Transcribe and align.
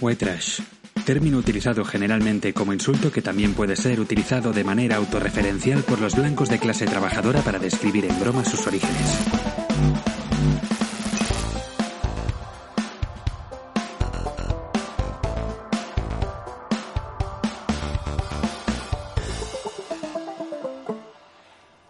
White 0.00 0.24
trash. 0.24 0.60
Término 1.04 1.38
utilizado 1.38 1.84
generalmente 1.84 2.52
como 2.52 2.72
insulto 2.72 3.10
que 3.10 3.22
también 3.22 3.54
puede 3.54 3.74
ser 3.74 3.98
utilizado 3.98 4.52
de 4.52 4.62
manera 4.62 4.96
autorreferencial 4.96 5.82
por 5.82 6.00
los 6.00 6.14
blancos 6.14 6.48
de 6.48 6.58
clase 6.58 6.86
trabajadora 6.86 7.40
para 7.40 7.58
describir 7.58 8.04
en 8.04 8.20
broma 8.20 8.44
sus 8.44 8.66
orígenes. 8.66 9.28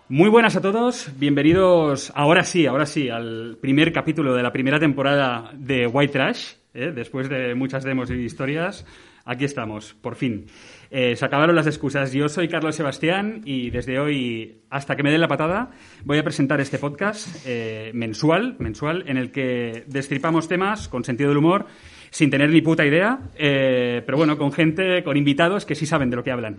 Muy 0.08 0.30
buenas 0.30 0.56
a 0.56 0.62
todos, 0.62 1.10
bienvenidos 1.16 2.10
ahora 2.14 2.42
sí, 2.42 2.66
ahora 2.66 2.86
sí, 2.86 3.10
al 3.10 3.58
primer 3.60 3.92
capítulo 3.92 4.34
de 4.34 4.42
la 4.42 4.52
primera 4.52 4.80
temporada 4.80 5.50
de 5.52 5.86
White 5.86 6.12
Trash. 6.12 6.54
¿Eh? 6.78 6.92
Después 6.92 7.28
de 7.28 7.54
muchas 7.54 7.84
demos 7.84 8.10
y 8.10 8.14
historias, 8.14 8.86
aquí 9.24 9.44
estamos, 9.44 9.94
por 10.00 10.14
fin. 10.14 10.46
Eh, 10.90 11.16
se 11.16 11.24
acabaron 11.24 11.54
las 11.54 11.66
excusas. 11.66 12.12
Yo 12.12 12.28
soy 12.28 12.48
Carlos 12.48 12.76
Sebastián 12.76 13.42
y 13.44 13.70
desde 13.70 13.98
hoy, 13.98 14.62
hasta 14.70 14.96
que 14.96 15.02
me 15.02 15.10
den 15.10 15.20
la 15.20 15.28
patada, 15.28 15.70
voy 16.04 16.18
a 16.18 16.24
presentar 16.24 16.60
este 16.60 16.78
podcast 16.78 17.44
eh, 17.46 17.90
mensual, 17.94 18.56
mensual, 18.58 19.04
en 19.06 19.18
el 19.18 19.30
que 19.30 19.84
destripamos 19.86 20.48
temas 20.48 20.88
con 20.88 21.04
sentido 21.04 21.28
del 21.28 21.38
humor 21.38 21.66
sin 22.10 22.30
tener 22.30 22.48
ni 22.48 22.62
puta 22.62 22.86
idea, 22.86 23.18
eh, 23.36 24.02
pero 24.06 24.16
bueno, 24.16 24.38
con 24.38 24.50
gente, 24.50 25.04
con 25.04 25.18
invitados 25.18 25.66
que 25.66 25.74
sí 25.74 25.84
saben 25.84 26.08
de 26.08 26.16
lo 26.16 26.24
que 26.24 26.30
hablan. 26.30 26.56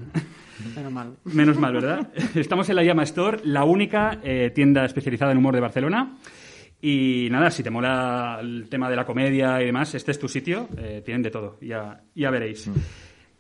Menos 0.76 0.92
mal. 0.92 1.14
Menos 1.24 1.58
mal, 1.58 1.74
¿verdad? 1.74 2.10
Estamos 2.36 2.70
en 2.70 2.76
la 2.76 2.84
Llama 2.84 3.02
Store, 3.04 3.40
la 3.46 3.64
única 3.64 4.20
tienda 4.54 4.86
especializada 4.86 5.32
en 5.32 5.40
humor 5.40 5.56
de 5.56 5.62
Barcelona. 5.62 6.18
Y 6.82 7.28
nada, 7.30 7.52
si 7.52 7.62
te 7.62 7.70
mola 7.70 8.38
el 8.42 8.68
tema 8.70 8.90
de 8.90 8.96
la 8.96 9.06
comedia 9.06 9.62
y 9.62 9.66
demás, 9.66 9.94
este 9.96 10.12
es 10.12 10.20
tu 10.20 10.28
sitio. 10.30 10.70
eh, 10.78 11.02
tienen 11.04 11.22
de 11.24 11.32
todo, 11.32 11.58
ya, 11.62 12.02
ya 12.16 12.30
veréis. 12.32 12.70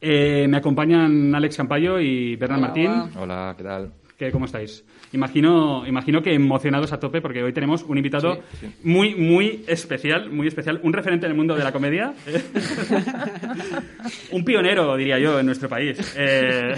Eh, 0.02 0.46
me 0.50 0.58
acompañan 0.58 1.34
Alex 1.36 1.58
Campayo 1.58 2.00
y 2.00 2.36
Bernard 2.36 2.60
Hola, 2.60 2.68
Martín. 2.68 2.92
hola. 2.92 3.10
Hola, 3.22 3.54
¿qué 3.58 3.64
tal? 3.64 3.94
¿Qué, 4.18 4.32
¿Cómo 4.34 4.46
estáis? 4.46 4.84
Imagino, 5.14 5.88
imagino 5.88 6.22
que 6.22 6.34
emocionados 6.34 6.92
a 6.92 7.00
tope 7.00 7.22
porque 7.22 7.42
hoy 7.42 7.54
tenemos 7.54 7.84
un 7.84 7.98
invitado 7.98 8.36
Sí, 8.60 8.68
sí. 8.68 8.76
muy, 8.84 9.16
muy 9.16 9.64
especial, 9.66 10.30
muy 10.30 10.48
especial, 10.48 10.82
un 10.84 10.92
referente 10.92 11.26
en 11.26 11.32
el 11.32 11.38
mundo 11.38 11.56
de 11.56 11.64
la 11.64 11.72
comedia, 11.72 12.14
un 14.32 14.44
pionero, 14.44 14.96
diría 14.98 15.18
yo, 15.20 15.40
en 15.40 15.46
nuestro 15.46 15.70
país. 15.70 15.98
Eh, 16.18 16.76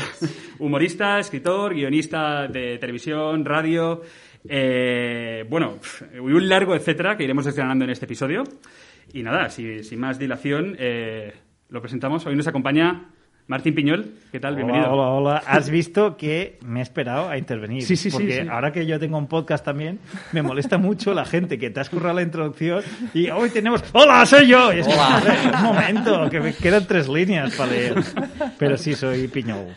humorista, 0.59 1.19
escritor, 1.19 1.73
guionista 1.73 2.47
de 2.47 2.77
televisión, 2.77 3.43
radio, 3.43 4.01
eh, 4.47 5.45
bueno, 5.49 5.77
un 6.19 6.49
largo 6.49 6.75
etcétera 6.75 7.17
que 7.17 7.23
iremos 7.23 7.45
desgranando 7.45 7.85
en 7.85 7.91
este 7.91 8.05
episodio. 8.05 8.43
Y 9.13 9.23
nada, 9.23 9.49
si- 9.49 9.83
sin 9.83 9.99
más 9.99 10.17
dilación, 10.19 10.75
eh, 10.79 11.33
lo 11.69 11.81
presentamos. 11.81 12.25
Hoy 12.25 12.35
nos 12.35 12.47
acompaña 12.47 13.09
Martín 13.47 13.75
Piñol. 13.75 14.13
¿Qué 14.31 14.39
tal? 14.39 14.55
Bienvenido. 14.55 14.91
Hola, 14.91 15.09
hola, 15.09 15.31
hola. 15.31 15.43
Has 15.47 15.69
visto 15.69 16.15
que 16.15 16.57
me 16.65 16.79
he 16.79 16.83
esperado 16.83 17.27
a 17.29 17.37
intervenir. 17.37 17.81
Sí, 17.83 17.97
sí, 17.97 18.09
sí, 18.09 18.17
Porque 18.17 18.41
sí. 18.43 18.47
ahora 18.49 18.71
que 18.71 18.85
yo 18.85 18.97
tengo 18.97 19.17
un 19.17 19.27
podcast 19.27 19.65
también, 19.65 19.99
me 20.31 20.41
molesta 20.41 20.77
mucho 20.77 21.13
la 21.13 21.25
gente 21.25 21.57
que 21.59 21.69
te 21.69 21.79
has 21.81 21.89
currado 21.89 22.15
la 22.15 22.21
introducción 22.21 22.81
y 23.13 23.29
hoy 23.29 23.49
tenemos. 23.49 23.83
¡Hola, 23.91 24.25
soy 24.25 24.47
yo! 24.47 24.71
Y 24.71 24.79
es 24.79 24.87
"Hombre, 24.87 25.33
un 25.53 25.63
momento, 25.63 26.29
que 26.29 26.39
me 26.39 26.53
quedan 26.53 26.87
tres 26.87 27.09
líneas 27.09 27.53
para 27.55 27.71
leer. 27.71 27.95
Pero 28.57 28.77
sí, 28.77 28.93
soy 28.95 29.27
Piñol. 29.27 29.67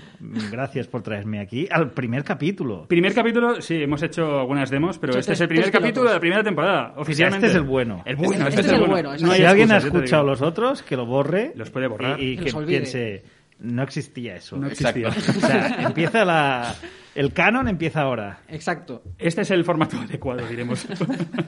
Gracias 0.52 0.86
por 0.86 1.02
traerme 1.02 1.40
aquí 1.40 1.66
al 1.70 1.90
primer 1.90 2.22
capítulo. 2.22 2.86
Primer 2.86 3.12
capítulo, 3.12 3.60
sí, 3.60 3.82
hemos 3.82 4.02
hecho 4.04 4.38
algunas 4.40 4.70
demos, 4.70 4.98
pero 4.98 5.18
este 5.18 5.32
es 5.32 5.40
el 5.40 5.48
primer 5.48 5.70
capítulo 5.72 6.08
de 6.08 6.14
la 6.14 6.20
primera 6.20 6.42
temporada, 6.44 6.94
oficialmente. 6.96 7.46
este 7.46 7.58
es 7.58 7.62
el 7.62 7.68
bueno. 7.68 8.02
El 8.06 8.16
bueno, 8.16 8.46
Este- 8.46 8.60
este 8.60 8.72
es 8.74 8.80
el 8.80 8.86
bueno, 8.88 9.08
No 9.10 9.14
exacto. 9.14 9.32
hay 9.34 9.40
si 9.40 9.44
alguien 9.46 9.72
ha 9.72 9.78
escuchado 9.78 10.22
los 10.24 10.40
otros, 10.42 10.82
que 10.82 10.96
lo 10.96 11.04
borre. 11.06 11.52
Los 11.56 11.70
puede 11.70 11.88
borrar. 11.88 12.20
Y, 12.20 12.34
y 12.34 12.36
Que 12.38 12.44
que 12.52 12.60
piense, 12.64 13.22
no 13.58 13.82
existía 13.82 14.36
eso. 14.36 14.56
No 14.56 14.66
Exacto. 14.68 15.08
existía. 15.08 15.36
O 15.36 15.40
sea, 15.46 15.82
empieza 15.82 16.24
la. 16.24 16.74
El 17.14 17.32
canon 17.32 17.68
empieza 17.68 18.00
ahora. 18.02 18.40
Exacto. 18.48 19.02
Este 19.18 19.42
es 19.42 19.50
el 19.52 19.64
formato 19.64 19.96
adecuado, 19.98 20.44
diremos. 20.48 20.84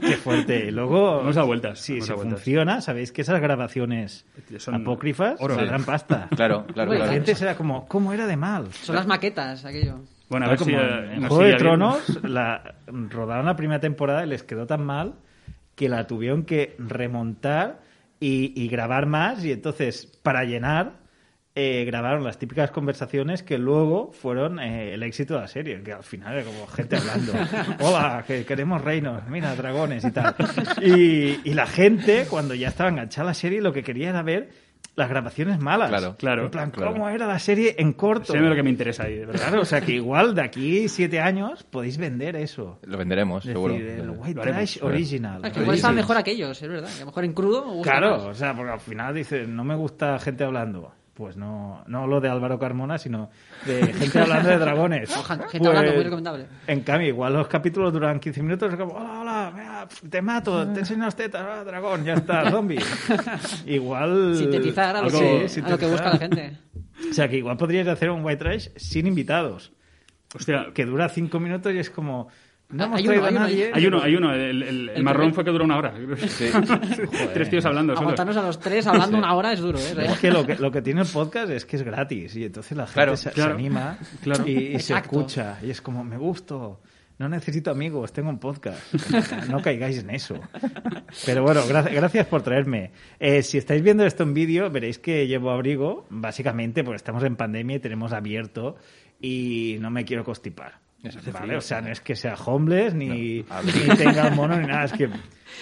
Qué 0.01 0.17
fuerte. 0.17 0.67
Y 0.67 0.71
luego. 0.71 1.21
Hemos 1.23 1.35
dado 1.35 1.49
vueltas, 1.49 1.81
si 1.81 1.99
dado 1.99 2.17
vueltas. 2.17 2.35
funciona, 2.39 2.81
sabéis 2.81 3.11
que 3.11 3.23
esas 3.23 3.41
grabaciones 3.41 4.25
Son 4.59 4.75
apócrifas 4.77 5.37
oro. 5.41 5.57
valdrán 5.57 5.85
pasta. 5.85 6.29
Claro, 6.37 6.67
claro, 6.67 6.93
La 6.93 6.99
claro. 6.99 7.13
gente 7.13 7.35
será 7.35 7.57
como, 7.57 7.87
¿cómo 7.89 8.13
era 8.13 8.27
de 8.27 8.37
mal? 8.37 8.73
Son 8.73 8.95
las 8.95 9.07
maquetas, 9.07 9.65
aquello. 9.65 10.01
Bueno, 10.29 10.47
a 10.47 10.51
ver 10.51 10.59
como 10.59 10.71
si... 10.71 10.77
en 10.77 10.81
eh, 10.83 11.17
nos 11.21 11.29
Juego 11.29 11.45
de. 11.45 11.55
Tronos 11.57 12.23
la, 12.25 12.75
rodaron 12.87 13.47
la 13.47 13.57
primera 13.57 13.81
temporada 13.81 14.25
y 14.25 14.29
les 14.29 14.43
quedó 14.45 14.67
tan 14.67 14.85
mal 14.85 15.15
que 15.75 15.89
la 15.89 16.07
tuvieron 16.07 16.45
que 16.45 16.77
remontar 16.79 17.81
y, 18.21 18.53
y 18.61 18.69
grabar 18.69 19.07
más 19.07 19.45
y 19.45 19.53
entonces 19.53 20.07
para 20.23 20.45
llenar 20.45 21.05
eh, 21.59 21.85
grabaron 21.87 22.23
las 22.23 22.39
típicas 22.39 22.71
conversaciones 22.71 23.43
que 23.43 23.57
luego 23.59 24.13
fueron 24.13 24.61
eh, 24.61 24.93
el 24.95 25.03
éxito 25.03 25.35
de 25.35 25.41
la 25.41 25.49
serie, 25.49 25.83
que 25.83 25.93
al 25.93 26.05
final 26.05 26.35
era 26.35 26.45
como 26.45 26.67
gente 26.67 26.97
hablando, 26.97 27.33
hola, 27.81 28.23
que 28.27 28.45
queremos 28.45 28.83
reinos, 28.83 29.27
mira, 29.29 29.57
dragones 29.57 30.05
y 30.05 30.11
tal. 30.13 30.35
Y, 30.83 31.41
y 31.49 31.55
la 31.55 31.67
gente, 31.67 32.27
cuando 32.29 32.55
ya 32.55 32.69
estaba 32.69 32.91
enganchada 32.91 33.23
a 33.29 33.31
la 33.31 33.35
serie, 33.35 33.61
lo 33.63 33.73
que 33.73 33.83
quería 33.83 34.11
era 34.11 34.23
ver 34.23 34.51
las 34.97 35.09
grabaciones 35.11 35.59
malas. 35.59 35.89
Claro, 35.91 36.17
claro, 36.19 36.45
En 36.45 36.51
plan, 36.51 36.71
claro. 36.71 36.93
¿cómo 36.93 37.09
era 37.09 37.27
la 37.27 37.39
serie 37.39 37.75
en 37.79 37.93
corto? 37.93 38.33
Sé 38.33 38.39
lo 38.39 38.55
que 38.55 38.63
me 38.63 38.71
interesa 38.71 39.05
ahí, 39.05 39.17
de 39.17 39.27
verdad. 39.27 39.43
Claro, 39.49 39.63
o 39.63 39.65
sea 39.67 39.81
que 39.83 39.93
igual 39.93 40.35
de 40.35 40.43
aquí 40.43 40.89
siete 40.89 41.21
años 41.21 41.65
podéis 41.65 41.99
vender 41.99 42.37
eso. 42.37 42.79
Lo 42.87 42.97
venderemos, 42.97 43.45
Es 43.45 43.53
seguro. 43.53 43.75
decir, 43.75 43.89
el 44.01 44.11
White 44.11 44.35
Lo 44.35 44.43
haremos, 44.43 44.59
Trash. 44.73 44.79
Original. 44.83 45.41
Ah, 45.45 45.51
que 45.51 45.61
igual 45.61 45.77
están 45.77 45.95
mejor 45.95 46.17
aquellos, 46.17 46.63
es 46.63 46.69
verdad. 46.69 46.89
Que 46.89 46.97
a 46.97 47.01
lo 47.01 47.07
mejor 47.07 47.25
en 47.25 47.33
crudo 47.35 47.65
me 47.67 47.73
gusta 47.73 47.91
Claro, 47.91 48.11
más. 48.19 48.27
o 48.27 48.35
sea, 48.35 48.55
porque 48.55 48.73
al 48.73 48.81
final 48.81 49.15
dices, 49.15 49.47
no 49.49 49.65
me 49.65 49.75
gusta 49.75 50.19
gente 50.19 50.45
hablando. 50.45 50.93
Pues 51.17 51.35
no, 51.39 51.83
no 51.87 52.07
lo 52.07 52.21
de 52.21 52.29
Álvaro 52.29 52.59
Carmona, 52.59 52.99
sino 52.99 53.31
de 53.65 53.87
gente 53.95 54.19
hablando 54.21 54.51
de 54.51 54.59
dragones. 54.59 55.09
Gente 55.51 55.59
Pues, 55.59 55.67
hablando, 55.69 55.95
muy 55.95 56.05
recomendable. 56.05 56.47
En 56.67 56.81
cambio, 56.83 57.09
igual 57.09 57.33
los 57.33 57.49
capítulos 57.49 57.91
duran 57.91 58.21
15 58.21 58.43
minutos, 58.43 58.71
es 58.71 58.79
como, 58.79 58.93
hola, 58.93 59.21
hola, 59.21 59.53
mira, 59.55 59.89
te 60.11 60.21
mato, 60.21 60.67
te 60.75 60.81
enseño 60.81 61.05
las 61.05 61.17
tetas, 61.17 61.43
ah, 61.43 61.65
dragón, 61.65 62.05
ya 62.05 62.13
está, 62.15 62.51
zombie. 62.51 62.79
igual... 63.65 64.37
Sintetizar 64.37 64.95
a 64.97 65.01
lo, 65.01 65.07
algo- 65.09 65.19
que, 65.21 65.49
Sí, 65.49 65.61
a 65.65 65.69
lo 65.71 65.79
que 65.79 65.87
busca 65.87 66.11
la 66.11 66.19
gente. 66.19 66.59
O 67.11 67.15
sea, 67.15 67.29
que 67.29 67.39
igual 67.39 67.57
podríais 67.57 67.89
hacer 67.89 68.11
un 68.11 68.23
White 68.25 68.37
Trash 68.45 68.69
sin 68.77 69.07
invitados. 69.07 69.73
Hostia, 70.35 70.67
que 70.75 70.85
dura 70.85 71.09
cinco 71.09 71.41
minutos 71.41 71.73
y 71.73 71.79
es 71.79 71.89
como 71.89 72.29
no 72.69 72.85
hemos 72.85 72.99
hay 72.99 73.07
uno, 73.09 73.13
hay 73.15 73.31
uno, 73.31 73.41
nadie 73.41 73.71
hay 73.73 73.87
uno, 73.87 74.03
hay 74.03 74.17
uno. 74.17 74.35
El, 74.35 74.63
el- 74.63 74.89
el 74.91 75.03
marrón 75.05 75.33
fue 75.35 75.45
que 75.45 75.51
duró 75.51 75.65
una 75.65 75.77
hora. 75.77 75.95
Sí. 76.27 76.47
Tres 77.35 77.51
tíos 77.51 77.65
hablando. 77.65 77.93
Aguantarnos 77.97 78.37
a 78.37 78.43
los 78.43 78.59
tres 78.59 78.87
hablando 78.87 79.17
una 79.19 79.35
hora 79.35 79.53
es 79.53 79.61
duro, 79.61 79.79
¿eh? 79.79 79.95
es 80.09 80.19
que 80.19 80.31
lo, 80.31 80.45
que 80.47 80.57
lo 80.57 80.71
que 80.71 80.83
tiene 80.83 81.03
el 81.03 81.07
podcast 81.09 81.51
es 81.51 81.65
que 81.65 81.77
es 81.77 81.83
gratis 81.83 82.35
y 82.37 82.45
entonces 82.45 82.77
la 82.77 82.87
gente 82.87 82.95
Claro, 82.95 83.17
se, 83.17 83.43
anima 83.43 83.99
claro. 84.23 84.45
y, 84.47 84.75
y 84.77 84.81
se 84.81 84.95
escucha 84.95 85.59
y 85.63 85.71
es 85.71 85.81
como 85.81 86.03
me 86.05 86.17
gusto 86.17 86.81
no 87.19 87.29
necesito 87.31 87.71
amigos 87.71 88.13
tengo 88.13 88.29
un 88.29 88.39
podcast 88.39 88.93
no 89.49 89.63
caigáis 89.63 89.99
en 90.01 90.11
eso 90.11 90.39
pero 91.25 91.43
bueno 91.45 91.63
gra- 91.67 91.91
gracias 91.91 92.27
por 92.27 92.43
traerme 92.43 92.91
Eh, 93.19 93.43
si 93.43 93.57
estáis 93.57 93.81
viendo 93.83 94.05
esto 94.05 94.23
en 94.25 94.35
vídeo 94.35 94.69
veréis 94.71 94.99
que 94.99 95.27
llevo 95.27 95.51
abrigo 95.51 96.07
básicamente 96.11 96.85
porque 96.85 96.97
estamos 96.97 97.23
en 97.25 97.37
pandemia 97.37 97.77
y 97.77 97.81
tenemos 97.81 98.13
abierto 98.13 98.77
y 99.21 99.79
no 99.81 99.91
me 99.91 100.05
quiero 100.05 100.25
constipar 100.25 100.79
¿vale? 101.33 101.57
O 101.57 101.61
sea, 101.61 101.81
no 101.81 101.89
es 101.89 102.01
que 102.01 102.17
sea 102.17 102.35
homeless 102.35 102.95
ni, 102.95 103.43
No, 103.43 103.63
ni 103.63 103.97
tenga 103.97 104.31
mono 104.31 104.57
ni 104.57 104.67
nada. 104.67 104.85
Es 104.85 104.93
que, 104.93 105.09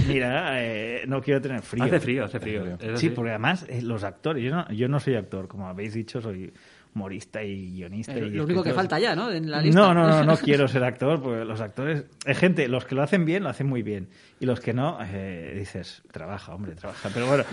mira, 0.06 0.62
eh, 0.62 1.04
no 1.06 1.20
quiero 1.20 1.40
tener 1.40 1.62
frío. 1.62 1.84
Hace 1.84 2.00
frío, 2.00 2.24
hace 2.24 2.40
frío. 2.40 2.78
Sí, 2.96 3.10
porque 3.10 3.30
además 3.30 3.66
eh, 3.68 3.82
los 3.82 4.04
actores, 4.04 4.42
yo 4.42 4.50
no, 4.50 4.68
yo 4.70 4.88
no 4.88 5.00
soy 5.00 5.16
actor, 5.16 5.48
como 5.48 5.68
habéis 5.68 5.94
dicho, 5.94 6.20
soy 6.20 6.52
humorista 6.94 7.42
y 7.42 7.72
guionista. 7.72 8.12
Es 8.14 8.22
y 8.22 8.30
lo 8.30 8.44
único 8.44 8.62
que 8.62 8.72
falta 8.72 8.98
ya, 8.98 9.14
¿no? 9.16 9.30
En 9.30 9.50
la 9.50 9.60
lista. 9.60 9.80
No, 9.80 9.92
no, 9.92 10.06
no, 10.06 10.24
no 10.24 10.36
quiero 10.42 10.68
ser 10.68 10.84
actor, 10.84 11.20
porque 11.20 11.44
los 11.44 11.60
actores, 11.60 12.04
hay 12.24 12.34
gente, 12.34 12.68
los 12.68 12.84
que 12.84 12.94
lo 12.94 13.02
hacen 13.02 13.24
bien, 13.24 13.42
lo 13.42 13.48
hacen 13.48 13.66
muy 13.66 13.82
bien. 13.82 14.08
Y 14.40 14.46
los 14.46 14.60
que 14.60 14.72
no, 14.72 14.98
eh, 15.02 15.54
dices, 15.58 16.02
trabaja, 16.12 16.54
hombre, 16.54 16.74
trabaja. 16.74 17.10
Pero 17.12 17.26
bueno, 17.26 17.44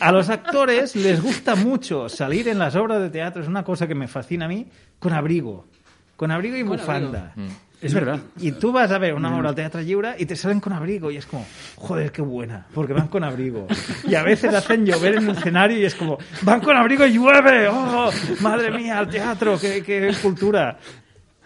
a 0.00 0.12
los 0.12 0.28
actores 0.30 0.96
les 0.96 1.20
gusta 1.22 1.54
mucho 1.54 2.08
salir 2.08 2.48
en 2.48 2.58
las 2.58 2.74
obras 2.74 3.00
de 3.00 3.10
teatro, 3.10 3.42
es 3.42 3.48
una 3.48 3.64
cosa 3.64 3.86
que 3.86 3.94
me 3.94 4.08
fascina 4.08 4.46
a 4.46 4.48
mí, 4.48 4.66
con 4.98 5.12
abrigo. 5.12 5.66
Con 6.16 6.30
abrigo 6.30 6.56
y 6.56 6.60
Con 6.64 6.76
bufanda. 6.76 7.32
abrigo. 7.36 7.52
Es 7.82 7.92
verdad. 7.92 8.18
Y 8.40 8.52
tú 8.52 8.72
vas 8.72 8.90
a 8.90 8.98
ver 8.98 9.12
una 9.14 9.36
obra 9.36 9.50
al 9.50 9.54
Teatro 9.54 9.82
Lliure 9.82 10.14
y 10.18 10.24
te 10.24 10.34
salen 10.34 10.60
con 10.60 10.72
abrigo 10.72 11.10
y 11.10 11.18
es 11.18 11.26
como, 11.26 11.46
joder, 11.76 12.10
qué 12.10 12.22
buena, 12.22 12.66
porque 12.72 12.94
van 12.94 13.08
con 13.08 13.22
abrigo. 13.22 13.66
Y 14.08 14.14
a 14.14 14.22
veces 14.22 14.54
hacen 14.54 14.86
llover 14.86 15.16
en 15.16 15.28
el 15.28 15.36
escenario 15.36 15.78
y 15.78 15.84
es 15.84 15.94
como, 15.94 16.18
van 16.42 16.60
con 16.60 16.74
abrigo 16.74 17.04
y 17.06 17.12
llueve, 17.12 17.68
oh, 17.68 18.10
madre 18.40 18.70
mía, 18.70 18.98
al 18.98 19.08
teatro, 19.10 19.58
qué, 19.60 19.82
qué 19.82 20.10
cultura. 20.22 20.78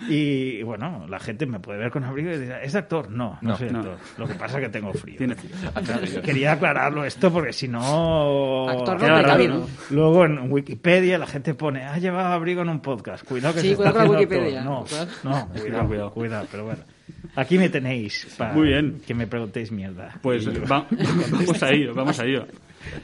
Y 0.09 0.63
bueno, 0.63 1.05
la 1.09 1.19
gente 1.21 1.45
me 1.47 1.61
puede 1.61 1.79
ver 1.79 1.91
con 1.91 2.05
abrigo 2.05 2.31
y 2.31 2.39
dice, 2.39 2.57
¿es 2.63 2.75
actor? 2.75 3.11
No, 3.11 3.39
no, 3.43 3.51
No. 3.51 3.57
soy 3.57 3.69
No. 3.71 3.81
actor. 3.81 3.97
Lo 4.19 4.27
que 4.27 4.35
pasa 4.35 4.59
es 4.59 4.65
que 4.65 4.71
tengo 4.71 4.93
frío. 4.95 5.17
Tiene- 5.19 5.37
Quería 6.25 6.53
aclararlo 6.53 7.05
esto 7.05 7.31
porque 7.33 7.53
si 7.53 7.69
no... 7.69 8.69
Actor 8.69 9.01
no 9.01 9.23
raro. 9.23 9.67
Luego 9.91 10.25
en 10.25 10.51
Wikipedia 10.51 11.19
la 11.19 11.27
gente 11.27 11.55
pone, 11.55 11.85
ha 11.85 11.99
llevado 11.99 12.33
abrigo 12.33 12.63
en 12.63 12.71
un 12.71 12.81
podcast. 12.81 13.25
Cuidado 13.25 13.55
que 13.55 13.61
Sí, 13.61 13.69
se 13.71 13.77
cuidado 13.77 13.97
está 13.99 14.07
con 14.07 14.15
la 14.15 14.21
Wikipedia. 14.21 14.61
actor. 14.63 15.09
No, 15.25 15.31
no, 15.31 15.49
cuidado, 15.53 15.87
Cuidado. 15.89 16.11
cuidado, 16.13 16.47
pero 16.51 16.65
bueno. 16.65 16.81
Aquí 17.37 17.59
me 17.59 17.69
tenéis 17.69 18.35
para 18.39 18.53
Muy 18.53 18.69
bien. 18.69 19.01
que 19.07 19.15
me 19.15 19.27
preguntéis 19.27 19.71
mierda. 19.73 20.15
Pues 20.23 20.49
va- 20.49 20.87
vamos 21.31 21.63
a 21.63 21.71
ello, 21.71 21.95
vamos 21.95 22.19
a 22.19 22.25
ello. 22.25 22.47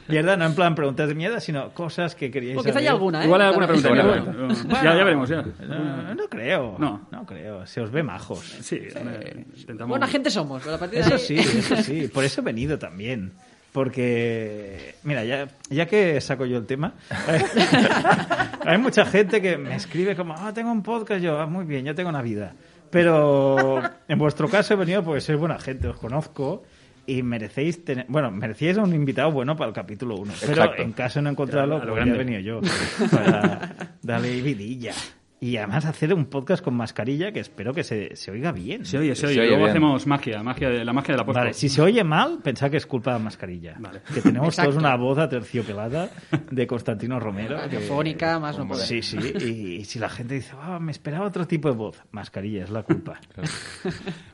Mierda, 0.07 0.35
no 0.35 0.45
en 0.47 0.55
plan 0.55 0.73
preguntas 0.73 1.07
de 1.07 1.13
mierda, 1.15 1.39
sino 1.39 1.69
cosas 1.69 2.15
que 2.15 2.31
queríais 2.31 2.55
Porque 2.55 2.71
saber. 2.71 2.83
hay 2.83 2.87
alguna, 2.87 3.21
¿eh? 3.21 3.25
Igual 3.25 3.41
hay 3.41 3.47
alguna 3.47 3.67
pregunta. 3.67 3.89
Bueno, 3.89 4.15
ya, 4.15 4.21
bueno. 4.31 4.53
ya- 4.53 4.83
ya, 4.83 4.95
ya 4.97 5.03
veremos, 5.03 5.29
ya. 5.29 5.41
No, 5.67 6.15
no 6.15 6.27
creo. 6.27 6.75
No. 6.79 7.07
No 7.11 7.25
creo. 7.25 7.65
Se 7.67 7.81
os 7.81 7.91
ve 7.91 8.01
majos. 8.03 8.39
Sí, 8.61 8.75
eh, 8.81 9.45
intentamos... 9.55 9.89
Buena 9.89 10.07
gente 10.07 10.29
somos, 10.31 10.61
pero 10.63 10.75
a 10.75 10.79
partir 10.79 10.99
de 10.99 11.05
Eso 11.05 11.13
ahí... 11.13 11.19
sí, 11.19 11.35
eso 11.59 11.75
sí. 11.77 12.07
Por 12.11 12.23
eso 12.23 12.41
he 12.41 12.43
venido 12.43 12.79
también. 12.79 13.31
Porque, 13.71 14.95
mira, 15.03 15.23
ya, 15.23 15.47
ya 15.69 15.85
que 15.85 16.19
saco 16.19 16.45
yo 16.47 16.57
el 16.57 16.65
tema, 16.65 16.93
hay 18.65 18.77
mucha 18.77 19.05
gente 19.05 19.41
que 19.41 19.57
me 19.57 19.75
escribe 19.75 20.15
como, 20.15 20.33
ah, 20.35 20.51
tengo 20.53 20.71
un 20.71 20.81
podcast, 20.81 21.21
yo, 21.21 21.39
ah, 21.39 21.45
muy 21.45 21.65
bien, 21.65 21.85
yo 21.85 21.93
tengo 21.93 22.09
una 22.09 22.21
vida. 22.21 22.53
Pero 22.89 23.81
en 24.07 24.19
vuestro 24.19 24.47
caso 24.49 24.73
he 24.73 24.77
venido 24.77 25.03
porque 25.03 25.21
sois 25.21 25.37
buena 25.39 25.59
gente, 25.59 25.87
os 25.87 25.97
conozco 25.97 26.63
y 27.05 27.23
merecéis 27.23 27.85
tener, 27.85 28.05
bueno, 28.09 28.29
merecíais 28.31 28.77
un 28.77 28.93
invitado 28.93 29.31
bueno 29.31 29.55
para 29.55 29.69
el 29.69 29.73
capítulo 29.73 30.15
1. 30.15 30.33
Pero 30.45 30.75
en 30.77 30.91
caso 30.91 31.19
de 31.19 31.23
no 31.23 31.29
encontrarlo, 31.29 31.79
lo 31.79 31.93
pues 31.93 31.95
ya 31.95 32.01
he 32.01 32.05
grande. 32.05 32.17
venido 32.17 32.39
yo 32.41 32.61
para 33.09 33.95
darle 34.01 34.41
vidilla. 34.41 34.93
Y 35.39 35.57
además 35.57 35.85
hacer 35.85 36.13
un 36.15 36.25
podcast 36.25 36.63
con 36.63 36.73
mascarilla 36.73 37.31
que 37.31 37.39
espero 37.39 37.71
que 37.71 37.83
se, 37.83 38.15
se 38.15 38.31
oiga 38.31 38.51
bien. 38.51 38.85
Se 38.85 38.97
oye, 38.97 39.13
se 39.13 39.21
Se 39.21 39.27
oye. 39.27 39.39
oye 39.41 39.47
Luego 39.49 39.65
bien. 39.65 39.69
hacemos 39.69 40.07
magia, 40.07 40.41
magia 40.41 40.69
de, 40.69 40.83
la 40.83 40.93
magia 40.93 41.13
de 41.13 41.17
la 41.19 41.25
posta. 41.25 41.41
Vale, 41.41 41.53
si 41.53 41.69
se 41.69 41.79
oye 41.79 42.03
mal, 42.03 42.39
pensad 42.43 42.71
que 42.71 42.77
es 42.77 42.87
culpa 42.87 43.11
de 43.13 43.19
la 43.19 43.23
mascarilla. 43.25 43.75
Vale. 43.77 44.01
Que 44.11 44.21
tenemos 44.21 44.47
Exacto. 44.49 44.71
todos 44.71 44.81
una 44.83 44.95
voz 44.95 45.19
aterciopelada 45.19 46.09
de 46.49 46.65
Constantino 46.65 47.19
Romero. 47.19 47.55
que- 47.55 47.61
Radiofónica, 47.75 48.39
más 48.39 48.57
no 48.57 48.67
poder. 48.67 48.85
Sí, 48.87 49.03
sí. 49.03 49.17
Y, 49.39 49.75
y 49.81 49.85
si 49.85 49.99
la 49.99 50.09
gente 50.09 50.33
dice, 50.33 50.53
"Ah, 50.59 50.79
me 50.79 50.91
esperaba 50.91 51.27
otro 51.27 51.45
tipo 51.45 51.69
de 51.69 51.75
voz, 51.75 52.01
mascarilla 52.11 52.63
es 52.63 52.71
la 52.71 52.81
culpa. 52.81 53.19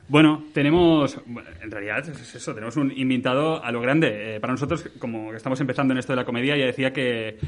Bueno, 0.06 0.44
tenemos, 0.52 1.18
bueno, 1.24 1.48
en 1.62 1.70
realidad 1.70 2.06
es 2.08 2.34
eso, 2.34 2.54
tenemos 2.54 2.76
un 2.76 2.92
invitado 2.94 3.64
a 3.64 3.72
lo 3.72 3.80
grande. 3.80 4.36
Eh, 4.36 4.40
para 4.40 4.52
nosotros, 4.52 4.90
como 4.98 5.30
que 5.30 5.36
estamos 5.38 5.58
empezando 5.60 5.92
en 5.94 5.98
esto 5.98 6.12
de 6.12 6.16
la 6.16 6.24
comedia, 6.26 6.56
ya 6.56 6.66
decía 6.66 6.92
que, 6.92 7.38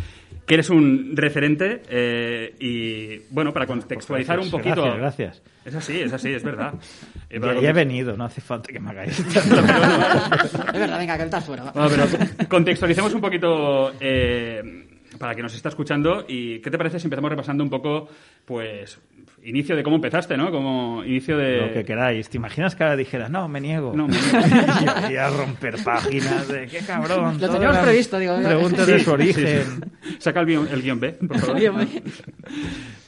que 0.46 0.54
eres 0.54 0.70
un 0.70 1.12
referente 1.14 1.82
eh, 1.90 2.54
y, 2.58 3.18
bueno, 3.34 3.52
para 3.52 3.66
contextualizar 3.66 4.38
un 4.38 4.50
Gracias, 4.50 4.62
poquito... 4.62 4.82
Gracias, 4.96 5.42
gracias. 5.42 5.42
Es 5.66 5.74
así, 5.74 6.00
es 6.00 6.12
así, 6.12 6.32
es 6.32 6.42
verdad. 6.42 6.74
Eh, 7.28 7.40
Ya, 7.60 7.70
he 7.70 7.72
venido, 7.72 8.16
no 8.16 8.24
hace 8.24 8.40
falta 8.40 8.72
que 8.72 8.78
me 8.78 8.90
hagáis. 8.90 9.18
Es 9.36 9.50
verdad, 9.50 10.98
venga, 10.98 11.16
que 11.16 11.24
estás 11.24 11.44
fuera. 11.44 11.64
va. 11.64 11.72
Bueno, 11.72 12.04
pero 12.10 12.48
contextualicemos 12.48 13.12
un 13.14 13.20
poquito 13.20 13.92
eh, 14.00 14.86
para 15.18 15.34
que 15.34 15.42
nos 15.42 15.52
está 15.54 15.70
escuchando 15.70 16.24
y 16.28 16.60
¿qué 16.60 16.70
te 16.70 16.78
parece 16.78 17.00
si 17.00 17.06
empezamos 17.06 17.28
repasando 17.30 17.64
un 17.64 17.70
poco, 17.70 18.08
pues, 18.44 19.00
inicio 19.46 19.76
de 19.76 19.82
cómo 19.82 19.96
empezaste, 19.96 20.36
¿no? 20.36 20.50
Como 20.50 21.04
inicio 21.04 21.38
de... 21.38 21.58
Lo 21.58 21.72
que 21.72 21.84
queráis. 21.84 22.28
¿Te 22.28 22.36
imaginas 22.36 22.74
que 22.74 22.82
ahora 22.82 22.96
dijera, 22.96 23.28
no, 23.28 23.48
me 23.48 23.60
niego? 23.60 23.92
No, 23.94 24.08
me 24.08 24.16
y 24.16 25.06
voy 25.06 25.16
a 25.16 25.28
romper 25.30 25.82
páginas 25.82 26.48
de 26.48 26.66
qué 26.66 26.80
cabrón. 26.80 27.40
Lo 27.40 27.48
teníamos 27.48 27.76
las 27.76 27.84
previsto, 27.84 28.18
digo. 28.18 28.36
Preguntas 28.42 28.86
de 28.86 29.00
su 29.00 29.10
origen. 29.12 29.92
Saca 30.18 30.40
el 30.40 30.46
guion, 30.46 30.68
el 30.72 30.82
guion 30.82 31.00
B, 31.00 31.12
por 31.12 31.38
favor. 31.38 31.86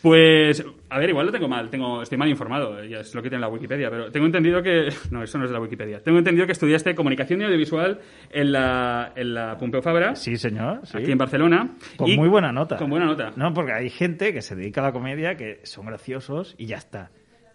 Pues, 0.02 0.64
a 0.90 0.98
ver, 0.98 1.10
igual 1.10 1.26
lo 1.26 1.32
tengo 1.32 1.48
mal, 1.48 1.70
tengo, 1.70 2.02
estoy 2.02 2.16
mal 2.16 2.28
informado, 2.28 2.84
ya 2.84 3.00
es 3.00 3.14
lo 3.14 3.22
que 3.22 3.28
tiene 3.30 3.40
la 3.40 3.48
Wikipedia, 3.48 3.90
pero 3.90 4.10
tengo 4.12 4.26
entendido 4.26 4.62
que... 4.62 4.88
No, 5.10 5.22
eso 5.22 5.38
no 5.38 5.44
es 5.44 5.50
de 5.50 5.54
la 5.54 5.60
Wikipedia. 5.60 6.00
Tengo 6.02 6.18
entendido 6.18 6.46
que 6.46 6.52
estudiaste 6.52 6.94
comunicación 6.94 7.40
y 7.40 7.44
audiovisual 7.44 7.98
en 8.30 8.52
la, 8.52 9.12
en 9.16 9.34
la 9.34 9.56
Pompeu 9.58 9.82
Fabra, 9.82 10.14
Sí, 10.14 10.36
señor. 10.36 10.80
sí. 10.84 10.98
aquí 10.98 11.10
en 11.10 11.18
Barcelona. 11.18 11.74
Con 11.96 12.08
y- 12.08 12.16
muy 12.16 12.28
buena 12.28 12.52
nota. 12.52 12.76
Con 12.76 12.90
buena 12.90 13.06
nota. 13.06 13.32
No, 13.36 13.52
porque 13.52 13.72
hay 13.72 13.90
gente 13.90 14.32
que 14.32 14.40
se 14.42 14.54
dedica 14.54 14.80
a 14.82 14.84
la 14.84 14.92
comedia 14.92 15.36
que 15.36 15.60
son 15.64 15.86
graciosos 15.86 16.54
y 16.58 16.66
ya 16.66 16.76
está. 16.76 17.10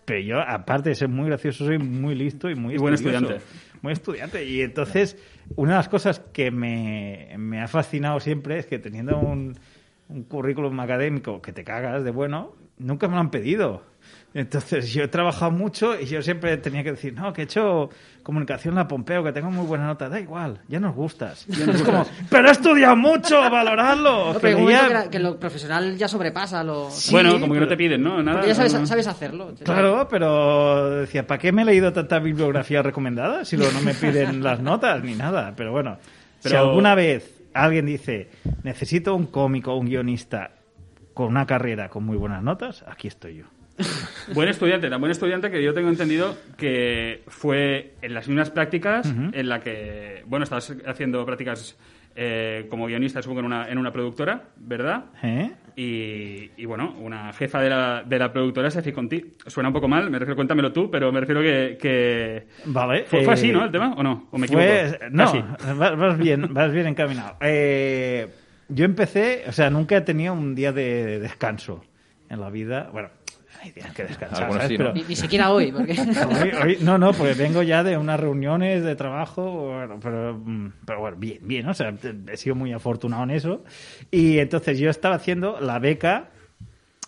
Pero 0.05 0.19
yo, 0.19 0.39
aparte 0.41 0.89
de 0.89 0.95
ser 0.95 1.07
muy 1.07 1.27
gracioso, 1.27 1.65
soy 1.65 1.77
muy 1.77 2.13
listo 2.13 2.49
y 2.49 2.55
muy 2.55 2.73
Y 2.75 2.77
buen 2.77 2.93
estudiante. 2.93 3.37
Muy 3.81 3.93
estudiante. 3.93 4.43
Y 4.45 4.61
entonces, 4.61 5.17
una 5.55 5.71
de 5.71 5.77
las 5.77 5.87
cosas 5.87 6.19
que 6.33 6.51
me, 6.51 7.29
me 7.37 7.61
ha 7.61 7.67
fascinado 7.69 8.19
siempre 8.19 8.57
es 8.57 8.65
que 8.65 8.79
teniendo 8.79 9.17
un, 9.17 9.53
un 10.13 10.23
currículum 10.23 10.79
académico 10.79 11.41
que 11.41 11.51
te 11.51 11.63
cagas 11.63 12.03
de 12.03 12.11
bueno, 12.11 12.53
nunca 12.77 13.07
me 13.07 13.15
lo 13.15 13.19
han 13.21 13.31
pedido. 13.31 13.83
Entonces, 14.35 14.91
yo 14.91 15.03
he 15.03 15.07
trabajado 15.07 15.51
mucho 15.51 15.99
y 15.99 16.05
yo 16.05 16.21
siempre 16.23 16.57
tenía 16.57 16.83
que 16.83 16.91
decir, 16.91 17.13
no, 17.13 17.31
que 17.33 17.41
he 17.41 17.43
hecho 17.45 17.89
comunicación 18.23 18.73
en 18.73 18.77
la 18.79 18.87
Pompeo, 18.87 19.23
que 19.23 19.31
tengo 19.31 19.51
muy 19.51 19.65
buena 19.67 19.85
nota. 19.85 20.09
Da 20.09 20.19
igual, 20.19 20.59
ya 20.67 20.79
nos 20.79 20.95
gustas. 20.95 21.45
es 21.47 21.83
como, 21.83 22.03
pero 22.31 22.47
he 22.47 22.51
estudiado 22.51 22.95
mucho, 22.95 23.39
valoradlo. 23.49 24.33
No, 24.33 24.33
que 24.33 24.39
pero 24.39 24.67
la- 24.69 25.05
lo 25.19 25.39
profesional 25.39 25.95
ya 25.97 26.07
sobrepasa 26.07 26.63
lo... 26.63 26.89
Sí, 26.89 27.11
bueno, 27.11 27.39
como 27.39 27.53
que 27.53 27.59
no 27.59 27.67
te 27.67 27.77
piden, 27.77 28.01
¿no? 28.01 28.23
Nada. 28.23 28.43
Ya 28.45 28.55
sabes, 28.55 28.73
no, 28.73 28.79
no. 28.79 28.87
sabes 28.87 29.05
hacerlo. 29.05 29.53
Claro, 29.63 30.07
pero 30.09 30.89
decía, 31.01 31.27
¿para 31.27 31.37
qué 31.37 31.51
me 31.51 31.61
he 31.61 31.65
leído 31.65 31.93
tanta 31.93 32.17
bibliografía 32.17 32.81
recomendada 32.81 33.45
si 33.45 33.55
luego 33.55 33.71
no 33.73 33.81
me 33.81 33.93
piden 33.93 34.41
las 34.43 34.59
notas 34.61 35.03
ni 35.03 35.13
nada? 35.13 35.53
Pero 35.55 35.71
bueno, 35.71 35.97
si 36.39 36.49
Pero- 36.49 36.61
alguna 36.69 36.95
vez 36.95 37.42
alguien 37.53 37.85
dice, 37.85 38.29
necesito 38.63 39.15
un 39.15 39.27
cómico 39.27 39.75
un 39.75 39.87
guionista 39.87 40.51
con 41.13 41.27
una 41.27 41.45
carrera 41.45 41.89
con 41.89 42.03
muy 42.03 42.17
buenas 42.17 42.43
notas, 42.43 42.83
aquí 42.87 43.07
estoy 43.07 43.37
yo. 43.37 43.52
Buen 44.33 44.49
estudiante, 44.49 44.89
tan 44.89 44.99
buen 44.99 45.11
estudiante 45.11 45.49
que 45.49 45.63
yo 45.63 45.73
tengo 45.73 45.89
entendido 45.89 46.37
que 46.57 47.23
fue 47.27 47.95
en 48.01 48.13
las 48.13 48.27
mismas 48.27 48.49
prácticas 48.51 49.13
en 49.33 49.49
la 49.49 49.59
que, 49.59 50.23
bueno, 50.27 50.43
estabas 50.43 50.75
haciendo 50.85 51.25
prácticas 51.25 51.77
eh, 52.15 52.67
como 52.69 52.85
guionista, 52.85 53.21
supongo, 53.21 53.39
en 53.39 53.45
una, 53.47 53.69
en 53.69 53.77
una 53.77 53.91
productora, 53.91 54.43
¿verdad? 54.57 55.05
¿Eh? 55.23 55.51
Y, 55.75 56.51
y, 56.61 56.65
bueno, 56.65 56.95
una 56.99 57.33
jefa 57.33 57.59
de 57.59 57.69
la, 57.69 58.03
de 58.05 58.19
la 58.19 58.31
productora 58.31 58.69
se 58.69 58.83
fijó 58.83 58.99
en 58.99 59.09
ti. 59.09 59.33
Suena 59.47 59.69
un 59.69 59.73
poco 59.73 59.87
mal, 59.87 60.11
me 60.11 60.19
refiero, 60.19 60.35
cuéntamelo 60.35 60.71
tú, 60.71 60.91
pero 60.91 61.11
me 61.11 61.19
refiero 61.19 61.41
que... 61.41 61.77
que 61.81 62.47
Vale. 62.65 63.05
¿Fue, 63.05 63.23
fue 63.23 63.33
eh, 63.33 63.33
así, 63.33 63.51
no, 63.51 63.65
el 63.65 63.71
tema? 63.71 63.95
¿O 63.97 64.03
no? 64.03 64.27
¿O 64.29 64.37
me 64.37 64.45
equivoco? 64.45 64.67
no, 65.09 65.25
Casi. 65.25 65.43
vas, 65.75 66.17
bien, 66.19 66.53
vas 66.53 66.71
bien 66.71 66.87
encaminado. 66.87 67.37
Eh, 67.41 68.27
yo 68.69 68.85
empecé, 68.85 69.43
o 69.47 69.51
sea, 69.51 69.69
nunca 69.69 69.97
he 69.97 70.01
tenido 70.01 70.33
un 70.33 70.55
día 70.55 70.71
de 70.71 71.19
descanso 71.19 71.83
en 72.29 72.39
la 72.39 72.49
vida. 72.49 72.89
Bueno, 72.91 73.09
hay 73.63 73.71
días 73.71 73.91
que 73.93 74.03
descansar, 74.03 74.67
sí, 74.67 74.77
¿no? 74.77 74.85
Pero- 74.85 74.93
Ni, 74.93 75.03
ni 75.03 75.15
siquiera 75.15 75.51
hoy, 75.51 75.71
porque... 75.71 75.93
Hoy- 76.41 76.51
hoy- 76.63 76.77
no, 76.81 76.97
no, 76.97 77.13
porque 77.13 77.33
vengo 77.33 77.63
ya 77.63 77.83
de 77.83 77.97
unas 77.97 78.19
reuniones 78.19 78.83
de 78.83 78.95
trabajo, 78.95 79.69
bueno, 79.73 79.99
pero, 80.01 80.37
mm, 80.37 80.71
pero 80.85 80.99
bueno, 80.99 81.17
bien, 81.17 81.39
bien, 81.41 81.67
o 81.69 81.73
sea, 81.73 81.93
he 82.31 82.37
sido 82.37 82.55
muy 82.55 82.73
afortunado 82.73 83.23
en 83.23 83.31
eso. 83.31 83.63
Y 84.11 84.39
entonces 84.39 84.77
yo 84.79 84.89
estaba 84.89 85.15
haciendo 85.15 85.59
la 85.61 85.79
beca 85.79 86.29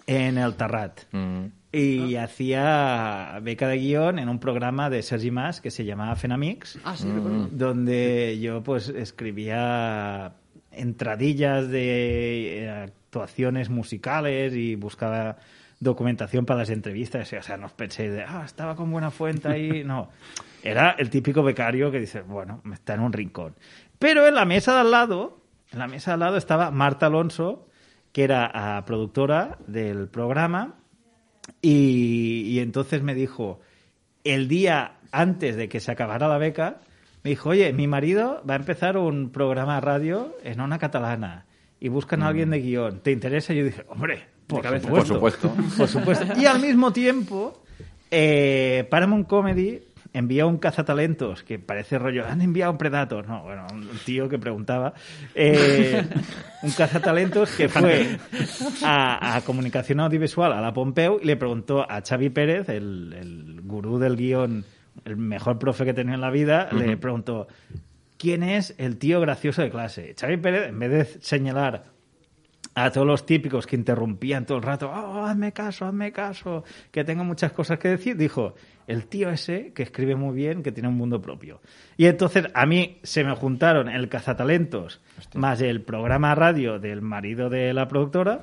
en 0.08 0.38
el 0.38 0.56
Tarrat. 0.56 1.02
Mm. 1.12 1.46
Y 1.78 2.16
hacía 2.16 3.38
beca 3.42 3.68
de 3.68 3.78
guion 3.80 4.18
en 4.18 4.30
un 4.30 4.40
programa 4.40 4.90
de 4.90 5.02
Sergi 5.04 5.30
Mas 5.30 5.60
que 5.60 5.72
se 5.72 5.84
llamaba 5.84 6.16
Fenamix, 6.16 6.80
Ah, 6.86 6.96
sí, 6.96 7.06
recuerdo. 7.14 7.50
donde 7.52 8.40
yo 8.40 8.64
pues 8.64 8.88
escribía 8.88 10.32
entradillas 10.72 11.70
de 11.70 12.64
eh, 12.64 12.70
actuaciones 12.70 13.70
musicales 13.70 14.54
y 14.56 14.76
buscaba 14.76 15.36
documentación 15.80 16.46
para 16.46 16.60
las 16.60 16.70
entrevistas. 16.70 17.32
O 17.34 17.42
sea, 17.42 17.58
no 17.58 17.68
os 17.68 17.74
pensé 17.74 18.10
de, 18.10 18.24
ah, 18.24 18.44
estaba 18.46 18.76
con 18.76 18.92
buena 18.92 19.12
fuente 19.12 19.48
ahí. 19.48 19.84
No, 19.86 20.10
era 20.64 20.92
el 20.98 21.10
típico 21.10 21.44
becario 21.44 21.92
que 21.92 22.00
dice, 22.00 22.22
bueno, 22.22 22.62
está 22.74 22.96
en 22.96 23.02
un 23.02 23.14
rincón. 23.14 23.56
Pero 24.00 24.28
en 24.28 24.36
la 24.36 24.46
mesa 24.46 24.74
de 24.74 24.80
al 24.80 24.92
lado, 24.92 25.42
en 25.72 25.80
la 25.80 25.88
mesa 25.88 26.12
de 26.12 26.14
al 26.16 26.20
lado 26.22 26.38
estaba 26.38 26.72
Marta 26.72 27.06
Alonso, 27.06 27.68
que 28.12 28.24
era 28.24 28.50
ah, 28.54 28.84
productora 28.86 29.58
del 29.68 30.08
programa, 30.08 30.76
y, 31.62 32.44
y 32.48 32.60
entonces 32.60 33.04
me 33.04 33.14
dijo, 33.14 33.60
el 34.24 34.48
día 34.48 34.98
antes 35.12 35.56
de 35.56 35.70
que 35.70 35.80
se 35.80 35.92
acabara 35.92 36.28
la 36.28 36.38
beca, 36.38 36.82
me 37.24 37.32
dijo, 37.32 37.50
oye, 37.50 37.74
mi 37.74 37.88
marido 37.88 38.44
va 38.48 38.54
a 38.54 38.58
empezar 38.58 38.98
un 38.98 39.32
programa 39.32 39.76
de 39.76 39.82
radio 39.82 40.36
en 40.44 40.62
una 40.62 40.78
catalana 40.78 41.46
y 41.80 41.90
buscan 41.90 42.22
a 42.22 42.28
alguien 42.28 42.50
de 42.50 42.60
guion. 42.60 43.00
¿Te 43.00 43.12
interesa? 43.12 43.54
Y 43.54 43.58
yo 43.58 43.64
dije, 43.66 43.84
hombre, 43.88 44.28
por 44.48 44.62
cabeza. 44.62 44.88
supuesto. 44.88 45.20
Por 45.20 45.32
supuesto. 45.32 45.76
Por 45.78 45.88
supuesto. 45.88 46.26
Y 46.40 46.46
al 46.46 46.60
mismo 46.60 46.92
tiempo, 46.94 47.64
eh, 48.12 48.88
Paramount 48.90 49.28
Comedy 49.28 49.82
envía 50.14 50.46
un 50.46 50.58
cazatalentos 50.60 51.44
que 51.44 51.60
parece 51.60 52.00
rollo, 52.00 52.26
han 52.26 52.42
enviado 52.42 52.72
un 52.72 52.78
Predator. 52.78 53.28
No, 53.28 53.44
bueno, 53.44 53.68
un 53.74 53.90
tío 54.06 54.30
que 54.30 54.40
preguntaba. 54.40 54.94
eh, 55.34 56.04
un 56.64 56.72
cazatalentos 56.72 57.52
que 57.52 57.68
fue 57.68 58.18
a, 58.84 59.36
a 59.36 59.42
comunicación 59.42 60.00
audiovisual 60.00 60.54
a 60.54 60.62
la 60.62 60.74
Pompeu 60.74 61.20
y 61.22 61.26
le 61.26 61.36
preguntó 61.36 61.82
a 61.82 62.02
Xavi 62.02 62.30
Pérez, 62.30 62.70
el, 62.70 63.14
el 63.14 63.62
gurú 63.64 64.00
del 64.00 64.16
guion, 64.16 64.64
el 65.04 65.18
mejor 65.18 65.60
profe 65.60 65.84
que 65.84 65.94
tenía 65.94 66.16
en 66.16 66.22
la 66.22 66.30
vida, 66.32 66.70
le 66.72 66.96
preguntó, 66.96 67.48
¿quién 68.18 68.42
es 68.44 68.74
el 68.78 68.96
tío 68.98 69.20
gracioso 69.20 69.64
de 69.64 69.70
clase? 69.70 70.16
Xavi 70.18 70.38
Pérez, 70.38 70.70
en 70.70 70.80
vez 70.80 70.92
de 70.92 71.06
señalar 71.22 71.84
a 72.76 72.92
todos 72.92 73.08
los 73.08 73.26
típicos 73.26 73.66
que 73.66 73.78
interrumpían 73.78 74.46
todo 74.46 74.58
el 74.58 74.64
rato, 74.64 74.92
oh, 74.92 75.26
hazme 75.26 75.54
caso, 75.54 75.86
hazme 75.86 76.12
caso, 76.12 76.66
que 76.92 77.06
tengo 77.06 77.24
muchas 77.24 77.54
cosas 77.54 77.80
que 77.80 77.88
decir, 77.88 78.18
dijo, 78.18 78.54
el 78.86 79.08
tío 79.08 79.30
ese 79.30 79.72
que 79.74 79.84
escribe 79.84 80.16
muy 80.16 80.36
bien, 80.36 80.62
que 80.62 80.74
tiene 80.74 80.90
un 80.90 80.98
mundo 80.98 81.22
propio. 81.22 81.62
Y 81.96 82.06
entonces 82.08 82.48
a 82.54 82.66
mí 82.66 83.00
se 83.02 83.24
me 83.24 83.34
juntaron 83.34 83.88
el 83.88 84.10
cazatalentos 84.10 85.02
más 85.34 85.62
el 85.62 85.82
programa 85.82 86.36
radio 86.36 86.78
del 86.78 87.02
marido 87.02 87.50
de 87.50 87.74
la 87.74 87.88
productora 87.88 88.42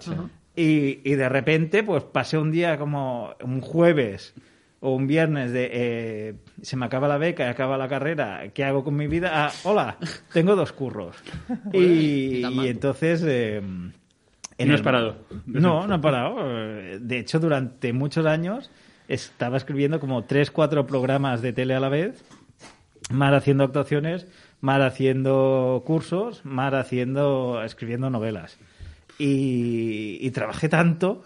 y, 0.57 1.01
y 1.09 1.15
de 1.15 1.29
repente 1.29 1.83
pues 1.83 2.03
pasé 2.05 2.39
un 2.39 2.51
día 2.51 2.79
como 2.79 3.35
un 3.45 3.61
jueves 3.61 4.35
o 4.81 4.95
un 4.95 5.07
viernes 5.07 5.53
de 5.53 5.69
eh, 5.73 6.35
se 6.63 6.77
me 6.77 6.87
acaba 6.87 7.07
la 7.07 7.19
beca 7.19 7.45
y 7.45 7.49
acaba 7.49 7.77
la 7.77 7.87
carrera, 7.87 8.51
¿qué 8.55 8.65
hago 8.65 8.83
con 8.83 8.97
mi 8.97 9.09
vida? 9.09 9.31
Ah, 9.33 9.53
hola, 9.65 9.99
tengo 10.33 10.57
dos 10.57 10.73
curros. 10.73 11.17
y, 11.73 12.47
y 12.47 12.67
entonces... 12.69 13.23
eh, 13.27 13.63
Y 14.63 14.69
no 14.69 14.75
has 14.75 14.83
parado. 14.83 15.17
No, 15.47 15.87
no 15.87 15.95
he 15.95 15.99
parado. 15.99 16.37
De 17.01 17.19
hecho, 17.19 17.39
durante 17.41 17.93
muchos 17.93 18.27
años 18.27 18.71
estaba 19.09 19.57
escribiendo 19.57 20.01
como 20.01 20.25
tres, 20.25 20.51
cuatro 20.51 20.87
programas 20.87 21.43
de 21.43 21.53
tele 21.53 21.75
a 21.75 21.81
la 21.81 21.89
vez, 21.89 22.25
más 23.11 23.33
haciendo 23.35 23.65
actuaciones, 23.65 24.27
más 24.61 24.81
haciendo 24.81 25.83
cursos, 25.85 26.45
más 26.45 26.73
haciendo, 26.75 27.63
escribiendo 27.65 28.11
novelas. 28.11 28.59
Y, 29.19 30.19
y 30.21 30.31
trabajé 30.31 30.69
tanto, 30.69 31.23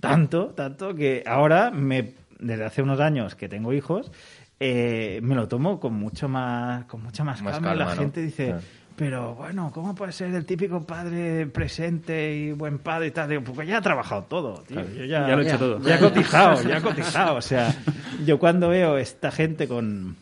tanto, 0.00 0.46
tanto, 0.48 0.94
que 0.94 1.22
ahora, 1.26 1.70
me, 1.70 2.14
desde 2.38 2.64
hace 2.64 2.82
unos 2.82 3.00
años 3.00 3.34
que 3.34 3.48
tengo 3.48 3.72
hijos, 3.72 4.12
eh, 4.60 5.18
me 5.22 5.34
lo 5.34 5.48
tomo 5.48 5.80
con 5.80 5.94
mucho 5.94 6.28
más, 6.28 6.84
con 6.84 7.02
mucha 7.02 7.24
más, 7.24 7.42
Más 7.42 7.54
calma. 7.58 7.74
y 7.74 7.78
la 7.78 7.84
calma, 7.86 7.94
¿no? 7.96 8.00
gente 8.02 8.22
dice, 8.22 8.46
Claro. 8.46 8.62
Pero 8.96 9.34
bueno, 9.34 9.70
¿cómo 9.74 9.94
puede 9.94 10.12
ser 10.12 10.34
el 10.34 10.44
típico 10.46 10.82
padre 10.84 11.46
presente 11.46 12.34
y 12.36 12.52
buen 12.52 12.78
padre 12.78 13.08
y 13.08 13.10
tal? 13.10 13.28
Digo, 13.28 13.42
porque 13.42 13.66
ya 13.66 13.78
he 13.78 13.82
trabajado 13.82 14.22
todo, 14.24 14.62
tío. 14.66 14.80
Yo 14.96 15.04
ya, 15.04 15.26
Ya 15.28 15.36
lo 15.36 15.42
he 15.42 15.44
hecho 15.44 15.52
Ya. 15.52 15.58
todo. 15.58 15.80
ya 15.80 15.94
he 15.96 15.98
cotizado, 15.98 16.62
ya 16.62 16.78
he 16.78 16.82
cotizado. 16.82 17.36
O 17.36 17.42
sea, 17.42 17.74
yo 18.24 18.38
cuando 18.38 18.68
veo 18.68 18.96
esta 18.98 19.30
gente 19.30 19.66
con... 19.68 20.16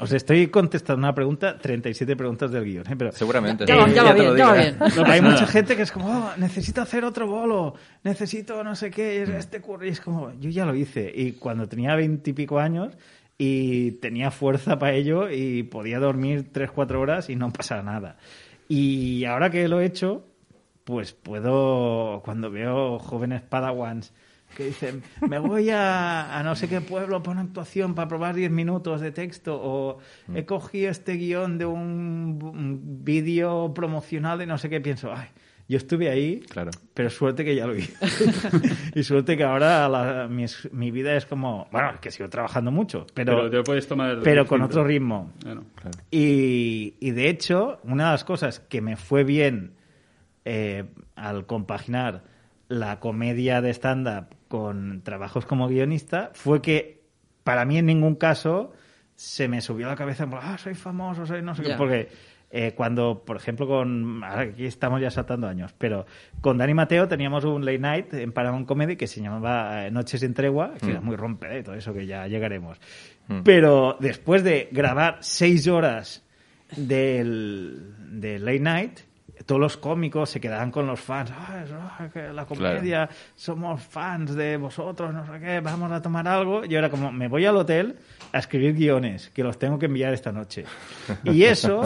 Os 0.00 0.10
estoy 0.12 0.48
contestando 0.48 0.98
una 0.98 1.14
pregunta, 1.14 1.56
37 1.56 2.16
preguntas 2.16 2.50
del 2.50 2.64
guion, 2.64 2.84
¿eh? 2.90 2.96
pero 2.98 3.12
Seguramente. 3.12 3.64
Ya 3.64 3.76
ya 3.88 4.02
va 4.02 4.12
bien, 4.12 4.36
ya 4.36 4.46
va 4.48 4.54
bien. 4.54 4.74
¿eh? 4.74 4.76
hay 5.06 5.20
nada. 5.20 5.22
mucha 5.32 5.46
gente 5.46 5.76
que 5.76 5.82
es 5.82 5.92
como, 5.92 6.08
"Oh, 6.08 6.30
necesito 6.36 6.82
hacer 6.82 7.04
otro 7.04 7.28
bolo, 7.28 7.74
necesito 8.02 8.64
no 8.64 8.74
sé 8.74 8.90
qué, 8.90 9.22
es 9.22 9.28
este 9.28 9.60
curro. 9.60 9.86
Y 9.86 9.90
es 9.90 10.00
como, 10.00 10.32
yo 10.40 10.50
ya 10.50 10.64
lo 10.64 10.74
hice. 10.74 11.12
Y 11.14 11.32
cuando 11.32 11.68
tenía 11.68 11.94
veintipico 11.94 12.58
años 12.58 12.92
y 13.38 13.92
tenía 13.92 14.30
fuerza 14.30 14.78
para 14.78 14.94
ello 14.94 15.30
y 15.30 15.62
podía 15.64 15.98
dormir 15.98 16.52
tres, 16.52 16.70
cuatro 16.70 17.00
horas 17.00 17.30
y 17.30 17.36
no 17.36 17.52
pasaba 17.52 17.82
nada. 17.82 18.16
Y 18.68 19.24
ahora 19.24 19.50
que 19.50 19.68
lo 19.68 19.80
he 19.80 19.86
hecho, 19.86 20.26
pues 20.84 21.12
puedo, 21.12 22.22
cuando 22.24 22.50
veo 22.50 22.98
jóvenes 22.98 23.42
padawans 23.42 24.12
que 24.56 24.66
dicen, 24.66 25.02
me 25.28 25.38
voy 25.38 25.70
a, 25.70 26.38
a 26.38 26.42
no 26.42 26.54
sé 26.54 26.68
qué 26.68 26.80
pueblo 26.80 27.22
para 27.22 27.32
una 27.32 27.48
actuación 27.48 27.94
para 27.94 28.08
probar 28.08 28.36
10 28.36 28.52
minutos 28.52 29.00
de 29.00 29.10
texto 29.10 29.60
o 29.60 29.98
he 30.32 30.44
cogido 30.44 30.90
este 30.90 31.14
guion 31.14 31.58
de 31.58 31.66
un, 31.66 32.38
un 32.40 33.04
vídeo 33.04 33.74
promocional 33.74 34.38
de 34.38 34.46
no 34.46 34.56
sé 34.56 34.70
qué, 34.70 34.80
pienso, 34.80 35.12
ay, 35.12 35.28
yo 35.68 35.78
estuve 35.78 36.10
ahí, 36.10 36.40
Claro. 36.40 36.70
pero 36.92 37.08
suerte 37.10 37.44
que 37.44 37.54
ya 37.54 37.66
lo 37.66 37.74
hice. 37.74 37.94
y 38.94 39.02
suerte 39.02 39.36
que 39.36 39.44
ahora 39.44 39.88
la- 39.88 40.28
mi, 40.28 40.44
mi 40.72 40.90
vida 40.90 41.16
es 41.16 41.24
como, 41.26 41.68
bueno, 41.72 41.92
que 42.00 42.10
sigo 42.10 42.28
trabajando 42.28 42.70
mucho, 42.70 43.06
Pero, 43.14 43.36
pero, 43.36 43.50
te 43.50 43.56
lo 43.56 43.64
puedes 43.64 43.86
tomar. 43.88 44.20
pero 44.22 44.46
con 44.46 44.60
otro 44.62 44.84
ritmo. 44.84 45.32
Bueno. 45.44 45.64
Y, 46.10 46.94
y 47.00 47.10
de 47.12 47.28
hecho, 47.28 47.78
una 47.84 48.06
de 48.06 48.10
las 48.12 48.24
cosas 48.24 48.60
que 48.60 48.80
me 48.80 48.96
fue 48.96 49.24
bien 49.24 49.72
eh, 50.44 50.84
al 51.16 51.46
compaginar 51.46 52.22
la 52.68 53.00
comedia 53.00 53.60
de 53.60 53.70
stand-up 53.72 54.26
con 54.48 55.02
trabajos 55.02 55.46
como 55.46 55.68
guionista 55.68 56.30
fue 56.34 56.60
que 56.62 57.02
para 57.42 57.64
mí 57.64 57.78
en 57.78 57.86
ningún 57.86 58.14
caso 58.16 58.72
se 59.16 59.48
me 59.48 59.60
subió 59.60 59.86
a 59.86 59.90
la 59.90 59.96
cabeza, 59.96 60.28
ah, 60.32 60.58
soy 60.58 60.74
famoso, 60.74 61.24
soy 61.26 61.40
no 61.42 61.54
sé 61.54 61.62
qué, 61.62 61.68
Ya. 61.70 61.76
porque 61.76 62.08
eh, 62.56 62.72
cuando, 62.72 63.24
por 63.26 63.36
ejemplo, 63.36 63.66
con. 63.66 64.22
Aquí 64.22 64.64
estamos 64.64 65.00
ya 65.00 65.10
saltando 65.10 65.48
años, 65.48 65.74
pero 65.76 66.06
con 66.40 66.56
Dani 66.56 66.72
Mateo 66.72 67.08
teníamos 67.08 67.44
un 67.44 67.64
late 67.64 67.80
night 67.80 68.14
en 68.14 68.30
Paramount 68.30 68.68
Comedy 68.68 68.94
que 68.94 69.08
se 69.08 69.20
llamaba 69.20 69.84
eh, 69.84 69.90
Noches 69.90 70.20
sin 70.20 70.34
Tregua, 70.34 70.74
que 70.80 70.92
era 70.92 71.00
muy 71.00 71.16
rompedor 71.16 71.58
y 71.58 71.62
todo 71.64 71.74
eso, 71.74 71.92
que 71.92 72.06
ya 72.06 72.28
llegaremos. 72.28 72.78
Pero 73.42 73.96
después 73.98 74.44
de 74.44 74.68
grabar 74.70 75.18
seis 75.18 75.66
horas 75.66 76.24
del, 76.76 77.92
del 78.20 78.44
late 78.44 78.60
night, 78.60 79.00
todos 79.46 79.60
los 79.60 79.76
cómicos 79.76 80.30
se 80.30 80.40
quedaban 80.40 80.70
con 80.70 80.86
los 80.86 81.00
fans. 81.00 81.30
"Ah, 81.36 81.62
es- 81.64 81.70
ah, 81.72 82.08
que 82.12 82.32
la 82.32 82.44
comedia, 82.46 83.08
somos 83.34 83.82
fans 83.82 84.34
de 84.34 84.56
vosotros, 84.56 85.12
no 85.12 85.26
sé 85.26 85.40
qué, 85.40 85.60
vamos 85.60 85.90
a 85.92 86.00
tomar 86.00 86.26
algo. 86.28 86.64
Y 86.64 86.74
ahora 86.76 86.90
como 86.90 87.10
me 87.12 87.28
voy 87.28 87.44
al 87.46 87.56
hotel 87.56 87.96
a 88.32 88.38
escribir 88.38 88.74
guiones, 88.74 89.30
que 89.30 89.42
los 89.42 89.58
tengo 89.58 89.78
que 89.78 89.86
enviar 89.86 90.12
esta 90.14 90.32
noche. 90.32 90.64
Y 91.24 91.42
eso, 91.44 91.82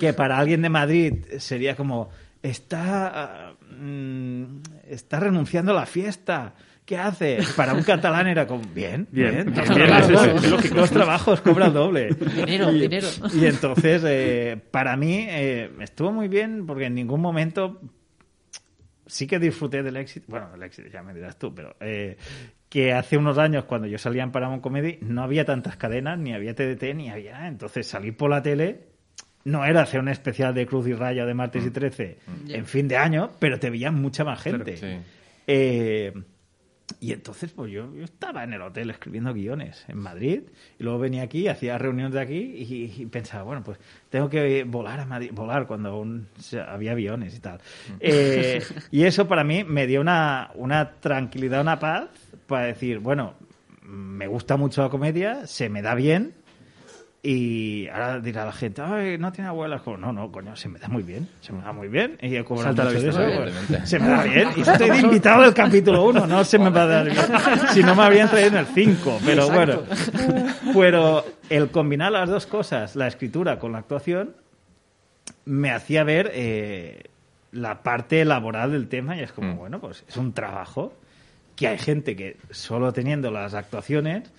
que 0.00 0.12
para 0.12 0.38
alguien 0.38 0.62
de 0.62 0.68
Madrid 0.68 1.24
sería 1.38 1.76
como, 1.76 2.10
está, 2.42 3.12
ah, 3.14 3.52
mm, 3.78 4.44
está 4.88 5.20
renunciando 5.20 5.72
a 5.72 5.74
la 5.74 5.86
fiesta. 5.86 6.54
¿Qué 6.88 6.96
hace? 6.96 7.38
Para 7.54 7.74
un 7.74 7.82
catalán 7.82 8.28
era 8.28 8.46
como, 8.46 8.62
bien, 8.74 9.06
Bien, 9.10 9.30
bien, 9.30 9.52
bien, 9.52 9.54
dos 9.54 9.68
bien, 9.76 9.86
trabajos, 9.88 10.26
es- 10.44 10.50
lógico. 10.50 10.74
dos 10.74 10.90
trabajos 10.90 11.40
cobra 11.42 11.66
el 11.66 11.74
doble. 11.74 12.08
Dinero, 12.34 12.70
y, 12.72 12.80
dinero. 12.80 13.08
Y 13.34 13.44
entonces, 13.44 14.02
eh, 14.06 14.56
para 14.70 14.96
mí, 14.96 15.26
eh, 15.28 15.70
estuvo 15.80 16.10
muy 16.12 16.28
bien 16.28 16.64
porque 16.66 16.86
en 16.86 16.94
ningún 16.94 17.20
momento 17.20 17.78
sí 19.06 19.26
que 19.26 19.38
disfruté 19.38 19.82
del 19.82 19.98
éxito. 19.98 20.26
Bueno, 20.28 20.50
del 20.52 20.62
éxito 20.62 20.88
ya 20.88 21.02
me 21.02 21.12
dirás 21.12 21.38
tú, 21.38 21.54
pero 21.54 21.76
eh, 21.80 22.16
que 22.70 22.94
hace 22.94 23.18
unos 23.18 23.36
años, 23.36 23.64
cuando 23.64 23.86
yo 23.86 23.98
salía 23.98 24.22
en 24.22 24.32
Paramount 24.32 24.62
Comedy, 24.62 24.96
no 25.02 25.22
había 25.22 25.44
tantas 25.44 25.76
cadenas, 25.76 26.18
ni 26.18 26.32
había 26.32 26.54
TDT, 26.54 26.94
ni 26.94 27.10
había 27.10 27.32
nada. 27.32 27.48
Entonces, 27.48 27.86
salir 27.86 28.16
por 28.16 28.30
la 28.30 28.42
tele 28.42 28.80
no 29.44 29.64
era 29.66 29.82
hacer 29.82 30.00
un 30.00 30.08
especial 30.08 30.54
de 30.54 30.66
Cruz 30.66 30.86
y 30.88 30.94
Raya 30.94 31.26
de 31.26 31.34
martes 31.34 31.66
y 31.66 31.70
13 31.70 32.16
en 32.48 32.64
fin 32.64 32.88
de 32.88 32.96
año, 32.96 33.32
pero 33.38 33.58
te 33.58 33.68
veía 33.68 33.90
mucha 33.90 34.24
más 34.24 34.40
gente. 34.42 34.78
Sí. 34.78 34.86
Eh, 35.46 36.12
y 37.00 37.12
entonces, 37.12 37.52
pues 37.52 37.70
yo, 37.70 37.94
yo 37.94 38.04
estaba 38.04 38.42
en 38.42 38.52
el 38.52 38.62
hotel 38.62 38.90
escribiendo 38.90 39.32
guiones 39.32 39.84
en 39.88 39.98
Madrid 39.98 40.42
y 40.78 40.82
luego 40.82 40.98
venía 40.98 41.22
aquí, 41.22 41.46
hacía 41.46 41.78
reuniones 41.78 42.12
de 42.12 42.20
aquí 42.20 42.36
y, 42.36 43.02
y 43.02 43.06
pensaba, 43.06 43.44
bueno, 43.44 43.62
pues 43.62 43.78
tengo 44.10 44.28
que 44.28 44.64
volar 44.64 44.98
a 44.98 45.06
Madrid, 45.06 45.30
volar 45.32 45.66
cuando 45.66 45.90
aún 45.90 46.28
había 46.66 46.92
aviones 46.92 47.36
y 47.36 47.40
tal. 47.40 47.60
Eh, 48.00 48.62
y 48.90 49.04
eso 49.04 49.28
para 49.28 49.44
mí 49.44 49.62
me 49.62 49.86
dio 49.86 50.00
una, 50.00 50.50
una 50.54 50.92
tranquilidad, 50.92 51.60
una 51.60 51.78
paz 51.78 52.08
para 52.46 52.66
decir, 52.66 52.98
bueno, 52.98 53.34
me 53.82 54.26
gusta 54.26 54.56
mucho 54.56 54.82
la 54.82 54.88
comedia, 54.88 55.46
se 55.46 55.68
me 55.68 55.82
da 55.82 55.94
bien 55.94 56.34
y 57.22 57.88
ahora 57.88 58.20
dirá 58.20 58.44
la 58.44 58.52
gente, 58.52 58.80
ay, 58.80 59.18
no 59.18 59.32
tiene 59.32 59.48
abuelas. 59.48 59.82
Como, 59.82 59.96
no, 59.96 60.12
no, 60.12 60.30
coño, 60.30 60.54
se 60.56 60.68
me 60.68 60.78
da 60.78 60.88
muy 60.88 61.02
bien, 61.02 61.28
se 61.40 61.52
me 61.52 61.62
da 61.62 61.72
muy 61.72 61.88
bien. 61.88 62.16
Y 62.22 62.36
he 62.36 62.44
cobrado 62.44 62.68
Salta 62.68 62.82
a 62.82 62.84
la 62.86 62.90
vista, 62.92 63.08
eso, 63.10 63.18
¿no? 63.18 63.24
Evidentemente. 63.26 63.86
se 63.86 63.98
me 63.98 64.08
da 64.08 64.22
bien. 64.22 64.48
Y 64.56 64.60
estoy 64.60 64.90
de 64.90 64.98
invitado 64.98 65.42
del 65.42 65.54
capítulo 65.54 66.04
1, 66.04 66.26
no 66.26 66.44
se 66.44 66.58
me 66.58 66.70
va 66.70 66.82
a 66.82 66.86
dar 66.86 67.04
bien. 67.06 67.16
Si 67.72 67.82
no 67.82 67.94
me 67.96 68.02
habrían 68.04 68.28
traído 68.30 68.48
en 68.50 68.56
el 68.58 68.66
5, 68.66 69.20
pero 69.24 69.42
Exacto. 69.46 69.84
bueno. 69.84 70.74
Pero 70.74 71.24
el 71.50 71.70
combinar 71.70 72.12
las 72.12 72.28
dos 72.28 72.46
cosas, 72.46 72.94
la 72.96 73.08
escritura 73.08 73.58
con 73.58 73.72
la 73.72 73.78
actuación, 73.78 74.34
me 75.44 75.70
hacía 75.70 76.04
ver 76.04 76.30
eh, 76.34 77.02
la 77.52 77.82
parte 77.82 78.24
laboral 78.24 78.72
del 78.72 78.88
tema 78.88 79.16
y 79.16 79.20
es 79.20 79.32
como, 79.32 79.54
Mm. 79.54 79.58
bueno, 79.58 79.80
pues 79.80 80.04
es 80.08 80.16
un 80.16 80.32
trabajo 80.32 80.92
que 81.56 81.66
hay 81.66 81.78
gente 81.78 82.14
que 82.14 82.36
solo 82.50 82.92
teniendo 82.92 83.30
las 83.32 83.54
actuaciones 83.54 84.30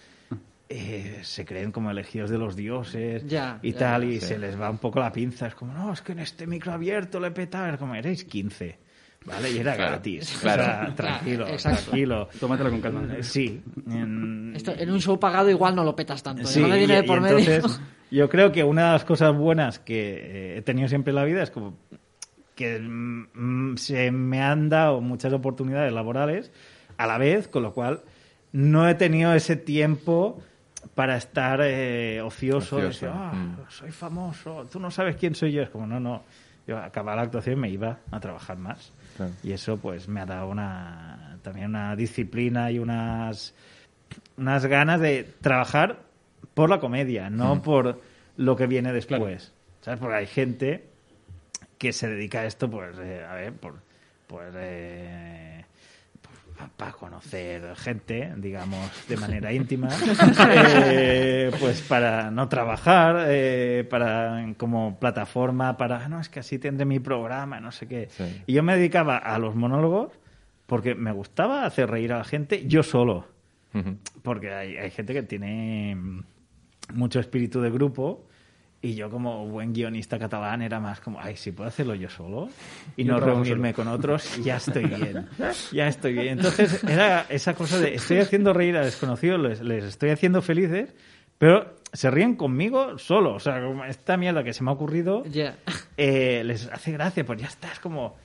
eh, 0.69 1.19
se 1.23 1.45
creen 1.45 1.71
como 1.71 1.89
elegidos 1.89 2.29
de 2.29 2.37
los 2.37 2.55
dioses 2.55 3.25
Ya, 3.25 3.59
y 3.63 3.71
ya, 3.73 3.77
tal, 3.79 4.03
ya. 4.03 4.07
y 4.09 4.19
Sí. 4.19 4.27
se 4.27 4.37
les 4.37 4.59
va 4.59 4.69
un 4.69 4.77
poco 4.77 4.99
la 4.99 5.11
pinza. 5.11 5.47
Es 5.47 5.55
como, 5.55 5.73
no, 5.73 5.91
es 5.91 6.01
que 6.01 6.11
en 6.11 6.19
este 6.19 6.45
micro 6.45 6.71
abierto 6.71 7.19
le 7.19 7.27
he 7.27 7.31
petado. 7.31 7.73
Es 7.73 7.77
como, 7.79 7.95
erais 7.95 8.23
15, 8.23 8.77
¿vale? 9.25 9.51
Y 9.51 9.57
era 9.57 9.73
Claro, 9.75 9.91
gratis. 9.93 10.37
claro. 10.41 10.61
O 10.61 10.65
sea, 10.65 10.95
tranquilo, 10.95 11.47
Exacto. 11.47 11.81
tranquilo. 11.85 12.29
Tómatelo 12.39 12.69
con 12.69 12.81
calma. 12.81 13.07
Eh, 13.17 13.23
Sí. 13.23 13.61
en- 13.87 14.53
Esto, 14.55 14.73
en 14.77 14.91
un 14.91 15.01
show 15.01 15.19
pagado 15.19 15.49
igual 15.49 15.75
no 15.75 15.83
lo 15.83 15.95
petas 15.95 16.21
tanto. 16.21 16.45
Sí, 16.45 16.61
no 16.61 16.67
me 16.67 16.77
viene 16.77 16.93
y- 16.93 16.97
de 16.97 17.03
por 17.03 17.17
y 17.17 17.21
medio. 17.21 17.39
entonces, 17.39 17.81
yo 18.11 18.29
creo 18.29 18.51
que 18.51 18.63
una 18.63 18.85
de 18.87 18.91
las 18.93 19.05
cosas 19.05 19.35
buenas 19.35 19.79
que 19.79 20.53
eh, 20.53 20.57
he 20.57 20.61
tenido 20.61 20.87
siempre 20.87 21.09
en 21.11 21.15
la 21.15 21.23
vida 21.25 21.41
es 21.41 21.49
como 21.51 21.77
que 22.55 22.77
mm, 22.79 23.75
se 23.77 24.11
me 24.11 24.41
han 24.41 24.69
dado 24.69 25.01
muchas 25.01 25.33
oportunidades 25.33 25.91
laborales 25.93 26.51
a 26.97 27.07
la 27.07 27.17
vez, 27.17 27.47
con 27.47 27.63
lo 27.63 27.73
cual 27.73 28.01
no 28.51 28.87
he 28.89 28.95
tenido 28.95 29.33
ese 29.33 29.55
tiempo 29.55 30.41
para 30.95 31.17
estar 31.17 31.59
eh, 31.63 32.21
ocioso, 32.21 32.77
Ocioso, 32.77 33.05
decir, 33.05 33.09
"Ah, 33.11 33.31
mm. 33.33 33.57
soy 33.69 33.91
famoso, 33.91 34.67
tú 34.71 34.79
no 34.79 34.91
sabes 34.91 35.15
quién 35.15 35.35
soy 35.35 35.51
yo. 35.51 35.61
Es 35.63 35.69
como, 35.69 35.85
no, 35.87 35.99
no. 35.99 36.23
Yo 36.67 36.77
acababa 36.77 37.15
la 37.15 37.21
actuación 37.23 37.57
y 37.57 37.61
me 37.61 37.69
iba 37.69 37.97
a 38.11 38.19
trabajar 38.19 38.57
más. 38.57 38.93
Claro. 39.17 39.31
Y 39.43 39.51
eso 39.53 39.77
pues 39.77 40.07
me 40.07 40.21
ha 40.21 40.25
dado 40.25 40.47
una 40.49 41.37
también 41.41 41.67
una 41.69 41.95
disciplina 41.95 42.69
y 42.71 42.77
unas 42.79 43.55
unas 44.37 44.65
ganas 44.65 44.99
de 44.99 45.23
trabajar 45.41 45.99
por 46.53 46.69
la 46.69 46.79
comedia, 46.79 47.29
no 47.29 47.61
por 47.61 48.01
lo 48.37 48.55
que 48.55 48.67
viene 48.67 48.93
después. 48.93 49.53
¿Sabes? 49.81 49.99
Porque 49.99 50.15
hay 50.15 50.27
gente 50.27 50.85
que 51.77 51.93
se 51.93 52.07
dedica 52.07 52.41
a 52.41 52.45
esto, 52.45 52.69
pues, 52.69 52.97
eh, 52.99 53.23
a 53.23 53.33
ver, 53.33 53.53
por, 53.53 53.75
pues, 54.27 54.53
eh, 54.55 55.48
para 56.75 56.91
conocer 56.91 57.75
gente, 57.75 58.33
digamos, 58.37 58.89
de 59.07 59.17
manera 59.17 59.51
íntima, 59.53 59.89
eh, 60.49 61.51
pues 61.59 61.81
para 61.81 62.31
no 62.31 62.47
trabajar, 62.49 63.25
eh, 63.29 63.87
para 63.89 64.45
como 64.57 64.99
plataforma, 64.99 65.77
para, 65.77 66.05
"Ah, 66.05 66.09
no, 66.09 66.19
es 66.19 66.29
que 66.29 66.39
así 66.41 66.59
tendré 66.59 66.85
mi 66.85 66.99
programa, 66.99 67.59
no 67.59 67.71
sé 67.71 67.87
qué. 67.87 68.07
Sí. 68.11 68.43
Y 68.47 68.53
yo 68.53 68.63
me 68.63 68.75
dedicaba 68.75 69.17
a 69.17 69.37
los 69.39 69.55
monólogos 69.55 70.11
porque 70.65 70.95
me 70.95 71.11
gustaba 71.11 71.65
hacer 71.65 71.89
reír 71.89 72.13
a 72.13 72.19
la 72.19 72.23
gente 72.23 72.65
yo 72.67 72.83
solo. 72.83 73.27
Porque 74.23 74.51
hay, 74.51 74.77
hay 74.77 74.89
gente 74.89 75.13
que 75.13 75.21
tiene 75.23 75.95
mucho 76.93 77.19
espíritu 77.19 77.61
de 77.61 77.69
grupo 77.69 78.27
y 78.81 78.95
yo 78.95 79.09
como 79.09 79.45
buen 79.47 79.73
guionista 79.73 80.17
catalán 80.17 80.61
era 80.61 80.79
más 80.79 81.01
como, 81.01 81.19
ay, 81.19 81.35
si 81.35 81.51
puedo 81.51 81.67
hacerlo 81.67 81.95
yo 81.95 82.09
solo 82.09 82.49
y 82.95 83.03
Yo 83.03 83.13
no 83.13 83.19
reunirme 83.19 83.73
con 83.73 83.87
otros, 83.89 84.37
ya 84.43 84.57
estoy 84.57 84.85
bien, 84.85 85.27
ya 85.71 85.87
estoy 85.87 86.13
bien. 86.13 86.37
Entonces 86.39 86.83
era 86.85 87.25
esa 87.29 87.53
cosa 87.55 87.77
de, 87.79 87.95
estoy 87.95 88.19
haciendo 88.19 88.53
reír 88.53 88.77
a 88.77 88.85
desconocidos, 88.85 89.39
les, 89.41 89.61
les 89.61 89.83
estoy 89.83 90.11
haciendo 90.11 90.41
felices, 90.41 90.93
pero 91.37 91.75
se 91.91 92.09
ríen 92.11 92.35
conmigo 92.35 92.97
solo. 92.97 93.33
O 93.33 93.39
sea, 93.39 93.61
como 93.61 93.83
esta 93.83 94.15
mierda 94.15 94.43
que 94.43 94.53
se 94.53 94.63
me 94.63 94.69
ha 94.71 94.73
ocurrido, 94.73 95.23
Ya. 95.25 95.57
eh, 95.97 96.43
les 96.45 96.67
hace 96.71 96.91
gracia, 96.93 97.25
pues 97.25 97.41
ya 97.41 97.47
está, 97.47 97.71
es 97.71 97.79
como... 97.79 98.15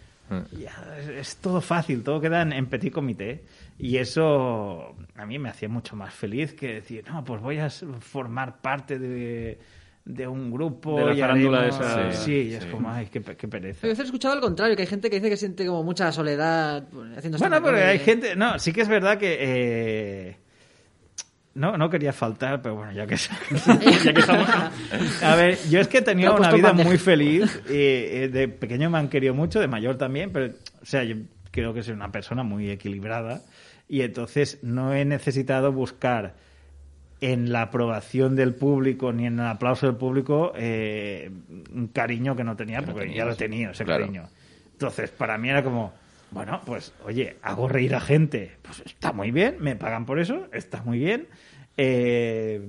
Ya, 0.59 0.73
es, 0.99 1.09
es 1.09 1.37
todo 1.37 1.61
fácil, 1.61 2.03
todo 2.03 2.19
queda 2.21 2.41
en, 2.43 2.53
en 2.55 2.67
petit 2.67 2.93
comité. 2.93 3.45
Y 3.79 3.99
eso 3.99 4.97
a 5.17 5.27
mí 5.27 5.39
me 5.39 5.51
hacía 5.51 5.69
mucho 5.69 5.97
más 5.97 6.15
feliz 6.15 6.55
que 6.55 6.75
decir, 6.75 7.05
no, 7.07 7.23
pues 7.25 7.43
voy 7.43 7.59
a 7.59 7.69
formar 7.69 8.61
parte 8.63 8.99
de, 8.99 9.59
de 10.05 10.27
un 10.27 10.51
grupo. 10.51 10.99
De 10.99 11.07
la 11.07 11.15
y 11.15 11.21
farándula 11.21 11.61
haremos- 11.63 11.81
esa- 11.81 12.13
Sí, 12.13 12.33
y 12.51 12.55
es 12.55 12.65
sí. 12.65 12.71
como, 12.71 12.91
ay, 12.91 13.09
qué, 13.11 13.21
pe- 13.21 13.37
qué 13.37 13.49
pereza. 13.49 13.79
Pero 13.83 13.95
he 13.95 14.03
escuchado 14.03 14.35
al 14.35 14.41
contrario, 14.41 14.77
que 14.77 14.83
hay 14.83 14.89
gente 14.89 15.09
que 15.11 15.17
dice 15.17 15.31
que 15.31 15.37
siente 15.37 15.65
como 15.67 15.83
mucha 15.83 16.13
soledad 16.13 16.87
pues, 16.93 17.17
haciendo 17.17 17.39
Bueno, 17.39 17.63
pero 17.63 17.77
hay 17.79 17.99
gente. 17.99 18.37
No, 18.37 18.59
sí 18.59 18.73
que 18.73 18.83
es 18.83 18.89
verdad 18.89 19.17
que. 19.19 19.37
eh, 19.41 20.37
no, 21.55 21.77
no 21.79 21.89
quería 21.89 22.13
faltar, 22.13 22.61
pero 22.61 22.75
bueno, 22.75 22.93
ya 22.93 23.07
que. 23.07 23.17
Ya 24.05 24.13
que 24.13 24.21
estamos... 24.21 24.49
A 25.23 25.37
ver, 25.37 25.57
yo 25.71 25.79
es 25.81 25.87
que 25.89 25.99
he 25.99 26.03
Te 26.03 26.11
tenido 26.11 26.35
una 26.37 26.51
vida 26.51 26.73
muy 26.73 26.99
feliz. 26.99 27.63
de 27.65 28.49
pequeño 28.61 28.91
me 28.91 28.99
han 28.99 29.09
querido 29.09 29.35
mucho, 29.35 29.61
de 29.61 29.69
mayor 29.69 29.97
también, 29.97 30.31
pero, 30.33 30.53
o 30.83 30.85
sea, 30.87 31.05
yo 31.05 31.17
creo 31.53 31.73
que 31.73 31.83
soy 31.85 31.95
una 31.95 32.11
persona 32.11 32.43
muy 32.43 32.69
equilibrada 32.71 33.41
y 33.89 34.01
entonces 34.03 34.59
no 34.63 34.93
he 34.95 35.05
necesitado 35.05 35.71
buscar 35.73 36.35
en 37.21 37.53
la 37.53 37.63
aprobación 37.63 38.37
del 38.37 38.55
público 38.55 39.13
ni 39.13 39.27
en 39.27 39.39
el 39.39 39.47
aplauso 39.47 39.87
del 39.87 39.97
público 39.97 40.53
eh, 40.57 41.31
un 41.73 41.89
cariño 41.89 42.37
que 42.37 42.45
no 42.45 42.57
tenía, 42.57 42.81
no 42.81 42.93
porque 42.93 43.15
ya 43.15 43.25
lo 43.25 43.37
tenía, 43.37 43.71
ese 43.71 43.85
Claro. 43.85 44.03
cariño. 44.05 44.25
Entonces, 44.73 45.11
para 45.11 45.39
mí 45.39 45.49
era 45.49 45.63
como, 45.63 45.93
bueno, 46.33 46.61
pues, 46.67 46.93
oye, 47.05 47.37
hago 47.43 47.69
reír 47.69 47.95
a 47.95 48.01
gente, 48.01 48.57
pues 48.63 48.83
está 48.85 49.13
muy 49.13 49.31
bien, 49.31 49.57
me 49.61 49.77
pagan 49.77 50.05
por 50.05 50.19
eso, 50.19 50.49
está 50.53 50.83
muy 50.83 50.99
bien. 50.99 51.29
Eh, 51.77 52.69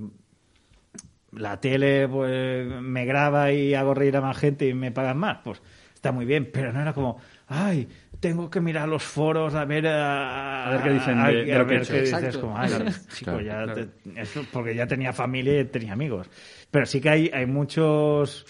la 1.31 1.59
tele 1.59 2.07
pues 2.07 2.65
me 2.81 3.05
graba 3.05 3.51
y 3.51 3.73
hago 3.73 3.93
reír 3.93 4.15
a 4.17 4.21
más 4.21 4.37
gente 4.37 4.67
y 4.67 4.73
me 4.73 4.91
pagan 4.91 5.17
más, 5.17 5.39
pues 5.43 5.61
está 5.93 6.11
muy 6.11 6.25
bien, 6.25 6.49
pero 6.53 6.71
no 6.71 6.81
era 6.81 6.93
como, 6.93 7.17
ay, 7.47 7.87
tengo 8.19 8.49
que 8.49 8.59
mirar 8.61 8.87
los 8.87 9.03
foros 9.03 9.53
a 9.55 9.65
ver 9.65 9.87
a, 9.87 10.67
A 10.67 10.69
ver 10.71 10.81
qué 10.83 10.89
dicen 10.91 11.19
a- 11.19 11.27
de- 11.29 11.43
de 11.45 11.53
a 11.55 11.59
lo 11.59 11.67
que 11.67 11.73
he 11.73 11.77
ver 11.77 11.83
hecho. 11.83 11.93
qué 11.93 12.01
dices, 12.01 12.37
como, 12.37 12.57
ay, 12.57 12.69
Claro, 12.69 12.85
chico, 13.13 13.31
claro, 13.31 13.41
ya 13.41 13.63
claro. 13.73 13.87
te- 14.13 14.21
eso 14.21 14.45
porque 14.51 14.73
ya 14.75 14.87
tenía 14.87 15.13
familia 15.13 15.59
y 15.59 15.65
tenía 15.65 15.93
amigos. 15.93 16.29
Pero 16.71 16.85
sí 16.85 16.99
que 17.01 17.09
hay, 17.09 17.29
hay 17.33 17.45
muchos 17.45 18.45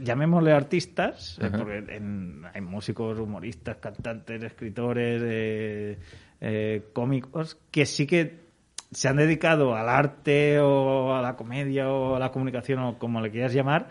llamémosle 0.00 0.52
artistas, 0.52 1.38
eh, 1.40 1.46
Ajá. 1.46 1.58
porque 1.58 1.78
en- 1.96 2.42
hay 2.52 2.60
músicos, 2.60 3.18
humoristas, 3.18 3.76
cantantes, 3.78 4.42
escritores, 4.42 5.22
eh, 5.24 5.98
eh, 6.40 6.82
cómicos, 6.92 7.56
que 7.70 7.86
sí 7.86 8.06
que 8.06 8.42
se 8.90 9.08
han 9.08 9.16
dedicado 9.16 9.74
al 9.74 9.88
arte 9.88 10.60
o 10.60 11.14
a 11.14 11.22
la 11.22 11.36
comedia 11.36 11.88
o 11.88 12.16
a 12.16 12.18
la 12.18 12.30
comunicación 12.30 12.80
o 12.80 12.98
como 12.98 13.22
le 13.22 13.30
quieras 13.30 13.54
llamar, 13.54 13.88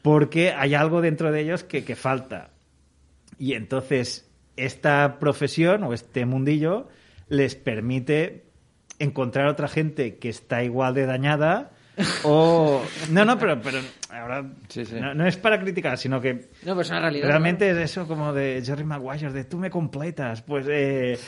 porque 0.00 0.52
hay 0.52 0.74
algo 0.74 1.02
dentro 1.02 1.30
de 1.30 1.40
ellos 1.42 1.64
que, 1.64 1.84
que 1.84 1.96
falta. 1.96 2.48
Y 3.38 3.54
entonces 3.54 4.30
esta 4.56 5.18
profesión 5.18 5.82
o 5.84 5.92
este 5.92 6.26
mundillo 6.26 6.88
les 7.28 7.54
permite 7.54 8.44
encontrar 8.98 9.48
otra 9.48 9.68
gente 9.68 10.18
que 10.18 10.28
está 10.28 10.62
igual 10.62 10.94
de 10.94 11.06
dañada 11.06 11.72
o... 12.24 12.82
No, 13.10 13.24
no, 13.24 13.38
pero, 13.38 13.60
pero 13.60 13.78
ahora 14.10 14.44
Sí, 14.68 14.84
sí. 14.84 14.96
No, 15.00 15.14
no 15.14 15.26
es 15.26 15.36
para 15.36 15.60
criticar, 15.60 15.98
sino 15.98 16.20
que 16.20 16.48
No, 16.64 16.74
una 16.74 17.00
realidad. 17.00 17.28
realmente 17.28 17.70
es 17.70 17.76
eso 17.76 18.06
como 18.06 18.32
de 18.32 18.62
Jerry 18.64 18.84
Maguire, 18.84 19.32
de 19.32 19.44
tú 19.44 19.58
me 19.58 19.70
completas. 19.70 20.42
Pues 20.42 20.66
eh, 20.68 21.18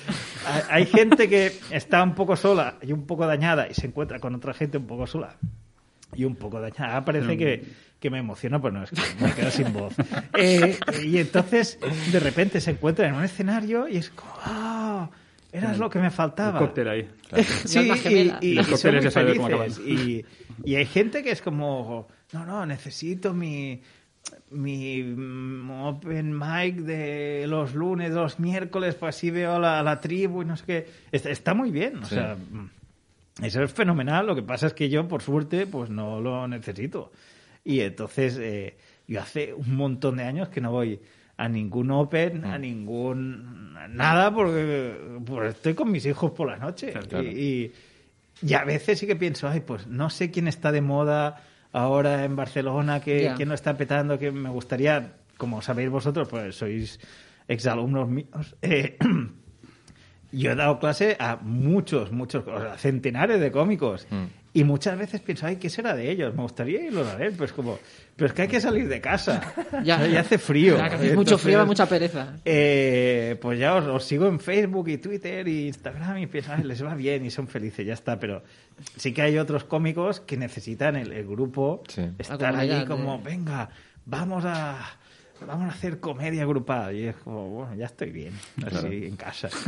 hay 0.69 0.87
gente 0.87 1.29
que 1.29 1.53
está 1.71 2.03
un 2.03 2.15
poco 2.15 2.37
sola 2.37 2.77
y 2.83 2.93
un 2.93 3.07
poco 3.07 3.27
dañada 3.27 3.69
y 3.69 3.75
se 3.75 3.87
encuentra 3.87 4.19
con 4.19 4.35
otra 4.35 4.55
gente 4.55 4.79
un 4.79 4.87
poco 4.87 5.07
sola 5.07 5.37
y 6.17 6.25
un 6.25 6.37
poco 6.37 6.61
dañada. 6.61 6.95
Ahora 6.95 7.05
Parece 7.05 7.37
que, 7.37 7.65
que 8.01 8.11
me 8.11 8.19
emociono, 8.19 8.61
pues 8.61 8.73
no, 8.75 8.83
es 8.85 8.91
que 8.91 9.01
me 9.25 9.33
quedo 9.33 9.51
sin 9.51 9.73
voz. 9.73 9.95
Eh, 10.35 10.79
y 11.05 11.19
entonces, 11.19 11.79
de 12.13 12.21
repente 12.21 12.61
se 12.61 12.71
encuentra 12.73 13.07
en 13.09 13.15
un 13.15 13.25
escenario 13.25 13.89
y 13.89 13.97
es 13.99 14.11
como, 14.11 14.33
¡ah! 14.45 15.11
Eras 15.53 15.79
lo 15.79 15.89
que 15.89 15.99
me 15.99 16.11
faltaba. 16.11 16.61
Un 16.61 16.67
cóctel 16.67 16.89
ahí. 16.89 17.09
Sí, 17.65 17.79
alma 17.91 17.97
y, 18.41 18.49
y- 18.51 18.55
Los 18.55 18.69
y 18.69 18.77
son 18.77 18.93
cócteles 18.93 18.95
muy 18.95 19.05
ya 19.05 19.11
sabes 19.11 19.37
cómo 19.37 19.49
felices. 19.49 19.79
Y, 19.87 20.25
y 20.65 20.75
hay 20.77 20.85
gente 20.87 21.23
que 21.23 21.31
es 21.31 21.41
como, 21.41 22.09
no, 22.33 22.45
no, 22.45 22.67
necesito 22.67 23.33
mi, 23.33 23.81
mi 24.51 25.03
mm, 25.03 25.71
open 25.83 26.39
mic 26.39 26.77
de 26.83 27.47
los 27.49 27.75
lunes, 27.75 28.11
los 28.13 28.39
miércoles, 28.39 28.95
pues 28.97 29.17
así 29.17 29.31
veo 29.31 29.55
a 29.55 29.59
la, 29.59 29.83
la 29.83 30.01
tribu 30.01 30.43
y 30.43 30.45
no 30.45 30.57
sé 30.57 30.65
qué. 30.67 30.87
Está, 31.11 31.31
está 31.31 31.55
muy 31.55 31.71
bien, 31.71 31.99
o 32.03 32.05
Sí. 32.05 32.17
sea, 32.17 32.35
mm, 32.37 32.71
eso 33.43 33.63
es 33.63 33.73
fenomenal. 33.73 34.27
Lo 34.27 34.35
que 34.35 34.43
pasa 34.43 34.67
es 34.69 34.75
que 34.75 34.89
yo, 34.89 35.07
por 35.09 35.23
suerte, 35.23 35.67
pues 35.67 35.91
no 35.91 36.21
lo 36.21 36.47
necesito. 36.49 37.13
Y 37.65 37.81
entonces, 37.81 38.39
eh, 38.41 38.77
yo 39.09 39.21
hace 39.21 39.53
un 39.53 39.77
montón 39.77 40.17
de 40.17 40.25
años 40.25 40.49
que 40.49 40.61
no 40.61 40.71
voy 40.73 41.01
a 41.37 41.49
ningún 41.49 41.91
open, 41.91 42.41
Mm. 42.43 42.45
a 42.47 42.59
ningún 42.59 43.75
nada, 43.91 44.33
porque, 44.33 44.97
porque 45.27 45.49
estoy 45.51 45.75
con 45.75 45.91
mis 45.91 46.07
hijos 46.07 46.31
por 46.33 46.49
la 46.49 46.57
noche. 46.57 46.93
Claro. 46.93 47.23
Y, 47.23 47.27
y- 47.29 47.73
y 48.43 48.55
a 48.55 48.65
veces 48.65 48.99
sí 48.99 49.07
que 49.07 49.17
pienso, 49.17 49.49
ay, 49.49 49.61
pues 49.61 49.87
no 49.87 50.11
sé 50.11 50.31
quién 50.31 50.47
está 50.49 50.71
de 50.73 50.81
moda 50.81 51.43
ahora 51.73 52.25
en 52.25 52.37
Barcelona, 52.37 53.01
que, 53.01 53.25
Ya. 53.25 53.35
quién 53.35 53.49
lo 53.49 53.55
está 53.55 53.77
petando, 53.77 54.19
que 54.19 54.31
me 54.31 54.49
gustaría, 54.51 55.15
como 55.37 55.61
sabéis 55.63 55.91
vosotros, 55.91 56.29
pues 56.29 56.55
sois 56.57 56.99
exalumnos 57.49 58.09
míos. 58.09 58.57
eh, 58.63 58.97
yo 60.33 60.53
he 60.53 60.55
dado 60.55 60.79
clase 60.79 61.17
a 61.19 61.37
muchos, 61.37 62.13
muchos, 62.13 62.45
o 62.47 62.61
sea, 62.61 62.77
centenares 62.79 63.41
de 63.41 63.51
cómicos. 63.51 64.07
Mm. 64.11 64.25
Y 64.55 64.65
muchas 64.65 64.97
veces 64.99 65.21
pienso, 65.21 65.47
ay, 65.47 65.57
¿qué 65.57 65.69
será 65.69 65.95
de 65.95 66.11
ellos? 66.11 66.35
Me 66.35 66.41
gustaría 66.41 66.81
irlos 66.83 67.07
a 67.07 67.17
ver. 67.17 67.33
Pues 67.37 67.53
como, 67.53 67.79
pero 68.17 68.29
es 68.29 68.33
que 68.33 68.43
hay 68.43 68.49
que 68.49 68.59
salir 68.61 68.89
de 68.89 69.03
casa. 69.03 69.53
Ya. 69.85 70.09
Y 70.09 70.17
hace 70.17 70.39
frío. 70.39 70.79
Ya, 70.79 70.89
que 70.89 70.95
hace 70.95 71.15
mucho 71.15 71.37
frío, 71.37 71.61
Entonces, 71.61 71.67
mucha 71.85 71.87
pereza. 71.87 72.37
eh, 72.47 73.37
pues 73.43 73.59
ya 73.59 73.75
os, 73.75 73.85
os 73.87 74.03
sigo 74.05 74.27
en 74.27 74.41
Facebook 74.41 74.89
y 74.89 74.97
Twitter 74.97 75.47
y 75.47 75.67
Instagram 75.67 76.17
y 76.19 76.27
pienso, 76.27 76.53
"Ay, 76.55 76.65
les 76.65 76.83
va 76.83 76.95
bien 76.95 77.27
y 77.27 77.31
son 77.31 77.49
felices, 77.49 77.87
ya 77.87 77.93
está. 77.93 78.19
Pero 78.19 78.43
sí 78.97 79.13
que 79.13 79.21
hay 79.21 79.37
otros 79.37 79.65
cómicos 79.65 80.21
que 80.21 80.39
necesitan 80.39 80.97
el, 80.97 81.13
el 81.13 81.27
grupo 81.27 81.83
Sí. 81.89 82.09
estar 82.19 82.57
allí 82.57 82.87
como, 82.87 83.21
venga, 83.21 83.69
vamos 84.07 84.45
a 84.47 84.79
vamos 85.47 85.67
a 85.67 85.71
hacer 85.71 85.99
comedia 86.01 86.47
grupal. 86.47 86.95
Y 86.95 87.05
es 87.09 87.17
como, 87.17 87.49
bueno, 87.51 87.75
ya 87.75 87.87
estoy 87.87 88.11
bien, 88.11 88.33
así 88.65 88.71
Claro. 88.71 88.93
en 88.93 89.17
casa. 89.17 89.49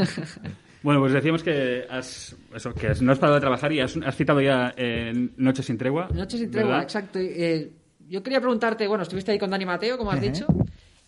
Bueno, 0.81 1.01
pues 1.01 1.13
decíamos 1.13 1.43
que 1.43 1.85
has, 1.91 2.37
eso, 2.55 2.73
que 2.73 2.87
has- 2.87 3.03
no 3.03 3.11
has 3.11 3.19
parado 3.19 3.35
de 3.35 3.41
trabajar 3.41 3.73
y 3.73 3.81
has, 3.81 3.97
has 3.97 4.15
citado 4.15 4.41
ya 4.41 4.73
eh, 4.77 5.13
Noches 5.37 5.67
sin 5.67 5.77
tregua. 5.77 6.09
Noche 6.15 6.39
sin 6.39 6.53
tregua, 6.53 6.71
¿verdad? 6.71 6.85
exacto. 6.85 7.19
Eh, 7.19 7.73
yo 8.09 8.23
quería 8.23 8.39
preguntarte, 8.41 8.87
bueno, 8.87 9.03
estuviste 9.03 9.33
ahí 9.33 9.41
con 9.41 9.51
Dani 9.51 9.67
Mateo, 9.67 9.99
como 9.99 10.13
has 10.13 10.21
dicho. 10.21 10.47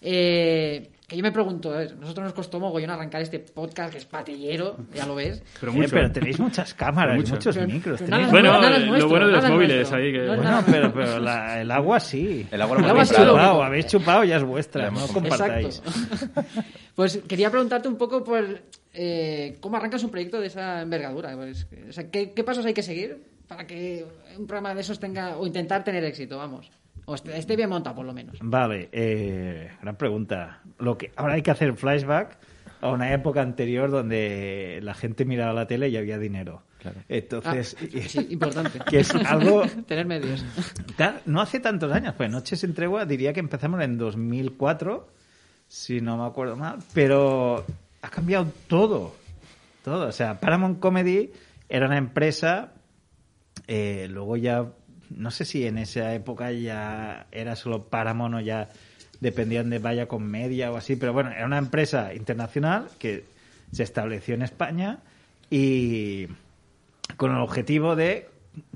Eh, 0.01 0.90
que 1.11 1.16
yo 1.16 1.23
me 1.25 1.33
pregunto, 1.33 1.70
ver, 1.70 1.96
nosotros 1.96 2.23
nos 2.25 2.33
costó 2.35 2.61
mogollón 2.61 2.90
arrancar 2.90 3.20
este 3.20 3.40
podcast 3.40 3.90
que 3.90 3.99
es 3.99 4.05
patillero, 4.07 4.77
ya 4.94 5.05
lo 5.07 5.16
ves. 5.16 5.42
Pero 5.59 5.73
Eh, 5.73 5.88
pero 5.90 6.12
tenéis 6.12 6.38
muchas 6.38 6.73
cámaras, 6.73 7.16
mucho. 7.16 7.35
muchos 7.35 7.57
Pero- 7.57 7.66
micros. 7.66 7.99
pero 7.99 8.11
tenéis- 8.16 8.20
nada 8.20 8.31
Bueno, 8.31 8.53
nada 8.61 8.77
eh, 8.77 8.81
lo 8.81 8.87
nuestro, 8.87 9.09
bueno 9.09 9.27
de 9.27 9.33
los 9.33 9.44
móviles 9.51 9.77
nuestro. 9.77 9.99
ahí 9.99 10.12
que- 10.12 10.18
No 10.20 10.27
Bueno, 10.37 10.42
pero, 10.66 10.81
nuestro. 10.83 10.92
pero 10.94 11.18
la- 11.18 11.61
el 11.61 11.70
agua 11.73 11.99
sí. 11.99 12.46
El 12.53 12.62
agua 12.62 12.79
lo 12.79 12.85
El 12.85 12.90
agua 12.90 13.05
sí 13.05 13.14
comprado. 13.14 13.33
lo- 13.37 13.42
Chupado, 13.42 13.62
habéis 13.64 13.87
chupado, 13.87 14.25
ya 14.25 14.37
es 14.37 14.44
vuestra, 14.44 14.90
no 14.92 15.07
compartáis. 15.09 15.83
Exacto. 15.85 16.42
Pues 16.94 17.16
quería 17.27 17.51
preguntarte 17.51 17.88
un 17.88 17.96
poco 17.96 18.23
por 18.23 18.44
eh, 18.92 19.57
cómo 19.61 19.77
arrancas 19.79 20.03
un 20.05 20.11
proyecto 20.11 20.40
de 20.40 20.46
esa 20.49 20.83
envergadura. 20.83 21.35
Pues, 21.35 21.66
o 21.88 21.92
sea, 21.92 22.11
¿qué, 22.11 22.33
qué 22.33 22.44
pasos 22.44 22.64
hay 22.66 22.75
que 22.75 22.83
seguir 22.83 23.23
para 23.49 23.66
que 23.66 24.05
un 24.38 24.46
programa 24.46 24.75
de 24.75 24.83
esos 24.83 25.01
tenga, 25.01 25.37
o 25.38 25.46
intentar 25.46 25.83
tener 25.83 26.05
éxito, 26.05 26.37
vamos. 26.38 26.70
O 27.11 27.14
esté, 27.16 27.37
esté 27.37 27.57
bien 27.57 27.68
montado, 27.68 27.96
por 27.96 28.07
lo 28.07 28.12
menos. 28.12 28.38
Vale, 28.40 28.88
eh, 28.92 29.73
gran 29.83 29.96
pregunta. 29.96 30.61
Lo 30.79 30.96
que 30.96 31.11
ahora 31.16 31.35
hay 31.35 31.42
que 31.42 31.51
hacer 31.51 31.75
flashback 31.75 32.38
a 32.81 32.88
una 32.90 33.12
época 33.12 33.42
anterior 33.42 33.90
donde 33.90 34.79
la 34.81 34.94
gente 34.94 35.25
miraba 35.25 35.53
la 35.53 35.66
tele 35.66 35.88
y 35.88 35.96
había 35.96 36.18
dinero. 36.18 36.62
Entonces, 37.09 37.77
Ah, 37.81 37.85
sí, 38.07 38.29
importante. 38.31 38.79
que 38.88 39.01
es 39.01 39.12
algo 39.12 39.62
tener 39.88 40.07
medios. 40.07 40.44
No 41.27 41.40
hace 41.40 41.59
tantos 41.59 41.90
años, 41.90 42.14
pues 42.16 42.31
Noches 42.31 42.62
en 42.62 42.75
Tregua 42.75 43.05
diría 43.07 43.33
que 43.33 43.40
empezamos 43.40 43.83
en 43.83 43.99
2004, 43.99 45.09
si 45.66 46.01
no 46.01 46.16
me 46.16 46.27
acuerdo 46.27 46.55
mal, 46.55 46.79
pero 46.94 47.64
ha 48.03 48.09
cambiado 48.09 48.46
todo, 48.68 49.16
todo. 49.83 50.07
O 50.07 50.12
sea, 50.12 50.38
Paramount 50.38 50.79
Comedy 50.79 51.33
era 51.68 51.87
una 51.87 51.99
empresa, 51.99 52.73
eh, 53.66 54.07
luego 54.09 54.37
ya, 54.37 54.64
no 55.11 55.31
sé 55.31 55.44
si 55.44 55.66
en 55.66 55.79
esa 55.79 56.14
época 56.14 56.53
ya 56.53 57.27
era 57.33 57.57
solo 57.57 57.85
Paramount 57.85 58.37
o 58.37 58.40
ya 58.40 58.68
dependían 59.20 59.70
de 59.70 59.79
Vaya 59.79 60.07
con 60.07 60.25
Media 60.25 60.73
o 60.73 60.77
así, 60.77 60.96
pero 60.96 61.12
bueno, 61.12 61.31
era 61.31 61.46
una 61.46 61.59
empresa 61.59 62.14
internacional 62.14 62.88
que 62.99 63.25
se 63.73 63.83
estableció 63.83 64.35
en 64.35 64.42
España 64.42 65.01
y 65.51 66.29
con 67.16 67.33
el 67.33 67.38
objetivo 67.38 67.96
de 67.96 68.29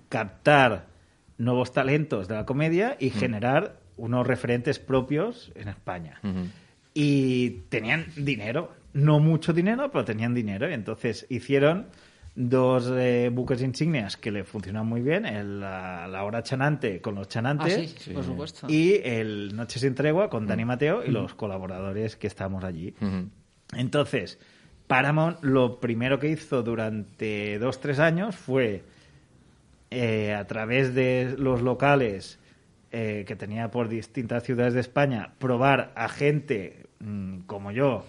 captar 0.09 0.87
nuevos 1.39 1.73
talentos 1.73 2.29
de 2.29 2.35
la 2.35 2.47
comedia 2.47 2.97
y 3.01 3.11
generar 3.11 3.77
unos 3.97 4.27
referentes 4.27 4.79
propios 4.79 5.53
en 5.55 5.69
España. 5.69 6.21
Y 6.93 7.51
tenían 7.69 8.07
dinero, 8.17 8.73
no 8.93 9.19
mucho 9.19 9.53
dinero, 9.53 9.91
pero 9.91 10.05
tenían 10.05 10.35
dinero. 10.35 10.71
Y 10.71 10.75
entonces 10.75 11.27
hicieron 11.29 11.87
dos 12.37 12.91
eh, 12.93 13.31
buques 13.33 13.63
insignias 13.63 14.17
que 14.17 14.33
le 14.33 14.43
funcionan 14.45 14.87
muy 14.87 15.01
bien, 15.03 15.25
el, 15.25 15.61
la, 15.61 16.09
la 16.09 16.25
hora 16.25 16.43
chanante 16.43 17.01
con 17.01 17.15
los 17.15 17.27
Ah, 17.27 17.31
chanantes 17.31 17.95
sí, 17.99 18.13
por 18.13 18.25
supuesto. 18.25 18.67
y 18.69 19.01
el 19.05 19.55
Noche 19.55 19.79
sin 19.79 19.95
Tregua 19.95 20.29
con 20.29 20.47
Dani 20.47 20.65
Mateo 20.65 21.05
y 21.05 21.11
los 21.11 21.35
colaboradores 21.35 22.17
que 22.17 22.27
estamos 22.27 22.65
allí. 22.65 22.95
Entonces, 23.77 24.39
Paramount 24.87 25.43
lo 25.43 25.79
primero 25.81 26.19
que 26.19 26.29
hizo 26.29 26.63
durante 26.63 27.59
dos, 27.59 27.81
tres 27.81 27.99
años 28.01 28.35
fue, 28.37 28.83
eh, 29.91 30.35
a 30.35 30.47
través 30.47 30.95
de 30.95 31.35
los 31.39 31.63
locales 31.63 32.39
eh, 32.91 33.25
que 33.27 33.37
tenía 33.37 33.71
por 33.71 33.89
distintas 33.89 34.43
ciudades 34.43 34.75
de 34.75 34.81
España, 34.81 35.35
probar 35.39 35.93
a 35.97 36.09
gente 36.09 36.87
mm, 37.01 37.41
como 37.47 37.71
yo, 37.73 38.05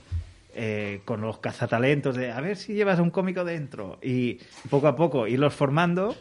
eh, 0.55 1.01
con 1.05 1.21
los 1.21 1.39
cazatalentos 1.39 2.15
de 2.15 2.31
a 2.31 2.41
ver 2.41 2.57
si 2.57 2.73
llevas 2.73 2.99
un 2.99 3.09
cómico 3.11 3.43
dentro 3.43 3.99
y 4.01 4.39
poco 4.69 4.87
a 4.87 4.95
poco 4.95 5.27
irlos 5.27 5.53
formando. 5.53 6.15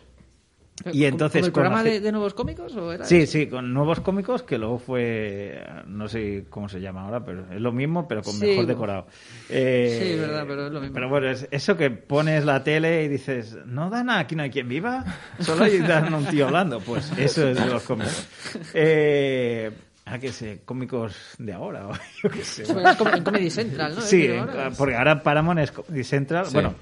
Y 0.93 1.05
entonces 1.05 1.41
¿Como 1.43 1.47
el 1.47 1.53
con 1.53 1.63
la 1.63 1.69
programa 1.71 1.85
ge- 1.85 1.91
de, 1.91 2.01
de 2.01 2.11
nuevos 2.13 2.35
cómicos 2.35 2.75
o 2.75 2.93
era 2.93 3.05
Sí, 3.05 3.19
eso? 3.23 3.31
sí, 3.33 3.47
con 3.47 3.73
nuevos 3.73 4.01
cómicos 4.01 4.43
que 4.43 4.59
luego 4.59 4.79
fue, 4.81 5.65
no 5.87 6.09
sé 6.09 6.47
cómo 6.51 6.69
se 6.69 6.81
llama 6.81 7.03
ahora, 7.03 7.25
pero 7.25 7.45
es 7.53 7.61
lo 7.61 7.71
mismo, 7.71 8.09
pero 8.09 8.23
con 8.25 8.35
Sí, 8.41 8.45
mejor 8.45 8.67
decorado. 8.67 9.07
Eh, 9.49 9.99
Sí, 10.03 10.19
verdad, 10.19 10.45
pero 10.49 10.67
es 10.67 10.73
lo 10.73 10.81
mismo. 10.81 10.95
Pero 10.95 11.09
bueno, 11.09 11.29
es 11.31 11.47
eso 11.53 11.77
que 11.77 11.91
pones 11.91 12.45
la 12.45 12.65
tele 12.65 13.05
y 13.05 13.09
dices, 13.09 13.57
no 13.67 13.89
dan 13.89 14.11
aquí 14.11 14.35
no 14.35 14.43
hay 14.43 14.51
quien 14.51 14.69
viva, 14.69 15.05
solo 15.39 15.63
hay 15.65 15.79
dan 15.79 16.13
un 16.13 16.27
tío 16.27 16.47
hablando. 16.47 16.81
Pues 16.81 17.13
eso 17.19 17.49
es 17.49 17.57
de 17.57 17.67
los 17.67 17.85
cómicos. 17.85 18.29
Eh, 18.75 19.71
ah, 20.07 20.19
que 20.19 20.33
sé, 20.33 20.63
cómicos 20.65 21.17
de 21.39 21.53
ahora, 21.53 21.89
o 21.89 21.93
yo 22.23 22.31
qué 22.31 22.45
sé. 22.45 22.73
Bueno, 22.73 22.91
es 22.91 22.97
como 22.97 23.11
en 23.15 23.25
Comedy 23.25 23.51
Central, 23.51 23.95
¿no? 23.95 24.01
Sí, 24.01 24.27
en- 24.27 24.47
porque 24.77 24.97
ahora 24.97 25.23
Paramount 25.23 25.61
es 25.61 25.73
Comedy 25.73 26.05
Central, 26.05 26.47
Sí. 26.47 26.53
bueno, 26.55 26.75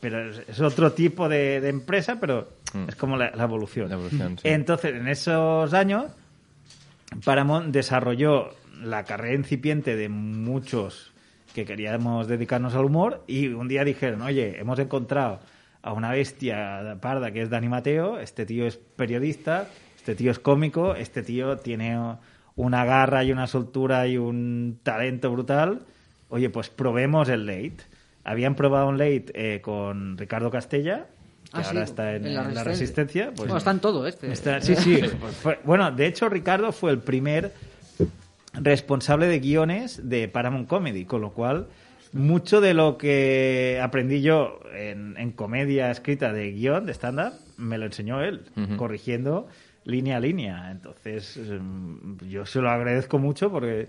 pero 0.00 0.30
es, 0.30 0.42
es 0.48 0.60
otro 0.60 0.92
tipo 0.92 1.28
de, 1.28 1.60
de 1.60 1.68
empresa, 1.68 2.18
pero 2.20 2.62
Mm. 2.74 2.88
es 2.88 2.96
como 2.96 3.16
la, 3.16 3.30
la 3.30 3.44
evolución. 3.44 3.88
La 3.88 3.94
evolución, 3.94 4.36
sí. 4.36 4.48
Entonces, 4.48 4.94
en 4.96 5.06
esos 5.06 5.72
años, 5.74 6.06
Paramount 7.24 7.66
desarrolló 7.72 8.50
la 8.82 9.04
carrera 9.04 9.34
incipiente 9.36 9.94
de 9.96 10.08
muchos 10.08 11.12
que 11.54 11.64
queríamos 11.64 12.26
dedicarnos 12.26 12.74
al 12.74 12.84
humor 12.86 13.22
y 13.28 13.46
un 13.48 13.68
día 13.68 13.84
dijeron, 13.84 14.22
oye, 14.22 14.58
hemos 14.58 14.78
encontrado 14.80 15.38
a 15.82 15.92
una 15.92 16.10
bestia 16.10 16.96
parda 17.00 17.30
que 17.30 17.42
es 17.42 17.50
Dani 17.50 17.68
Mateo, 17.68 18.18
este 18.18 18.44
tío 18.44 18.66
es 18.66 18.76
periodista, 18.76 19.68
este 19.96 20.16
tío 20.16 20.32
es 20.32 20.40
cómico, 20.40 20.96
este 20.96 21.22
tío 21.22 21.58
tiene 21.58 21.96
una 22.56 22.84
garra 22.84 23.24
y 23.24 23.32
una 23.32 23.46
soltura 23.46 24.06
y 24.06 24.16
un 24.18 24.78
talento 24.82 25.30
brutal. 25.32 25.80
Oye, 26.28 26.50
pues 26.50 26.68
probemos 26.70 27.28
el 27.28 27.46
late. 27.46 27.76
Habían 28.24 28.54
probado 28.54 28.88
un 28.88 28.98
late 28.98 29.26
eh, 29.34 29.60
con 29.60 30.16
Ricardo 30.16 30.50
Castella, 30.50 31.06
que 31.52 31.60
Ah, 31.60 31.62
sí, 31.62 31.68
ahora 31.68 31.84
está 31.84 32.14
en, 32.16 32.26
en 32.26 32.34
la 32.34 32.44
en 32.48 32.54
la 32.54 32.64
Resistencia. 32.64 33.26
Pues, 33.26 33.38
Bueno, 33.38 33.56
está 33.58 33.70
en 33.70 33.80
todo 33.80 34.06
este. 34.06 34.32
Está- 34.32 34.60
sí, 34.60 34.74
sí. 34.76 35.00
pues 35.20 35.36
fue- 35.36 35.58
bueno, 35.64 35.90
de 35.92 36.06
hecho, 36.06 36.28
Ricardo 36.28 36.72
fue 36.72 36.90
el 36.90 36.98
primer 36.98 37.52
responsable 38.54 39.26
de 39.26 39.40
guiones 39.40 40.08
de 40.08 40.28
Paramount 40.28 40.68
Comedy, 40.68 41.04
con 41.04 41.20
lo 41.20 41.32
cual 41.32 41.66
mucho 42.12 42.60
de 42.60 42.74
lo 42.74 42.96
que 42.98 43.80
aprendí 43.82 44.22
yo 44.22 44.60
en, 44.72 45.16
en 45.18 45.32
comedia 45.32 45.90
escrita 45.90 46.32
de 46.32 46.52
guion, 46.52 46.86
de 46.86 46.92
stand-up, 46.94 47.32
me 47.56 47.78
lo 47.78 47.86
enseñó 47.86 48.22
él, 48.22 48.42
corrigiendo 48.76 49.48
línea 49.84 50.16
a 50.16 50.20
línea. 50.20 50.70
Entonces, 50.70 51.38
mm, 51.38 52.24
yo 52.28 52.46
se 52.46 52.60
lo 52.60 52.70
agradezco 52.70 53.18
mucho 53.18 53.50
porque 53.50 53.88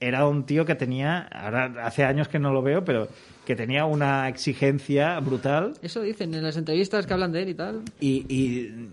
era 0.00 0.26
un 0.26 0.44
tío 0.46 0.64
que 0.64 0.74
tenía, 0.74 1.20
ahora 1.32 1.72
hace 1.84 2.04
años 2.04 2.28
que 2.28 2.38
no 2.38 2.52
lo 2.52 2.62
veo, 2.62 2.84
pero 2.84 3.08
que 3.44 3.54
tenía 3.56 3.84
una 3.84 4.28
exigencia 4.28 5.18
brutal 5.20 5.74
Eso 5.82 6.00
dicen 6.02 6.32
en 6.34 6.42
las 6.42 6.56
entrevistas 6.56 7.06
que 7.06 7.12
hablan 7.12 7.32
de 7.32 7.42
él 7.42 7.48
y 7.50 7.54
tal. 7.54 7.82
y, 8.00 8.24
y 8.28 8.90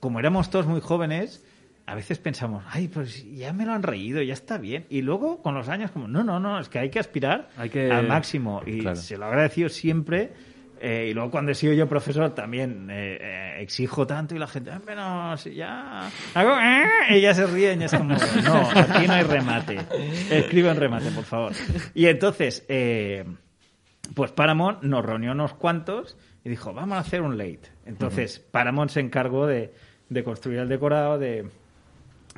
como 0.00 0.18
éramos 0.20 0.48
todos 0.50 0.66
muy 0.66 0.80
jóvenes, 0.80 1.44
a 1.86 1.94
veces 1.94 2.18
pensamos, 2.18 2.62
ay, 2.68 2.88
pues 2.88 3.24
ya 3.36 3.52
me 3.52 3.64
lo 3.66 3.72
han 3.72 3.82
reído, 3.82 4.20
ya 4.22 4.34
está 4.34 4.58
bien. 4.58 4.84
Y 4.90 5.00
luego, 5.02 5.42
con 5.42 5.54
los 5.54 5.68
años, 5.68 5.90
como, 5.90 6.06
no, 6.06 6.22
no, 6.22 6.38
no, 6.38 6.60
es 6.60 6.68
que 6.68 6.78
hay 6.78 6.90
que 6.90 6.98
aspirar 6.98 7.48
Hay 7.56 7.70
que- 7.70 7.90
al 7.90 8.06
máximo. 8.06 8.62
Y 8.66 8.80
Claro. 8.80 8.96
se 8.96 9.16
lo 9.16 9.24
he 9.24 9.28
agradecido 9.28 9.68
siempre. 9.70 10.30
Eh, 10.80 11.08
y 11.10 11.14
luego 11.14 11.30
cuando 11.30 11.52
he 11.52 11.54
sido 11.54 11.72
yo 11.72 11.88
profesor 11.88 12.34
también 12.34 12.88
eh, 12.90 13.18
eh, 13.20 13.54
exijo 13.62 14.06
tanto 14.06 14.34
y 14.34 14.38
la 14.38 14.46
gente, 14.46 14.70
"Ah, 14.70 14.80
pero 14.84 15.36
si 15.36 15.54
ya 15.54 16.08
hago, 16.34 16.56
eh", 16.58 17.16
y 17.16 17.20
ya 17.20 17.34
se 17.34 17.46
ríen 17.46 17.80
y 17.82 17.84
es 17.84 17.92
como, 17.92 18.14
no, 18.14 18.70
aquí 18.70 19.06
no 19.06 19.12
hay 19.14 19.22
remate. 19.24 19.78
Escribe 20.30 20.70
en 20.70 20.76
remate, 20.76 21.10
por 21.10 21.24
favor. 21.24 21.52
Y 21.94 22.06
entonces, 22.06 22.64
pues 24.14 24.32
Paramount 24.32 24.82
nos 24.82 25.04
reunió 25.04 25.32
unos 25.32 25.54
cuantos 25.54 26.16
y 26.44 26.48
dijo, 26.50 26.72
vamos 26.72 26.96
a 26.96 27.00
hacer 27.00 27.20
un 27.22 27.36
late. 27.36 27.62
Entonces, 27.84 28.38
Paramount 28.38 28.90
se 28.90 29.00
encargó 29.00 29.46
de, 29.46 29.72
de 30.08 30.24
construir 30.24 30.60
el 30.60 30.68
decorado, 30.68 31.18
de, 31.18 31.48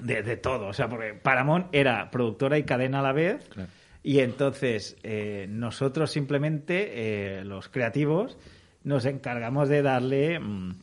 de, 0.02 0.22
de 0.22 0.36
todo. 0.36 0.66
O 0.68 0.72
sea, 0.72 0.88
porque 0.88 1.14
Paramount 1.14 1.66
era 1.72 2.10
productora 2.10 2.58
y 2.58 2.64
cadena 2.64 3.00
a 3.00 3.02
la 3.02 3.12
vez. 3.12 3.48
Claro. 3.50 3.68
Y 4.02 4.20
entonces, 4.20 4.96
eh, 5.02 5.46
nosotros 5.48 6.10
simplemente, 6.10 7.38
eh, 7.40 7.44
los 7.44 7.68
creativos, 7.68 8.38
nos 8.82 9.04
encargamos 9.04 9.68
de 9.68 9.82
darle 9.82 10.38
mm, 10.38 10.74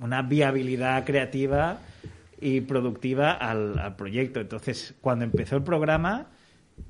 una 0.00 0.22
viabilidad 0.22 1.04
creativa 1.04 1.80
y 2.40 2.62
productiva 2.62 3.32
al, 3.32 3.78
al 3.78 3.96
proyecto. 3.96 4.40
Entonces, 4.40 4.94
cuando 5.00 5.24
empezó 5.24 5.56
el 5.56 5.62
programa, 5.62 6.28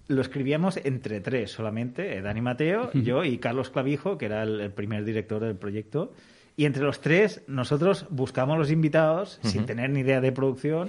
lo 0.08 0.20
escribíamos 0.20 0.76
entre 0.78 1.20
tres 1.20 1.50
solamente, 1.50 2.16
eh, 2.16 2.22
Dani 2.22 2.40
Mateo, 2.40 2.92
yo 2.92 3.24
y 3.24 3.38
Carlos 3.38 3.70
Clavijo, 3.70 4.18
que 4.18 4.26
era 4.26 4.42
el, 4.42 4.60
el 4.60 4.70
primer 4.70 5.04
director 5.04 5.42
del 5.42 5.56
proyecto. 5.56 6.12
Y 6.58 6.64
entre 6.64 6.82
los 6.84 7.02
tres, 7.02 7.42
nosotros 7.48 8.06
buscamos 8.08 8.56
los 8.56 8.70
invitados 8.70 9.38
sin 9.42 9.66
tener 9.66 9.90
ni 9.90 10.00
idea 10.00 10.22
de 10.22 10.32
producción, 10.32 10.88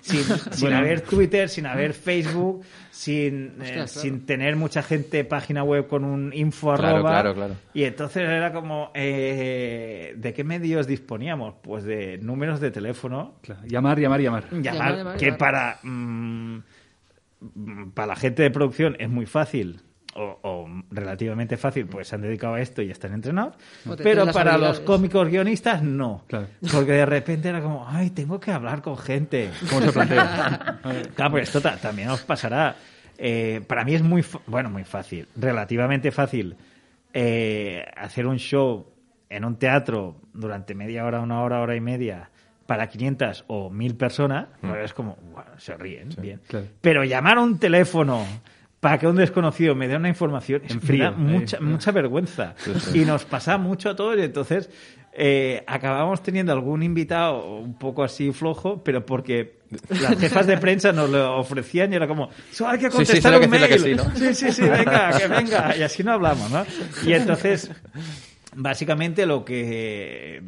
sin, 0.00 0.22
sin 0.52 0.60
Bueno. 0.62 0.78
haber 0.78 1.02
Twitter, 1.02 1.50
sin 1.50 1.66
haber 1.66 1.92
Facebook, 1.92 2.64
sin, 2.90 3.56
eh, 3.60 3.72
claro. 3.74 3.88
sin 3.88 4.24
tener 4.24 4.56
mucha 4.56 4.82
gente 4.82 5.22
página 5.24 5.64
web 5.64 5.86
con 5.86 6.04
un 6.06 6.32
info 6.32 6.74
Claro, 6.74 6.96
arroba. 6.96 7.10
claro, 7.10 7.34
claro. 7.34 7.54
Y 7.74 7.84
entonces 7.84 8.22
era 8.26 8.54
como, 8.54 8.90
eh, 8.94 10.14
¿de 10.16 10.32
qué 10.32 10.44
medios 10.44 10.86
disponíamos? 10.86 11.56
Pues 11.62 11.84
de 11.84 12.16
números 12.16 12.58
de 12.60 12.70
teléfono, 12.70 13.34
Claro, 13.42 13.60
Llamar, 13.66 13.98
llamar, 14.00 14.20
llamar. 14.22 14.44
llamar, 14.50 14.96
llamar, 14.96 15.16
que 15.18 15.26
llamar. 15.26 15.38
para 15.38 15.78
mm, 15.82 16.58
para 17.92 18.06
la 18.06 18.16
gente 18.16 18.42
de 18.42 18.50
producción 18.50 18.96
es 18.98 19.10
muy 19.10 19.26
fácil 19.26 19.80
o, 20.14 20.38
o 20.42 20.68
relativamente 20.90 21.56
fácil 21.56 21.86
pues 21.86 22.08
se 22.08 22.14
han 22.16 22.20
dedicado 22.22 22.54
a 22.54 22.60
esto 22.60 22.82
y 22.82 22.90
están 22.90 23.14
entrenados 23.14 23.54
pero 24.02 24.26
para 24.30 24.58
los 24.58 24.80
cómicos 24.80 25.28
guionistas 25.28 25.82
no 25.82 26.24
Claro. 26.28 26.46
porque 26.72 26.92
de 26.92 27.06
repente 27.06 27.48
era 27.48 27.62
como 27.62 27.86
ay 27.88 28.10
tengo 28.10 28.38
que 28.38 28.50
hablar 28.52 28.82
con 28.82 28.96
gente 28.98 29.50
¿Cómo 29.70 29.80
se 29.82 29.92
plantea? 29.92 30.80
Claro, 31.14 31.30
pues 31.30 31.44
esto 31.48 31.60
ta- 31.60 31.76
también 31.76 32.08
os 32.10 32.20
pasará. 32.22 32.76
Eh, 33.18 33.60
para 33.66 33.84
mí 33.84 33.94
es 33.94 34.02
muy, 34.02 34.24
bueno, 34.46 34.68
muy 34.68 34.84
fácil, 34.84 35.28
relativamente 35.36 36.10
fácil 36.10 36.56
eh, 37.14 37.84
hacer 37.96 38.26
un 38.26 38.38
show 38.38 38.86
en 39.28 39.44
un 39.44 39.56
teatro 39.56 40.16
durante 40.32 40.74
media 40.74 41.04
hora, 41.04 41.20
una 41.20 41.40
hora, 41.42 41.60
hora 41.60 41.76
y 41.76 41.80
media 41.80 42.30
para 42.66 42.88
500 42.88 43.44
o 43.48 43.70
1000 43.70 43.96
personas, 43.96 44.46
pues 44.60 44.84
es 44.86 44.94
como, 44.94 45.16
"Guau, 45.32 45.44
se 45.58 45.74
ríen, 45.76 46.08
bien. 46.18 46.40
claro. 46.48 46.66
Pero 46.80 47.04
llamar 47.04 47.38
a 47.38 47.40
un 47.42 47.58
teléfono 47.58 48.24
para 48.82 48.98
que 48.98 49.06
un 49.06 49.14
desconocido 49.14 49.76
me 49.76 49.86
dé 49.86 49.94
una 49.94 50.08
información 50.08 50.60
En 50.68 50.80
frío, 50.80 51.12
me 51.12 51.24
da 51.24 51.30
ahí. 51.34 51.38
mucha, 51.38 51.60
mucha 51.60 51.92
vergüenza. 51.92 52.56
Y 52.92 53.04
nos 53.04 53.24
pasa 53.24 53.56
mucho 53.56 53.90
a 53.90 53.94
todos 53.94 54.18
y 54.18 54.22
entonces 54.22 54.68
eh, 55.12 55.62
acabamos 55.68 56.20
teniendo 56.20 56.52
algún 56.52 56.82
invitado 56.82 57.58
un 57.58 57.74
poco 57.78 58.02
así 58.02 58.32
flojo, 58.32 58.82
pero 58.82 59.06
porque 59.06 59.60
las 59.88 60.18
jefas 60.18 60.48
de 60.48 60.58
prensa 60.58 60.90
nos 60.90 61.08
lo 61.10 61.38
ofrecían 61.38 61.92
y 61.92 61.96
era 61.96 62.08
como, 62.08 62.30
"So, 62.50 62.66
hay 62.66 62.80
que 62.80 62.86
Sí, 62.90 62.90
sí, 62.90 62.96
contestar 62.96 63.32
lo 63.34 63.38
un 63.40 63.50
mail. 63.50 63.68
que 63.68 63.78
sí, 63.78 63.94
¿no? 63.94 64.04
sí, 64.16 64.34
sí, 64.34 64.50
sí, 64.52 64.62
venga, 64.62 65.16
que 65.16 65.28
venga. 65.28 65.76
Y 65.76 65.82
así 65.84 66.02
no 66.02 66.10
hablamos, 66.12 66.50
¿no? 66.50 66.66
Y 67.06 67.12
entonces, 67.12 67.70
básicamente 68.56 69.26
lo 69.26 69.44
que... 69.44 70.42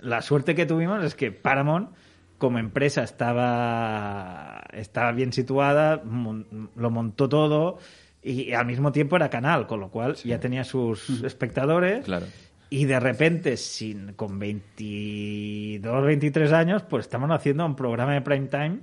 La 0.00 0.20
suerte 0.22 0.54
que 0.56 0.66
tuvimos 0.66 1.04
es 1.04 1.14
que 1.14 1.30
Paramount 1.32 1.90
como 2.38 2.58
empresa 2.58 3.02
estaba, 3.02 4.62
estaba 4.72 5.12
bien 5.12 5.32
situada, 5.32 6.02
mon- 6.04 6.70
lo 6.76 6.90
montó 6.90 7.28
todo 7.28 7.78
y 8.22 8.52
al 8.52 8.66
mismo 8.66 8.92
tiempo 8.92 9.16
era 9.16 9.28
canal, 9.30 9.66
con 9.66 9.80
lo 9.80 9.90
cual 9.90 10.14
ya 10.16 10.40
tenía 10.40 10.64
sus 10.64 11.22
espectadores. 11.24 12.04
Claro. 12.04 12.26
Y 12.70 12.84
de 12.84 13.00
repente, 13.00 13.56
sin, 13.56 14.12
con 14.12 14.38
22, 14.38 16.04
23 16.04 16.52
años, 16.52 16.82
pues 16.82 17.06
estamos 17.06 17.30
haciendo 17.30 17.64
un 17.64 17.74
programa 17.76 18.12
de 18.14 18.20
prime 18.20 18.46
time. 18.48 18.78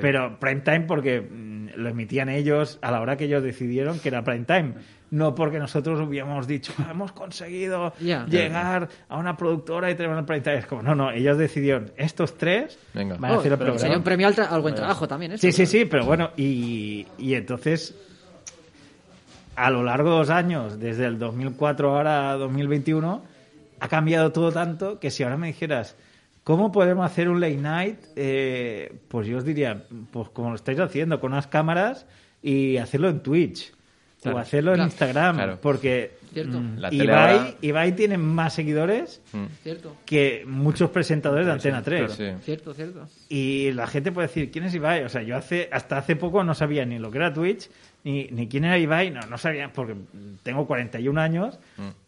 Pero 0.00 0.38
prime 0.40 0.60
time 0.62 0.80
porque 0.80 1.20
mm, 1.20 1.68
lo 1.76 1.88
emitían 1.90 2.28
ellos 2.28 2.78
a 2.82 2.90
la 2.90 3.00
hora 3.00 3.16
que 3.16 3.24
ellos 3.26 3.42
decidieron 3.42 4.00
que 4.00 4.08
era 4.08 4.24
prime 4.24 4.44
time. 4.44 4.74
No 5.10 5.34
porque 5.34 5.58
nosotros 5.58 5.98
hubiéramos 6.06 6.46
dicho, 6.46 6.72
"Ah, 6.78 6.88
hemos 6.90 7.12
conseguido 7.12 7.94
llegar 8.28 8.88
a 9.08 9.16
una 9.16 9.36
productora 9.36 9.90
y 9.90 9.94
tenemos 9.94 10.18
el 10.28 10.42
time. 10.42 10.58
Es 10.58 10.66
como, 10.66 10.82
no, 10.82 10.94
no, 10.94 11.10
ellos 11.10 11.38
decidieron, 11.38 11.90
estos 11.96 12.36
tres 12.36 12.78
Venga. 12.92 13.16
van 13.18 13.30
a 13.30 13.36
Oh, 13.36 13.40
hacer 13.40 13.52
el 13.52 13.58
programa. 13.58 13.78
sería 13.78 13.96
un 13.96 14.02
premio 14.04 14.26
al, 14.26 14.34
tra- 14.36 14.48
al 14.50 14.60
buen 14.60 14.74
trabajo 14.74 15.08
también, 15.08 15.32
¿eh? 15.32 15.38
Sí, 15.38 15.50
sí, 15.52 15.64
sí, 15.64 15.86
pero 15.86 16.04
bueno, 16.04 16.30
y, 16.36 17.06
y 17.16 17.34
entonces, 17.34 17.94
a 19.56 19.70
lo 19.70 19.82
largo 19.82 20.10
de 20.12 20.18
los 20.18 20.30
años, 20.30 20.78
desde 20.78 21.06
el 21.06 21.18
2004 21.18 21.96
ahora 21.96 22.30
a 22.30 22.36
2021, 22.36 23.22
ha 23.80 23.88
cambiado 23.88 24.30
todo 24.32 24.52
tanto 24.52 25.00
que 25.00 25.10
si 25.10 25.22
ahora 25.22 25.36
me 25.36 25.48
dijeras, 25.48 25.96
¿cómo 26.44 26.70
podemos 26.70 27.04
hacer 27.04 27.28
un 27.28 27.40
late 27.40 27.56
night? 27.56 27.98
Eh, 28.14 28.92
pues 29.08 29.26
yo 29.26 29.38
os 29.38 29.44
diría, 29.44 29.84
pues 30.12 30.28
como 30.30 30.50
lo 30.50 30.54
estáis 30.56 30.78
haciendo, 30.80 31.18
con 31.20 31.32
unas 31.32 31.46
cámaras 31.46 32.06
y 32.42 32.76
hacerlo 32.76 33.08
en 33.08 33.20
Twitch. 33.20 33.72
Claro. 34.22 34.38
O 34.38 34.40
hacerlo 34.40 34.74
en. 34.74 34.80
Instagram, 34.82 35.36
Claro. 35.36 35.58
porque 35.62 36.16
Cierto. 36.32 36.58
mm, 36.60 36.76
La 36.78 36.92
Ibai, 36.92 37.08
ahora- 37.36 37.54
Ibai 37.62 37.94
tiene 37.94 38.18
más 38.18 38.52
seguidores 38.52 39.22
Mm. 39.32 39.44
Cierto. 39.62 39.96
que 40.04 40.44
muchos 40.46 40.90
presentadores 40.90 41.46
de 41.46 41.52
Antena 41.52 41.82
3. 41.82 42.12
Sí. 42.12 42.24
Cierto, 42.42 42.74
cierto. 42.74 43.06
Y 43.28 43.70
la 43.72 43.86
gente 43.86 44.10
puede 44.10 44.26
decir, 44.26 44.50
¿quién 44.50 44.64
es 44.64 44.74
Ibai? 44.74 45.04
O 45.04 45.08
sea, 45.08 45.22
yo 45.22 45.36
hace 45.36 45.68
hasta 45.70 45.98
hace 45.98 46.16
poco 46.16 46.42
no 46.42 46.54
sabía 46.54 46.84
ni 46.84 46.98
lo 46.98 47.10
que 47.12 47.18
era 47.18 47.32
Twitch, 47.32 47.70
ni, 48.02 48.24
ni 48.32 48.48
quién 48.48 48.64
era 48.64 48.76
Ibai, 48.78 49.10
no, 49.12 49.20
no 49.20 49.38
sabía, 49.38 49.72
porque 49.72 49.94
tengo 50.42 50.66
41 50.66 51.18
años 51.20 51.58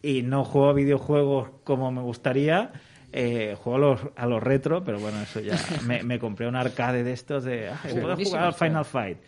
y 0.02 0.22
no 0.22 0.44
juego 0.44 0.70
a 0.70 0.72
videojuegos 0.72 1.50
como 1.64 1.92
me 1.92 2.00
gustaría. 2.02 2.72
Eh, 3.12 3.56
juego 3.58 3.76
a 3.76 3.80
los, 3.80 4.00
a 4.16 4.26
los 4.26 4.40
retro, 4.42 4.84
pero 4.84 4.98
bueno, 5.00 5.20
eso 5.20 5.40
ya. 5.40 5.56
Me, 5.86 6.02
me 6.04 6.18
compré 6.20 6.46
un 6.46 6.54
arcade 6.54 7.02
de 7.02 7.12
estos 7.12 7.42
de. 7.42 7.68
"Ah, 7.68 7.80
puedo 7.90 8.16
jugar 8.16 8.44
al. 8.44 8.54
Final 8.54 8.84
Fight. 8.84 9.18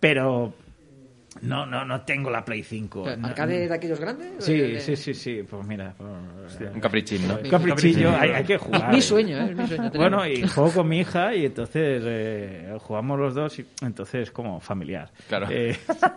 Pero. 0.00 0.54
No, 1.42 1.66
no, 1.66 1.84
no 1.84 2.00
tengo 2.02 2.30
la 2.30 2.44
Play 2.44 2.62
5. 2.62 3.02
Pero, 3.04 3.16
No- 3.16 3.28
¿Arcade 3.28 3.68
de 3.68 3.74
aquellos 3.74 4.00
grandes? 4.00 4.32
Sí, 4.44 4.56
De- 4.56 4.80
sí, 4.80 4.96
sí, 4.96 5.14
sí. 5.14 5.42
Pues 5.48 5.66
mira. 5.66 5.94
pues, 5.96 6.72
Un 6.74 6.80
caprichín, 6.80 7.26
¿no? 7.28 7.36
un 7.42 7.48
caprichillo, 7.50 8.10
hay, 8.16 8.30
hay 8.30 8.44
que 8.44 8.56
jugar. 8.58 8.92
Mi 8.92 9.00
sueño, 9.00 9.38
¿eh? 9.38 9.50
Es 9.50 9.56
mi 9.56 9.66
sueño. 9.66 9.90
Bueno, 9.94 10.26
y 10.26 10.42
juego 10.48 10.70
con 10.72 10.88
mi 10.88 11.00
hija 11.00 11.34
y 11.34 11.46
entonces 11.46 12.02
eh, 12.04 12.76
jugamos 12.80 13.18
los 13.18 13.34
dos 13.34 13.58
y 13.58 13.66
entonces 13.82 14.30
como 14.30 14.60
familiar. 14.60 15.10
Claro. 15.28 15.46
Eh, 15.50 15.76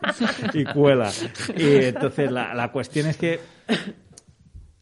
y 0.54 0.66
cuela. 0.66 1.10
Y 1.56 1.76
entonces 1.86 2.32
la, 2.32 2.54
la 2.54 2.72
cuestión 2.72 3.08
es 3.08 3.18
que 3.18 3.40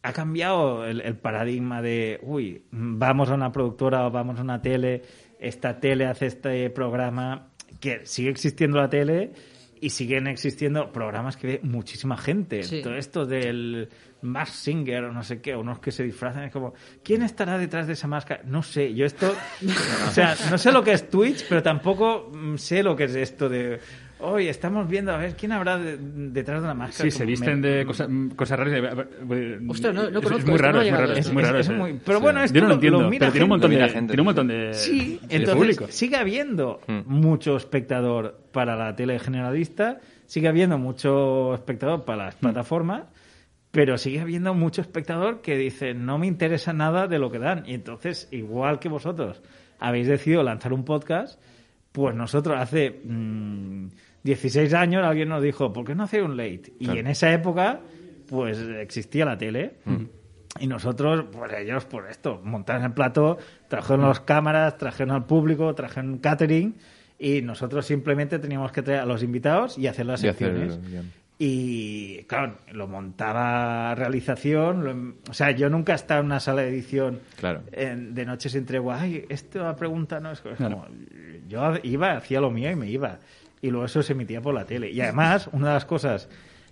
ha 0.02 0.12
cambiado 0.12 0.86
el, 0.86 1.00
el 1.00 1.16
paradigma 1.16 1.82
de, 1.82 2.18
uy, 2.22 2.62
vamos 2.70 3.28
a 3.30 3.34
una 3.34 3.52
productora 3.52 4.06
o 4.06 4.10
vamos 4.10 4.38
a 4.38 4.42
una 4.42 4.62
tele, 4.62 5.02
esta 5.38 5.78
tele 5.80 6.06
hace 6.06 6.26
este 6.26 6.70
programa, 6.70 7.48
que 7.80 8.06
sigue 8.06 8.30
existiendo 8.30 8.78
la 8.78 8.88
tele 8.88 9.32
y 9.80 9.90
siguen 9.90 10.26
existiendo 10.26 10.92
programas 10.92 11.36
que 11.36 11.46
ve 11.46 11.60
muchísima 11.62 12.16
gente. 12.16 12.62
Sí. 12.62 12.82
Todo 12.82 12.94
esto 12.94 13.26
del 13.26 13.88
Mask 14.22 14.52
Singer 14.52 15.04
o 15.04 15.12
no 15.12 15.22
sé 15.22 15.40
qué, 15.40 15.54
unos 15.54 15.78
que 15.78 15.92
se 15.92 16.02
disfrazan, 16.02 16.44
es 16.44 16.52
como, 16.52 16.74
¿quién 17.02 17.22
estará 17.22 17.58
detrás 17.58 17.86
de 17.86 17.92
esa 17.92 18.08
máscara? 18.08 18.42
No 18.44 18.62
sé, 18.62 18.94
yo 18.94 19.06
esto, 19.06 19.34
o 20.08 20.10
sea, 20.10 20.36
no 20.50 20.58
sé 20.58 20.72
lo 20.72 20.82
que 20.82 20.92
es 20.92 21.08
Twitch, 21.08 21.46
pero 21.48 21.62
tampoco 21.62 22.30
mm, 22.32 22.56
sé 22.56 22.82
lo 22.82 22.96
que 22.96 23.04
es 23.04 23.14
esto 23.14 23.48
de, 23.48 23.80
hoy 24.20 24.48
estamos 24.48 24.88
viendo 24.88 25.12
a 25.12 25.16
ver 25.16 25.34
quién 25.36 25.52
habrá 25.52 25.78
de- 25.78 25.96
detrás 25.98 26.60
de 26.60 26.64
una 26.64 26.74
máscara. 26.74 27.10
Sí, 27.10 27.16
se 27.16 27.24
visten 27.24 27.60
me- 27.60 27.68
de 27.68 27.86
cosa- 27.86 28.08
cosas 28.36 28.58
raras. 28.58 28.74
eh, 29.30 29.58
Ostras, 29.68 29.94
no- 29.94 30.10
no 30.10 30.18
Es- 30.18 30.24
conozco 30.24 30.36
Es 30.38 30.46
muy 30.46 30.58
raro, 30.58 30.78
no 30.78 30.82
es 30.82 30.92
muy 31.32 31.42
raro. 31.42 31.58
Es 31.58 31.70
muy. 31.70 31.90
Es 31.92 32.00
pero 32.04 32.20
bueno, 32.20 32.42
esto 32.42 32.54
Yo 32.56 32.62
no 32.62 32.68
lo 32.68 32.74
entiendo, 32.74 33.00
lo 33.02 33.10
mira 33.10 33.20
pero 33.26 33.32
tiene 33.32 33.44
un 33.44 33.48
montón 33.50 33.70
de, 33.70 33.88
gente, 33.88 34.14
tiene 34.14 34.22
un 34.22 34.24
sí. 34.24 34.24
montón 34.24 34.48
de, 34.48 34.74
Sí, 34.74 35.20
de 35.28 35.36
entonces 35.36 35.54
público. 35.54 35.86
sigue 35.88 36.16
habiendo 36.16 36.80
Mm. 36.86 37.00
mucho 37.06 37.56
espectador 37.56 38.40
para 38.52 38.76
la 38.76 38.94
tele 38.96 39.18
generalista, 39.18 40.00
sigue 40.26 40.48
habiendo 40.48 40.78
mucho 40.78 41.54
espectador 41.54 42.04
para 42.04 42.22
Mm. 42.22 42.26
las 42.26 42.34
plataformas, 42.36 43.02
pero 43.70 43.98
sigue 43.98 44.20
habiendo 44.20 44.54
mucho 44.54 44.80
espectador 44.80 45.40
que 45.42 45.56
dice 45.56 45.94
no 45.94 46.18
me 46.18 46.26
interesa 46.26 46.72
nada 46.72 47.06
de 47.06 47.18
lo 47.18 47.30
que 47.30 47.38
dan. 47.38 47.64
Y 47.66 47.74
entonces, 47.74 48.28
igual 48.32 48.78
que 48.78 48.88
vosotros 48.88 49.42
habéis 49.78 50.08
decidido 50.08 50.42
lanzar 50.42 50.72
un 50.72 50.84
podcast, 50.84 51.40
pues 51.92 52.14
nosotros 52.14 52.56
hace 52.58 53.00
mm, 53.04 53.88
16 54.28 54.74
años 54.74 55.04
alguien 55.04 55.28
nos 55.28 55.42
dijo, 55.42 55.72
¿por 55.72 55.84
qué 55.84 55.94
no 55.94 56.04
hacer 56.04 56.22
un 56.22 56.36
late? 56.36 56.72
Y 56.78 56.84
Claro. 56.84 57.00
en 57.00 57.06
esa 57.08 57.32
época, 57.32 57.80
pues 58.28 58.58
existía 58.58 59.24
la 59.24 59.36
tele. 59.38 59.76
Mm. 59.84 60.04
Y 60.60 60.66
nosotros, 60.66 61.26
pues 61.32 61.52
ellos, 61.54 61.84
por 61.84 62.08
esto, 62.08 62.40
montaron 62.44 62.84
el 62.84 62.92
plato, 62.92 63.38
trajeron 63.68 64.08
las 64.08 64.20
cámaras, 64.20 64.76
trajeron 64.76 65.14
al 65.14 65.24
público, 65.26 65.74
trajeron 65.74 66.18
catering 66.18 66.74
y 67.18 67.42
nosotros 67.42 67.86
simplemente 67.86 68.38
teníamos 68.38 68.72
que 68.72 68.82
traer 68.82 69.00
a 69.00 69.06
los 69.06 69.22
invitados 69.22 69.78
y 69.78 69.86
hacer 69.86 70.06
las 70.06 70.20
secciones. 70.20 70.78
Y 71.40 72.24
claro, 72.24 72.58
lo 72.72 72.88
montaba 72.88 73.94
realización, 73.94 74.84
lo- 74.84 75.14
o 75.30 75.32
sea, 75.34 75.52
yo 75.52 75.70
nunca 75.70 75.92
he 75.92 75.94
estado 75.94 76.20
en 76.20 76.26
una 76.26 76.40
sala 76.40 76.62
de 76.62 76.68
edición 76.70 77.20
Claro. 77.38 77.62
en- 77.70 78.12
de 78.14 78.24
noche 78.26 78.48
sin 78.48 78.66
tregua, 78.66 79.00
ay, 79.00 79.24
esta 79.28 79.76
pregunta 79.76 80.18
no 80.18 80.32
es, 80.32 80.40
Claro. 80.40 80.56
como, 80.58 80.86
yo 81.46 81.74
iba, 81.84 82.16
hacía 82.16 82.40
lo 82.40 82.50
mío 82.50 82.70
y 82.72 82.74
me 82.76 82.90
iba. 82.90 83.20
Y 83.60 83.70
luego 83.70 83.86
eso 83.86 84.02
se 84.02 84.12
emitía 84.12 84.40
por 84.40 84.54
la 84.54 84.64
tele. 84.64 84.90
Y 84.90 85.00
además, 85.00 85.48
una 85.52 85.68
de 85.68 85.74
las 85.74 85.84
cosas 85.84 86.28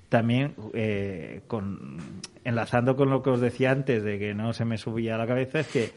también, 0.09 0.55
eh, 0.73 1.43
con, 1.49 1.99
enlazando 2.45 2.97
con 2.97 3.11
lo 3.11 3.23
que 3.23 3.31
os 3.31 3.41
decía 3.41 3.73
antes 3.73 4.03
de 4.05 4.19
que 4.19 4.35
no 4.35 4.53
se 4.53 4.65
me 4.65 4.79
subía 4.79 5.17
a 5.17 5.19
la 5.19 5.27
cabeza, 5.27 5.61
es 5.61 5.67
que 5.67 5.93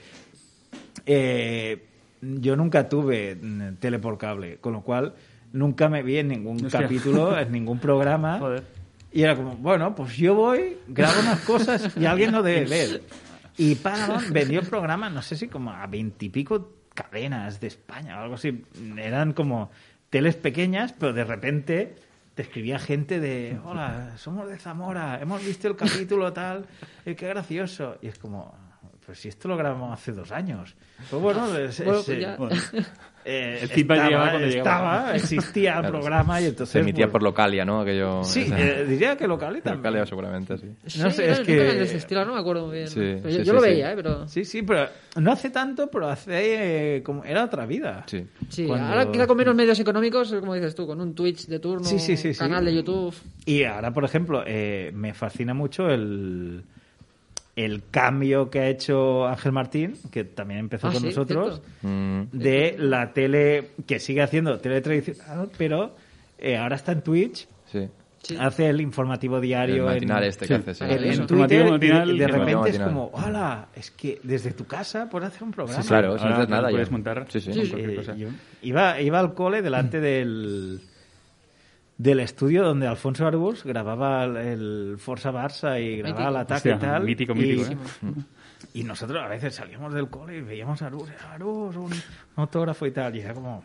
eh, 1.05 1.85
yo 2.21 2.55
nunca 2.55 2.89
tuve 2.89 3.35
mm, 3.35 3.75
tele 3.75 3.99
por 3.99 4.17
cable, 4.17 4.57
con 4.57 4.73
lo 4.73 4.81
cual 4.81 5.13
nunca 5.53 5.89
me 5.89 6.03
vi 6.03 6.17
en 6.17 6.29
ningún 6.29 6.65
Hostia. 6.65 6.81
capítulo, 6.81 7.37
en 7.39 7.51
ningún 7.51 7.79
programa. 7.79 8.39
Joder. 8.39 8.63
Y 9.11 9.23
era 9.23 9.35
como, 9.35 9.55
bueno, 9.55 9.95
pues 9.95 10.15
yo 10.17 10.35
voy, 10.35 10.77
grabo 10.87 11.19
unas 11.21 11.39
cosas 11.41 11.97
y 11.97 12.05
alguien 12.05 12.31
lo 12.31 12.43
debe 12.43 12.65
ver. 12.65 13.01
Y 13.57 13.75
Paramount 13.75 14.29
vendió 14.29 14.59
el 14.59 14.67
programa, 14.67 15.09
no 15.09 15.21
sé 15.21 15.35
si 15.35 15.47
como 15.47 15.71
a 15.71 15.85
veintipico 15.87 16.73
cadenas 16.93 17.59
de 17.59 17.67
España 17.67 18.17
o 18.17 18.21
algo 18.21 18.35
así. 18.35 18.63
Eran 18.97 19.33
como 19.33 19.71
teles 20.09 20.35
pequeñas, 20.35 20.93
pero 20.97 21.13
de 21.13 21.23
repente 21.23 21.95
te 22.35 22.41
escribía 22.43 22.79
gente 22.79 23.19
de, 23.19 23.59
hola, 23.65 24.13
somos 24.17 24.47
de 24.47 24.57
Zamora, 24.57 25.19
hemos 25.21 25.43
visto 25.45 25.67
el 25.67 25.75
capítulo 25.75 26.31
tal, 26.33 26.65
eh, 27.05 27.15
qué 27.15 27.27
gracioso. 27.27 27.97
Y 28.01 28.07
es 28.07 28.17
como, 28.17 28.53
pues 29.05 29.19
si 29.19 29.27
esto 29.27 29.47
lo 29.47 29.57
grabamos 29.57 29.91
hace 29.93 30.11
dos 30.13 30.31
años. 30.31 30.75
Pues 31.09 31.21
bueno, 31.21 31.45
es- 31.57 31.77
Bueno, 31.83 31.99
es, 31.99 32.05
pues 32.05 32.17
eh, 32.17 32.21
ya. 32.21 32.35
Bueno, 32.37 32.55
eh, 33.25 33.59
El 33.61 33.69
feedback 33.69 33.97
estaba, 33.97 34.09
llegaba 34.09 34.29
cuando 34.31 34.47
llegaba. 34.47 34.97
estaba, 34.97 35.15
existía 35.15 35.73
el 35.75 35.79
Claro. 35.81 35.99
programa 35.99 36.41
y 36.41 36.45
entonces... 36.45 36.69
Se 36.73 36.79
emitía 36.79 37.05
pues, 37.05 37.11
por 37.11 37.23
Localia, 37.23 37.65
¿no? 37.65 37.81
Aquello... 37.81 38.23
Sí, 38.23 38.47
eh, 38.55 38.85
diría 38.87 39.15
que 39.17 39.27
local 39.27 39.57
y 39.57 39.61
también. 39.61 39.77
Localia 39.83 40.05
seguramente, 40.05 40.57
sí. 40.57 40.65
No 40.99 41.09
Sí, 41.09 41.15
sé, 41.17 41.31
es 41.31 41.39
que- 41.41 41.55
de 41.55 41.83
ese 41.83 41.97
estilo 41.97 42.25
no 42.25 42.33
me 42.33 42.39
acuerdo 42.39 42.67
muy 42.67 42.75
bien. 42.77 42.87
Sí, 42.87 42.99
yo, 43.23 43.29
sí, 43.29 43.37
yo 43.39 43.43
sí, 43.45 43.51
lo 43.51 43.59
sí. 43.61 43.69
veía, 43.69 43.91
¿eh? 43.91 43.95
Pero... 43.95 44.27
Sí, 44.27 44.45
sí, 44.45 44.61
pero 44.63 44.87
no 45.17 45.31
hace 45.31 45.49
tanto, 45.49 45.89
pero 45.91 46.09
hace 46.09 46.95
eh, 46.97 47.03
como 47.03 47.23
era 47.23 47.43
otra 47.43 47.65
vida. 47.65 48.03
Sí. 48.07 48.25
Sí, 48.49 48.65
Cuando- 48.65 48.87
ahora 48.87 49.11
quizá 49.11 49.27
con 49.27 49.37
menos 49.37 49.55
medios 49.55 49.79
económicos, 49.79 50.33
como 50.39 50.53
dices 50.55 50.73
tú, 50.75 50.87
con 50.87 50.99
un 51.01 51.13
Twitch 51.13 51.47
de 51.47 51.59
turno, 51.59 51.83
Sí, 51.85 51.99
sí, 51.99 52.17
sí, 52.17 52.33
sí. 52.33 52.39
canal 52.39 52.65
de 52.65 52.75
YouTube. 52.75 53.13
Y 53.45 53.63
ahora, 53.63 53.91
por 53.93 54.03
ejemplo, 54.05 54.43
eh, 54.45 54.91
me 54.93 55.13
fascina 55.13 55.53
mucho 55.53 55.89
el, 55.89 56.63
el 57.65 57.83
cambio 57.91 58.49
que 58.49 58.59
ha 58.59 58.67
hecho 58.67 59.27
Ángel 59.27 59.51
Martín, 59.51 59.95
que 60.11 60.23
también 60.23 60.59
empezó 60.61 60.87
Ah, 60.87 60.91
con 60.91 61.01
sí, 61.01 61.07
nosotros, 61.07 61.61
cierto. 61.81 61.87
Mm, 61.87 62.23
de 62.31 62.75
la 62.77 63.11
tele 63.13 63.71
que 63.85 63.99
sigue 63.99 64.21
haciendo 64.21 64.57
tele 64.59 64.81
tradicional, 64.81 65.49
pero 65.57 65.95
eh, 66.37 66.57
ahora 66.57 66.75
está 66.75 66.91
en 66.93 67.01
Twitch, 67.01 67.47
sí. 67.71 67.87
Sí. 68.21 68.35
hace 68.37 68.67
el 68.67 68.81
informativo 68.81 69.39
diario 69.39 69.87
El 69.89 69.93
matinal 69.95 70.23
en, 70.23 70.29
este 70.29 70.45
que 70.47 70.55
Sí. 70.55 70.61
hace, 70.61 70.73
sí. 70.73 70.83
en-. 70.83 70.97
Twitter 70.97 71.13
Informativo 71.21 71.71
matinal 71.71 72.09
y 72.11 72.19
de, 72.19 72.27
repente 72.27 72.69
es 72.71 72.79
como, 72.79 73.09
hola, 73.13 73.67
es 73.75 73.91
que 73.91 74.19
desde 74.23 74.51
tu 74.51 74.65
casa 74.65 75.09
puedes 75.09 75.29
hacer 75.29 75.43
un 75.43 75.51
programa. 75.51 75.83
Claro, 75.83 76.15
eso 76.15 76.25
no 76.25 76.31
Ahora 76.31 76.43
es 76.43 76.49
nada 76.49 76.67
ya. 76.69 76.71
puedes 76.71 76.91
montar. 76.91 77.25
Sí, 77.29 77.39
sí. 77.39 77.53
Sí, 77.53 77.65
sí. 77.65 77.73
Eh, 77.77 77.95
cosa. 77.95 78.15
yo 78.15 78.27
iba, 78.61 78.99
iba 79.01 79.19
al 79.19 79.33
cole 79.33 79.61
delante 79.61 79.99
del 80.01 80.81
del 81.99 82.21
estudio 82.21 82.63
donde 82.63 82.87
Alfonso 82.87 83.27
Arbus 83.27 83.65
grababa 83.65 84.23
el, 84.23 84.37
el 84.37 84.95
Forza 84.97 85.33
Barça 85.33 85.79
y 85.83 85.97
grababa 85.97 86.19
Mítico. 86.21 86.29
el 86.29 86.37
ataque 86.37 86.71
Hostia, 86.71 86.75
y 86.75 86.79
tal. 86.79 87.03
mítico, 87.03 87.33
y, 87.33 87.35
mítico, 87.35 87.71
¿eh? 87.71 87.77
y 88.73 88.83
nosotros 88.85 89.21
a 89.21 89.27
veces 89.27 89.53
salíamos 89.53 89.93
del 89.93 90.09
cole 90.09 90.37
y 90.37 90.41
veíamos 90.41 90.81
a 90.81 90.85
Arbus, 90.87 91.09
Arbus, 91.29 91.75
un 91.75 91.91
autógrafo 92.37 92.85
y 92.85 92.91
tal, 92.91 93.15
y 93.17 93.19
era 93.19 93.33
como... 93.33 93.63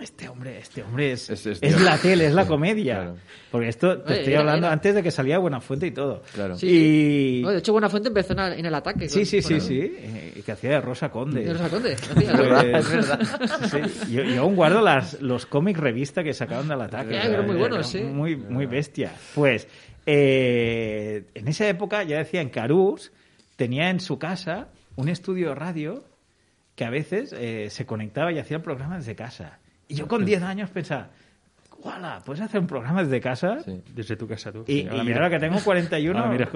Este 0.00 0.28
hombre, 0.28 0.58
este 0.58 0.82
hombre 0.82 1.12
es, 1.12 1.30
Es- 1.30 1.46
es 1.46 1.62
es 1.62 1.70
Dios. 1.70 1.80
la 1.82 1.96
tele, 1.98 2.26
es 2.26 2.34
la 2.34 2.46
comedia. 2.46 2.94
Claro. 2.96 3.16
Porque 3.50 3.68
esto 3.68 3.98
te 3.98 4.04
Oye, 4.12 4.18
estoy 4.20 4.32
era- 4.32 4.40
hablando 4.40 4.66
era- 4.66 4.72
antes 4.74 4.94
de 4.94 5.02
que 5.02 5.10
salía 5.10 5.38
Buenafuente 5.38 5.86
y 5.86 5.90
todo. 5.92 6.22
Claro. 6.34 6.56
Sí, 6.56 7.38
Y... 7.38 7.42
No, 7.42 7.50
de 7.50 7.58
hecho, 7.58 7.72
Buenafuente 7.72 8.08
empezó 8.08 8.32
en, 8.32 8.38
el- 8.40 8.52
en 8.58 8.66
el 8.66 8.74
ataque. 8.74 9.08
Sí, 9.08 9.20
con- 9.20 9.26
sí, 9.26 9.42
sí, 9.42 9.60
sí. 9.60 9.80
eh, 9.98 10.42
que 10.44 10.52
hacía 10.52 10.70
de 10.70 10.80
Rosa 10.80 11.10
Conde. 11.10 11.44
De 11.44 11.52
Rosa 11.52 11.68
Conde, 11.70 11.94
hacía. 11.94 12.32
Pues, 12.36 12.86
Es 12.86 12.90
verdad. 12.90 13.90
sí, 14.06 14.12
yo, 14.14 14.22
yo 14.24 14.42
aún 14.42 14.56
guardo 14.56 14.80
las, 14.82 15.20
los 15.22 15.46
cómics 15.46 15.78
revista 15.78 16.24
que 16.24 16.34
sacaban 16.34 16.66
del 16.68 16.80
ataque. 16.80 17.18
Muy 17.46 17.56
buenos, 17.56 17.86
sí. 17.88 18.00
Muy, 18.00 18.36
muy 18.36 18.66
bestia. 18.66 19.12
Pues 19.34 19.68
eh, 20.06 21.24
en 21.34 21.48
esa 21.48 21.68
época 21.68 22.02
ya 22.02 22.18
decían 22.18 22.50
que 22.50 22.60
Arús 22.60 23.12
tenía 23.56 23.90
en 23.90 24.00
su 24.00 24.18
casa 24.18 24.68
un 24.96 25.08
estudio 25.08 25.50
de 25.50 25.54
radio 25.54 26.04
que 26.74 26.84
a 26.84 26.90
veces 26.90 27.32
eh, 27.38 27.68
se 27.70 27.86
conectaba 27.86 28.32
y 28.32 28.38
hacía 28.38 28.56
el 28.56 28.62
programa 28.62 28.96
desde 28.98 29.14
casa. 29.14 29.60
Y 29.88 29.94
yo 29.94 30.06
con 30.08 30.24
10 30.24 30.42
años 30.42 30.70
pensaba, 30.70 31.08
¡Wala! 31.82 32.22
¿Puedes 32.24 32.40
hacer 32.42 32.60
un 32.60 32.66
programa 32.66 33.02
desde 33.04 33.20
casa? 33.20 33.58
Sí. 33.62 33.78
Desde 33.94 34.16
tu 34.16 34.26
casa, 34.26 34.50
tú. 34.50 34.64
Y, 34.66 34.72
Sí, 34.82 34.88
y 34.90 35.00
mira. 35.02 35.16
ahora 35.16 35.28
que 35.30 35.38
tengo 35.38 35.58
41, 35.62 36.18
Ahora 36.18 36.30
mira. 36.30 36.48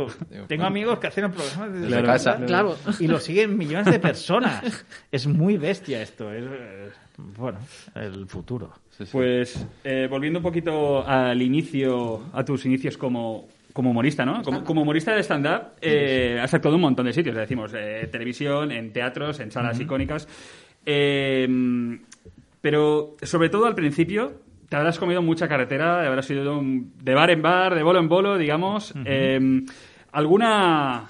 tengo 0.46 0.64
amigos 0.64 0.98
que 0.98 1.06
hacen 1.08 1.24
el 1.24 1.30
programa 1.32 1.68
desde 1.68 1.86
Claro, 1.88 2.02
su 2.02 2.06
casa. 2.06 2.46
claro. 2.46 2.76
Y 2.98 3.06
lo 3.08 3.20
siguen 3.20 3.58
millones 3.58 3.92
de 3.92 3.98
personas. 3.98 4.62
Es 5.12 5.26
muy 5.26 5.58
bestia 5.58 6.00
esto. 6.00 6.32
Es, 6.32 6.44
es- 6.44 6.92
bueno, 7.36 7.58
el 7.96 8.26
futuro. 8.26 8.72
Sí, 8.90 9.04
sí. 9.04 9.10
Pues 9.12 9.66
eh, 9.84 10.06
volviendo 10.08 10.38
un 10.38 10.42
poquito 10.44 11.06
al 11.06 11.42
inicio, 11.42 12.22
a 12.32 12.42
tus 12.44 12.64
inicios 12.64 12.96
como, 12.96 13.48
como 13.74 13.90
humorista, 13.90 14.24
¿no? 14.24 14.40
Como, 14.42 14.64
como 14.64 14.80
humorista 14.82 15.14
de 15.14 15.20
stand-up, 15.22 15.72
eh, 15.82 16.38
has 16.40 16.54
actuado 16.54 16.76
en 16.76 16.78
un 16.78 16.82
montón 16.82 17.04
de 17.04 17.12
sitios, 17.12 17.34
decimos, 17.36 17.72
eh, 17.76 18.08
televisión, 18.10 18.70
en 18.72 18.92
teatros, 18.94 19.40
en 19.40 19.50
salas 19.50 19.78
icónicas. 19.78 20.26
Eh, 20.86 21.98
pero 22.68 23.16
sobre 23.22 23.48
todo 23.48 23.64
al 23.64 23.74
principio 23.74 24.42
te 24.68 24.76
habrás 24.76 24.98
comido 24.98 25.22
mucha 25.22 25.48
carretera, 25.48 26.06
habrás 26.06 26.28
ido 26.28 26.60
de, 26.62 27.14
bar 27.14 27.30
en 27.30 27.40
bar, 27.40 27.74
de 27.74 27.82
bolo 27.82 27.98
en 27.98 28.10
bolo, 28.10 28.36
digamos. 28.36 28.92
Eh, 29.06 29.62
¿Alguna 30.12 31.06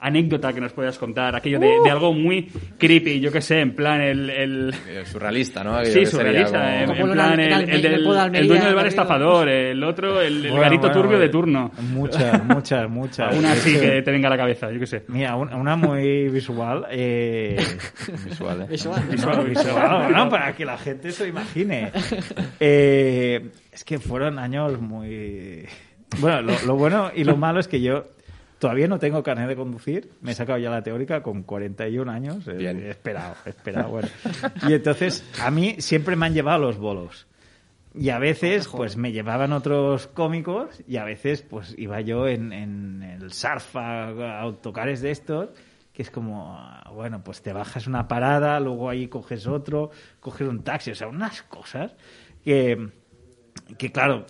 anécdota 0.00 0.52
que 0.52 0.60
nos 0.60 0.72
puedas 0.72 0.98
contar? 0.98 1.36
Aquello 1.36 1.58
de, 1.58 1.68
de 1.84 1.90
algo 1.90 2.12
muy 2.12 2.48
creepy, 2.78 3.20
yo 3.20 3.30
qué 3.30 3.40
sé, 3.40 3.60
en 3.60 3.74
plan 3.74 4.00
el- 4.00 4.30
el 4.30 4.74
Surrealista, 5.04 5.62
¿no? 5.64 5.76
Aquello 5.76 5.92
Sí, 5.92 6.06
surrealista. 6.06 6.84
como- 6.86 6.94
En, 6.96 7.12
plan, 7.12 7.40
el, 7.40 7.82
del- 7.82 8.04
dueño 8.48 8.64
del 8.64 8.74
bar 8.74 8.86
estafador, 8.86 9.48
el 9.48 9.82
otro, 9.84 10.20
el, 10.20 10.36
el 10.44 10.50
Bueno, 10.50 10.62
garito 10.62 10.88
bueno, 10.88 11.02
turbio 11.02 11.18
de 11.18 11.26
eh, 11.26 11.28
turno. 11.30 11.70
Muchas, 11.92 12.44
muchas, 12.44 12.88
muchas. 12.90 13.36
Una 13.36 13.52
así 13.52 13.78
que 13.78 14.02
te 14.02 14.10
venga 14.10 14.28
a 14.28 14.30
la 14.30 14.36
cabeza, 14.36 14.70
yo 14.72 14.78
qué 14.80 14.86
sé. 14.86 15.04
Mira, 15.08 15.36
un- 15.36 15.52
una 15.52 15.76
muy 15.76 16.28
visual. 16.28 16.86
Eh, 16.90 17.56
Visual, 18.24 18.62
¿eh? 18.62 18.66
Visual. 18.70 19.02
no, 19.08 19.44
visual, 19.44 20.02
bueno, 20.08 20.28
para 20.28 20.54
que 20.54 20.64
la 20.64 20.78
gente 20.78 21.12
se 21.12 21.24
lo 21.24 21.28
imagine. 21.30 21.90
Eh, 22.60 23.50
es 23.72 23.84
que 23.84 23.98
fueron 23.98 24.38
años 24.38 24.80
muy... 24.80 25.66
Bueno, 26.18 26.42
lo, 26.42 26.52
lo 26.66 26.76
bueno 26.76 27.10
y 27.14 27.24
lo 27.24 27.36
malo 27.36 27.60
es 27.60 27.68
que 27.68 27.80
yo 27.80 28.04
todavía 28.60 28.86
no 28.86 28.98
tengo 28.98 29.22
carnet 29.24 29.48
de 29.48 29.56
conducir. 29.56 30.12
Me 30.20 30.32
he 30.32 30.34
sacado 30.34 30.58
ya 30.58 30.70
la 30.70 30.82
teórica 30.82 31.22
con 31.22 31.42
41 31.42 32.12
años. 32.12 32.46
Eh, 32.46 32.52
Bien. 32.52 32.78
He 32.78 32.90
esperado, 32.90 33.34
he 33.44 33.48
esperado, 33.48 33.88
bueno. 33.88 34.08
Y 34.68 34.74
entonces, 34.74 35.24
a 35.42 35.50
mí 35.50 35.76
siempre 35.78 36.14
me 36.14 36.26
han 36.26 36.34
llevado 36.34 36.60
los 36.60 36.78
bolos. 36.78 37.26
Y 37.92 38.10
a 38.10 38.20
veces, 38.20 38.68
pues 38.68 38.96
me 38.96 39.10
llevaban 39.10 39.52
otros 39.52 40.06
cómicos 40.06 40.80
y 40.86 40.98
a 40.98 41.04
veces, 41.04 41.42
pues 41.42 41.74
iba 41.76 42.00
yo 42.02 42.28
en, 42.28 42.52
en 42.52 43.02
el 43.02 43.32
surf 43.32 43.74
a, 43.74 44.10
a 44.10 44.40
autocares 44.42 45.00
de 45.00 45.10
estos, 45.10 45.48
que 45.92 46.02
es 46.02 46.10
como, 46.10 46.54
ah, 46.54 46.88
bueno, 46.94 47.24
pues 47.24 47.42
te 47.42 47.52
bajas 47.52 47.88
una 47.88 48.06
parada, 48.06 48.60
luego 48.60 48.90
ahí 48.90 49.08
coges 49.08 49.48
otro, 49.48 49.90
coges 50.20 50.46
un 50.46 50.62
taxi, 50.62 50.92
o 50.92 50.94
sea, 50.94 51.08
unas 51.08 51.42
cosas 51.42 51.96
que, 52.44 52.90
que 53.76 53.90
claro, 53.90 54.26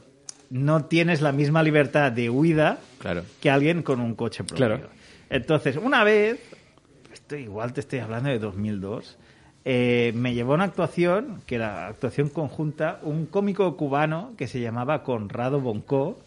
no 0.50 0.84
tienes 0.84 1.20
la 1.20 1.32
misma 1.32 1.62
libertad 1.62 2.12
de 2.12 2.28
huida 2.28 2.78
Claro. 2.98 3.22
que 3.40 3.50
alguien 3.50 3.82
con 3.82 4.00
un 4.00 4.14
coche 4.14 4.44
propio. 4.44 4.66
Claro. 4.66 4.88
Entonces, 5.30 5.76
una 5.76 6.02
vez, 6.04 6.40
esto 7.12 7.36
igual 7.36 7.72
te 7.72 7.80
estoy 7.80 8.00
hablando 8.00 8.28
de 8.30 8.38
2002, 8.40 9.16
eh, 9.64 10.12
me 10.16 10.34
llevó 10.34 10.52
a 10.52 10.54
una 10.56 10.64
actuación, 10.64 11.42
que 11.46 11.54
era 11.56 11.86
actuación 11.86 12.28
conjunta, 12.30 12.98
un 13.02 13.26
cómico 13.26 13.76
cubano 13.76 14.32
que 14.36 14.48
se 14.48 14.60
llamaba 14.60 15.02
Conrado 15.04 15.60
Bonco, 15.60 16.18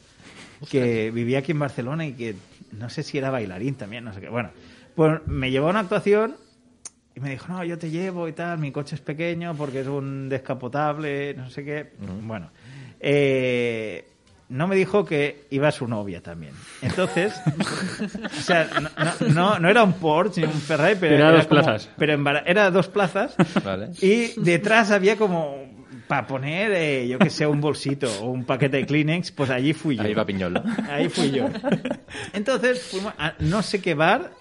que 0.69 1.12
vivía 1.12 1.39
aquí 1.39 1.51
en 1.51 1.59
Barcelona 1.59 2.05
y 2.05 2.13
que 2.13 2.36
no 2.71 2.89
sé 2.89 3.03
si 3.03 3.17
era 3.17 3.29
bailarín 3.29 3.75
también, 3.75 4.05
no 4.05 4.13
sé 4.13 4.21
qué. 4.21 4.29
Bueno, 4.29 4.51
pues 4.95 5.19
me 5.27 5.51
llevó 5.51 5.67
a 5.67 5.71
una 5.71 5.79
actuación 5.81 6.36
y 7.15 7.19
me 7.19 7.31
dijo, 7.31 7.51
no, 7.51 7.63
yo 7.65 7.77
te 7.77 7.89
llevo 7.89 8.27
y 8.29 8.33
tal, 8.33 8.59
mi 8.59 8.71
coche 8.71 8.95
es 8.95 9.01
pequeño 9.01 9.55
porque 9.55 9.81
es 9.81 9.88
un 9.88 10.29
descapotable, 10.29 11.33
no 11.33 11.49
sé 11.49 11.65
qué. 11.65 11.91
Bueno, 12.21 12.49
eh, 13.01 14.05
no 14.53 14.67
me 14.67 14.75
dijo 14.75 15.03
que 15.03 15.45
iba 15.49 15.71
su 15.71 15.87
novia 15.87 16.21
también. 16.21 16.53
Entonces, 16.83 17.33
o 18.25 18.41
sea, 18.41 18.69
no, 19.33 19.57
no- 19.59 19.69
era 19.69 19.83
un 19.83 19.93
Porsche 19.93 20.41
ni 20.41 20.47
un 20.47 20.53
Ferrari, 20.53 20.95
pero 20.99 21.15
Era 21.15 21.31
dos 21.31 21.47
como- 21.47 21.61
plazas. 21.61 21.89
Pero 21.97 22.13
en 22.13 22.23
era 22.45 22.69
dos 22.69 22.87
plazas 22.87 23.35
Vale. 23.63 23.89
y 24.01 24.39
detrás 24.39 24.91
había 24.91 25.15
como 25.17 25.57
para 26.07 26.27
poner, 26.27 26.71
eh, 26.73 27.07
yo 27.07 27.17
que 27.17 27.29
sé, 27.31 27.47
un 27.47 27.61
bolsito 27.61 28.07
o 28.21 28.29
un 28.29 28.43
paquete 28.45 28.77
de 28.77 28.85
Kleenex, 28.85 29.31
pues 29.31 29.49
allí 29.49 29.73
fui 29.73 29.95
yo. 29.95 30.03
Ahí 30.03 30.13
va 30.13 30.25
Piñol, 30.25 30.53
¿no? 30.53 30.63
Ahí 30.89 31.09
fui 31.09 31.31
yo. 31.31 31.47
Entonces 32.33 32.81
fuimos 32.83 33.13
a 33.17 33.33
no 33.39 33.63
sé 33.63 33.81
qué 33.81 33.95
bar, 33.95 34.31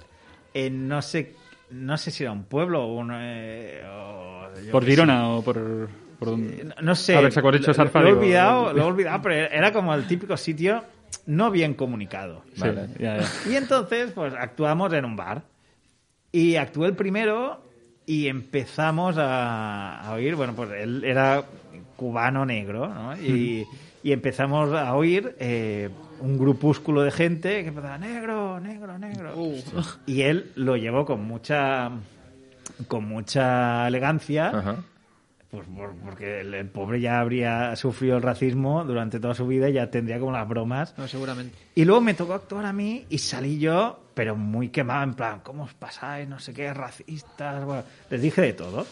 en 0.53 0.89
no 0.89 1.01
sé, 1.01 1.35
no 1.71 1.97
sé 1.97 2.11
si 2.11 2.25
era 2.25 2.33
un 2.33 2.45
pueblo 2.45 2.85
o 2.85 2.97
un... 2.97 3.11
eh, 3.15 3.81
o 3.89 4.49
¿Por 4.71 4.85
Girona 4.85 5.29
o 5.31 5.43
por...? 5.43 5.89
Por 6.23 6.31
dónde? 6.31 6.69
no, 6.81 6.95
sé. 6.95 7.17
A 7.17 7.21
ver, 7.21 7.33
se 7.33 7.41
ha 7.41 7.49
hecho 7.51 7.69
lo, 7.69 7.75
Sarfa, 7.75 8.01
lo 8.01 8.09
he 8.09 8.13
olvidado, 8.13 8.73
lo 8.73 8.83
he 8.83 8.85
olvidado, 8.85 9.23
pero 9.23 9.35
era 9.35 9.73
como 9.73 9.95
el 9.95 10.07
típico 10.07 10.37
sitio 10.37 10.85
no 11.27 11.51
bien 11.51 11.75
comunicado. 11.75 12.43
Sí, 12.55 12.61
Vale. 12.61 12.89
ya, 12.99 13.19
ya. 13.19 13.51
Y 13.51 13.57
entonces, 13.57 14.13
pues 14.13 14.35
actuamos 14.35 14.93
en 14.93 15.05
un 15.05 15.17
bar. 15.17 15.43
Y 16.31 16.57
actué 16.57 16.89
el 16.89 16.97
primero 16.97 17.63
y 18.07 18.29
empezamos 18.29 19.19
a, 19.19 20.01
a 20.01 20.15
oír, 20.15 20.35
bueno, 20.35 20.55
pues 20.55 20.71
él 20.71 21.05
era 21.05 21.45
cubano 21.97 22.47
negro, 22.47 22.89
¿no? 22.89 23.17
Y, 23.17 23.67
y 24.03 24.13
empezamos 24.13 24.73
a 24.73 24.95
oír 24.95 25.37
eh, 25.39 25.91
un 26.21 26.39
grupúsculo 26.39 27.03
de 27.03 27.11
gente 27.11 27.63
que 27.63 27.69
empezaba, 27.69 27.99
negro, 27.99 28.61
negro, 28.61 28.99
negro. 28.99 29.35
Y 30.07 30.23
él 30.23 30.53
lo 30.55 30.77
llevó 30.77 31.05
con 31.05 31.25
mucha 31.25 31.91
con 32.89 33.05
mucha 33.05 33.87
elegancia 33.87 34.49
Ajá. 34.49 34.77
Pues 35.53 35.69
por- 35.69 35.95
porque 35.97 36.41
el, 36.41 36.55
el 36.55 36.67
pobre 36.67 36.99
ya 37.01 37.21
habría 37.21 37.77
sufrido 37.77 38.17
el 38.17 38.23
racismo 38.23 38.85
durante 38.85 39.21
toda 39.21 39.35
su 39.35 39.47
vida 39.47 39.69
y 39.69 39.75
ya 39.75 39.91
tendría 39.91 40.19
como 40.19 40.33
las 40.33 40.49
bromas. 40.49 40.95
No, 40.97 41.07
seguramente. 41.07 41.55
Y 41.75 41.85
luego 41.85 42.01
me 42.01 42.15
tocó 42.15 42.33
actuar 42.33 42.65
a 42.65 42.73
mí 42.73 43.05
y 43.11 43.19
salí 43.19 43.59
yo, 43.59 44.03
pero 44.15 44.35
muy 44.35 44.71
quemado, 44.71 45.05
en 45.05 45.13
plan, 45.15 45.41
¿cómo 45.43 45.65
os 45.65 45.75
pasáis? 45.75 46.27
No 46.27 46.39
sé 46.41 46.55
qué, 46.55 46.73
racistas. 46.73 47.65
Bueno, 47.67 47.85
les 48.09 48.23
dije 48.23 48.41
de 48.41 48.55
todo. 48.55 48.87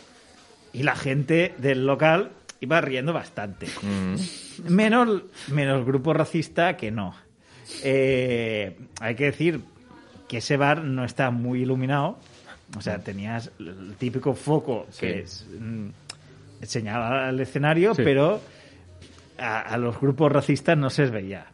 Y 0.75 0.83
la 0.83 0.95
gente 0.97 1.55
del 1.57 1.87
local 1.87 2.31
iba 2.61 2.79
riendo 2.83 3.15
bastante. 3.15 3.67
Mm. 3.83 4.71
Menos, 4.71 5.23
menos 5.49 5.87
grupo 5.87 6.13
racista 6.13 6.77
que 6.77 6.91
no. 6.91 7.15
Eh, 7.83 8.77
hay 9.01 9.15
que 9.15 9.25
decir 9.25 9.61
que 10.29 10.39
ese 10.39 10.57
bar 10.59 10.85
no 10.85 11.05
está 11.07 11.31
muy 11.31 11.63
iluminado. 11.63 12.19
O 12.77 12.81
sea, 12.83 12.99
tenías 12.99 13.51
el 13.59 13.95
típico 13.99 14.35
foco 14.35 14.87
que 14.99 15.21
es, 15.21 15.45
señalaba 16.63 17.29
al 17.29 17.41
escenario, 17.41 17.95
Sí. 17.95 18.03
pero 18.05 18.41
a, 19.39 19.61
a 19.61 19.77
los 19.79 20.01
grupos 20.01 20.31
racistas 20.33 20.77
no 20.77 20.91
se 20.91 21.03
les 21.03 21.11
veía. 21.11 21.47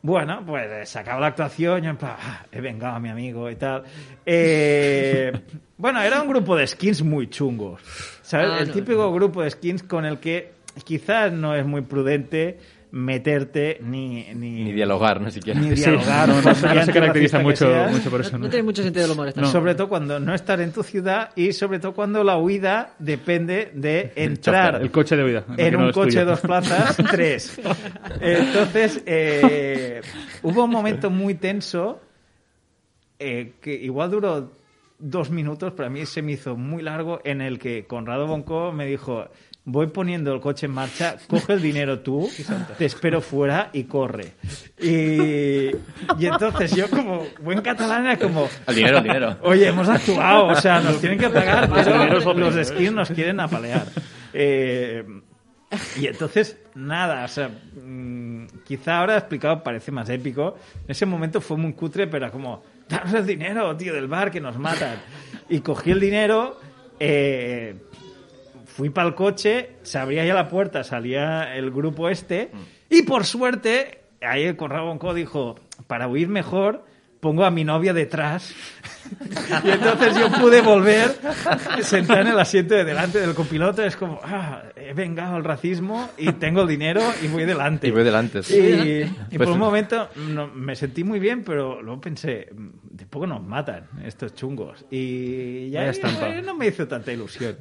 Bueno, 0.00 0.42
pues 0.46 0.70
eh, 0.70 0.86
se 0.86 0.98
acaba 1.00 1.20
la 1.20 1.26
actuación, 1.26 1.82
yo 1.82 1.90
en 1.90 1.96
plan, 1.96 2.14
"Ah, 2.18 2.46
he 2.52 2.60
vengado 2.60 2.94
a 2.96 3.00
mi 3.00 3.08
amigo 3.08 3.50
y 3.50 3.56
tal. 3.56 3.82
Eh, 4.24 5.32
bueno, 5.76 6.00
era 6.00 6.22
un 6.22 6.28
grupo 6.28 6.54
de 6.56 6.66
skins 6.66 7.02
muy 7.02 7.28
chungos. 7.28 7.80
¿Sabes? 8.22 8.48
Ah, 8.52 8.58
el 8.60 8.68
no. 8.68 8.74
típico 8.74 9.12
grupo 9.12 9.42
de 9.42 9.50
skins 9.50 9.82
con 9.82 10.04
el 10.04 10.18
que 10.18 10.52
quizás 10.84 11.32
no 11.32 11.54
es 11.56 11.66
muy 11.66 11.80
prudente 11.82 12.58
meterte 12.90 13.78
ni... 13.82 14.24
Ni, 14.34 14.64
Ni 14.64 14.72
dialogar, 14.72 15.20
ni 15.20 15.30
siquiera. 15.30 15.60
Ni 15.60 15.76
Sí, 15.76 15.82
dialogar. 15.82 16.28
no, 16.28 16.34
no, 16.40 16.42
no 16.42 16.54
se 16.84 16.92
caracteriza 16.92 17.38
mucho, 17.40 17.68
mucho 17.90 18.10
por 18.10 18.20
eso. 18.20 18.32
No, 18.38 18.44
¿no? 18.44 18.50
tiene 18.50 18.62
mucho 18.62 18.82
sentido 18.82 19.04
el 19.06 19.10
humor 19.12 19.28
esta. 19.28 19.40
No. 19.42 19.48
Sobre 19.48 19.74
todo 19.74 19.88
cuando 19.88 20.18
no 20.20 20.34
estás 20.34 20.58
en 20.60 20.72
tu 20.72 20.82
ciudad 20.82 21.30
y 21.36 21.52
sobre 21.52 21.78
todo 21.80 21.92
cuando 21.94 22.24
la 22.24 22.38
huida 22.38 22.94
depende 22.98 23.70
de 23.74 24.12
entrar 24.16 24.80
El 24.80 24.90
coche 24.90 25.16
de 25.16 25.24
huida. 25.24 25.44
en 25.56 25.74
no 25.74 25.86
un 25.86 25.92
coche 25.92 26.20
de 26.20 26.24
dos 26.24 26.40
plazas, 26.40 26.96
tres. 27.10 27.60
Entonces, 28.20 29.02
eh, 29.06 30.00
hubo 30.42 30.64
un 30.64 30.70
momento 30.70 31.10
muy 31.10 31.34
tenso 31.34 32.00
eh, 33.18 33.54
que 33.60 33.74
igual 33.74 34.10
duró 34.10 34.52
dos 35.00 35.30
minutos, 35.30 35.72
pero 35.76 35.86
a 35.86 35.90
mí 35.90 36.04
se 36.06 36.22
me 36.22 36.32
hizo 36.32 36.56
muy 36.56 36.82
largo, 36.82 37.20
en 37.24 37.40
el 37.40 37.58
que 37.58 37.86
Conrado 37.86 38.26
Bonco 38.26 38.72
me 38.72 38.86
dijo, 38.86 39.28
voy 39.70 39.88
poniendo 39.88 40.32
el 40.32 40.40
coche 40.40 40.66
en 40.66 40.72
marcha, 40.72 41.16
coge 41.26 41.52
el 41.52 41.62
dinero 41.62 42.00
tú, 42.00 42.28
te 42.78 42.86
espero 42.86 43.20
fuera 43.20 43.68
y 43.72 43.84
corre. 43.84 44.32
Y, 44.80 45.68
y 46.18 46.26
entonces 46.26 46.74
yo 46.74 46.88
como 46.88 47.26
buen 47.42 47.60
catalán 47.60 48.06
era 48.06 48.18
como... 48.18 48.48
El 48.66 48.74
dinero, 48.74 48.98
el 48.98 49.04
dinero. 49.04 49.36
Oye, 49.42 49.68
hemos 49.68 49.88
actuado, 49.88 50.46
o 50.46 50.54
sea, 50.54 50.80
nos 50.80 51.00
tienen 51.00 51.18
que 51.18 51.28
pagar, 51.28 51.68
Los 51.78 51.84
pero 51.84 52.06
los 52.06 52.24
primero, 52.24 52.64
skins 52.64 52.92
nos 52.92 53.10
quieren 53.10 53.40
apalear. 53.40 53.86
Eh, 54.32 55.04
y 56.00 56.06
entonces, 56.06 56.56
nada, 56.74 57.26
o 57.26 57.28
sea, 57.28 57.48
mm, 57.48 58.46
quizá 58.64 59.00
ahora 59.00 59.18
explicado 59.18 59.62
parece 59.62 59.92
más 59.92 60.08
épico. 60.08 60.56
En 60.84 60.92
ese 60.92 61.04
momento 61.04 61.42
fue 61.42 61.58
muy 61.58 61.74
cutre, 61.74 62.06
pero 62.06 62.24
era 62.24 62.32
como, 62.32 62.62
danos 62.88 63.12
el 63.12 63.26
dinero, 63.26 63.76
tío, 63.76 63.92
del 63.92 64.08
bar 64.08 64.30
que 64.30 64.40
nos 64.40 64.56
matan. 64.58 64.96
Y 65.50 65.60
cogí 65.60 65.90
el 65.90 66.00
dinero, 66.00 66.58
eh, 66.98 67.76
fui 68.78 68.90
para 68.90 69.08
el 69.08 69.16
coche, 69.16 69.70
se 69.82 69.98
abría 69.98 70.24
ya 70.24 70.34
la 70.34 70.48
puerta, 70.48 70.84
salía 70.84 71.56
el 71.56 71.72
grupo 71.72 72.08
este, 72.08 72.52
y 72.88 73.02
por 73.02 73.24
suerte, 73.26 74.02
ahí 74.22 74.44
el 74.44 74.56
Conrado 74.56 74.86
Bonco 74.86 75.14
dijo, 75.14 75.56
para 75.88 76.06
huir 76.06 76.28
mejor, 76.28 76.84
pongo 77.20 77.44
a 77.44 77.50
mi 77.50 77.64
novia 77.64 77.92
detrás. 77.92 78.54
y 79.64 79.70
entonces 79.70 80.16
yo 80.18 80.30
pude 80.30 80.60
volver, 80.60 81.16
sentar 81.82 82.20
en 82.20 82.28
el 82.28 82.38
asiento 82.38 82.74
de 82.74 82.84
delante 82.84 83.18
del 83.20 83.34
copiloto, 83.34 83.82
es 83.82 83.96
como, 83.96 84.20
ah, 84.22 84.64
he 84.76 84.92
vengado 84.92 85.36
al 85.36 85.44
racismo 85.44 86.10
y 86.18 86.32
tengo 86.32 86.62
el 86.62 86.68
dinero 86.68 87.00
y 87.22 87.28
voy 87.28 87.44
delante. 87.44 87.88
Y 87.88 87.90
voy 87.90 88.04
delante, 88.04 88.42
sí. 88.42 88.56
Y, 88.56 89.02
y 89.02 89.38
Pues- 89.38 89.48
por 89.48 89.48
un 89.48 89.58
momento 89.58 90.08
no, 90.16 90.48
me 90.48 90.76
sentí 90.76 91.04
muy 91.04 91.18
bien, 91.18 91.42
pero 91.42 91.80
luego 91.82 92.00
pensé, 92.00 92.48
de 92.52 93.06
poco 93.06 93.26
nos 93.26 93.42
matan 93.42 93.88
estos 94.04 94.34
chungos. 94.34 94.84
Y 94.90 95.70
ya 95.70 95.88
eh, 95.88 96.42
no 96.44 96.54
me 96.54 96.66
hizo 96.66 96.86
tanta 96.86 97.12
ilusión. 97.12 97.56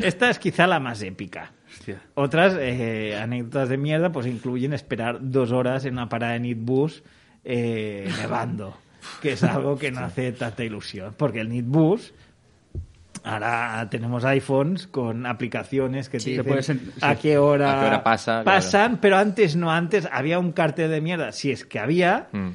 Esta 0.00 0.30
es 0.30 0.38
quizá 0.38 0.66
la 0.66 0.78
más 0.80 1.02
épica. 1.02 1.52
Hostia. 1.70 2.02
Otras 2.14 2.54
eh, 2.58 3.18
anécdotas 3.20 3.70
de 3.70 3.78
mierda 3.78 4.12
pues 4.12 4.26
incluyen 4.26 4.74
esperar 4.74 5.18
dos 5.22 5.52
horas 5.52 5.86
en 5.86 5.94
una 5.94 6.08
parada 6.10 6.34
de 6.34 6.40
Nitbus 6.40 7.02
eh, 7.44 8.08
nevando, 8.20 8.76
que 9.20 9.32
es 9.32 9.42
algo 9.44 9.76
que 9.78 9.90
no 9.90 10.00
hace 10.00 10.32
tanta 10.32 10.64
ilusión, 10.64 11.14
porque 11.16 11.40
el 11.40 11.48
Nitbus 11.48 12.12
ahora 13.24 13.86
tenemos 13.90 14.24
iPhones 14.24 14.86
con 14.88 15.26
aplicaciones 15.26 16.08
que 16.08 16.18
te 16.18 16.24
Sí, 16.24 16.30
dicen 16.30 16.44
te 16.44 16.48
puedes 16.48 16.68
en- 16.70 16.80
sí. 16.80 16.92
a 17.00 17.14
qué 17.16 17.38
hora, 17.38 17.76
A 17.76 17.80
qué 17.80 17.86
hora 17.86 18.02
pasa, 18.02 18.42
pasan, 18.44 18.98
pero 19.00 19.16
antes 19.16 19.54
no, 19.56 19.70
antes 19.70 20.08
había 20.10 20.38
un 20.38 20.52
cartel 20.52 20.90
de 20.90 21.00
mierda, 21.00 21.30
si 21.32 21.52
es 21.52 21.64
que 21.64 21.78
había, 21.78 22.28
Mm. 22.32 22.48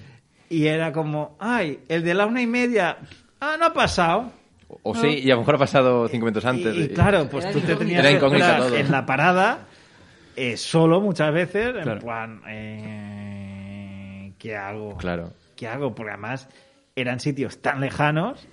y 0.49 0.67
era 0.67 0.91
como, 0.91 1.37
ay, 1.39 1.79
el 1.87 2.03
de 2.03 2.13
la 2.13 2.25
una 2.25 2.41
y 2.41 2.47
media, 2.47 2.97
ah, 3.39 3.55
no 3.59 3.65
ha 3.67 3.73
pasado. 3.73 4.31
O 4.83 4.93
sí, 4.93 5.07
y 5.23 5.31
a 5.31 5.35
lo 5.35 5.41
mejor 5.41 5.55
ha 5.55 5.59
pasado 5.59 6.07
cinco 6.09 6.25
minutos 6.25 6.43
antes. 6.43 6.75
Y, 6.75 6.81
y 6.81 6.89
claro, 6.89 7.29
pues 7.29 7.49
tú 7.53 7.61
te 7.61 7.75
tenías 7.77 7.99
Era 8.05 8.19
que 8.19 8.25
esperar 8.25 8.59
todo. 8.63 8.75
en 8.75 8.91
la 8.91 9.05
parada 9.05 9.59
eh, 10.35 10.57
solo 10.57 10.99
muchas 10.99 11.33
veces, 11.33 11.67
en 11.77 11.83
Claro. 11.83 12.01
plan, 12.01 12.41
eh, 12.47 14.33
¿qué 14.37 14.55
hago? 14.57 14.97
Claro. 14.97 15.31
¿Qué 15.58 15.68
hago? 15.68 15.93
Porque 15.93 16.12
además 16.14 16.47
eran 16.95 17.20
sitios 17.20 17.62
tan 17.62 17.82
lejanos 17.82 18.47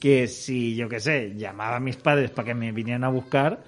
que 0.00 0.26
si, 0.26 0.74
yo 0.74 0.88
qué 0.88 0.98
sé, 1.00 1.34
llamaba 1.36 1.76
a 1.76 1.80
mis 1.80 1.96
padres 1.96 2.30
para 2.30 2.46
que 2.46 2.54
me 2.54 2.72
vinieran 2.72 3.04
a 3.04 3.08
buscar, 3.08 3.62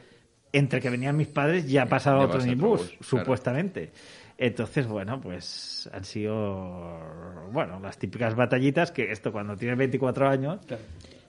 entre 0.52 0.80
que 0.80 0.90
venían 0.90 1.16
mis 1.16 1.28
padres 1.28 1.68
ya 1.70 1.86
pasaba 1.86 2.20
Ya 2.20 2.26
otro 2.26 2.40
otro 2.40 2.56
bus, 2.56 2.58
bus, 2.80 2.88
claro. 2.88 3.04
supuestamente. 3.04 3.90
Entonces, 4.38 4.86
bueno, 4.86 5.20
pues 5.20 5.88
han 5.92 6.04
sido, 6.04 6.98
bueno, 7.52 7.78
las 7.80 7.98
típicas 7.98 8.34
batallitas 8.34 8.90
que 8.90 9.12
esto 9.12 9.32
cuando 9.32 9.56
tienes 9.56 9.76
24 9.78 10.28
años... 10.28 10.60
Sí, 10.68 10.74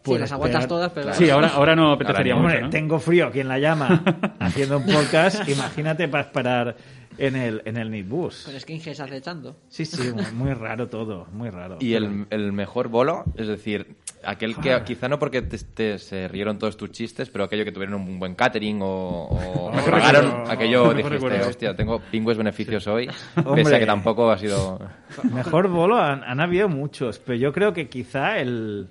puedes 0.03 0.21
las 0.21 0.31
aguantas 0.31 0.61
pegar- 0.61 0.67
todas, 0.69 0.91
pero... 0.93 1.13
Sí, 1.13 1.29
ahora, 1.29 1.49
ahora 1.49 1.75
no 1.75 1.91
apetecería 1.91 2.33
Ahora 2.33 2.43
mucho, 2.43 2.53
Hombre, 2.55 2.61
¿no? 2.63 2.69
tengo 2.71 2.99
frío 2.99 3.27
aquí 3.27 3.41
en 3.41 3.47
la 3.49 3.59
llama 3.59 4.03
haciendo 4.39 4.77
un 4.77 4.85
podcast. 4.85 5.47
Imagínate 5.47 6.07
para 6.07 6.23
esperar 6.23 6.75
en 7.17 7.35
el, 7.35 7.61
en 7.65 7.77
el 7.77 7.91
Nitbus. 7.91 8.43
Con 8.45 8.59
skinheads 8.59 8.99
acechando. 8.99 9.55
Sí, 9.69 9.85
sí, 9.85 10.11
muy, 10.13 10.25
muy 10.33 10.53
raro 10.53 10.87
todo, 10.89 11.27
muy 11.31 11.49
raro. 11.49 11.77
Y 11.79 11.93
el, 11.93 12.25
el 12.29 12.51
mejor 12.53 12.87
bolo, 12.87 13.23
es 13.35 13.47
decir, 13.47 13.95
aquel 14.23 14.55
que 14.57 14.81
quizá 14.85 15.07
no 15.09 15.19
porque 15.19 15.41
te, 15.41 15.57
te- 15.57 15.99
se 15.99 16.27
rieron 16.27 16.57
todos 16.59 16.77
tus 16.77 16.91
chistes, 16.91 17.29
pero 17.29 17.43
aquello 17.43 17.65
que 17.65 17.71
tuvieron 17.71 17.95
un 17.95 18.19
buen 18.19 18.35
catering 18.35 18.79
o, 18.81 19.25
o 19.25 19.71
Mejor 19.75 19.91
pagaron 19.91 20.49
aquello 20.49 20.93
dijiste, 20.93 21.41
hostia, 21.41 21.75
tengo 21.75 21.99
pingües 21.99 22.37
beneficios 22.37 22.87
hoy, 22.87 23.09
Hombre. 23.35 23.63
pese 23.63 23.75
a 23.75 23.79
que 23.79 23.85
tampoco 23.85 24.29
ha 24.31 24.37
sido... 24.37 24.79
Mejor 25.33 25.67
bolo 25.67 25.97
han, 25.97 26.23
han 26.23 26.39
habido 26.39 26.69
muchos, 26.69 27.19
pero 27.19 27.37
yo 27.37 27.51
creo 27.53 27.73
que 27.73 27.87
quizá 27.89 28.39
el 28.39 28.89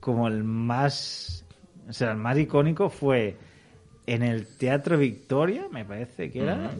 como 0.00 0.28
el 0.28 0.44
más 0.44 1.44
o 1.88 1.92
sea, 1.92 2.10
el 2.12 2.16
más 2.18 2.38
icónico 2.38 2.88
fue 2.90 3.36
en 4.06 4.22
el 4.22 4.46
Teatro 4.58 4.98
Victoria, 4.98 5.66
me 5.70 5.84
parece 5.84 6.30
que 6.30 6.42
era. 6.42 6.70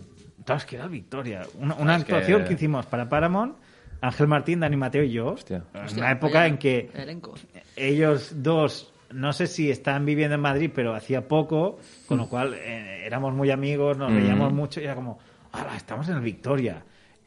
Que 0.66 0.76
era 0.76 0.84
el 0.84 0.90
Victoria. 0.90 1.42
Una, 1.58 1.74
una 1.74 1.96
es 1.96 2.04
que- 2.04 2.12
actuación 2.12 2.44
que... 2.44 2.54
hicimos 2.54 2.86
para 2.86 3.08
Paramount, 3.08 3.56
Ángel 4.00 4.26
Martín, 4.28 4.60
Dani 4.60 4.76
Mateo 4.76 5.02
y 5.02 5.10
yo. 5.12 5.28
Hostia. 5.28 5.64
En 5.72 5.80
Hostia, 5.84 6.02
una 6.02 6.12
época 6.12 6.34
vaya 6.40 6.46
en 6.48 6.58
que 6.58 6.90
Elenco. 6.94 7.34
ellos 7.76 8.32
dos, 8.42 8.92
no 9.12 9.32
sé 9.32 9.46
si 9.46 9.70
estaban 9.70 10.04
viviendo 10.04 10.34
en 10.34 10.40
Madrid, 10.42 10.70
pero 10.74 10.94
hacía 10.94 11.26
poco, 11.26 11.78
con 12.06 12.18
lo 12.18 12.28
cual 12.28 12.54
eh, 12.54 13.04
éramos 13.06 13.32
muy 13.34 13.50
amigos, 13.50 13.96
nos 13.96 14.10
Mm. 14.12 14.16
veíamos 14.16 14.52
mucho 14.52 14.80
y 14.80 14.84
era 14.84 14.94
como, 14.94 15.18
¡hala, 15.52 15.76
estamos 15.76 16.08
en 16.08 16.16
el 16.16 16.20
Victoria! 16.22 16.82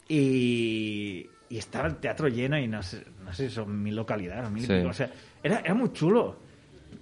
Y, 0.09 1.27
y 1.49 1.57
estaba 1.57 1.87
el 1.87 1.95
teatro 1.97 2.27
lleno 2.27 2.57
y 2.57 2.67
no 2.67 2.81
sé, 2.83 3.03
no 3.23 3.33
sé 3.33 3.49
si 3.49 3.55
son 3.55 3.81
mil 3.81 3.95
localidades, 3.95 4.49
mil 4.51 4.65
Sí. 4.65 4.73
o 4.73 4.93
sea, 4.93 5.09
era, 5.43 5.59
era 5.59 5.73
muy 5.73 5.91
chulo. 5.93 6.37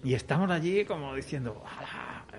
Y 0.04 0.14
estamos 0.14 0.50
allí 0.52 0.86
como 0.86 1.16
diciendo. 1.16 1.64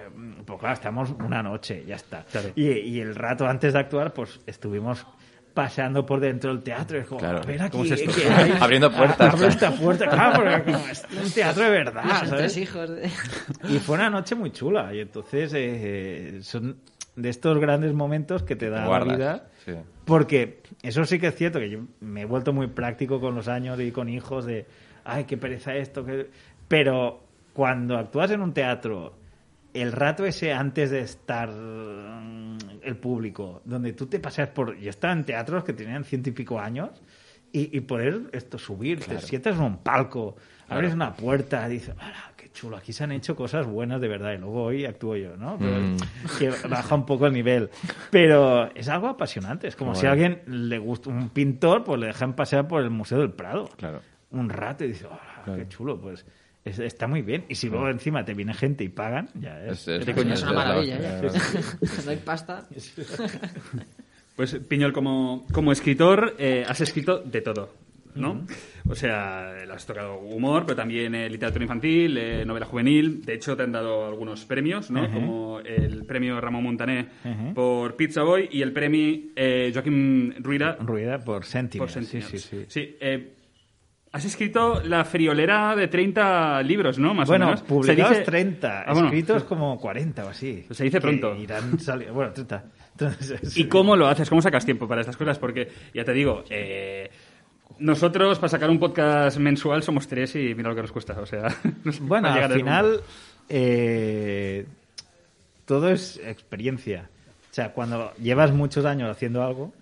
Eh, 0.07 0.43
Pues 0.45 0.59
claro, 0.61 0.75
estamos 0.75 1.11
una 1.11 1.43
noche, 1.43 1.85
ya 1.87 1.97
está. 1.97 2.25
Claro. 2.25 2.51
Y, 2.55 2.69
y 2.71 3.01
el 3.01 3.15
rato 3.15 3.47
antes 3.47 3.73
de 3.73 3.79
actuar, 3.81 4.13
pues 4.13 4.41
estuvimos 4.47 5.07
paseando 5.55 6.05
por 6.05 6.21
dentro 6.21 6.53
del 6.53 6.63
teatro. 6.63 6.99
Es 6.99 7.07
como, 7.07 7.21
Claro. 7.21 7.39
a 7.39 7.47
ver 7.47 7.63
aquí, 7.63 7.71
¿Cómo 7.73 7.85
es 7.85 7.93
esto? 7.93 8.13
¿qué 8.15 8.29
hay? 8.29 8.53
Abriendo 8.61 8.93
puertas. 8.93 9.35
Abre 9.35 9.47
esta 9.49 9.71
puerta, 9.73 10.07
claro, 10.09 10.35
porque 10.43 10.73
como 10.73 10.87
es 10.89 11.07
un 11.25 11.31
teatro 11.33 11.65
de 11.65 11.71
verdad, 11.71 12.05
Los 12.05 12.19
¿sabes? 12.19 12.31
tres 12.37 12.57
hijos 12.59 12.91
de... 12.91 13.11
Y 13.69 13.79
fue 13.79 13.95
una 13.97 14.11
noche 14.11 14.35
muy 14.35 14.51
chula. 14.53 14.93
Y 14.95 15.01
entonces 15.01 15.53
eh, 15.55 16.41
son 16.43 16.77
de 17.17 17.29
estos 17.31 17.59
grandes 17.59 17.95
momentos 17.95 18.43
que 18.43 18.55
te 18.57 18.69
da 18.69 18.87
Guardas, 18.87 19.09
la 19.09 19.17
vida. 19.17 19.47
sí. 19.65 19.73
Porque 20.05 20.61
eso 20.83 21.05
sí 21.07 21.19
que 21.19 21.29
es 21.29 21.35
cierto, 21.35 21.59
que 21.59 21.71
yo 21.71 21.81
me 22.01 22.21
he 22.21 22.25
vuelto 22.27 22.53
muy 22.53 22.67
práctico 22.69 23.19
con 23.21 23.35
los 23.35 23.49
años 23.49 23.81
y 23.81 23.91
con 23.91 24.09
hijos 24.11 24.45
de, 24.45 24.67
ay, 25.05 25.25
qué 25.25 25.37
pereza 25.39 25.75
esto. 25.75 26.05
que 26.05 26.29
Pero 26.69 27.25
cuando 27.55 27.97
actúas 27.97 28.31
en 28.31 28.43
un 28.43 28.53
teatro, 28.53 29.15
el 29.81 29.93
rato 29.93 30.25
ese 30.25 30.53
antes 30.53 30.91
de 30.91 31.01
estar 31.01 31.49
mm, 31.51 32.59
el 32.83 32.97
público, 32.97 33.63
donde 33.65 33.93
tú 33.93 34.07
te 34.07 34.21
pasas 34.21 34.49
por... 34.49 34.77
Yo 34.79 34.91
estaba 34.91 35.13
en 35.13 35.25
teatros 35.25 35.65
que 35.65 35.73
tenían 35.73 36.05
ciento 36.05 36.31
y 36.31 36.33
pico 36.33 36.59
años 36.61 36.91
y, 37.53 37.77
y 37.77 37.81
poder 37.81 38.23
esto 38.33 38.59
subir, 38.59 39.01
te 39.05 39.19
sientas 39.21 39.57
en 39.57 39.63
un 39.63 39.79
palco, 39.79 40.37
abres 40.69 40.93
una 40.95 41.15
puerta, 41.15 41.67
dices, 41.69 41.95
¡Hala, 41.99 42.33
qué 42.37 42.51
chulo! 42.53 42.77
Aquí 42.77 42.93
se 42.93 43.05
han 43.05 43.13
hecho 43.13 43.35
cosas 43.37 43.67
buenas 43.67 44.01
de 44.01 44.09
verdad 44.09 44.33
y 44.35 44.39
luego 44.39 44.65
hoy 44.65 44.85
actúo 44.85 45.17
yo, 45.17 45.37
¿no? 45.37 45.57
Pero 45.59 45.77
Mm. 45.81 45.97
Que 46.39 46.51
baja 46.69 46.95
un 46.95 47.07
poco 47.07 47.27
el 47.27 47.33
nivel. 47.33 47.71
Pero 48.11 48.69
es 48.75 48.89
algo 48.89 49.09
apasionante. 49.09 49.69
Es 49.69 49.77
como 49.77 49.95
si 49.95 50.07
a 50.07 50.13
alguien 50.13 50.43
le 50.47 50.79
gusta 50.79 51.09
un 51.11 51.29
pintor, 51.31 51.85
pues 51.85 51.99
le 52.01 52.07
dejan 52.09 52.35
pasear 52.35 52.67
por 52.69 52.83
el 52.83 52.91
Museo 52.91 53.19
del 53.19 53.31
Prado. 53.33 53.69
Claro. 53.77 54.01
Un 54.31 54.49
rato 54.51 54.85
y 54.85 54.89
dices, 54.89 55.07
¡Hala, 55.07 55.43
Claro. 55.45 55.59
qué 55.63 55.69
chulo! 55.69 56.01
Pues 56.01 56.27
es- 56.67 56.79
está 56.79 57.07
muy 57.07 57.23
bien. 57.23 57.45
Y 57.49 57.55
si 57.55 57.69
luego 57.69 57.89
encima 57.89 58.25
te 58.25 58.35
viene 58.35 58.53
gente 58.55 58.85
y 58.85 58.89
pagan, 58.89 59.29
ya 59.35 59.63
es. 59.65 59.89
Es, 59.89 60.09
es-. 60.09 60.09
Es 60.09 60.43
una 60.43 60.53
la 60.53 60.53
maravilla, 60.53 60.99
¿eh? 61.23 61.31
No 62.05 62.11
hay 62.11 62.17
pasta. 62.19 62.67
Pues 64.37 64.55
Piñol, 64.69 64.93
como, 64.93 65.47
como 65.51 65.73
escritor, 65.73 66.35
eh, 66.39 66.63
has 66.69 66.79
escrito 66.83 67.21
de 67.21 67.41
todo, 67.41 67.73
¿no? 68.17 68.45
O 68.87 68.95
sea, 68.95 69.55
le 69.67 69.73
has 69.73 69.87
tocado 69.87 70.19
humor, 70.19 70.65
pero 70.67 70.77
también 70.77 71.15
eh, 71.15 71.31
literatura 71.31 71.65
infantil, 71.65 72.19
eh, 72.19 72.45
novela 72.45 72.67
juvenil. 72.67 73.25
De 73.25 73.33
hecho, 73.33 73.57
te 73.57 73.63
han 73.63 73.73
dado 73.73 74.05
algunos 74.07 74.45
premios, 74.45 74.91
¿no? 74.91 75.05
Ujú. 75.05 75.13
Como 75.15 75.61
el 75.61 76.05
premio 76.05 76.39
Ramón 76.39 76.65
Montané 76.65 77.09
Ujú. 77.25 77.55
por 77.55 77.97
Pizza 77.97 78.25
Boy 78.25 78.51
y 78.53 78.61
el 78.61 78.73
premio 78.73 79.21
eh, 79.35 79.71
Joaquín 79.73 80.35
Ruida 80.41 80.77
Ruida 80.81 81.19
por 81.19 81.47
Sentinel. 81.47 81.87
por 81.87 81.91
Sentinels. 81.91 82.29
Sí, 82.31 82.39
sí, 82.39 82.49
sí. 82.59 82.65
Sí, 82.69 82.97
eh, 83.01 83.33
has 84.13 84.25
escrito 84.25 84.81
la 84.83 85.05
friolera 85.05 85.77
de 85.77 85.89
30 85.89 86.63
libros, 86.63 86.99
¿no? 86.99 87.13
Más 87.13 87.29
o 87.29 87.33
Bueno, 87.33 87.47
menos. 87.47 87.63
publicados 87.63 88.11
dice- 88.13 88.23
30, 88.25 88.83
Ah, 88.87 88.93
bueno. 88.93 89.09
escritos 89.09 89.45
como 89.45 89.79
40 89.79 90.25
o 90.25 90.29
así. 90.29 90.65
Se 90.71 90.85
dice 90.85 91.01
pronto. 91.01 91.35
irán 91.37 91.79
sali- 91.79 92.07
Bueno, 92.07 92.33
30. 92.33 92.65
Entonces, 92.93 93.57
¿Y 93.59 93.65
cómo 93.69 93.95
lo 93.97 94.07
haces? 94.07 94.29
¿Cómo 94.31 94.41
sacas 94.41 94.65
tiempo 94.65 94.89
para 94.89 95.03
estas 95.03 95.17
cosas? 95.19 95.39
Porque, 95.39 95.69
ya 95.93 96.03
te 96.05 96.13
digo, 96.13 96.45
eh, 96.49 97.11
nosotros 97.79 98.39
para 98.39 98.49
sacar 98.49 98.71
un 98.71 98.79
podcast 98.79 99.37
mensual 99.37 99.83
somos 99.83 100.09
tres 100.09 100.35
y 100.37 100.55
mira 100.55 100.71
lo 100.71 100.75
que 100.75 100.81
nos 100.83 100.93
cuesta. 100.93 101.13
O 101.21 101.27
sea, 101.27 101.49
Bueno, 102.01 102.29
al 102.29 102.53
final 102.55 103.01
eh, 103.51 104.67
todo 105.67 105.91
es 105.91 106.19
experiencia. 106.25 107.11
O 107.51 107.55
sea, 107.57 107.73
cuando 107.73 108.13
llevas 108.15 108.53
muchos 108.53 108.85
años 108.87 109.11
haciendo 109.11 109.43
algo, 109.43 109.73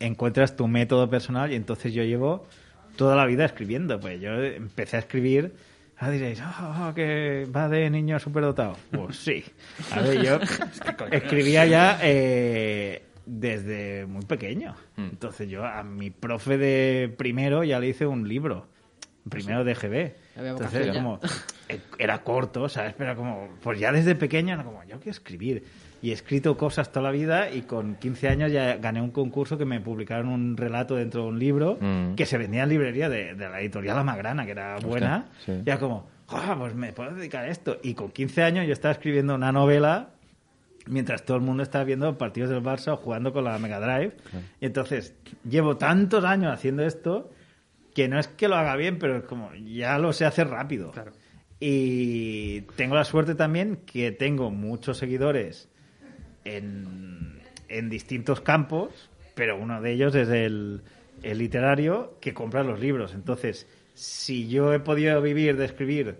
encuentras 0.00 0.56
tu 0.56 0.66
método 0.68 1.08
personal 1.08 1.52
y 1.52 1.56
entonces 1.56 1.92
yo 1.94 2.02
llevo 2.02 2.46
toda 2.96 3.16
la 3.16 3.26
vida 3.26 3.44
escribiendo. 3.44 4.00
Pues 4.00 4.20
yo 4.20 4.42
empecé 4.42 4.96
a 4.96 5.00
escribir 5.00 5.52
Ahora 5.98 6.12
diréis, 6.12 6.40
"Ah, 6.42 6.92
que 6.94 7.46
va 7.54 7.68
de 7.70 7.88
niño 7.88 8.18
superdotado. 8.18 8.76
Pues 8.90 9.16
sí. 9.16 9.44
A 9.92 10.00
ver, 10.00 10.22
yo 10.22 10.38
escribía 11.10 11.64
ya 11.64 11.98
eh, 12.02 13.02
desde 13.24 14.04
muy 14.06 14.22
pequeño. 14.22 14.74
Entonces 14.98 15.48
yo 15.48 15.64
a 15.64 15.82
mi 15.82 16.10
profe 16.10 16.58
de 16.58 17.14
primero 17.16 17.64
ya 17.64 17.80
le 17.80 17.88
hice 17.88 18.06
un 18.06 18.28
libro. 18.28 18.68
Primero 19.28 19.64
de 19.64 19.74
GB. 19.74 20.14
Entonces 20.36 20.94
como 20.94 21.18
eh, 21.68 21.80
era 21.98 22.22
corto, 22.22 22.68
¿sabes? 22.68 22.94
Pero 22.96 23.16
como, 23.16 23.48
pues 23.62 23.78
ya 23.80 23.90
desde 23.90 24.14
pequeño 24.14 24.54
era 24.54 24.64
como, 24.64 24.82
yo 24.84 24.96
quiero 24.98 25.10
escribir. 25.12 25.64
Y 26.02 26.10
he 26.10 26.12
escrito 26.12 26.56
cosas 26.56 26.92
toda 26.92 27.04
la 27.04 27.10
vida 27.10 27.50
y 27.50 27.62
con 27.62 27.94
15 27.96 28.28
años 28.28 28.52
ya 28.52 28.76
gané 28.76 29.00
un 29.00 29.10
concurso 29.10 29.56
que 29.58 29.64
me 29.64 29.80
publicaron 29.80 30.28
un 30.28 30.56
relato 30.56 30.94
dentro 30.96 31.22
de 31.22 31.28
un 31.28 31.38
libro 31.38 31.78
Mm. 31.80 32.14
que 32.14 32.26
se 32.26 32.36
vendía 32.38 32.62
en 32.64 32.68
librería 32.68 33.08
de, 33.08 33.34
de 33.34 33.48
la 33.48 33.60
editorial 33.60 33.96
La 33.96 34.04
Magrana, 34.04 34.44
que 34.44 34.50
era 34.52 34.76
buena. 34.78 35.26
sí. 35.44 35.52
Y 35.64 35.68
era 35.70 35.78
como, 35.78 36.06
"Ah, 36.28 36.54
pues 36.58 36.74
me 36.74 36.92
puedo 36.92 37.14
dedicar 37.14 37.44
a 37.44 37.48
esto. 37.48 37.78
Y 37.82 37.94
con 37.94 38.10
15 38.10 38.42
años 38.42 38.66
yo 38.66 38.72
estaba 38.72 38.92
escribiendo 38.92 39.34
una 39.34 39.52
novela 39.52 40.10
mientras 40.88 41.24
todo 41.24 41.36
el 41.38 41.42
mundo 41.42 41.62
estaba 41.64 41.82
viendo 41.84 42.16
partidos 42.16 42.50
del 42.50 42.62
Barça 42.62 42.92
o 42.92 42.96
jugando 42.96 43.32
con 43.32 43.42
la 43.44 43.58
Mega 43.58 43.80
Drive. 43.80 44.12
Y 44.60 44.66
entonces 44.66 45.14
llevo 45.48 45.76
tantos 45.76 46.24
años 46.24 46.52
haciendo 46.52 46.84
esto 46.84 47.30
que 47.94 48.06
no 48.08 48.18
es 48.20 48.28
que 48.28 48.46
lo 48.48 48.54
haga 48.56 48.76
bien, 48.76 48.98
pero 48.98 49.16
es 49.16 49.24
como 49.24 49.50
ya 49.54 49.98
lo 49.98 50.12
sé 50.12 50.26
hacer 50.26 50.48
rápido. 50.48 50.90
Claro. 50.92 51.12
Y 51.58 52.60
tengo 52.76 52.94
la 52.94 53.04
suerte 53.04 53.34
también 53.34 53.78
que 53.86 54.12
tengo 54.12 54.50
muchos 54.50 54.98
seguidores 54.98 55.68
en, 56.46 57.40
en 57.68 57.88
distintos 57.88 58.40
campos, 58.40 59.10
pero 59.34 59.56
uno 59.56 59.80
de 59.82 59.92
ellos 59.92 60.14
es 60.14 60.28
el, 60.28 60.82
el 61.22 61.38
literario 61.38 62.14
que 62.20 62.32
compra 62.32 62.62
los 62.62 62.80
libros. 62.80 63.14
Entonces, 63.14 63.66
si 63.94 64.48
yo 64.48 64.72
he 64.72 64.80
podido 64.80 65.20
vivir 65.20 65.56
de 65.56 65.64
escribir 65.64 66.18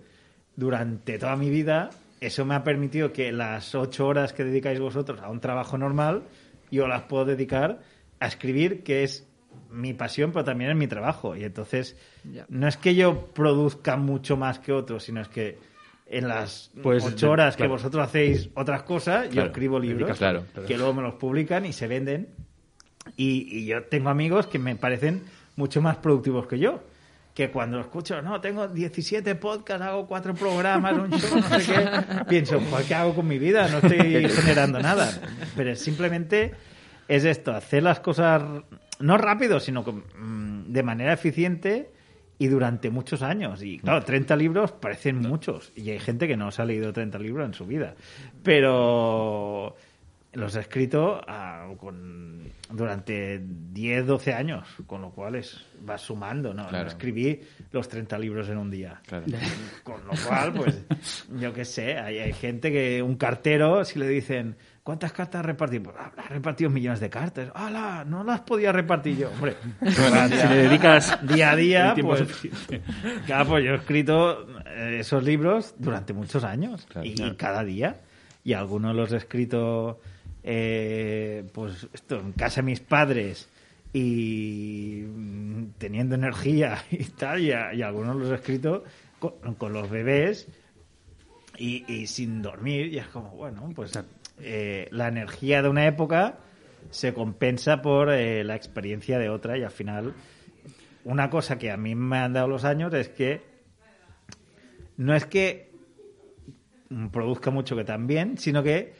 durante 0.55 1.17
toda 1.17 1.35
mi 1.35 1.49
vida, 1.49 1.89
eso 2.19 2.45
me 2.45 2.55
ha 2.55 2.63
permitido 2.63 3.13
que 3.13 3.31
las 3.31 3.73
ocho 3.75 4.07
horas 4.07 4.33
que 4.33 4.43
dedicáis 4.43 4.79
vosotros 4.79 5.21
a 5.21 5.29
un 5.29 5.39
trabajo 5.39 5.77
normal, 5.77 6.23
yo 6.71 6.87
las 6.87 7.03
puedo 7.03 7.25
dedicar 7.25 7.81
a 8.19 8.27
escribir, 8.27 8.83
que 8.83 9.03
es 9.03 9.27
mi 9.69 9.93
pasión, 9.93 10.31
pero 10.31 10.43
también 10.43 10.71
es 10.71 10.77
mi 10.77 10.87
trabajo. 10.87 11.35
Y 11.35 11.43
entonces, 11.43 11.95
no 12.49 12.67
es 12.67 12.77
que 12.77 12.95
yo 12.95 13.27
produzca 13.27 13.95
mucho 13.95 14.35
más 14.35 14.59
que 14.59 14.73
otros, 14.73 15.03
sino 15.03 15.21
es 15.21 15.27
que 15.27 15.57
en 16.09 16.27
las 16.27 16.71
Pues, 16.81 17.03
ocho 17.03 17.31
horas 17.31 17.55
claro. 17.55 17.69
que 17.69 17.73
vosotros 17.77 18.03
hacéis 18.07 18.49
otras 18.55 18.83
cosas, 18.83 19.25
yo 19.25 19.31
Claro, 19.31 19.47
escribo 19.49 19.79
libros 19.79 20.17
claro, 20.17 20.43
que 20.67 20.77
luego 20.77 20.93
me 20.93 21.01
los 21.01 21.15
publican 21.15 21.65
y 21.65 21.73
se 21.73 21.87
venden. 21.87 22.29
Y, 23.15 23.47
y 23.59 23.65
yo 23.65 23.83
tengo 23.83 24.09
amigos 24.09 24.47
que 24.47 24.59
me 24.59 24.75
parecen 24.75 25.23
mucho 25.55 25.81
más 25.81 25.97
productivos 25.97 26.47
que 26.47 26.59
yo. 26.59 26.81
Que 27.33 27.51
cuando 27.51 27.79
escucho, 27.79 28.19
no, 28.21 28.41
tengo 28.41 28.67
17 28.67 29.35
podcasts, 29.35 29.85
hago 29.85 30.07
cuatro 30.07 30.33
programas, 30.33 30.93
un 30.93 31.11
show, 31.11 31.39
no 31.39 31.59
sé 31.59 31.71
qué, 31.73 32.23
pienso, 32.29 32.59
"Pues, 32.69 32.85
¿qué 32.87 32.95
hago 32.95 33.13
con 33.13 33.27
mi 33.27 33.37
vida? 33.37 33.67
No 33.69 33.77
estoy 33.77 34.27
generando 34.29 34.79
nada. 34.79 35.11
Pero 35.55 35.75
simplemente 35.75 36.53
es 37.07 37.25
esto, 37.25 37.51
hacer 37.53 37.83
las 37.83 37.99
cosas 37.99 38.41
no 38.99 39.17
rápido, 39.19 39.59
sino 39.59 39.83
mm, 39.83 40.71
de 40.73 40.83
manera 40.83 41.13
eficiente 41.13 41.91
y 42.39 42.47
durante 42.47 42.89
muchos 42.89 43.21
años. 43.21 43.63
Y 43.63 43.79
claro, 43.79 44.03
30 44.03 44.35
libros 44.35 44.71
parecen 44.71 45.17
muchos. 45.17 45.71
Y 45.75 45.89
hay 45.89 45.99
gente 45.99 46.27
que 46.27 46.37
no 46.37 46.51
se 46.51 46.61
ha 46.61 46.65
leído 46.65 46.93
30 46.93 47.17
libros 47.19 47.45
en 47.45 47.53
su 47.53 47.65
vida. 47.65 47.95
Pero 48.43 49.75
los 50.33 50.55
he 50.55 50.59
escrito 50.59 51.19
ah, 51.27 51.67
con, 51.79 52.43
durante 52.69 53.41
10, 53.41 54.05
12 54.05 54.33
años, 54.33 54.67
con 54.85 55.01
lo 55.01 55.09
cual 55.09 55.35
es, 55.35 55.65
va 55.87 55.97
sumando, 55.97 56.53
¿no? 56.53 56.69
No 56.69 56.81
escribí 56.81 57.39
los 57.71 57.89
30 57.89 58.19
libros 58.19 58.49
en 58.49 58.57
un 58.57 58.69
día. 58.69 59.01
Claro. 59.07 59.25
Con 59.83 60.05
lo 60.05 60.13
cual, 60.27 60.53
pues, 60.53 60.85
yo 61.39 61.53
qué 61.53 61.65
sé, 61.65 61.97
hay, 61.97 62.19
hay 62.19 62.33
gente 62.33 62.71
que, 62.71 63.01
un 63.01 63.15
cartero, 63.15 63.83
si 63.83 63.97
le 63.97 64.07
dicen, 64.07 64.57
¿cuántas 64.87 65.11
cartas 65.11 65.39
has 65.41 65.45
repartido? 65.45 65.83
Pues 65.83 65.95
"Ah, 65.99 66.13
has 66.15 66.29
repartido 66.29 66.69
millones 66.69 67.01
de 67.01 67.09
cartas. 67.09 67.51
¡Hala! 67.53 68.05
No 68.07 68.23
las 68.23 68.39
podía 68.39 68.71
repartir 68.71 69.17
yo. 69.17 69.29
Hombre, 69.31 69.57
Si 69.85 70.47
le 70.47 70.55
dedicas 70.55 71.19
día 71.27 71.51
a 71.51 71.55
día, 71.57 71.95
pues. 72.01 72.23
Claro, 73.25 73.49
pues 73.49 73.65
yo 73.65 73.71
he 73.73 73.75
escrito 73.75 74.47
eh, 74.65 74.99
esos 75.01 75.21
libros 75.25 75.75
durante 75.77 76.13
muchos 76.13 76.45
años 76.45 76.85
Claro. 76.85 77.05
y, 77.05 77.15
cada 77.35 77.65
día. 77.65 77.99
Y 78.45 78.53
algunos 78.53 78.95
los 78.95 79.11
he 79.11 79.17
escrito, 79.17 79.99
eh, 80.41 81.43
pues 81.53 81.89
esto, 81.91 82.17
en 82.21 82.31
casa 82.31 82.61
de 82.61 82.67
mis 82.67 82.79
padres 82.79 83.49
y 83.91 85.03
mm, 85.05 85.63
teniendo 85.79 86.15
energía 86.15 86.77
y 86.91 87.03
tal. 87.03 87.41
Y, 87.41 87.47
y 87.49 87.81
algunos 87.81 88.15
los 88.15 88.31
he 88.31 88.35
escrito 88.35 88.85
con, 89.19 89.55
con 89.55 89.73
los 89.73 89.89
bebés 89.89 90.47
y, 91.57 91.83
y 91.91 92.07
sin 92.07 92.41
dormir. 92.41 92.87
Y 92.93 92.99
es 92.99 93.07
como, 93.07 93.31
bueno, 93.31 93.69
pues 93.75 93.91
eh, 94.39 94.87
la 94.91 95.07
energía 95.07 95.61
de 95.61 95.69
una 95.69 95.87
época 95.87 96.37
se 96.89 97.13
compensa 97.13 97.81
por 97.81 98.11
eh, 98.11 98.43
la 98.43 98.55
experiencia 98.55 99.19
de 99.19 99.29
otra 99.29 99.57
y 99.57 99.63
al 99.63 99.71
final 99.71 100.13
una 101.03 101.29
cosa 101.29 101.57
que 101.57 101.71
a 101.71 101.77
mí 101.77 101.95
me 101.95 102.17
han 102.17 102.33
dado 102.33 102.47
los 102.47 102.65
años 102.65 102.93
es 102.93 103.09
que 103.09 103.41
no 104.97 105.15
es 105.15 105.25
que 105.25 105.71
produzca 107.11 107.51
mucho 107.51 107.75
que 107.75 107.83
también, 107.83 108.37
sino 108.37 108.63
que 108.63 108.93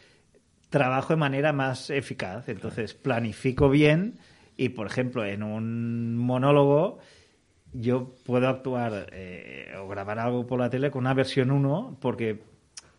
trabajo 0.70 1.14
de 1.14 1.18
manera 1.18 1.54
más 1.54 1.90
eficaz. 1.90 2.50
Entonces 2.50 2.94
planifico 2.94 3.70
bien 3.70 4.20
y, 4.56 4.70
por 4.70 4.88
ejemplo, 4.88 5.26
en 5.26 5.44
un 5.44 6.18
monólogo 6.18 7.00
yo 7.74 8.14
puedo 8.26 8.48
actuar 8.48 9.08
eh, 9.12 9.74
o 9.78 9.88
grabar 9.88 10.20
algo 10.20 10.48
por 10.48 10.60
la 10.60 10.70
tele 10.70 10.90
con 10.90 11.02
una 11.02 11.14
versión 11.14 11.52
1 11.52 11.98
porque 12.00 12.42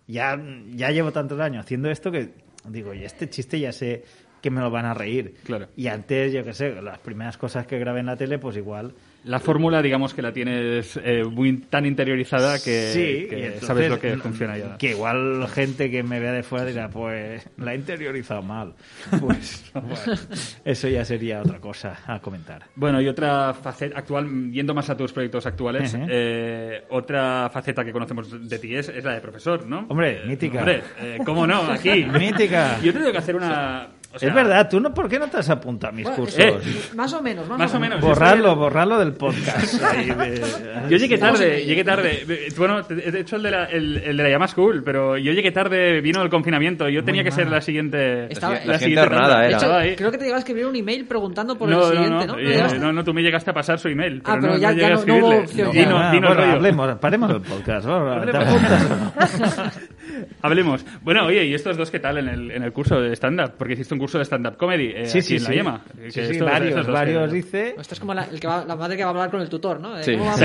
ya, 0.08 0.42
ya 0.74 0.90
llevo 0.90 1.12
tantos 1.12 1.38
años 1.38 1.64
haciendo 1.64 1.90
esto 1.90 2.10
que 2.10 2.30
digo, 2.64 2.92
y 2.94 3.04
este 3.04 3.28
chiste 3.30 3.60
ya 3.60 3.72
sé 3.72 4.04
que 4.40 4.50
me 4.50 4.60
lo 4.60 4.70
van 4.70 4.86
a 4.86 4.94
reír. 4.94 5.34
Claro. 5.44 5.68
Y 5.76 5.88
antes, 5.88 6.32
yo 6.32 6.44
qué 6.44 6.52
sé, 6.54 6.80
las 6.82 6.98
primeras 6.98 7.38
cosas 7.38 7.66
que 7.66 7.78
grabé 7.78 8.00
en 8.00 8.06
la 8.06 8.16
tele, 8.16 8.38
pues 8.38 8.56
igual 8.56 8.94
La 9.28 9.40
fórmula, 9.40 9.82
digamos 9.82 10.14
que 10.14 10.22
la 10.22 10.32
tienes 10.32 10.98
eh, 11.04 11.22
muy 11.22 11.58
tan 11.58 11.84
interiorizada 11.84 12.54
que, 12.58 12.90
sí, 12.92 13.26
que 13.28 13.38
y 13.38 13.42
entonces, 13.42 13.66
sabes 13.66 13.90
lo 13.90 14.00
que 14.00 14.16
mm, 14.16 14.20
funciona 14.20 14.56
ya. 14.56 14.78
Que 14.78 14.90
igual 14.90 15.46
gente 15.48 15.90
que 15.90 16.02
me 16.02 16.18
vea 16.18 16.32
de 16.32 16.42
fuera 16.42 16.64
dirá, 16.64 16.88
pues 16.88 17.46
la 17.58 17.74
he 17.74 17.76
interiorizado 17.76 18.42
mal. 18.42 18.74
Pues 19.20 19.70
bueno, 19.74 20.20
eso 20.64 20.88
ya 20.88 21.04
sería 21.04 21.40
otra 21.42 21.58
cosa 21.60 21.98
a 22.06 22.20
comentar. 22.20 22.64
Bueno, 22.74 23.00
y 23.02 23.08
otra 23.08 23.52
faceta 23.52 23.98
actual, 23.98 24.50
yendo 24.50 24.72
más 24.74 24.88
a 24.88 24.96
tus 24.96 25.12
proyectos 25.12 25.44
actuales, 25.44 25.94
eh, 26.08 26.84
otra 26.88 27.50
faceta 27.52 27.84
que 27.84 27.92
conocemos 27.92 28.48
de 28.48 28.58
ti 28.58 28.74
es, 28.74 28.88
es 28.88 29.04
la 29.04 29.12
de 29.14 29.20
profesor, 29.20 29.66
¿no? 29.66 29.86
Hombre, 29.88 30.22
Eh, 30.22 30.26
mítica. 30.26 30.58
Hombre, 30.60 30.82
eh, 31.00 31.18
¿cómo 31.24 31.46
no? 31.46 31.70
Aquí. 31.70 32.04
Mítica. 32.18 32.80
Yo 32.82 32.92
tengo 32.92 33.12
que 33.12 33.18
hacer 33.18 33.36
una. 33.36 33.88
O 34.10 34.18
sea, 34.18 34.30
es 34.30 34.34
verdad, 34.34 34.68
tú 34.70 34.80
no, 34.80 34.92
¿por 34.94 35.06
qué 35.08 35.18
no 35.18 35.28
te 35.28 35.36
has 35.36 35.50
apuntado 35.50 35.92
a 35.92 35.96
mis 35.96 36.04
Bueno, 36.04 36.16
cursos? 36.18 36.38
Eh, 36.40 36.56
Más 36.96 37.12
o 37.12 37.20
menos, 37.22 37.46
más, 37.46 37.58
Más 37.58 37.74
o 37.74 37.78
menos. 37.80 38.00
borrarlo, 38.00 38.56
borrarlo 38.56 38.98
del 38.98 39.12
podcast. 39.12 39.82
ahí 39.84 40.06
de- 40.06 40.42
Yo 40.88 40.96
llegué 40.96 41.18
tarde, 41.18 41.64
llegué 41.66 41.84
tarde. 41.84 42.24
Bueno, 42.56 42.80
he 42.88 43.18
hecho 43.20 43.36
el 43.36 43.42
de 43.42 43.50
la, 43.50 43.64
el, 43.66 43.98
el 43.98 44.16
de 44.16 44.22
la 44.22 44.30
llama 44.30 44.48
school, 44.48 44.82
pero 44.82 45.18
yo 45.18 45.32
llegué 45.32 45.52
tarde, 45.52 46.00
vino 46.00 46.22
el 46.22 46.30
confinamiento. 46.30 46.88
Yo 46.88 47.04
tenía 47.04 47.22
que 47.22 47.30
ser 47.30 47.48
la 47.48 47.60
siguiente. 47.60 48.32
Estaba- 48.32 48.58
La 48.64 48.78
siguiente 48.78 49.06
jornada 49.08 49.28
tanda. 49.28 49.38
era. 49.38 49.42
De 49.42 49.48
hecho, 49.48 49.56
Estaba 49.66 49.80
ahí. 49.80 49.96
creo 49.96 50.10
que 50.10 50.18
te 50.18 50.24
llegaba 50.24 50.38
a 50.38 50.40
escribir 50.40 50.66
un 50.66 50.76
email 50.76 51.04
preguntando 51.06 51.58
por 51.58 51.68
no, 51.68 51.76
el 51.76 51.82
no, 51.82 51.90
siguiente, 51.90 52.26
no, 52.26 52.32
¿no? 52.34 52.38
eh, 52.38 52.78
no, 52.80 52.92
no, 52.92 53.04
tú 53.04 53.12
me 53.12 53.22
llegaste 53.22 53.50
a 53.50 53.54
pasar 53.54 53.78
su 53.78 53.88
email. 53.88 54.22
Ah, 54.24 54.38
pero 54.40 54.54
no, 54.54 54.58
ya- 54.58 54.72
no 54.72 54.78
ya 54.78 54.86
llegué 54.86 54.86
a 54.86 54.96
no- 54.96 55.04
no 55.04 55.16
hubo 55.26 55.36
opción. 55.42 55.70
Dinos, 55.70 56.00
Ah, 56.02 56.12
bueno, 56.18 56.42
hablemos, 56.52 56.98
paremos 56.98 57.30
el 57.30 57.40
podcast. 57.42 57.86
Hablemos. 60.42 60.84
Bueno, 61.02 61.26
oye, 61.26 61.44
¿y 61.46 61.54
estos 61.54 61.76
dos 61.76 61.90
qué 61.90 61.98
tal 62.00 62.18
en 62.18 62.28
el, 62.28 62.50
en 62.50 62.62
el 62.62 62.72
curso 62.72 63.00
de 63.00 63.12
stand-up? 63.14 63.52
Porque 63.58 63.74
hiciste 63.74 63.94
un 63.94 64.00
curso 64.00 64.18
de 64.18 64.24
stand-up 64.24 64.56
comedy 64.56 64.92
eh, 64.94 65.06
Sí, 65.06 65.18
aquí 65.18 65.26
sí, 65.26 65.36
en 65.36 65.42
La 65.42 65.48
sí. 65.48 65.54
Yema. 65.54 65.80
Sí, 65.94 66.10
sí, 66.10 66.20
estos- 66.20 66.50
varios, 66.50 66.86
varios 66.86 67.28
que- 67.30 67.34
dice. 67.36 67.74
Esto 67.78 67.94
es 67.94 68.00
como 68.00 68.14
la, 68.14 68.24
el 68.24 68.38
que 68.40 68.46
va- 68.46 68.64
la 68.64 68.76
madre 68.76 68.96
que 68.96 69.02
va 69.04 69.10
a 69.10 69.12
hablar 69.12 69.30
con 69.30 69.40
el 69.40 69.48
tutor, 69.48 69.80
¿no? 69.80 70.02
Sí. 70.02 70.14
vamos, 70.16 70.38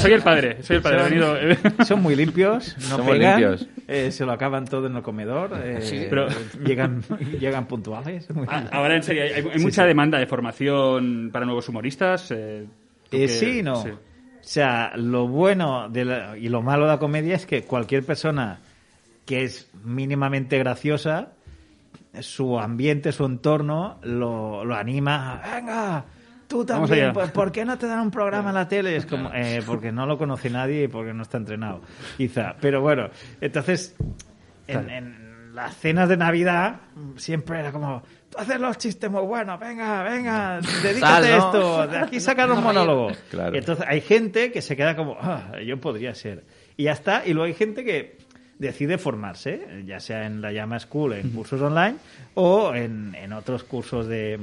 soy, 0.00 0.12
el 0.12 0.22
padre, 0.22 0.62
soy 0.62 0.76
el 0.76 0.82
padre. 0.82 1.02
Venido, 1.04 1.36
Son 1.86 2.02
muy 2.02 2.14
limpios, 2.16 2.76
no 2.78 2.82
Son 2.96 3.04
muy 3.04 3.18
pegan, 3.18 3.40
limpios. 3.40 3.68
eh, 3.86 4.10
se 4.10 4.24
lo 4.24 4.32
acaban 4.32 4.64
todo 4.66 4.86
en 4.86 4.96
el 4.96 5.02
comedor, 5.02 5.50
eh, 5.64 5.78
Sí. 5.82 6.06
Pero- 6.08 6.28
llegan, 6.64 7.02
llegan 7.40 7.66
puntuales. 7.66 8.28
muy 8.34 8.46
Ah. 8.50 8.64
Ahora, 8.72 8.96
en 8.96 9.02
serio, 9.02 9.22
hay, 9.22 9.30
hay 9.32 9.42
Sí, 9.58 9.64
mucha 9.64 9.82
sí. 9.82 9.88
demanda 9.88 10.18
de 10.18 10.26
formación 10.26 11.30
para 11.32 11.44
nuevos 11.46 11.68
humoristas. 11.68 12.30
eh, 12.30 12.66
¿tú 13.10 13.16
Eh, 13.16 13.28
sí 13.28 13.62
no. 13.62 13.82
sí. 13.82 13.90
O 13.90 14.50
sea, 14.50 14.92
lo 14.96 15.26
bueno 15.28 15.88
de 15.90 16.04
la- 16.04 16.38
y 16.38 16.48
lo 16.48 16.62
malo 16.62 16.84
de 16.84 16.88
la 16.92 16.98
comedia 16.98 17.34
es 17.36 17.44
que 17.46 17.62
cualquier 17.62 18.02
persona 18.04 18.60
que 19.28 19.44
es 19.44 19.68
mínimamente 19.84 20.56
graciosa, 20.56 21.32
su 22.18 22.58
ambiente, 22.58 23.12
su 23.12 23.26
entorno, 23.26 23.98
lo, 24.02 24.64
lo 24.64 24.74
anima. 24.74 25.42
Venga, 25.54 26.06
tú 26.46 26.64
también. 26.64 27.12
¿Por, 27.12 27.52
qué 27.52 27.66
no 27.66 27.76
te 27.76 27.86
dan 27.86 28.00
un 28.00 28.10
programa 28.10 28.48
en 28.48 28.54
la 28.54 28.66
tele? 28.66 28.96
Es 28.96 29.04
como, 29.04 29.30
eh, 29.34 29.62
porque 29.66 29.92
no 29.92 30.06
lo 30.06 30.16
conoce 30.16 30.48
nadie 30.48 30.84
y 30.84 30.88
porque 30.88 31.12
no 31.12 31.24
está 31.24 31.36
entrenado, 31.36 31.82
quizá. 32.16 32.56
Pero 32.58 32.80
bueno, 32.80 33.10
entonces, 33.42 33.94
en, 34.66 34.88
en 34.88 35.54
las 35.54 35.76
cenas 35.76 36.08
de 36.08 36.16
Navidad 36.16 36.76
siempre 37.16 37.60
era 37.60 37.70
como, 37.70 38.02
tú 38.30 38.38
haces 38.38 38.58
los 38.58 38.78
chistes 38.78 39.10
muy 39.10 39.26
buenos, 39.26 39.60
venga, 39.60 40.04
venga, 40.04 40.58
dedícate 40.82 41.00
Sal, 41.00 41.24
a 41.24 41.36
esto, 41.36 41.86
de 41.86 41.98
aquí 41.98 42.18
sacar 42.18 42.50
un 42.50 42.62
monólogo. 42.64 43.10
Claro. 43.30 43.54
Y 43.54 43.58
entonces 43.58 43.84
hay 43.86 44.00
gente 44.00 44.50
que 44.52 44.62
se 44.62 44.74
queda 44.74 44.96
como, 44.96 45.18
ah, 45.20 45.52
yo 45.62 45.78
podría 45.78 46.14
ser. 46.14 46.46
Y 46.78 46.84
ya 46.84 46.92
está, 46.92 47.26
y 47.26 47.34
luego 47.34 47.44
hay 47.44 47.54
gente 47.54 47.84
que 47.84 48.17
decide 48.58 48.98
formarse, 48.98 49.84
ya 49.86 50.00
sea 50.00 50.26
en 50.26 50.40
la 50.40 50.52
Llama 50.52 50.80
School, 50.80 51.14
en 51.14 51.30
cursos 51.30 51.60
online, 51.60 51.96
o 52.34 52.74
en, 52.74 53.14
en 53.14 53.32
otros 53.32 53.64
cursos 53.64 54.06
de, 54.06 54.38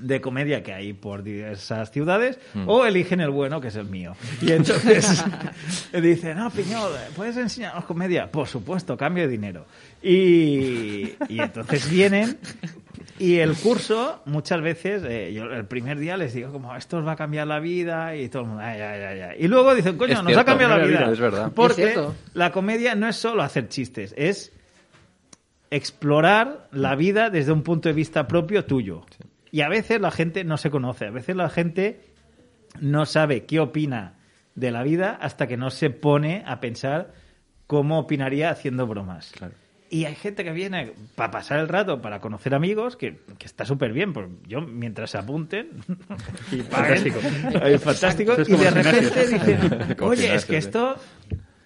de 0.00 0.20
comedia 0.20 0.62
que 0.62 0.72
hay 0.72 0.92
por 0.92 1.22
diversas 1.22 1.90
ciudades, 1.90 2.38
o 2.66 2.84
eligen 2.86 3.20
el 3.20 3.30
bueno, 3.30 3.60
que 3.60 3.68
es 3.68 3.76
el 3.76 3.86
mío. 3.86 4.14
Y 4.40 4.52
entonces 4.52 5.24
dicen, 6.02 6.38
no, 6.38 6.50
Piñol, 6.50 6.92
¿puedes 7.16 7.36
enseñarnos 7.36 7.84
comedia? 7.84 8.30
Por 8.30 8.46
supuesto, 8.48 8.96
cambio 8.96 9.24
de 9.24 9.28
dinero. 9.30 9.66
Y, 10.02 11.12
y 11.28 11.40
entonces 11.40 11.90
vienen 11.90 12.38
y 13.18 13.36
el 13.38 13.54
curso, 13.54 14.22
muchas 14.24 14.62
veces, 14.62 15.02
eh, 15.06 15.30
yo 15.34 15.44
el 15.44 15.66
primer 15.66 15.98
día 15.98 16.16
les 16.16 16.32
digo 16.32 16.50
como, 16.52 16.74
esto 16.74 16.98
os 16.98 17.06
va 17.06 17.12
a 17.12 17.16
cambiar 17.16 17.46
la 17.46 17.60
vida 17.60 18.16
y 18.16 18.30
todo 18.30 18.42
el 18.42 18.48
mundo, 18.48 18.62
ay, 18.64 18.80
ay, 18.80 19.02
ay, 19.02 19.20
ay. 19.20 19.36
Y 19.40 19.48
luego 19.48 19.74
dicen, 19.74 19.98
coño, 19.98 20.14
Es 20.14 20.22
nos 20.22 20.36
ha 20.38 20.44
cambiado 20.44 20.78
la 20.78 20.86
vida. 20.86 21.00
vida, 21.00 21.12
es 21.12 21.20
verdad. 21.20 21.52
Porque 21.54 21.82
Es 21.84 21.92
cierto. 21.92 22.14
la 22.32 22.50
comedia 22.50 22.94
no 22.94 23.06
es 23.08 23.16
solo 23.16 23.42
hacer 23.42 23.68
chistes, 23.68 24.14
es 24.16 24.52
explorar 25.70 26.68
la 26.72 26.96
vida 26.96 27.30
desde 27.30 27.52
un 27.52 27.62
punto 27.62 27.88
de 27.88 27.92
vista 27.94 28.26
propio 28.26 28.64
tuyo. 28.64 29.04
Y 29.52 29.62
a 29.62 29.68
veces 29.68 30.00
la 30.00 30.10
gente 30.10 30.44
no 30.44 30.56
se 30.56 30.70
conoce, 30.70 31.06
a 31.06 31.10
veces 31.10 31.34
la 31.36 31.48
gente 31.48 32.00
no 32.80 33.04
sabe 33.06 33.44
qué 33.46 33.58
opina 33.60 34.14
de 34.54 34.70
la 34.70 34.82
vida 34.82 35.18
hasta 35.20 35.46
que 35.46 35.56
no 35.56 35.70
se 35.70 35.90
pone 35.90 36.42
a 36.46 36.60
pensar 36.60 37.12
cómo 37.66 37.98
opinaría 37.98 38.50
haciendo 38.50 38.86
bromas. 38.86 39.32
Claro. 39.36 39.54
Y 39.92 40.04
hay 40.04 40.14
gente 40.14 40.44
que 40.44 40.52
viene 40.52 40.92
para 41.16 41.32
pasar 41.32 41.58
el 41.58 41.66
rato, 41.66 42.00
para 42.00 42.20
conocer 42.20 42.54
amigos, 42.54 42.96
que, 42.96 43.18
que 43.38 43.46
está 43.46 43.64
súper 43.64 43.92
bien. 43.92 44.12
Pues 44.12 44.28
yo, 44.46 44.60
mientras 44.60 45.10
se 45.10 45.18
apunten, 45.18 45.68
y 46.52 46.56
paguen, 46.62 47.12
Fantástico. 47.12 47.18
es 47.66 47.82
fantástico. 47.82 48.32
Es 48.34 48.48
Y 48.48 48.54
de 48.56 48.70
repente 48.70 49.26
dicen, 49.26 49.96
oye, 50.00 50.32
es 50.32 50.44
que 50.44 50.60
sí. 50.60 50.68
esto, 50.68 50.94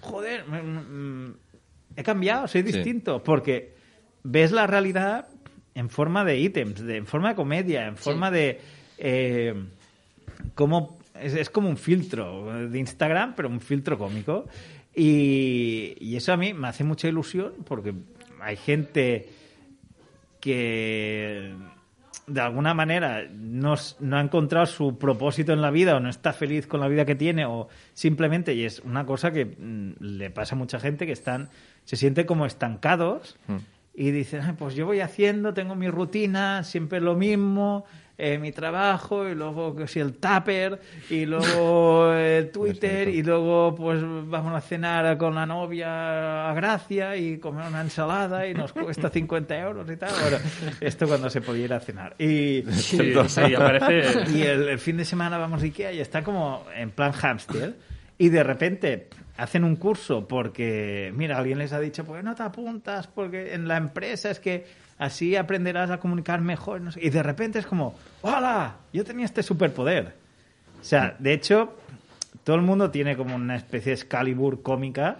joder, 0.00 0.42
he 1.96 2.02
cambiado, 2.02 2.48
soy 2.48 2.62
Sí. 2.62 2.72
distinto. 2.72 3.22
Porque 3.22 3.74
ves 4.22 4.52
la 4.52 4.66
realidad 4.66 5.28
en 5.74 5.90
forma 5.90 6.24
de 6.24 6.38
ítems, 6.38 6.80
de, 6.80 6.96
en 6.96 7.06
forma 7.06 7.30
de 7.30 7.34
comedia, 7.34 7.86
en 7.86 7.96
forma 7.96 8.30
de... 8.30 8.60
eh, 8.98 9.54
cómo 10.54 10.98
es, 11.20 11.34
es 11.34 11.50
como 11.50 11.68
un 11.68 11.76
filtro 11.76 12.68
de 12.68 12.78
Instagram, 12.78 13.34
pero 13.36 13.48
un 13.48 13.60
filtro 13.60 13.98
cómico. 13.98 14.46
Y, 14.94 15.96
y 16.00 16.16
eso 16.16 16.32
a 16.32 16.36
mí 16.36 16.54
me 16.54 16.68
hace 16.68 16.84
mucha 16.84 17.08
ilusión 17.08 17.52
porque 17.66 17.94
hay 18.40 18.56
gente 18.56 19.28
que 20.40 21.52
de 22.26 22.40
alguna 22.40 22.74
manera 22.74 23.26
no, 23.30 23.74
no 24.00 24.16
ha 24.16 24.20
encontrado 24.20 24.66
su 24.66 24.98
propósito 24.98 25.52
en 25.52 25.60
la 25.60 25.70
vida 25.70 25.96
o 25.96 26.00
no 26.00 26.08
está 26.08 26.32
feliz 26.32 26.66
con 26.66 26.80
la 26.80 26.88
vida 26.88 27.04
que 27.04 27.14
tiene 27.14 27.44
o 27.44 27.68
simplemente, 27.92 28.54
y 28.54 28.64
es 28.64 28.80
una 28.80 29.04
cosa 29.04 29.30
que 29.30 29.44
mm, 29.44 29.92
le 30.00 30.30
pasa 30.30 30.54
a 30.54 30.58
mucha 30.58 30.80
gente 30.80 31.06
que 31.06 31.12
están, 31.12 31.50
se 31.84 31.96
siente 31.96 32.24
como 32.26 32.46
estancados 32.46 33.36
Mm. 33.48 33.56
Y 33.94 34.10
dicen, 34.10 34.40
"Ay, 34.42 34.54
pues 34.58 34.74
yo 34.74 34.86
voy 34.86 35.00
haciendo, 35.00 35.54
tengo 35.54 35.74
mi 35.76 35.88
rutina, 35.88 36.64
siempre 36.64 37.00
lo 37.00 37.14
mismo, 37.14 37.84
eh, 38.16 38.38
mi 38.38 38.52
trabajo, 38.52 39.28
y 39.28 39.34
luego 39.34 39.74
que 39.74 39.88
si 39.88 39.98
el 39.98 40.14
tupper, 40.14 40.80
y 41.10 41.26
luego 41.26 42.12
el 42.14 42.50
Twitter, 42.52 43.08
y 43.08 43.22
luego 43.24 43.74
pues 43.74 44.00
vamos 44.02 44.54
a 44.54 44.60
cenar 44.60 45.16
con 45.18 45.34
la 45.34 45.46
novia 45.46 46.48
a 46.48 46.54
Gracia 46.54 47.16
y 47.16 47.38
comer 47.38 47.66
una 47.68 47.80
ensalada 47.80 48.46
y 48.46 48.54
nos 48.54 48.72
cuesta 48.72 49.08
50 49.12 49.58
euros 49.58 49.90
y 49.90 49.96
tal. 49.96 50.12
Bueno, 50.22 50.38
esto 50.80 51.08
cuando 51.08 51.28
se 51.28 51.40
podía 51.40 51.64
ir 51.64 51.72
a 51.74 51.80
cenar. 51.80 52.14
Y, 52.18 52.62
Sí, 52.70 53.14
sí, 53.28 53.54
aparece... 53.54 54.30
y 54.32 54.42
el, 54.42 54.68
el 54.68 54.78
fin 54.78 54.96
de 54.96 55.04
semana 55.04 55.36
vamos 55.38 55.62
a 55.62 55.64
Ikea 55.64 55.92
y 55.92 55.98
está 56.00 56.22
como 56.22 56.64
en 56.76 56.90
plan 56.92 57.10
hámster. 57.12 57.74
Y 58.18 58.28
de 58.28 58.42
repente 58.42 59.08
hacen 59.36 59.64
un 59.64 59.76
curso 59.76 60.28
porque, 60.28 61.12
mira, 61.16 61.38
alguien 61.38 61.58
les 61.58 61.72
ha 61.72 61.80
dicho, 61.80 62.04
pues 62.04 62.22
no 62.22 62.34
te 62.34 62.42
apuntas 62.42 63.06
porque 63.08 63.54
en 63.54 63.66
la 63.66 63.76
empresa 63.76 64.30
es 64.30 64.38
que 64.38 64.66
así 64.98 65.36
aprenderás 65.36 65.90
a 65.90 65.98
comunicar 65.98 66.40
mejor. 66.40 66.80
no 66.80 66.92
sé. 66.92 67.00
Y 67.02 67.10
de 67.10 67.22
repente 67.22 67.58
es 67.58 67.66
como, 67.66 67.94
¡hola! 68.22 68.76
Yo 68.92 69.04
tenía 69.04 69.24
este 69.24 69.42
superpoder. 69.42 70.14
O 70.80 70.84
sea, 70.84 71.16
de 71.18 71.32
hecho, 71.32 71.76
todo 72.44 72.56
el 72.56 72.62
mundo 72.62 72.90
tiene 72.90 73.16
como 73.16 73.34
una 73.34 73.56
especie 73.56 73.90
de 73.90 74.00
Excalibur 74.00 74.62
cómica 74.62 75.18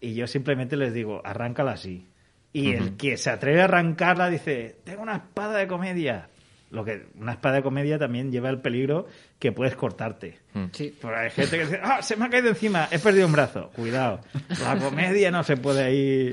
y 0.00 0.14
yo 0.14 0.26
simplemente 0.26 0.76
les 0.76 0.94
digo, 0.94 1.20
arráncala 1.24 1.72
así. 1.72 2.06
Y 2.52 2.72
el 2.72 2.96
que 2.96 3.16
se 3.16 3.30
atreve 3.30 3.62
a 3.62 3.64
arrancarla 3.64 4.28
dice, 4.28 4.76
tengo 4.84 5.02
una 5.02 5.16
espada 5.16 5.58
de 5.58 5.66
comedia. 5.66 6.28
Lo 6.72 6.84
que 6.84 7.04
una 7.20 7.32
espada 7.32 7.56
de 7.56 7.62
comedia 7.62 7.98
también 7.98 8.32
lleva 8.32 8.48
el 8.50 8.60
peligro 8.60 9.06
que 9.38 9.52
puedes 9.52 9.76
cortarte. 9.76 10.38
Sí. 10.72 10.96
Pero 11.00 11.16
hay 11.16 11.30
gente 11.30 11.58
que 11.58 11.64
dice, 11.66 11.80
ah, 11.82 12.00
se 12.02 12.16
me 12.16 12.24
ha 12.24 12.30
caído 12.30 12.48
encima, 12.48 12.88
he 12.90 12.98
perdido 12.98 13.26
un 13.26 13.32
brazo. 13.32 13.70
Cuidado. 13.76 14.20
La 14.60 14.76
comedia 14.78 15.30
no 15.30 15.44
se 15.44 15.56
puede 15.58 15.84
ahí 15.84 16.30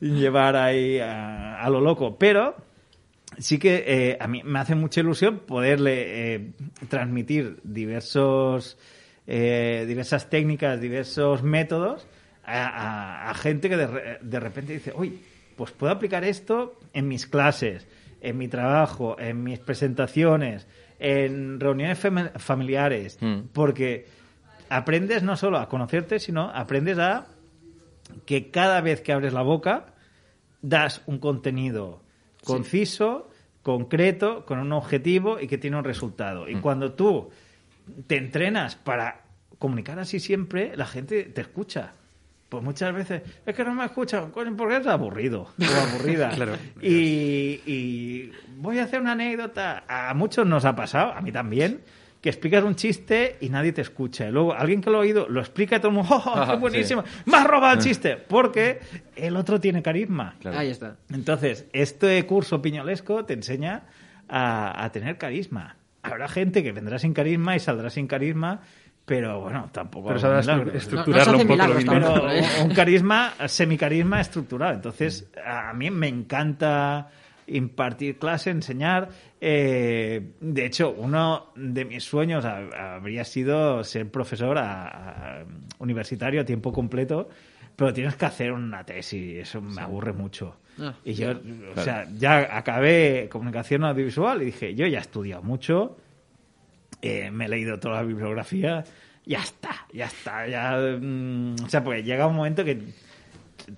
llevar 0.00 0.56
ahí 0.56 0.98
a, 0.98 1.62
a 1.62 1.68
lo 1.70 1.80
loco. 1.80 2.16
Pero 2.18 2.56
sí 3.38 3.58
que 3.58 3.84
eh, 3.86 4.16
a 4.18 4.26
mí 4.28 4.42
me 4.44 4.58
hace 4.58 4.74
mucha 4.74 5.00
ilusión 5.00 5.40
poderle 5.40 6.34
eh, 6.36 6.50
transmitir 6.88 7.58
diversos, 7.62 8.78
eh, 9.26 9.84
diversas 9.86 10.28
técnicas, 10.30 10.80
diversos 10.80 11.42
métodos 11.42 12.06
a, 12.44 12.66
a- 12.66 13.30
a 13.30 13.34
gente 13.34 13.68
que 13.68 13.76
de, 13.76 13.86
re- 13.86 14.18
de 14.22 14.40
repente 14.40 14.72
dice, 14.72 14.92
uy, 14.96 15.20
pues 15.56 15.70
puedo 15.72 15.92
aplicar 15.92 16.24
esto 16.24 16.78
en 16.94 17.08
mis 17.08 17.26
clases, 17.26 17.86
en 18.22 18.38
mi 18.38 18.48
trabajo, 18.48 19.16
en 19.18 19.42
mis 19.42 19.58
presentaciones, 19.58 20.66
en 20.98 21.58
reuniones 21.60 22.02
fam- 22.02 22.32
familiares, 22.38 23.18
Mm. 23.20 23.48
porque 23.52 24.06
aprendes 24.70 25.22
no 25.22 25.36
solo 25.36 25.58
a 25.58 25.68
conocerte, 25.68 26.18
sino 26.18 26.48
aprendes 26.50 26.98
a 26.98 27.26
que 28.26 28.50
cada 28.50 28.80
vez 28.80 29.00
que 29.02 29.12
abres 29.12 29.32
la 29.32 29.42
boca 29.42 29.86
das 30.62 31.02
un 31.06 31.18
contenido 31.18 32.02
conciso, 32.44 33.28
concreto, 33.62 34.44
con 34.46 34.58
un 34.58 34.72
objetivo 34.72 35.38
y 35.40 35.46
que 35.46 35.58
tiene 35.58 35.76
un 35.76 35.84
resultado. 35.84 36.48
Y 36.48 36.56
cuando 36.56 36.92
tú 36.92 37.30
te 38.06 38.16
entrenas 38.16 38.74
para 38.76 39.22
comunicar 39.58 39.98
así 39.98 40.18
siempre, 40.20 40.76
la 40.76 40.86
gente 40.86 41.24
te 41.24 41.40
escucha. 41.40 41.92
Pues 42.52 42.62
muchas 42.62 42.92
veces, 42.92 43.22
es 43.46 43.54
que 43.54 43.64
no 43.64 43.72
me 43.72 43.82
escuchan, 43.86 44.30
porque 44.30 44.76
es 44.76 44.86
aburrido 44.86 45.44
o 45.58 45.88
aburrida. 45.88 46.28
Claro. 46.28 46.52
y, 46.82 47.62
y 47.64 48.30
voy 48.58 48.78
a 48.78 48.84
hacer 48.84 49.00
una 49.00 49.12
anécdota. 49.12 49.84
A 49.88 50.12
muchos 50.12 50.46
nos 50.46 50.66
ha 50.66 50.76
pasado, 50.76 51.14
a 51.14 51.22
mí 51.22 51.32
también, 51.32 51.80
que 52.20 52.28
explicas 52.28 52.62
un 52.62 52.74
chiste 52.74 53.38
y 53.40 53.48
nadie 53.48 53.72
te 53.72 53.80
escucha. 53.80 54.28
Y 54.28 54.32
luego 54.32 54.52
alguien 54.52 54.82
que 54.82 54.90
lo 54.90 54.98
ha 54.98 55.00
oído 55.00 55.26
lo 55.30 55.40
explica 55.40 55.76
y 55.76 55.78
todo 55.78 55.88
el 55.88 55.94
mundo, 55.94 56.10
¡oh, 56.26 56.46
qué 56.46 56.56
buenísimo! 56.56 57.04
¡Me 57.24 57.38
has 57.38 57.46
robado 57.46 57.72
el 57.72 57.80
chiste! 57.80 58.18
Porque 58.18 58.80
el 59.16 59.34
otro 59.38 59.58
tiene 59.58 59.82
carisma. 59.82 60.36
Claro. 60.38 60.58
Ahí 60.58 60.68
está. 60.68 60.96
Entonces, 61.08 61.64
este 61.72 62.22
curso 62.26 62.60
piñolesco 62.60 63.24
te 63.24 63.32
enseña 63.32 63.84
a, 64.28 64.84
a 64.84 64.92
tener 64.92 65.16
carisma. 65.16 65.76
Habrá 66.02 66.28
gente 66.28 66.62
que 66.62 66.72
vendrá 66.72 66.98
sin 66.98 67.14
carisma 67.14 67.56
y 67.56 67.60
saldrá 67.60 67.88
sin 67.88 68.08
carisma, 68.08 68.60
pero 69.04 69.40
bueno, 69.40 69.68
tampoco. 69.72 70.08
Pero 70.14 70.20
milagros. 70.40 70.74
estructurarlo 70.74 71.32
No- 71.32 71.38
no 71.38 71.42
un 71.42 71.46
poco. 71.48 71.52
milagros 71.54 71.76
mismo. 71.84 72.14
Pero 72.14 72.30
¿eh? 72.30 72.42
un 72.64 72.74
carisma, 72.74 73.32
semicarisma 73.46 74.20
estructurado. 74.20 74.74
Entonces, 74.74 75.28
a 75.44 75.72
mí 75.72 75.90
me 75.90 76.08
encanta 76.08 77.08
impartir 77.48 78.18
clase, 78.18 78.50
enseñar. 78.50 79.08
Eh, 79.40 80.30
de 80.40 80.64
hecho, 80.66 80.94
uno 80.96 81.48
de 81.56 81.84
mis 81.84 82.04
sueños 82.04 82.44
ha- 82.44 82.94
habría 82.94 83.24
sido 83.24 83.82
ser 83.84 84.08
profesor 84.10 84.56
a- 84.58 84.86
a- 85.40 85.44
universitario 85.80 86.40
a 86.40 86.44
tiempo 86.44 86.72
completo, 86.72 87.28
pero 87.74 87.92
tienes 87.92 88.14
que 88.14 88.24
hacer 88.26 88.52
una 88.52 88.84
tesis, 88.84 89.38
eso 89.38 89.60
me 89.60 89.82
aburre 89.82 90.12
mucho. 90.12 90.56
Ah, 90.78 90.94
y 91.04 91.14
yo, 91.14 91.32
o 91.76 91.80
sea, 91.80 92.06
ya 92.16 92.56
acabé 92.56 93.28
comunicación 93.30 93.84
audiovisual 93.84 94.40
y 94.42 94.46
dije, 94.46 94.74
yo 94.74 94.86
ya 94.86 94.98
he 94.98 95.00
estudiado 95.02 95.42
mucho, 95.42 95.96
eh, 97.02 97.30
me 97.30 97.44
he 97.44 97.48
leído 97.48 97.78
toda 97.78 97.96
la 97.96 98.02
bibliografía, 98.02 98.84
ya 99.26 99.40
está, 99.42 99.86
ya 99.92 100.06
está, 100.06 100.46
ya... 100.48 100.78
mm, 101.00 101.56
o 101.64 101.68
sea, 101.68 101.84
pues 101.84 102.04
llega 102.04 102.26
un 102.26 102.36
momento 102.36 102.64
que 102.64 102.80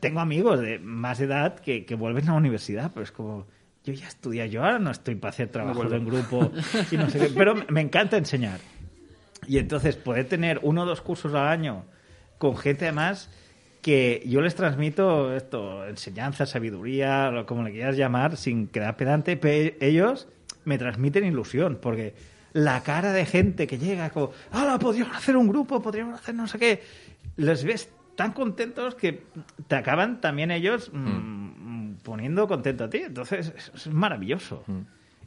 tengo 0.01 0.21
amigos 0.21 0.61
de 0.61 0.79
más 0.79 1.21
edad 1.21 1.57
que, 1.59 1.85
que 1.85 1.95
vuelven 1.95 2.29
a 2.29 2.33
la 2.33 2.39
universidad, 2.39 2.91
pero 2.95 3.05
es 3.05 3.13
como, 3.13 3.47
yo 3.85 3.93
ya 3.93 4.09
estudié, 4.09 4.49
yo 4.49 4.65
ahora 4.65 4.79
no 4.79 4.91
estoy 4.91 5.15
para 5.17 5.31
hacer 5.31 5.49
trabajos 5.49 5.77
vuelvo. 5.77 5.97
en 5.97 6.05
grupo, 6.07 6.53
y 6.91 6.97
no 6.97 7.11
sé 7.11 7.19
qué, 7.19 7.31
pero 7.37 7.55
me 7.69 7.81
encanta 7.81 8.17
enseñar. 8.17 8.61
Y 9.47 9.59
entonces 9.59 9.97
poder 9.97 10.27
tener 10.27 10.61
uno 10.63 10.83
o 10.83 10.87
dos 10.87 11.03
cursos 11.03 11.35
al 11.35 11.49
año 11.49 11.85
con 12.39 12.57
gente 12.57 12.87
además 12.87 13.31
que 13.83 14.23
yo 14.25 14.41
les 14.41 14.55
transmito 14.55 15.37
esto, 15.37 15.87
enseñanza, 15.87 16.47
sabiduría, 16.47 17.45
como 17.47 17.63
le 17.63 17.71
quieras 17.73 17.99
llamar, 17.99 18.39
sin 18.39 18.69
quedar 18.69 18.97
pedante, 18.97 19.37
pe- 19.37 19.77
ellos 19.81 20.27
me 20.65 20.79
transmiten 20.79 21.27
ilusión, 21.27 21.79
porque 21.83 22.15
la 22.55 22.83
cara 22.83 23.13
de 23.13 23.27
gente 23.27 23.67
que 23.67 23.79
llega 23.79 24.09
como, 24.11 24.31
¡Hala, 24.53 24.79
podríamos 24.79 25.17
hacer 25.17 25.37
un 25.37 25.49
grupo, 25.49 25.83
podríamos 25.83 26.19
hacer 26.19 26.35
no 26.35 26.47
sé 26.47 26.59
qué! 26.59 26.83
Les 27.37 27.65
ves 27.65 27.91
tan 28.15 28.33
contentos 28.33 28.95
que 28.95 29.25
te 29.67 29.75
acaban 29.75 30.21
también 30.21 30.53
ellos 30.53 30.91
mm, 30.93 31.97
poniendo 32.05 32.47
contento 32.47 32.85
a 32.85 32.91
ti. 32.91 32.99
Entonces, 32.99 33.53
es, 33.57 33.73
es 33.75 33.87
maravilloso. 33.89 34.63
Mm. 34.67 34.81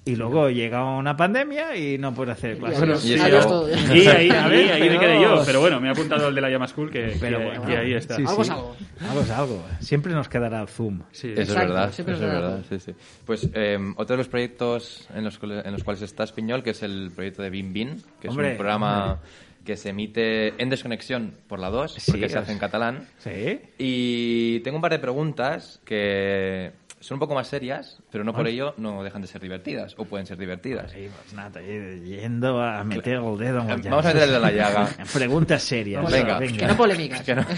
Y 0.08 0.16
luego 0.16 0.50
llega 0.50 0.84
una 0.98 1.16
pandemia 1.18 1.76
y 1.76 1.98
no 1.98 2.14
puedes 2.14 2.34
hacer 2.38 2.58
clases. 2.58 2.82
adiós. 2.82 3.06
Y 3.06 3.14
eso- 3.14 3.68
ahí, 4.12 4.30
A 4.30 4.46
ahí, 4.46 4.50
ver, 4.52 4.72
ahí 4.82 4.90
me 4.90 5.00
quedé 5.00 5.22
yo. 5.22 5.44
Pero 5.46 5.60
bueno, 5.60 5.80
me 5.82 5.90
ha 5.90 5.92
apuntado 5.92 6.30
el 6.30 6.36
de 6.36 6.42
la 6.42 6.50
Llama 6.50 6.68
School 6.68 6.90
que, 6.90 7.16
Pero 7.20 7.40
que- 7.40 7.46
bueno, 7.46 7.66
que 7.66 7.78
ahí 7.78 7.94
está. 7.94 8.16
sí, 8.16 8.24
Algo 8.28 8.36
sí. 8.44 8.50
es 8.50 8.56
algo. 8.56 8.76
Algo 9.10 9.22
es 9.22 9.30
algo. 9.32 9.66
Siempre 9.80 10.14
nos 10.14 10.30
quedará 10.30 10.62
el 10.62 10.68
Zoom. 10.68 11.02
Sí. 11.12 11.32
Eso 11.36 11.42
es 11.42 11.56
verdad, 11.56 11.92
siempre 11.92 12.16
eso 12.16 12.26
es 12.26 12.32
verdad. 12.32 12.50
verdad, 12.58 12.66
sí, 12.70 12.80
sí. 12.80 12.92
Pues 13.26 13.50
eh, 13.54 13.78
otro 13.98 14.16
de 14.16 14.18
los 14.18 14.28
proyectos 14.28 15.08
en 15.14 15.24
los, 15.24 15.38
cuales- 15.38 15.66
en 15.66 15.72
los 15.74 15.84
cuales 15.84 16.02
está 16.02 16.24
Espiñol, 16.24 16.64
que 16.64 16.70
es 16.72 16.82
el 16.84 17.12
proyecto 17.14 17.42
de 17.44 17.50
Bin 17.50 17.74
Bin, 17.74 18.02
que 18.22 18.30
Hombre, 18.30 18.48
es 18.48 18.52
un 18.54 18.58
programa 18.58 19.20
que 19.66 19.76
se 19.76 19.90
emite 19.90 20.54
en 20.62 20.70
desconexión 20.70 21.34
por 21.48 21.60
la 21.60 21.70
2, 21.70 21.94
Sí, 21.96 22.12
porque 22.12 22.30
se 22.30 22.38
hace 22.38 22.54
en 22.54 22.58
catalán. 22.60 23.06
Sí. 23.20 23.60
Y 23.78 24.62
tengo 24.62 24.78
un 24.78 24.82
par 24.82 24.92
de 24.94 25.00
preguntas 25.00 25.82
que 25.84 26.72
son 27.00 27.16
un 27.16 27.20
poco 27.20 27.36
más 27.36 27.48
serias, 27.48 28.00
pero 28.12 28.24
no 28.24 28.34
por 28.34 28.48
ello 28.48 28.74
no 28.78 29.04
dejan 29.04 29.22
de 29.22 29.28
ser 29.28 29.42
divertidas, 29.42 29.94
o 29.98 30.06
pueden 30.06 30.26
ser 30.26 30.38
divertidas. 30.38 30.92
Sí, 30.92 31.10
pues 31.16 31.34
nada, 31.34 31.62
yendo 31.62 32.62
a 32.62 32.84
meter 32.84 33.16
el 33.16 33.38
dedo 33.38 33.62
en 33.62 33.70
el 33.70 33.82
Vamos 33.82 34.06
a 34.06 34.14
meterle 34.14 34.36
en 34.36 34.42
la 34.42 34.52
llaga. 34.52 34.90
Preguntas 35.14 35.62
serias. 35.62 36.12
Venga. 36.12 36.40
venga. 36.40 36.58
Que 36.58 36.68
no 36.68 36.78
polémicas. 36.78 37.22
Que 37.22 37.36
no. 37.36 37.46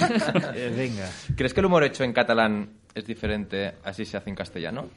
Eh, 0.53 0.73
venga. 0.75 1.07
¿Crees 1.35 1.53
que 1.53 1.59
el 1.59 1.65
humor 1.67 1.83
hecho 1.83 2.03
en 2.03 2.11
catalán 2.11 2.69
es 2.93 3.05
diferente 3.05 3.75
así 3.83 4.03
se 4.03 4.17
hace 4.17 4.29
en 4.29 4.35
castellano? 4.35 4.87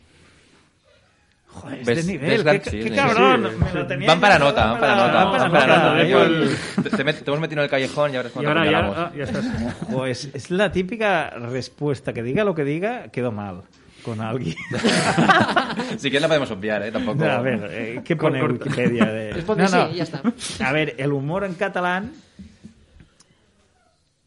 Joder, 1.46 1.80
es 1.80 1.86
¿Ves- 1.86 2.06
de 2.06 2.12
nivel. 2.12 2.44
qué, 2.44 2.60
qué 2.60 2.82
sí, 2.82 2.90
cabrón. 2.90 3.48
sí. 3.50 3.64
me 3.64 3.72
lo 3.80 3.86
tenía 3.86 4.08
Van 4.08 4.20
para 4.20 4.38
nota, 4.38 4.66
van 4.72 4.80
para 4.80 4.96
nota, 4.96 5.24
van 5.24 5.52
para 5.52 5.66
nota. 5.66 6.96
Te, 6.96 7.02
hemos 7.02 7.40
metido 7.40 7.60
en 7.60 7.64
el 7.64 7.70
callejón 7.70 8.12
y 8.12 8.16
ahora 8.16 8.28
es 8.28 8.32
Y 8.32 8.38
cuando 8.38 8.50
ahora 8.50 8.64
te 8.64 8.70
ya, 8.70 9.02
ah, 9.02 9.12
ya 9.14 9.24
estás. 9.24 9.46
Jo, 9.90 10.06
es, 10.06 10.30
es 10.34 10.50
la 10.50 10.72
típica 10.72 11.30
respuesta 11.30 12.12
que 12.12 12.22
diga 12.22 12.44
lo 12.44 12.54
que 12.54 12.64
diga, 12.64 13.08
quedó 13.08 13.30
mal 13.32 13.64
con 14.02 14.20
alguien. 14.20 14.56
Si 15.96 16.10
quieres 16.10 16.22
la 16.22 16.28
podemos 16.28 16.50
obviar, 16.50 16.82
¿eh? 16.82 16.92
Tampoco... 16.92 17.24
a 17.24 17.40
ver, 17.40 17.68
eh, 17.70 18.00
¿qué 18.04 18.16
pone. 18.16 18.42
Wikipedia? 18.42 19.06
De... 19.06 19.32
Responde 19.34 19.66
sí 19.68 19.76
y 19.92 19.96
ya 19.96 20.02
está. 20.04 20.22
A 20.66 20.72
ver, 20.72 20.94
el 20.98 21.12
humor 21.12 21.44
en 21.44 21.54
catalán 21.54 22.12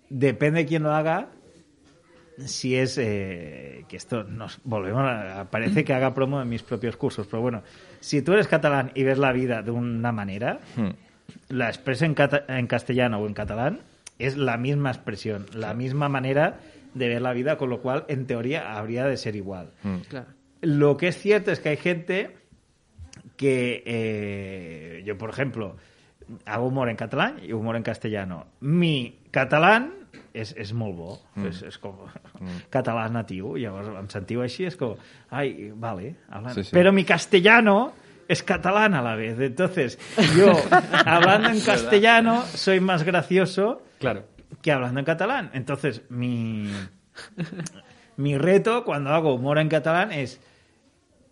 depende 0.10 0.62
de 0.62 0.66
quién 0.66 0.84
lo 0.84 0.94
haga. 0.94 1.28
Si 2.46 2.76
es 2.76 2.98
eh, 2.98 3.86
que 3.88 3.96
esto 3.96 4.24
nos 4.26 4.60
volvemos 4.66 5.02
a, 5.04 5.48
parece 5.50 5.86
que 5.86 5.94
haga 5.94 6.14
promo 6.14 6.40
de 6.40 6.46
mis 6.46 6.64
propios 6.64 6.98
cursos, 6.98 7.28
pero 7.28 7.42
bueno, 7.42 7.64
si 8.02 8.22
tú 8.22 8.34
eres 8.34 8.48
catalán 8.50 8.92
y 8.94 9.04
ves 9.04 9.18
la 9.18 9.32
vida 9.32 9.62
de 9.62 9.72
una 9.72 10.12
manera, 10.12 10.60
Hmm. 10.76 10.90
la 11.50 11.70
expresa 11.70 12.06
en, 12.06 12.14
cata- 12.14 12.44
en 12.50 12.68
castellano 12.68 13.20
o 13.20 13.28
en 13.28 13.34
catalán 13.34 13.80
es 14.20 14.36
la 14.36 14.58
misma 14.58 14.92
expresión, 14.92 15.46
la 15.54 15.74
misma 15.74 16.10
manera 16.10 16.60
de 16.96 17.08
ver 17.08 17.22
la 17.22 17.34
vida, 17.34 17.58
con 17.58 17.70
lo 17.70 17.82
cual 17.82 18.06
en 18.08 18.26
teoría 18.26 18.76
habría 18.78 19.06
de 19.06 19.18
ser 19.18 19.36
igual. 19.36 19.70
Hmm. 19.84 19.98
Claro. 20.10 20.28
Lo 20.62 20.98
que 20.98 21.10
es 21.10 21.18
cierto 21.20 21.52
es 21.52 21.60
que 21.60 21.70
hay 21.70 21.78
gente 21.78 22.36
que 23.38 23.84
eh, 23.86 25.04
yo, 25.06 25.18
por 25.18 25.30
ejemplo, 25.30 25.76
hago 26.46 26.68
humor 26.68 26.90
en 26.90 26.96
catalán 26.96 27.40
y 27.44 27.54
humor 27.54 27.76
en 27.76 27.84
castellano. 27.84 28.48
Mi 28.62 29.20
catalán 29.32 29.92
és, 30.34 30.54
és 30.58 30.74
molt 30.76 30.96
bo, 30.98 31.12
Mm. 31.36 31.46
és, 31.48 31.62
és 31.64 31.78
com 31.80 31.96
català 32.76 33.06
natiu, 33.12 33.54
llavors 33.60 33.88
em 34.00 34.08
sentiu 34.12 34.42
així, 34.44 34.66
és 34.68 34.76
com, 34.80 34.96
ai, 35.32 35.72
vale, 35.76 36.16
hablan. 36.30 36.54
Sí, 36.56 36.64
sí. 36.64 36.72
pero 36.74 36.92
mi 36.92 37.04
castellano 37.06 37.94
es 38.28 38.42
catalán 38.44 38.96
a 38.96 39.02
la 39.02 39.16
vez, 39.16 39.40
entonces 39.40 40.00
yo 40.36 40.52
hablando 41.06 41.50
en 41.50 41.60
castellano 41.62 42.42
soy 42.54 42.80
más 42.80 43.04
gracioso 43.04 43.84
Claro. 44.00 44.24
Que 44.66 44.72
hablando 44.72 45.00
en 45.00 45.06
catalán. 45.06 45.52
Entonces, 45.54 46.02
mi, 46.10 46.72
mi 48.18 48.36
reto 48.36 48.84
cuando 48.84 49.12
hago 49.12 49.36
humor 49.36 49.60
en 49.60 49.70
catalán 49.70 50.12
es 50.12 50.42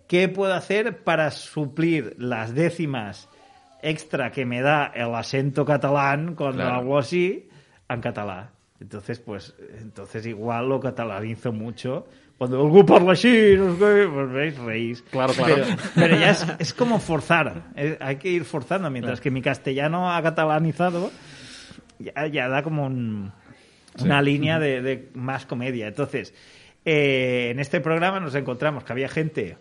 qué 0.08 0.30
puedo 0.30 0.54
hacer 0.54 1.04
para 1.04 1.32
suplir 1.32 2.16
las 2.20 2.54
décimas 2.54 3.28
extra 3.82 4.32
que 4.32 4.46
me 4.46 4.62
da 4.62 4.86
el 4.94 5.16
acento 5.16 5.66
catalán 5.66 6.36
cuando 6.36 6.58
Claro. 6.64 6.76
hago 6.76 7.00
así 7.00 7.50
en 7.90 8.02
catalán. 8.02 8.52
Entonces, 8.80 9.20
pues, 9.20 9.56
entonces 9.82 10.28
igual 10.28 10.70
lo 10.70 10.80
catalanizo 10.80 11.52
mucho. 11.52 12.06
Cuando 12.38 12.62
algo 12.62 12.86
parla 12.86 13.14
así, 13.14 13.56
no 13.58 13.76
sé 13.78 14.08
pues 14.14 14.32
veis, 14.32 14.58
reís. 14.60 15.02
Claro, 15.10 15.34
claro. 15.34 15.56
Pero, 15.56 15.78
pero 15.96 16.18
ya 16.20 16.30
es, 16.32 16.46
es 16.60 16.74
como 16.74 17.00
forzar. 17.00 17.64
Eh, 17.76 17.98
hay 18.00 18.18
que 18.18 18.30
ir 18.30 18.44
forzando. 18.46 18.92
Mientras 18.92 19.20
que 19.22 19.32
mi 19.32 19.42
castellano 19.42 20.12
ha 20.14 20.22
catalanizado, 20.22 21.10
ya, 22.04 22.28
ya 22.28 22.47
da 22.49 22.62
como 22.64 22.86
un- 22.86 23.32
una 24.01 24.22
línea 24.22 24.60
de, 24.60 24.82
de 24.82 25.10
más 25.14 25.45
comedia. 25.45 25.88
Entonces, 25.88 26.34
eh, 26.86 27.49
en 27.51 27.60
este 27.60 27.80
programa 27.80 28.20
nos 28.20 28.36
encontramos 28.36 28.84
que 28.84 28.91
había 28.91 29.08
gente 29.10 29.58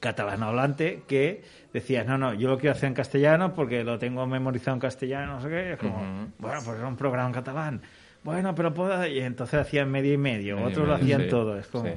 catalano 0.00 0.46
hablante 0.48 1.02
que 1.08 1.42
decía, 1.72 2.04
no, 2.04 2.18
no, 2.18 2.34
yo 2.34 2.48
lo 2.48 2.58
quiero 2.58 2.72
hacer 2.76 2.88
en 2.88 2.94
castellano 2.94 3.54
porque 3.54 3.84
lo 3.84 3.98
tengo 3.98 4.26
memorizado 4.26 4.74
en 4.74 4.80
castellano, 4.80 5.36
no 5.36 5.40
sé 5.40 5.48
qué. 5.48 5.72
Es 5.72 5.78
como, 5.78 6.28
bueno, 6.38 6.60
pues 6.64 6.78
era 6.78 6.86
un 6.88 6.96
programa 6.96 7.28
en 7.28 7.34
catalán. 7.34 7.82
Bueno, 8.22 8.54
pero 8.54 8.74
puedo... 8.74 9.06
Y 9.06 9.20
entonces 9.20 9.58
hacían 9.60 9.90
medio 9.90 10.12
y 10.12 10.18
medio, 10.18 10.56
Medio 10.56 10.68
y 10.68 10.72
otros 10.72 10.88
lo 10.88 10.94
hacían 10.94 11.22
sí, 11.22 11.28
todo. 11.28 11.58
Es 11.58 11.68
como, 11.68 11.84
sí. 11.86 11.92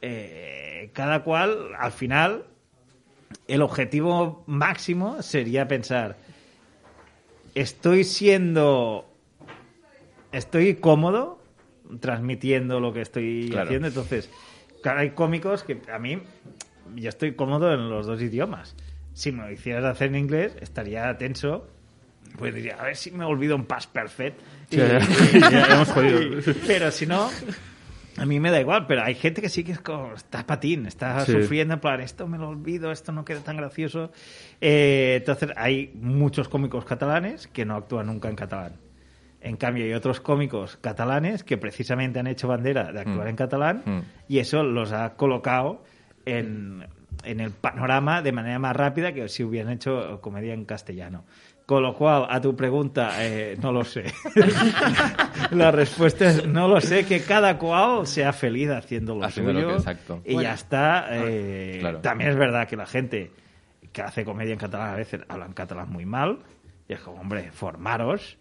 eh, 0.00 0.90
cada 0.94 1.22
cual, 1.22 1.68
al 1.78 1.92
final, 1.92 2.44
el 3.46 3.60
objetivo 3.60 4.42
máximo 4.46 5.20
sería 5.20 5.68
pensar, 5.68 6.16
estoy 7.54 8.04
siendo, 8.04 9.10
estoy 10.32 10.74
cómodo 10.74 11.42
transmitiendo 12.00 12.80
lo 12.80 12.92
que 12.92 13.00
estoy 13.02 13.48
Claro. 13.50 13.64
haciendo, 13.66 13.88
entonces, 13.88 14.30
claro, 14.82 15.00
hay 15.00 15.10
cómicos 15.10 15.62
que 15.62 15.80
a 15.92 15.98
mí, 15.98 16.22
yo 16.96 17.08
estoy 17.08 17.34
cómodo 17.34 17.72
en 17.72 17.88
los 17.90 18.06
dos 18.06 18.20
idiomas. 18.22 18.74
Si 19.12 19.30
me 19.32 19.44
lo 19.44 19.52
hicieras 19.52 19.84
hacer 19.84 20.08
en 20.08 20.16
inglés, 20.16 20.56
estaría 20.60 21.16
tenso. 21.18 21.68
Pues 22.36 22.52
diría, 22.52 22.76
a 22.80 22.84
ver 22.84 22.96
si 22.96 23.12
me 23.12 23.24
olvido 23.24 23.54
un 23.54 23.64
pas 23.64 23.86
perfect. 23.86 24.40
Sí, 24.70 24.76
ya, 24.78 24.98
ya, 24.98 25.50
ya 25.50 25.74
hemos 25.76 25.88
jodido. 25.92 26.18
Pero 26.66 26.90
si 26.90 27.06
no, 27.06 27.30
a 28.16 28.24
mí 28.26 28.38
me 28.40 28.50
da 28.50 28.60
igual, 28.60 28.86
pero 28.86 29.02
hay 29.02 29.14
gente 29.14 29.40
que 29.42 29.48
sí 29.48 29.64
que 29.64 29.72
es 29.72 29.80
como, 29.80 30.14
está 30.14 30.46
patín, 30.46 30.86
está 30.86 31.24
Sí. 31.24 31.32
sufriendo, 31.32 31.74
en 31.74 31.80
plan, 31.80 32.00
esto 32.00 32.26
me 32.28 32.38
lo 32.38 32.48
olvido, 32.48 32.92
esto 32.92 33.10
no 33.12 33.24
queda 33.24 33.40
tan 33.40 33.56
gracioso. 33.56 34.12
Eh, 34.60 35.16
entonces, 35.18 35.50
hay 35.56 35.92
muchos 36.00 36.48
cómicos 36.48 36.84
catalanes 36.84 37.46
que 37.48 37.64
no 37.64 37.74
actúan 37.76 38.06
nunca 38.06 38.28
en 38.28 38.36
catalán. 38.36 38.72
En 39.40 39.56
cambio, 39.56 39.84
hay 39.84 39.92
otros 39.92 40.20
cómicos 40.20 40.78
catalanes 40.80 41.44
que 41.44 41.58
precisamente 41.58 42.18
han 42.18 42.26
hecho 42.26 42.48
bandera 42.48 42.92
de 42.92 43.00
actuar 43.00 43.26
Mm. 43.26 43.30
en 43.30 43.36
catalán 43.36 43.82
Mm. 43.84 43.98
y 44.28 44.38
eso 44.38 44.62
los 44.62 44.92
ha 44.92 45.14
colocado 45.16 45.84
en, 46.24 46.86
en 47.24 47.40
el 47.40 47.50
panorama 47.50 48.22
de 48.22 48.32
manera 48.32 48.58
más 48.58 48.74
rápida 48.74 49.12
que 49.12 49.28
si 49.28 49.44
hubieran 49.44 49.72
hecho 49.72 50.20
comedia 50.22 50.54
en 50.54 50.64
castellano. 50.64 51.24
Con 51.66 51.82
lo 51.82 51.94
cual, 51.94 52.26
a 52.28 52.40
tu 52.42 52.54
pregunta, 52.54 53.12
eh, 53.24 53.56
no 53.62 53.72
lo 53.72 53.84
sé. 53.84 54.04
La 55.50 55.70
respuesta 55.70 56.26
es 56.28 56.46
no 56.46 56.68
lo 56.68 56.80
sé, 56.80 57.06
que 57.06 57.20
cada 57.22 57.56
cual 57.58 58.06
sea 58.06 58.32
feliz 58.32 58.68
haciendo 58.70 59.14
lo 59.14 59.24
Haciendo 59.24 59.52
lo 59.52 59.60
suyo. 59.60 59.68
que- 59.72 59.76
exacto. 59.78 60.20
Y 60.24 60.34
Bueno. 60.34 60.48
ya 60.48 60.54
está. 60.54 61.06
eh, 61.10 61.78
Claro. 61.80 62.00
También 62.00 62.30
es 62.30 62.36
verdad 62.36 62.68
que 62.68 62.76
la 62.76 62.86
gente 62.86 63.30
que 63.92 64.02
hace 64.02 64.24
comedia 64.24 64.52
en 64.52 64.58
catalán 64.58 64.90
a 64.92 64.96
veces 64.96 65.22
habla 65.28 65.46
en 65.46 65.52
catalán 65.52 65.88
muy 65.90 66.04
mal. 66.04 66.40
Y 66.88 66.92
es 66.92 67.00
como, 67.00 67.20
hombre, 67.20 67.50
formaros. 67.52 68.36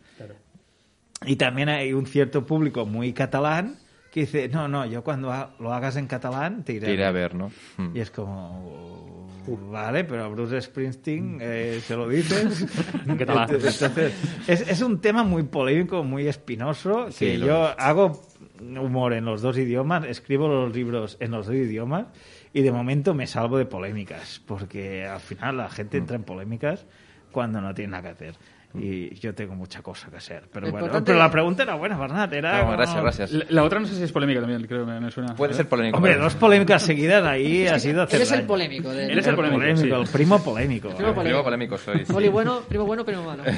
Y 1.25 1.37
también 1.37 1.69
hay 1.69 1.93
un 1.93 2.05
cierto 2.05 2.45
público 2.45 2.85
muy 2.85 3.13
catalán 3.13 3.77
que 4.13 4.21
dice, 4.21 4.47
no, 4.47 4.67
no, 4.67 4.85
yo 4.85 5.03
cuando 5.03 5.31
ha- 5.31 5.55
lo 5.59 5.73
hagas 5.73 5.95
en 5.95 6.05
catalán 6.07 6.63
te 6.63 6.73
iré, 6.73 6.85
Te 6.87 6.93
iré 6.93 7.05
a 7.05 7.11
ver, 7.11 7.33
¿no? 7.33 7.51
Hmm. 7.77 7.95
Y 7.95 7.99
es 7.99 8.11
como, 8.11 9.27
vale, 9.71 10.03
pero 10.03 10.23
a 10.25 10.27
Bruce 10.27 10.61
Springsteen 10.61 11.39
eh, 11.41 11.81
se 11.83 11.95
lo 11.95 12.07
dices. 12.07 12.67
En 13.07 13.17
catalán. 13.17 13.49
Entonces, 13.51 14.13
es, 14.47 14.69
es 14.69 14.81
un 14.81 15.01
tema 15.01 15.23
muy 15.23 15.43
polémico, 15.43 16.03
muy 16.03 16.27
espinoso, 16.27 17.07
que 17.07 17.11
Sí, 17.11 17.37
lo 17.37 17.45
yo 17.47 17.69
es. 17.69 17.75
hago 17.79 18.21
humor 18.61 19.13
en 19.13 19.25
los 19.25 19.41
dos 19.41 19.57
idiomas, 19.57 20.05
escribo 20.05 20.47
los 20.47 20.73
libros 20.75 21.17
en 21.19 21.31
los 21.31 21.47
dos 21.47 21.55
idiomas 21.55 22.05
y 22.53 22.61
de 22.61 22.71
momento 22.71 23.13
me 23.15 23.25
salvo 23.27 23.57
de 23.57 23.65
polémicas, 23.65 24.41
porque 24.45 25.05
al 25.05 25.19
final 25.19 25.57
la 25.57 25.69
gente 25.69 25.97
entra 25.97 26.15
en 26.15 26.23
polémicas 26.23 26.85
cuando 27.31 27.59
no 27.61 27.73
tiene 27.73 27.91
nada 27.91 28.03
que 28.03 28.09
hacer. 28.09 28.35
Y 28.75 29.13
yo 29.19 29.35
tengo 29.35 29.53
mucha 29.53 29.83
cosa 29.83 30.09
que 30.09 30.17
hacer. 30.17 30.45
Pero 30.51 30.65
bueno, 30.71 30.79
importante- 30.87 31.05
pero 31.11 31.19
la 31.19 31.29
pregunta 31.29 31.61
era 31.61 31.75
buena, 31.75 31.95
Bernat. 31.97 32.33
Era 32.33 32.53
No, 32.57 32.63
como- 32.63 32.71
gracias, 32.77 33.01
gracias. 33.01 33.31
La, 33.31 33.45
la 33.49 33.63
otra 33.63 33.79
no 33.79 33.85
sé 33.85 33.95
si 33.95 34.01
es 34.03 34.11
polémica 34.11 34.39
también, 34.41 34.65
creo, 34.65 34.83
me, 34.85 34.99
me 34.99 35.11
suena. 35.11 35.35
Puede 35.35 35.53
ser 35.53 35.67
polémico. 35.67 35.97
Hombre, 35.97 36.13
pero- 36.13 36.23
dos 36.23 36.33
polémicas 36.35 36.81
seguidas 36.81 37.23
ahí 37.23 37.67
ha 37.67 37.77
sido 37.77 38.01
hacer 38.01 38.15
Él 38.15 38.21
es 38.23 38.31
el 38.31 38.43
polémico. 38.43 38.89
del- 38.89 39.11
Él 39.11 39.19
es 39.19 39.27
el 39.27 39.35
polémico, 39.35 39.61
sí. 39.77 39.89
el 39.91 40.07
primo 40.07 40.43
polémico. 40.43 40.89
Primo 40.89 41.11
¿eh? 41.11 41.23
Primo 41.23 41.43
polémico 41.43 41.77
soy. 41.77 42.03
sí. 42.05 42.11
Poli 42.11 42.29
bueno, 42.29 42.61
primo 42.67 42.85
bueno, 42.85 43.05
primo 43.05 43.23
malo. 43.23 43.43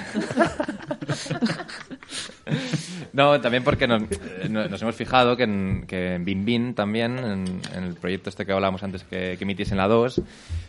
No, 3.14 3.40
también 3.40 3.64
porque 3.64 3.88
nos, 3.88 4.04
eh, 4.04 4.48
no- 4.50 4.68
nos 4.68 4.82
hemos 4.82 4.96
fijado 4.96 5.38
que 5.38 5.44
en, 5.44 5.86
que 5.88 6.16
en 6.16 6.26
Bin 6.26 6.44
Bin 6.46 6.74
también, 6.76 7.18
en, 7.18 7.62
en 7.74 7.84
el 7.84 7.94
proyecto 7.96 8.30
este 8.30 8.46
que 8.46 8.52
hablábamos 8.52 8.84
antes 8.84 9.04
que, 9.04 9.36
que 9.38 9.44
emitís 9.44 9.72
en 9.72 9.78
la 9.78 9.88
2, 9.88 10.22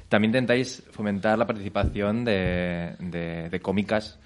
también 0.09 0.30
intentáis 0.30 0.82
fomentar 0.92 1.36
la 1.38 1.47
participación 1.47 2.24
de, 2.24 2.92
de, 3.01 3.49
de 3.51 3.61
cómicas 3.61 4.18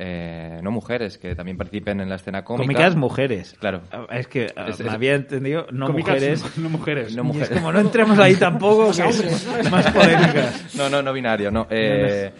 eh, 0.00 0.60
no 0.62 0.70
mujeres, 0.70 1.18
que 1.18 1.34
también 1.34 1.56
participen 1.56 2.00
en 2.00 2.08
la 2.08 2.14
escena 2.14 2.44
cómica. 2.44 2.62
Cómicas 2.64 2.94
mujeres. 2.96 3.56
Claro. 3.58 3.82
Es 4.10 4.28
que 4.28 4.44
Es- 4.46 4.78
me 4.78 4.86
es- 4.86 4.92
había 4.92 5.14
entendido, 5.16 5.66
no 5.72 5.86
Cómicas, 5.86 6.14
mujeres. 6.14 6.44
No 6.58 6.70
mujeres. 6.70 7.16
No 7.16 7.22
Y 7.24 7.26
es 7.26 7.34
mujeres. 7.34 7.50
como 7.50 7.72
no 7.72 7.80
entremos 7.80 8.18
ahí 8.20 8.36
tampoco, 8.36 8.92
que 8.96 9.08
es 9.08 9.70
más 9.70 9.90
polémicas. 9.90 10.74
No, 10.76 10.88
no, 10.88 11.02
no 11.02 11.12
binario, 11.12 11.50
no. 11.50 11.66
Eh, 11.68 12.30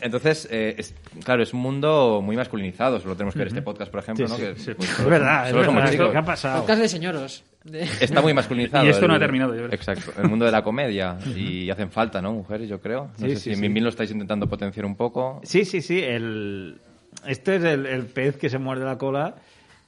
entonces, 0.00 0.48
eh, 0.50 0.74
es- 0.78 0.94
claro, 1.24 1.42
es 1.42 1.54
un 1.54 1.60
mundo 1.60 2.20
muy 2.22 2.36
masculinizado. 2.36 3.00
Solo 3.00 3.14
tenemos 3.14 3.34
que 3.34 3.38
ver 3.38 3.48
este 3.48 3.62
podcast, 3.62 3.90
por 3.90 4.00
ejemplo, 4.00 4.26
Sí, 4.26 4.32
¿no? 4.32 4.36
sí, 4.36 4.42
que, 4.42 4.58
sí. 4.60 4.74
pues, 4.74 4.90
Es 4.90 4.96
solo- 4.96 5.08
verdad, 5.10 5.44
es 5.46 5.50
solo 5.52 5.64
somos 5.64 5.80
verdad. 5.82 5.92
chicos. 5.92 6.10
¿Qué 6.12 6.18
ha 6.18 6.24
pasado? 6.24 6.60
Podcast 6.60 6.80
de 6.82 6.88
señoros. 6.88 7.44
Está 8.00 8.20
muy 8.22 8.34
masculinizado. 8.34 8.84
Y 8.86 8.88
esto 8.90 9.06
no 9.06 9.14
el- 9.14 9.22
ha 9.22 9.24
terminado, 9.24 9.52
yo 9.54 9.62
creo. 9.64 9.72
Exacto. 9.74 10.12
El 10.20 10.28
mundo 10.28 10.44
de 10.44 10.52
la 10.52 10.62
comedia. 10.62 11.18
Y 11.36 11.70
hacen 11.70 11.90
falta, 11.90 12.20
¿no? 12.20 12.32
Mujeres, 12.32 12.68
yo 12.68 12.80
creo. 12.80 13.10
No 13.18 13.26
Sí, 13.26 13.30
sé 13.34 13.36
sí, 13.36 13.50
si 13.50 13.56
sí. 13.56 13.64
en 13.66 13.72
Min 13.72 13.84
lo 13.84 13.90
estáis 13.90 14.10
intentando 14.10 14.48
potenciar 14.48 14.84
un 14.86 14.96
poco. 14.96 15.40
Sí, 15.44 15.64
sí, 15.64 15.80
sí. 15.80 16.00
El... 16.02 16.78
Esto 17.26 17.52
es 17.52 17.62
el, 17.64 17.86
el 17.86 18.06
pez 18.06 18.36
que 18.36 18.48
se 18.48 18.58
muerde 18.58 18.84
la 18.84 18.98
cola. 18.98 19.36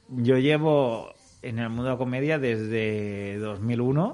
Yo 0.08 0.36
llevo 0.38 1.14
en 1.42 1.58
el 1.58 1.68
mundo 1.68 1.84
de 1.84 1.90
la 1.90 1.96
comedia 1.96 2.38
desde 2.38 3.38
2001 3.38 4.12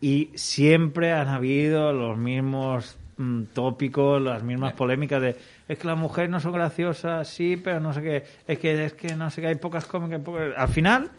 y 0.00 0.30
siempre 0.34 1.12
han 1.12 1.28
habido 1.28 1.92
los 1.92 2.16
mismos 2.16 2.96
mm, 3.16 3.42
tópicos, 3.52 4.22
las 4.22 4.42
mismas 4.44 4.72
polémicas 4.74 5.20
de 5.20 5.36
es 5.68 5.78
que 5.78 5.86
las 5.86 5.98
mujeres 5.98 6.30
no 6.30 6.38
son 6.40 6.52
graciosas, 6.52 7.28
sí, 7.28 7.56
pero 7.62 7.80
no 7.80 7.92
sé 7.92 8.02
qué, 8.02 8.22
es 8.46 8.58
que 8.60 8.84
es 8.84 8.92
que 8.94 9.14
no 9.16 9.28
sé 9.30 9.40
qué, 9.40 9.48
hay 9.48 9.54
pocas 9.56 9.86
cómicas, 9.86 10.20
pocas... 10.20 10.52
al 10.56 10.68
final 10.68 11.10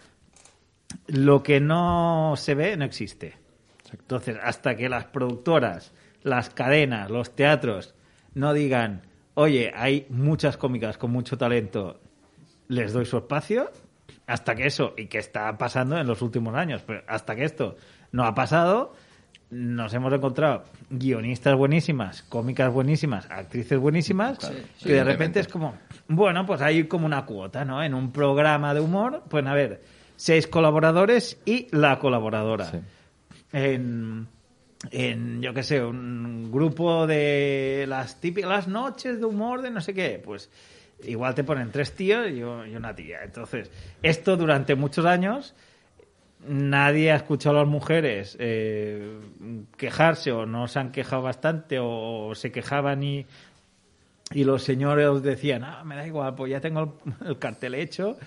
lo 1.08 1.44
que 1.44 1.60
no 1.60 2.34
se 2.38 2.56
ve 2.56 2.78
no 2.78 2.86
existe. 2.86 3.38
Entonces, 3.92 4.38
hasta 4.42 4.76
que 4.76 4.90
las 4.90 5.06
productoras, 5.06 5.92
las 6.22 6.50
cadenas, 6.50 7.10
los 7.10 7.36
teatros 7.36 7.96
no 8.34 8.54
digan, 8.54 9.02
oye, 9.34 9.72
hay 9.76 10.06
muchas 10.10 10.58
cómicas 10.58 10.98
con 10.98 11.12
mucho 11.12 11.38
talento, 11.38 12.00
les 12.68 12.94
doy 12.94 13.06
su 13.06 13.18
espacio, 13.18 13.72
hasta 14.28 14.54
que 14.54 14.68
eso, 14.68 14.94
y 14.96 15.08
que 15.08 15.18
está 15.18 15.58
pasando 15.58 15.98
en 15.98 16.06
los 16.06 16.22
últimos 16.22 16.54
años, 16.56 16.84
pero 16.86 17.02
hasta 17.08 17.36
que 17.36 17.46
esto 17.46 17.78
no 18.12 18.26
ha 18.26 18.36
pasado, 18.36 18.94
nos 19.50 19.92
hemos 19.96 20.14
encontrado 20.14 20.66
guionistas 20.92 21.56
buenísimas, 21.56 22.22
cómicas 22.24 22.72
buenísimas, 22.72 23.26
actrices 23.32 23.80
buenísimas, 23.80 24.38
sí, 24.78 24.86
que 24.86 24.94
de 24.94 25.04
repente 25.04 25.40
es 25.40 25.48
como, 25.48 25.74
bueno, 26.08 26.46
pues 26.46 26.62
hay 26.62 26.84
como 26.84 27.08
una 27.08 27.26
cuota, 27.26 27.66
¿no? 27.66 27.82
En 27.82 27.96
un 27.96 28.12
programa 28.12 28.76
de 28.76 28.82
humor, 28.82 29.24
pueden 29.28 29.48
haber 29.48 29.82
seis 30.20 30.48
colaboradores 30.48 31.40
y 31.46 31.68
la 31.72 31.98
colaboradora. 31.98 32.66
Sí. 32.66 32.78
En, 33.54 34.28
en, 34.92 35.42
yo 35.42 35.54
qué 35.54 35.64
sé, 35.64 35.82
un 35.82 36.52
grupo 36.52 37.08
de 37.08 37.86
las 37.88 38.20
típicas 38.20 38.50
las 38.50 38.68
noches 38.68 39.18
de 39.18 39.26
humor 39.26 39.62
de 39.62 39.72
no 39.72 39.80
sé 39.80 39.94
qué, 39.94 40.22
pues 40.24 40.50
igual 41.06 41.36
te 41.36 41.46
ponen 41.46 41.72
tres 41.72 41.94
tíos 41.94 42.30
y, 42.32 42.44
una 42.44 42.94
tía. 42.94 43.24
Entonces, 43.24 43.72
esto 44.04 44.36
durante 44.36 44.76
muchos 44.76 45.06
años 45.06 45.56
nadie 46.46 47.14
ha 47.14 47.16
escuchado 47.16 47.56
a 47.56 47.62
las 47.62 47.70
mujeres 47.70 48.36
eh, 48.42 49.20
quejarse 49.78 50.34
o 50.34 50.46
no 50.46 50.68
se 50.68 50.80
han 50.80 50.92
quejado 50.92 51.22
bastante 51.22 51.78
o, 51.82 52.36
se 52.36 52.52
quejaban 52.52 53.04
y, 53.04 53.26
y 54.34 54.44
los 54.44 54.64
señores 54.64 55.24
decían, 55.24 55.64
ah, 55.64 55.82
me 55.86 55.96
da 55.96 56.06
igual, 56.06 56.36
pues 56.36 56.52
ya 56.52 56.60
tengo 56.60 57.00
el, 57.22 57.28
el 57.30 57.40
cartel 57.40 57.76
hecho. 57.76 58.18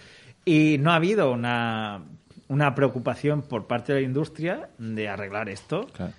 Y 0.44 0.78
no 0.78 0.90
ha 0.92 0.96
habido 0.96 1.30
una, 1.32 2.02
una 2.48 2.74
preocupación 2.74 3.42
por 3.42 3.66
parte 3.66 3.92
de 3.92 4.00
la 4.00 4.06
industria 4.06 4.68
de 4.78 5.08
arreglar 5.08 5.48
esto. 5.48 5.86
Claro. 5.92 6.12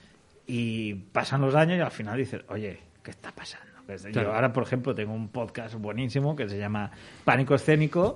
Y 0.48 0.94
pasan 0.96 1.42
los 1.42 1.56
años 1.56 1.78
y 1.78 1.82
al 1.82 1.92
final 1.92 2.18
dices, 2.18 2.42
oye, 2.50 2.80
¿qué 3.04 3.12
está 3.12 3.32
pasando? 3.32 3.68
Que 3.88 3.96
es- 3.96 4.04
Claro. 4.04 4.30
Yo 4.30 4.36
ahora, 4.36 4.54
por 4.54 4.64
ejemplo, 4.64 4.94
tengo 4.96 5.14
un 5.14 5.28
podcast 5.30 5.76
buenísimo 5.76 6.36
que 6.36 6.48
se 6.48 6.58
llama 6.58 6.92
Pánico 7.26 7.56
Escénico, 7.56 8.16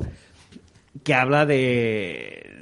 que 1.03 1.13
habla 1.13 1.45
de... 1.45 2.53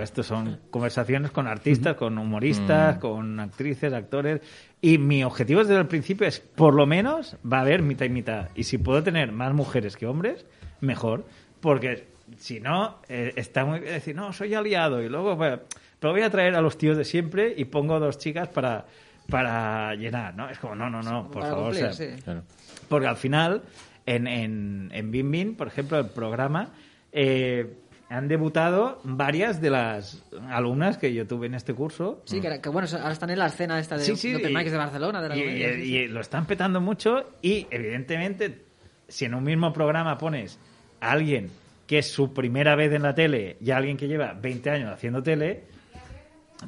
Estos 0.00 0.24
son 0.26 0.58
conversaciones 0.70 1.32
con 1.32 1.46
artistas, 1.46 1.96
con 1.96 2.16
humoristas, 2.16 2.96
con 2.96 3.38
actrices, 3.40 3.92
actores. 3.92 4.40
Y 4.80 4.96
mi 4.96 5.22
objetivo 5.22 5.60
desde 5.60 5.76
el 5.78 5.86
principio 5.86 6.26
es, 6.26 6.40
por 6.40 6.72
lo 6.74 6.86
menos, 6.86 7.36
va 7.50 7.58
a 7.58 7.60
haber 7.60 7.82
mitad 7.82 8.06
y 8.06 8.08
mitad. 8.08 8.48
Y 8.54 8.64
si 8.64 8.78
puedo 8.78 9.02
tener 9.02 9.32
más 9.32 9.52
mujeres 9.52 9.98
que 9.98 10.06
hombres, 10.06 10.46
mejor. 10.80 11.26
Porque 11.60 12.08
si 12.38 12.60
no, 12.60 12.98
eh, 13.08 13.32
está 13.36 13.64
muy 13.64 13.80
bien 13.80 13.94
decir, 13.94 14.14
no, 14.14 14.32
soy 14.32 14.54
aliado. 14.54 15.02
Y 15.02 15.08
luego, 15.08 15.36
bueno, 15.36 15.60
pero 15.98 16.12
voy 16.12 16.22
a 16.22 16.30
traer 16.30 16.54
a 16.54 16.60
los 16.60 16.76
tíos 16.78 16.96
de 16.96 17.04
siempre 17.04 17.54
y 17.56 17.64
pongo 17.64 17.98
dos 18.00 18.18
chicas 18.18 18.48
para, 18.48 18.84
para 19.28 19.94
llenar, 19.94 20.34
¿no? 20.34 20.48
Es 20.48 20.58
como, 20.58 20.74
no, 20.74 20.90
no, 20.90 21.02
no, 21.02 21.24
por 21.30 21.42
para 21.42 21.46
favor. 21.54 21.62
o 21.62 21.66
cumplir, 21.70 21.92
sea, 21.94 22.16
sí. 22.16 22.22
Claro. 22.22 22.42
porque 22.88 23.06
al 23.06 23.16
final, 23.16 23.62
en, 24.06 24.26
en, 24.26 24.90
en 24.92 25.10
Bin 25.10 25.30
Bin, 25.30 25.54
por 25.56 25.66
ejemplo, 25.68 25.98
el 25.98 26.06
programa, 26.06 26.70
eh, 27.12 27.78
han 28.10 28.28
debutado 28.28 29.00
varias 29.04 29.60
de 29.62 29.70
las 29.70 30.22
alumnas 30.50 30.98
que 30.98 31.14
yo 31.14 31.26
tuve 31.26 31.46
en 31.46 31.54
este 31.54 31.72
curso. 31.72 32.20
Sí, 32.26 32.40
que, 32.42 32.46
era- 32.48 32.60
que 32.60 32.68
bueno, 32.68 32.86
ahora 32.98 33.12
están 33.12 33.30
en 33.30 33.38
la 33.38 33.46
escena 33.46 33.78
esta 33.78 33.96
de, 33.96 34.04
Sí, 34.04 34.16
sí, 34.16 34.30
de 34.32 34.36
Open 34.36 34.50
y- 34.66 34.70
de 34.70 34.76
Barcelona. 34.76 35.22
De 35.22 35.28
la 35.30 35.36
y, 35.36 35.40
comedia, 35.40 35.70
y- 35.70 35.74
sí, 35.76 35.82
sí. 35.82 35.96
y 35.96 36.08
lo 36.08 36.20
están 36.20 36.44
petando 36.46 36.78
mucho 36.80 37.30
y, 37.40 37.66
evidentemente, 37.70 38.64
si 39.08 39.24
en 39.24 39.34
un 39.34 39.44
mismo 39.44 39.72
programa 39.72 40.18
pones 40.18 40.58
a 41.00 41.12
alguien 41.12 41.50
que 41.92 41.98
es 41.98 42.10
su 42.10 42.32
primera 42.32 42.74
vez 42.74 42.90
en 42.94 43.02
la 43.02 43.14
tele 43.14 43.58
y 43.60 43.70
a 43.70 43.76
alguien 43.76 43.98
que 43.98 44.08
lleva 44.08 44.32
20 44.32 44.70
años 44.70 44.90
haciendo 44.90 45.22
tele, 45.22 45.64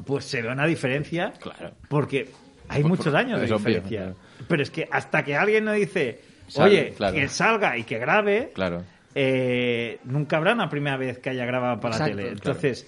pues 0.04 0.26
se 0.26 0.42
ve 0.42 0.50
una 0.50 0.66
diferencia. 0.66 1.32
Claro. 1.40 1.72
Porque 1.88 2.28
hay 2.68 2.82
Por- 2.82 2.90
muchos 2.90 3.06
por- 3.06 3.16
años 3.16 3.40
de 3.40 3.46
obvio, 3.46 3.56
diferencia. 3.56 3.98
claro. 4.00 4.16
Pero 4.46 4.62
es 4.62 4.70
que 4.70 4.86
hasta 4.92 5.24
que 5.24 5.34
alguien 5.34 5.64
no 5.64 5.72
dice, 5.72 6.20
Sal- 6.48 6.68
oye, 6.68 6.92
claro. 6.94 7.14
que 7.14 7.26
salga 7.28 7.78
y 7.78 7.84
que 7.84 7.98
grabe, 7.98 8.50
Claro. 8.54 8.84
eh, 9.14 9.98
nunca 10.04 10.36
habrá 10.36 10.52
una 10.52 10.68
primera 10.68 10.98
vez 10.98 11.18
que 11.20 11.30
haya 11.30 11.46
grabado 11.46 11.80
para 11.80 11.94
Exacto, 11.94 12.16
la 12.16 12.22
tele. 12.22 12.34
claro. 12.36 12.50
Entonces, 12.58 12.86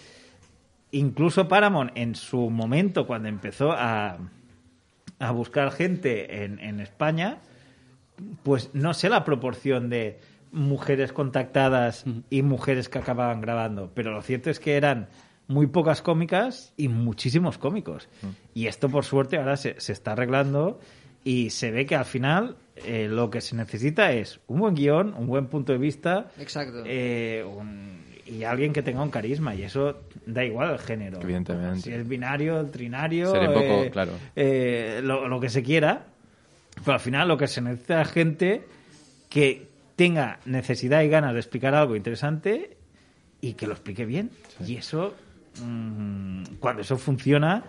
incluso 0.90 1.48
Paramount 1.48 1.92
en 1.94 2.14
su 2.16 2.50
momento, 2.50 3.06
cuando 3.06 3.28
empezó 3.30 3.72
a, 3.72 4.18
a 5.18 5.30
buscar 5.30 5.70
gente 5.72 6.44
en, 6.44 6.58
en 6.58 6.80
España, 6.80 7.38
pues 8.42 8.68
no 8.74 8.92
sé 8.92 9.08
la 9.08 9.24
proporción 9.24 9.88
de 9.88 10.20
mujeres 10.56 11.12
contactadas 11.12 12.04
y 12.30 12.42
mujeres 12.42 12.88
que 12.88 12.98
acababan 12.98 13.40
grabando, 13.40 13.90
pero 13.94 14.12
lo 14.12 14.22
cierto 14.22 14.50
es 14.50 14.58
que 14.58 14.74
eran 14.76 15.08
muy 15.48 15.66
pocas 15.68 16.02
cómicas 16.02 16.72
y 16.76 16.88
muchísimos 16.88 17.58
cómicos. 17.58 18.08
Y 18.54 18.66
esto, 18.66 18.88
por 18.88 19.04
suerte, 19.04 19.36
ahora 19.36 19.56
se, 19.56 19.78
se 19.80 19.92
está 19.92 20.12
arreglando 20.12 20.80
y 21.22 21.50
se 21.50 21.70
ve 21.70 21.86
que 21.86 21.94
al 21.94 22.04
final 22.04 22.56
eh, 22.84 23.06
lo 23.08 23.30
que 23.30 23.40
se 23.40 23.54
necesita 23.54 24.12
es 24.12 24.40
un 24.48 24.60
buen 24.60 24.74
guion, 24.74 25.14
un 25.16 25.26
buen 25.26 25.46
punto 25.46 25.72
de 25.72 25.78
vista 25.78 26.26
Exacto. 26.38 26.82
eh, 26.84 27.44
un- 27.46 28.04
y 28.26 28.42
alguien 28.42 28.72
que 28.72 28.82
tenga 28.82 29.02
un 29.02 29.10
carisma. 29.10 29.54
Y 29.54 29.62
eso 29.62 30.00
da 30.26 30.44
igual 30.44 30.72
el 30.72 30.78
género. 30.80 31.20
Evidentemente. 31.20 31.82
Si 31.82 31.92
es 31.92 32.08
binario, 32.08 32.64
trinario, 32.66 33.30
Seré 33.30 33.46
poco, 33.46 33.60
eh, 33.84 33.90
claro. 33.92 34.12
eh, 34.34 35.00
lo, 35.04 35.28
lo 35.28 35.38
que 35.38 35.48
se 35.48 35.62
quiera. 35.62 36.06
Pero 36.84 36.94
al 36.94 37.00
final 37.00 37.28
lo 37.28 37.36
que 37.36 37.46
se 37.46 37.60
necesita 37.60 38.02
es 38.02 38.08
gente 38.10 38.62
que 39.28 39.68
tenga 39.96 40.38
necesidad 40.44 41.02
y 41.02 41.08
ganas 41.08 41.32
de 41.32 41.40
explicar 41.40 41.74
algo 41.74 41.96
interesante 41.96 42.76
y 43.40 43.54
que 43.54 43.66
lo 43.66 43.72
explique 43.72 44.04
bien. 44.04 44.30
Y 44.64 44.76
eso, 44.76 45.14
mm, 45.62 46.42
cuando 46.60 46.82
eso 46.82 46.96
funciona, 46.98 47.64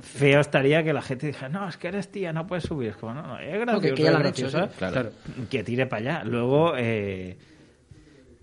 feo 0.00 0.40
estaría 0.40 0.82
que 0.84 0.92
la 0.92 1.02
gente 1.02 1.26
dijera, 1.26 1.48
no, 1.48 1.68
es 1.68 1.76
que 1.76 1.88
eres 1.88 2.10
tía, 2.10 2.32
no 2.32 2.46
puedes 2.46 2.64
subir. 2.64 2.90
Es 2.90 2.96
como, 2.96 3.14
no, 3.14 3.22
no, 3.26 3.38
es 3.38 3.60
graciosa, 3.60 3.80
que- 3.80 3.94
que 3.94 4.02
ya 4.02 4.10
es 4.18 4.26
hecho, 4.26 4.48
sí. 4.50 4.58
Claro. 4.78 5.10
que 5.50 5.62
tire 5.64 5.86
para 5.86 6.00
allá. 6.18 6.24
Luego, 6.24 6.74
eh, 6.76 7.36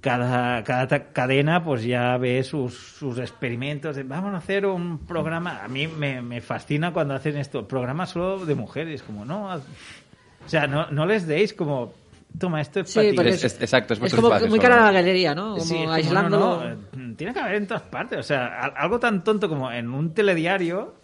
cada, 0.02 0.64
cada 0.64 1.12
cadena 1.12 1.64
pues 1.64 1.84
ya 1.84 2.16
ve 2.18 2.44
sus, 2.44 2.74
sus 2.78 3.18
experimentos 3.20 3.96
de 3.96 4.04
vamos 4.04 4.34
a 4.34 4.38
hacer 4.38 4.66
un 4.66 5.00
programa. 5.00 5.64
A 5.64 5.68
mí 5.68 5.88
me, 5.88 6.22
me 6.22 6.40
fascina 6.42 6.94
cuando 6.94 7.16
hacen 7.16 7.36
esto, 7.38 7.68
programas 7.68 8.12
solo 8.12 8.46
de 8.46 8.56
mujeres, 8.56 9.02
como 9.02 9.26
no. 9.26 9.56
O 9.56 10.50
sea, 10.50 10.68
no, 10.68 10.90
no 10.92 11.06
les 11.06 11.26
deis 11.28 11.54
como, 11.54 11.94
toma, 12.38 12.62
esto 12.62 12.82
es 12.82 12.90
Sí, 12.90 13.14
para 13.16 13.30
ti. 13.30 13.36
Es- 13.36 13.44
es- 13.44 13.62
exacto, 13.62 13.94
es 13.94 14.00
como 14.00 14.28
espacio 14.28 14.48
muy 14.48 14.60
cara 14.60 14.82
a 14.82 14.86
la 14.86 14.92
galería, 14.92 15.34
¿no? 15.36 15.52
Como 15.54 15.64
Sí, 15.64 15.76
como, 15.76 15.92
aislando. 15.92 16.40
no, 16.40 16.64
no, 16.64 16.70
eh, 16.70 17.14
tiene 17.18 17.34
que 17.34 17.40
haber 17.40 17.56
en 17.56 17.68
todas 17.68 17.84
partes. 17.84 18.20
O 18.20 18.24
sea, 18.24 18.46
a- 18.48 18.66
algo 18.82 19.00
tan 19.00 19.24
tonto 19.24 19.50
como 19.50 19.72
en 19.72 19.90
un 19.94 20.14
telediario, 20.14 20.96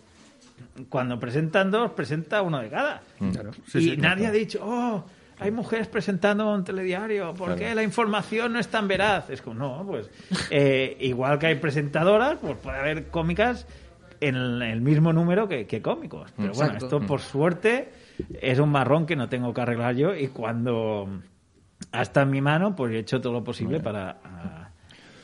cuando 0.89 1.19
presentan 1.19 1.71
dos, 1.71 1.91
presenta 1.91 2.41
uno 2.41 2.59
de 2.59 2.69
cada. 2.69 3.01
Claro. 3.31 3.51
Sí, 3.67 3.77
y 3.79 3.81
sí, 3.91 3.97
nadie 3.97 4.23
claro. 4.23 4.27
ha 4.27 4.31
dicho, 4.37 4.59
oh, 4.63 5.03
hay 5.39 5.51
mujeres 5.51 5.87
presentando 5.87 6.51
un 6.53 6.63
telediario, 6.63 7.33
¿por 7.33 7.53
qué 7.55 7.61
Claro. 7.61 7.75
la 7.75 7.83
información 7.83 8.53
no 8.53 8.59
es 8.59 8.67
tan 8.67 8.87
veraz? 8.87 9.29
Es 9.29 9.41
como, 9.41 9.55
no, 9.55 9.85
pues 9.85 10.09
eh, 10.51 10.95
igual 11.01 11.39
que 11.39 11.47
hay 11.47 11.55
presentadoras, 11.55 12.37
pues 12.39 12.57
puede 12.57 12.77
haber 12.77 13.07
cómicas 13.07 13.65
en 14.19 14.35
el, 14.35 14.79
mismo 14.81 15.11
número 15.11 15.47
que, 15.49 15.65
que 15.67 15.81
cómicos. 15.81 16.31
Pero 16.37 16.53
bueno, 16.53 16.73
esto 16.77 17.01
por 17.01 17.19
suerte 17.19 17.89
es 18.41 18.59
un 18.59 18.69
marrón 18.69 19.05
que 19.05 19.15
no 19.15 19.29
tengo 19.29 19.53
que 19.53 19.61
arreglar 19.61 19.95
yo 19.95 20.15
y 20.15 20.27
cuando 20.27 21.07
hasta 21.91 22.21
en 22.21 22.29
mi 22.31 22.41
mano, 22.41 22.75
pues 22.75 22.93
he 22.93 22.99
hecho 22.99 23.19
todo 23.21 23.33
lo 23.33 23.43
posible 23.43 23.79
para, 23.79 24.17
ah, 24.23 24.69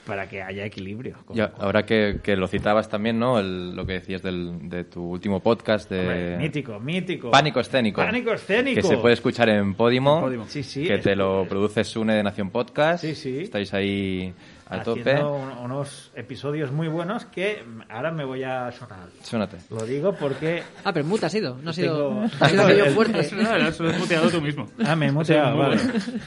para 0.06 0.28
que 0.28 0.42
haya 0.42 0.66
equilibrio. 0.66 1.18
Con- 1.26 1.38
con- 1.38 1.52
ahora 1.64 1.86
que, 1.86 2.20
que 2.22 2.36
lo 2.36 2.48
citabas 2.48 2.90
también, 2.90 3.18
¿no? 3.20 3.40
El- 3.40 3.76
lo 3.76 3.86
que 3.86 3.94
decías 3.94 4.22
del, 4.24 4.68
de 4.70 4.84
tu 4.84 5.04
último 5.04 5.40
podcast 5.40 5.92
Hombre, 5.92 6.32
de... 6.32 6.38
mítico, 6.38 6.80
mítico. 6.80 7.32
Pánico 7.32 7.60
escénico. 7.60 8.02
Pánico 8.02 8.34
escénico. 8.34 8.82
Que 8.82 8.88
se 8.88 8.98
puede 8.98 9.14
escuchar 9.14 9.50
en 9.50 9.74
Podimo. 9.76 10.20
Podimo. 10.22 10.46
Sí, 10.48 10.64
sí. 10.64 10.84
que 10.86 10.96
es- 10.96 11.04
te 11.04 11.16
lo 11.16 11.46
produce 11.48 11.84
Sune 11.84 12.16
de 12.16 12.24
Nación 12.24 12.50
Podcast. 12.50 13.04
Sí, 13.04 13.16
sí. 13.16 13.40
Estáis 13.44 13.74
ahí 13.74 14.34
a 14.70 14.84
tope. 14.84 15.16
unos 15.64 16.12
episodios 16.16 16.72
muy 16.72 16.88
buenos 16.88 17.26
que 17.26 17.64
ahora 17.90 18.12
me 18.12 18.24
voy 18.24 18.44
a 18.44 18.72
sonar. 18.72 19.10
Súnate. 19.24 19.58
Lo 19.70 19.84
digo 19.86 20.14
porque... 20.14 20.64
Ah, 20.84 20.94
pero 20.94 21.06
mute 21.06 21.26
ha 21.26 21.30
sido. 21.30 21.58
No 21.64 21.72
ha 21.72 21.74
sido, 21.74 22.10
Tengo- 22.10 22.30
ha 22.40 22.50
sido 22.50 22.64
aquello 22.64 22.86
el- 22.86 22.94
fuerte. 22.94 23.30
No, 23.36 23.58
lo 23.58 23.66
has 23.66 23.80
lo 23.80 23.90
has 23.90 24.00
muteado 24.00 24.30
tú 24.30 24.42
mismo. 24.42 24.68
Ah, 24.86 24.96
me 24.96 25.08
he 25.08 25.12
muteado, 25.12 25.58
vale. 25.58 25.78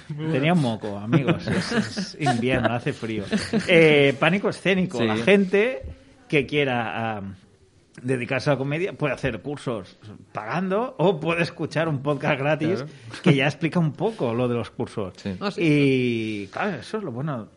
bueno. 0.09 0.33
Tenía 0.33 0.53
un 0.53 0.61
moco, 0.63 0.99
amigos. 0.99 1.47
Es, 1.47 1.73
es 1.73 2.17
invierno, 2.21 2.73
hace 2.75 2.93
frío. 2.93 3.25
Eh, 3.69 4.15
pánico 4.19 4.49
escénico. 4.49 4.99
Sí. 4.99 5.07
La 5.07 5.17
gente 5.17 5.83
que 6.29 6.47
quiera 6.47 7.17
am, 7.19 7.35
dedicarse 8.03 8.49
a 8.51 8.55
la 8.55 8.59
comedia 8.59 8.93
puede 8.95 9.13
hacer 9.15 9.41
cursos 9.43 9.99
pagando 10.33 10.95
o 10.99 11.21
puede 11.21 11.43
escuchar 11.43 11.89
un 11.89 12.03
podcast 12.03 12.39
gratis 12.41 12.85
que 13.23 13.35
ya 13.35 13.45
explica 13.45 13.79
un 13.79 13.93
poco 13.93 14.33
lo 14.35 14.49
de 14.49 14.55
los 14.55 14.71
cursos. 14.71 15.13
Sí. 15.17 15.37
Ah, 15.41 15.51
sí. 15.51 15.61
Y 15.63 16.47
claro, 16.49 16.77
eso 16.79 16.97
es 16.99 17.05
lo 17.05 17.13
bueno 17.13 17.49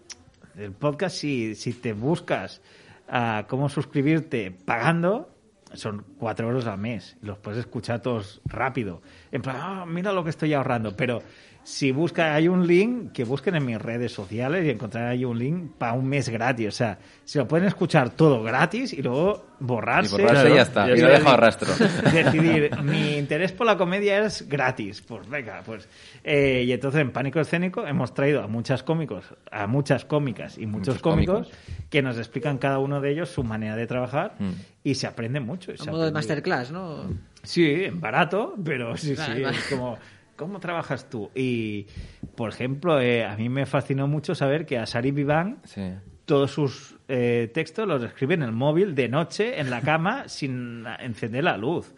del 0.55 0.71
podcast. 0.71 1.15
Si, 1.17 1.55
si 1.55 1.73
te 1.73 1.93
buscas 1.93 2.61
a 3.07 3.45
cómo 3.47 3.69
suscribirte 3.69 4.51
pagando, 4.51 5.29
son 5.73 6.05
cuatro 6.17 6.47
euros 6.47 6.67
al 6.67 6.77
mes. 6.77 7.17
Los 7.21 7.37
puedes 7.37 7.59
escuchar 7.59 8.01
todos 8.01 8.41
rápido. 8.45 9.01
En 9.31 9.41
plan, 9.41 9.57
"Ah, 9.59 9.85
mira 9.85 10.11
lo 10.13 10.23
que 10.23 10.29
estoy 10.29 10.53
ahorrando. 10.53 10.95
Pero 10.95 11.21
si 11.67 11.91
busca, 11.91 12.35
hay 12.35 12.47
un 12.47 12.67
link 12.67 13.11
que 13.11 13.23
busquen 13.23 13.55
en 13.55 13.65
mis 13.65 13.81
redes 13.81 14.11
sociales 14.11 14.63
y 14.65 14.69
encontrarán 14.69 15.09
ahí 15.09 15.25
un 15.25 15.39
link 15.39 15.71
para 15.79 15.93
un 15.93 16.05
mes 16.07 16.29
gratis. 16.29 16.67
O 16.67 16.71
sea, 16.71 16.99
se 17.23 17.39
lo 17.39 17.47
pueden 17.47 17.67
escuchar 17.67 18.11
todo 18.11 18.43
gratis 18.43 18.93
y 18.93 19.01
luego 19.01 19.47
Y 19.59 19.63
borrarse. 19.63 20.11
borrarse 20.21 20.51
y 20.51 20.53
ya 20.55 20.61
está. 20.61 20.87
Y 20.91 20.99
lo 21.01 21.09
he 21.09 21.13
dejado 21.13 21.37
rastro. 21.37 21.73
decidir, 22.13 22.69
mi 22.83 23.17
interés 23.17 23.51
por 23.51 23.65
la 23.65 23.77
comedia 23.77 24.19
es 24.25 24.47
gratis. 24.47 25.01
Pues 25.01 25.27
venga, 25.27 25.63
pues. 25.65 25.89
Eh, 26.23 26.63
y 26.67 26.71
entonces 26.71 27.01
en 27.01 27.09
Pánico 27.11 27.39
Escénico 27.39 27.87
hemos 27.87 28.13
traído 28.13 28.43
a 28.43 28.47
muchas 28.47 28.83
cómicos, 28.83 29.25
a 29.51 29.65
muchas 29.65 30.05
cómicas 30.05 30.59
y 30.59 30.67
muchos, 30.67 30.89
Muchos 30.95 31.01
cómicos, 31.01 31.47
cómicos. 31.47 31.87
que 31.89 32.01
nos 32.03 32.19
explican 32.19 32.59
cada 32.59 32.77
uno 32.77 33.01
de 33.01 33.09
ellos 33.11 33.29
su 33.29 33.43
manera 33.43 33.75
de 33.75 33.87
trabajar 33.87 34.35
Mm. 34.37 34.51
y 34.83 34.93
se 34.93 35.07
aprende 35.07 35.39
mucho. 35.39 35.71
y 35.71 35.77
se 35.77 35.89
A 35.89 35.91
modo 35.91 36.03
de 36.05 36.11
masterclass, 36.11 36.71
¿no? 36.71 37.09
Sí, 37.41 37.87
barato, 37.91 38.53
pero 38.63 38.95
sí, 38.97 39.15
Vale, 39.15 39.35
sí, 39.35 39.41
vale. 39.41 39.57
es 39.57 39.65
como, 39.65 39.97
¿cómo 40.35 40.59
trabajas 40.59 41.09
tú? 41.09 41.29
Y, 41.35 41.87
por 42.35 42.49
ejemplo, 42.49 42.99
eh, 42.99 43.25
a 43.25 43.35
mí 43.37 43.49
me 43.49 43.65
fascinó 43.65 44.07
mucho 44.07 44.35
saber 44.35 44.65
que 44.65 44.77
a 44.77 44.85
Sari 44.85 45.11
Vivan 45.11 45.59
Sí. 45.63 45.81
todos 46.25 46.51
sus 46.51 46.95
eh, 47.07 47.49
textos 47.53 47.87
los 47.87 48.03
escribe 48.03 48.33
en 48.33 48.41
el 48.43 48.51
móvil 48.51 48.95
de 48.95 49.07
noche, 49.09 49.59
en 49.59 49.69
la 49.69 49.81
cama, 49.81 50.23
sin 50.27 50.85
encender 50.99 51.43
la 51.43 51.57
luz. 51.57 51.93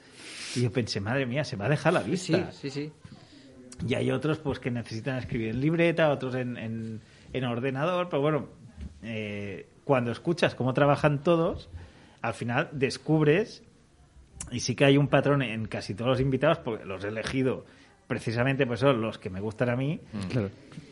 Y 0.56 0.62
yo 0.64 0.72
pensé, 0.72 1.00
madre 1.00 1.26
mía, 1.26 1.44
se 1.44 1.56
va 1.56 1.66
a 1.66 1.70
dejar 1.70 1.94
la 1.94 2.04
Sí, 2.04 2.12
vista. 2.12 2.52
sí, 2.52 2.70
sí. 2.70 2.92
Y 3.88 3.94
hay 3.94 4.10
otros 4.12 4.40
pues 4.40 4.60
que 4.60 4.72
necesitan 4.72 5.18
escribir 5.18 5.50
en 5.50 5.62
libreta, 5.62 6.10
otros 6.10 6.34
en, 6.36 6.58
en- 6.58 7.02
en 7.34 7.44
ordenador, 7.44 8.10
pero 8.10 8.22
bueno, 8.22 8.48
eh, 9.04 9.68
cuando 9.84 10.12
escuchas 10.12 10.56
cómo 10.56 10.74
trabajan 10.74 11.22
todos, 11.24 11.70
al 12.22 12.34
final 12.34 12.70
descubres, 12.72 13.64
y 14.52 14.62
sí 14.62 14.76
que 14.76 14.86
hay 14.86 14.98
un 14.98 15.08
patrón 15.10 15.42
en 15.44 15.68
casi 15.68 15.94
todos 15.94 16.10
los 16.10 16.20
invitados, 16.22 16.58
porque 16.60 16.86
los 16.86 17.04
he 17.04 17.10
elegido 17.10 17.66
precisamente 18.08 18.66
pues 18.66 18.80
son 18.80 19.02
los 19.02 19.18
que 19.20 19.30
me 19.30 19.40
gustan 19.42 19.70
a 19.70 19.76
mí, 19.76 20.00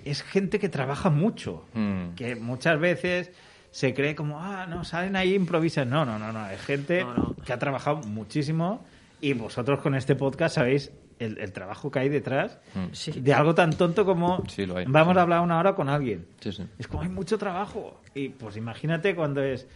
es 0.03 0.21
gente 0.23 0.59
que 0.59 0.69
trabaja 0.69 1.09
mucho, 1.09 1.65
Mm. 1.73 2.15
que 2.15 2.35
muchas 2.35 2.79
veces 2.79 3.31
se 3.71 3.93
cree 3.93 4.15
como, 4.15 4.39
ah, 4.41 4.65
no, 4.67 4.83
salen 4.83 5.15
ahí 5.15 5.31
e 5.33 5.35
improvisan. 5.35 5.89
No, 5.89 6.05
no, 6.05 6.17
no, 6.19 6.31
no, 6.31 6.47
es 6.49 6.61
gente 6.61 7.03
No, 7.03 7.13
no. 7.13 7.35
que 7.45 7.51
ha 7.53 7.59
trabajado 7.59 7.97
muchísimo 8.07 8.85
y 9.21 9.33
vosotros 9.33 9.79
con 9.79 9.95
este 9.95 10.15
podcast 10.15 10.55
sabéis 10.55 10.91
el, 11.19 11.37
el 11.39 11.51
trabajo 11.53 11.89
que 11.91 11.99
hay 11.99 12.09
detrás 12.09 12.57
Mm. 12.73 12.85
Sí. 12.93 13.11
de 13.11 13.33
algo 13.33 13.55
tan 13.55 13.71
tonto 13.71 14.05
como 14.05 14.43
Sí, 14.47 14.65
lo 14.65 14.77
hay. 14.77 14.85
vamos 14.87 15.15
a 15.17 15.21
hablar 15.21 15.41
una 15.41 15.57
hora 15.59 15.73
con 15.75 15.87
alguien. 15.89 16.25
Sí, 16.41 16.51
sí. 16.51 16.63
Es 16.77 16.87
como 16.87 17.03
hay 17.03 17.09
mucho 17.09 17.37
trabajo. 17.37 18.01
Y 18.13 18.29
pues 18.29 18.55
imagínate 18.57 19.15
cuando 19.15 19.41
es, 19.41 19.67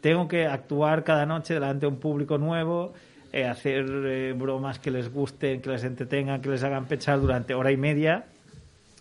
tengo 0.00 0.26
que 0.28 0.46
actuar 0.46 1.02
cada 1.04 1.26
noche 1.26 1.54
delante 1.54 1.86
de 1.86 1.92
un 1.92 1.98
público 1.98 2.38
nuevo, 2.38 2.92
eh, 3.34 3.46
hacer 3.46 3.84
eh, 4.06 4.32
bromas 4.32 4.78
que 4.78 4.92
les 4.92 5.12
gusten, 5.12 5.60
que 5.60 5.68
les 5.68 5.82
entretengan, 5.82 6.40
que 6.40 6.48
les 6.48 6.62
hagan 6.62 6.86
pensar 6.86 7.20
durante 7.20 7.52
hora 7.52 7.72
y 7.72 7.76
media, 7.76 8.26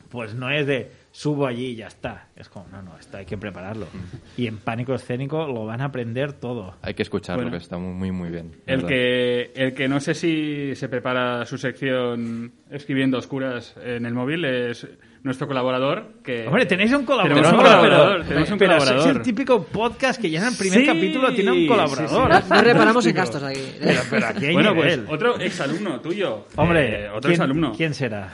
pues 0.09 0.33
no 0.33 0.49
es 0.49 0.65
de 0.65 0.89
subo 1.11 1.45
allí 1.45 1.67
y 1.67 1.75
ya 1.75 1.85
está. 1.85 2.29
Es 2.35 2.49
como, 2.49 2.65
no, 2.69 2.81
no, 2.81 2.97
esto 2.97 3.17
hay 3.17 3.25
que 3.25 3.37
prepararlo. 3.37 3.85
Y 4.35 4.47
en 4.47 4.57
pánico 4.57 4.95
escénico 4.95 5.45
lo 5.45 5.67
van 5.67 5.81
a 5.81 5.85
aprender 5.85 6.33
todo. 6.33 6.75
Hay 6.81 6.95
que 6.95 7.03
escucharlo, 7.03 7.43
Bueno. 7.43 7.55
que 7.55 7.61
está 7.61 7.77
muy, 7.77 7.93
muy, 7.93 8.11
muy 8.11 8.29
bien. 8.31 8.53
El 8.65 8.77
¿verdad? 8.77 8.89
que, 8.89 9.51
el 9.53 9.75
que 9.75 9.87
no 9.87 9.99
sé 9.99 10.15
si 10.15 10.73
se 10.73 10.89
prepara 10.89 11.45
su 11.45 11.59
sección 11.59 12.53
escribiendo 12.71 13.19
oscuras 13.19 13.75
en 13.83 14.07
el 14.07 14.15
móvil 14.15 14.45
es 14.45 14.87
nuestro 15.23 15.47
colaborador. 15.47 16.05
Que 16.23 16.45
Hombre, 16.47 16.65
tenéis 16.65 16.91
un 16.93 17.05
colaborador. 17.05 17.41
Tenemos 17.43 17.53
un 17.53 17.63
pero- 17.63 17.79
colaborador, 17.79 18.23
tenemos 18.25 18.51
un 18.51 18.57
pero 18.57 18.71
sois 18.73 18.83
colaborador. 18.89 19.17
el 19.17 19.23
típico 19.23 19.63
podcast 19.63 20.21
que 20.21 20.29
ya 20.29 20.39
en 20.41 20.47
el 20.47 20.57
primer 20.57 20.79
Sí, 20.81 20.85
capítulo 20.85 21.33
tiene 21.33 21.51
un 21.51 21.67
colaborador. 21.67 22.33
sí, 22.33 22.41
sí. 22.43 22.49
No 22.53 22.61
reparamos 22.61 23.05
en 23.05 23.15
gastos 23.15 23.43
aquí. 23.43 23.61
Pero, 23.81 24.01
pero 24.09 24.27
aquí 24.27 24.45
hay 24.45 24.53
Bueno, 24.53 24.75
pues 24.75 24.97
nivel. 24.97 25.13
otro 25.13 25.39
exalumno 25.39 25.99
tuyo. 26.01 26.45
Hombre, 26.57 27.05
Eh, 27.05 27.09
otro 27.09 27.21
¿quién, 27.21 27.31
exalumno. 27.33 27.71
¿quién 27.75 27.93
será? 27.93 28.29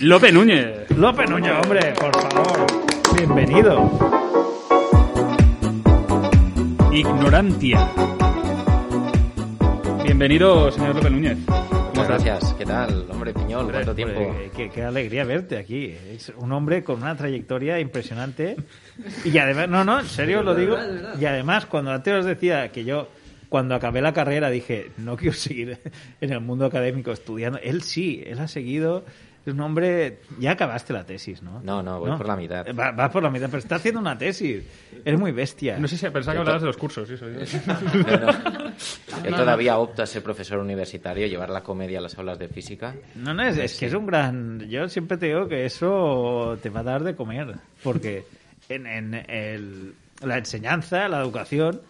Lope 0.00 0.32
Núñez. 0.32 0.90
Lope 0.96 1.26
Nuño, 1.26 1.60
hombre, 1.60 1.92
por 1.98 2.12
favor. 2.14 2.66
Bienvenido. 3.16 3.90
Ignorantia. 6.92 7.88
Bienvenido, 10.04 10.70
señor 10.72 10.94
Lope 10.96 11.10
Núñez. 11.10 11.38
Gracias. 12.06 12.54
¿Qué 12.54 12.64
tal? 12.64 13.06
Hombre, 13.10 13.32
Piñol, 13.32 13.70
¿cuánto 13.70 13.94
tiempo? 13.94 14.34
Qué, 14.56 14.70
qué 14.70 14.82
alegría 14.82 15.24
verte 15.24 15.56
aquí. 15.56 15.94
Es 16.10 16.32
un 16.36 16.52
hombre 16.52 16.82
con 16.82 17.02
una 17.02 17.16
trayectoria 17.16 17.78
impresionante. 17.78 18.56
Y 19.24 19.36
además, 19.38 19.68
no, 19.68 19.84
no, 19.84 20.00
en 20.00 20.06
serio 20.06 20.42
lo 20.42 20.54
digo. 20.54 20.76
Y 21.18 21.24
además, 21.24 21.66
cuando 21.66 21.90
antes 21.92 22.14
os 22.14 22.24
decía 22.24 22.70
que 22.72 22.84
yo, 22.84 23.08
cuando 23.48 23.74
acabé 23.74 24.00
la 24.00 24.12
carrera, 24.12 24.50
dije, 24.50 24.90
no 24.96 25.16
quiero 25.16 25.34
seguir 25.36 25.78
en 26.20 26.32
el 26.32 26.40
mundo 26.40 26.64
académico 26.64 27.12
estudiando. 27.12 27.58
Él 27.62 27.82
sí, 27.82 28.22
él 28.26 28.38
ha 28.38 28.48
seguido. 28.48 29.04
Es 29.46 29.54
un 29.54 29.60
hombre. 29.60 30.20
Ya 30.38 30.52
acabaste 30.52 30.92
la 30.92 31.04
tesis, 31.04 31.42
¿no? 31.42 31.60
No, 31.62 31.82
no, 31.82 31.98
voy 31.98 32.10
por 32.16 32.26
la 32.26 32.36
mitad. 32.36 32.66
Va, 32.78 32.90
va 32.90 33.10
por 33.10 33.22
la 33.22 33.30
mitad, 33.30 33.46
pero 33.46 33.58
está 33.58 33.76
haciendo 33.76 33.98
una 34.00 34.16
tesis. 34.18 34.62
Es 35.04 35.18
muy 35.18 35.32
bestia. 35.32 35.78
No 35.78 35.88
sé 35.88 35.96
si 35.96 36.08
pensaba 36.10 36.34
que 36.34 36.38
hablabas 36.40 36.60
de 36.62 36.66
los 36.66 36.76
cursos. 36.76 37.08
Eso, 37.08 37.26
No, 37.66 38.18
no. 38.18 38.72
Yo 39.24 39.36
todavía 39.36 39.78
opto 39.78 40.02
a 40.02 40.06
ser 40.06 40.22
profesor 40.22 40.58
universitario, 40.58 41.26
llevar 41.26 41.50
la 41.50 41.62
comedia 41.62 41.98
a 41.98 42.02
las 42.02 42.16
aulas 42.18 42.38
de 42.38 42.48
física. 42.48 42.94
No, 43.14 43.32
no, 43.34 43.42
es, 43.42 43.56
es 43.58 43.78
que 43.78 43.86
es 43.86 43.94
un 43.94 44.06
gran... 44.06 44.60
Yo 44.68 44.88
siempre 44.88 45.16
te 45.16 45.26
digo 45.26 45.48
que 45.48 45.64
eso 45.64 46.58
te 46.62 46.68
va 46.70 46.80
a 46.80 46.84
dar 46.84 47.02
de 47.02 47.14
comer, 47.16 47.54
porque 47.82 48.24
en, 48.68 48.86
en 48.86 49.14
el- 49.14 49.94
la 50.22 50.36
enseñanza, 50.38 51.08
la 51.08 51.20
educación, 51.20 51.80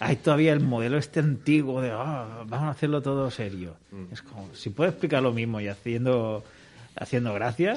hay 0.00 0.16
todavía 0.16 0.52
el 0.54 0.60
modelo 0.60 0.96
este 0.98 1.20
antiguo 1.20 1.82
de 1.82 1.90
"Ah, 1.92 2.42
vamos 2.46 2.68
a 2.68 2.70
hacerlo 2.70 3.02
todo 3.02 3.30
serio. 3.30 3.76
Es 4.10 4.22
como, 4.22 4.54
si 4.54 4.70
puedo 4.70 4.88
explicar 4.90 5.22
lo 5.22 5.32
mismo 5.32 5.60
y 5.60 5.68
haciendo, 5.68 6.42
haciendo 6.96 7.32
gracia, 7.34 7.74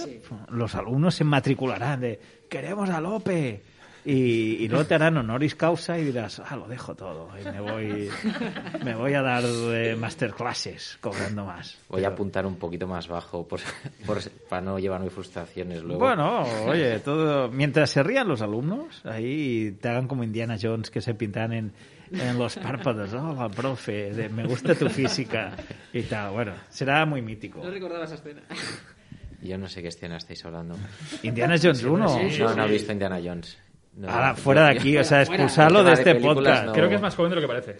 los 0.50 0.76
alumnos 0.76 1.16
se 1.16 1.24
matricularán 1.24 2.02
de 2.02 2.20
queremos 2.50 2.90
a 2.90 3.02
Lope. 3.02 3.62
Y, 4.06 4.64
y 4.64 4.70
luego 4.70 4.86
te 4.86 4.96
harán 4.96 5.18
honoris 5.18 5.54
causa 5.56 6.00
y 6.00 6.06
dirás, 6.06 6.40
ah, 6.40 6.56
lo 6.56 6.66
dejo 6.70 6.96
todo 6.96 7.30
y 7.38 7.44
me 7.44 7.60
voy, 7.60 8.10
me 8.86 8.96
voy 8.96 9.14
a 9.16 9.22
dar 9.22 9.44
eh, 9.44 9.98
masterclasses 10.00 10.98
cobrando 11.02 11.44
más. 11.44 11.78
Voy 11.90 12.06
a 12.06 12.10
apuntar 12.10 12.46
un 12.46 12.56
poquito 12.56 12.88
más 12.88 13.10
bajo 13.10 13.46
por, 13.46 13.60
por- 14.06 14.22
para 14.48 14.62
no 14.62 14.80
llevarme 14.80 15.10
frustraciones 15.10 15.84
luego. 15.84 16.00
Bueno, 16.00 16.44
oye, 16.68 17.00
todo 17.00 17.50
mientras 17.52 17.90
se 17.90 18.02
rían 18.02 18.30
los 18.30 18.42
alumnos, 18.42 19.02
ahí 19.06 19.76
te 19.82 19.90
hagan 19.90 20.08
como 20.08 20.24
Indiana 20.24 20.56
Jones 20.62 20.90
que 20.90 21.02
se 21.02 21.14
pintan 21.14 21.52
en, 21.52 21.74
en 22.14 22.40
los 22.40 22.56
párpados. 22.56 23.12
Hola, 23.14 23.50
profe, 23.50 24.14
de- 24.14 24.30
me 24.30 24.46
gusta 24.48 24.74
tu 24.74 24.88
física 24.88 25.52
y 25.92 26.04
tal. 26.04 26.32
Bueno, 26.32 26.54
será 26.70 27.06
muy 27.06 27.22
mítico. 27.22 27.62
No 27.62 27.70
recordaba 27.72 28.06
esa 28.06 28.16
escena. 28.16 28.42
Yo 29.42 29.58
no 29.58 29.68
sé 29.68 29.82
qué 29.82 29.90
escena 29.90 30.18
estáis 30.18 30.44
hablando. 30.46 30.76
Indiana 31.24 31.56
Jones 31.62 31.84
1. 31.84 31.98
no, 32.40 32.56
no 32.56 32.66
he 32.66 32.72
visto 32.72 32.92
Indiana 32.92 33.20
Jones. 33.24 33.58
No, 33.96 34.10
Ahora, 34.10 34.36
fuera 34.36 34.66
de 34.66 34.78
aquí, 34.78 34.96
o 34.98 35.04
sea, 35.04 35.22
expulsarlo 35.24 35.84
de 35.84 35.94
este 35.94 36.16
podcast. 36.16 36.66
no. 36.66 36.74
Creo 36.74 36.88
que 36.90 36.96
es 36.96 37.02
más 37.02 37.16
joven 37.16 37.32
de 37.32 37.36
lo 37.38 37.42
que 37.42 37.48
parece. 37.48 37.74
De 37.74 37.80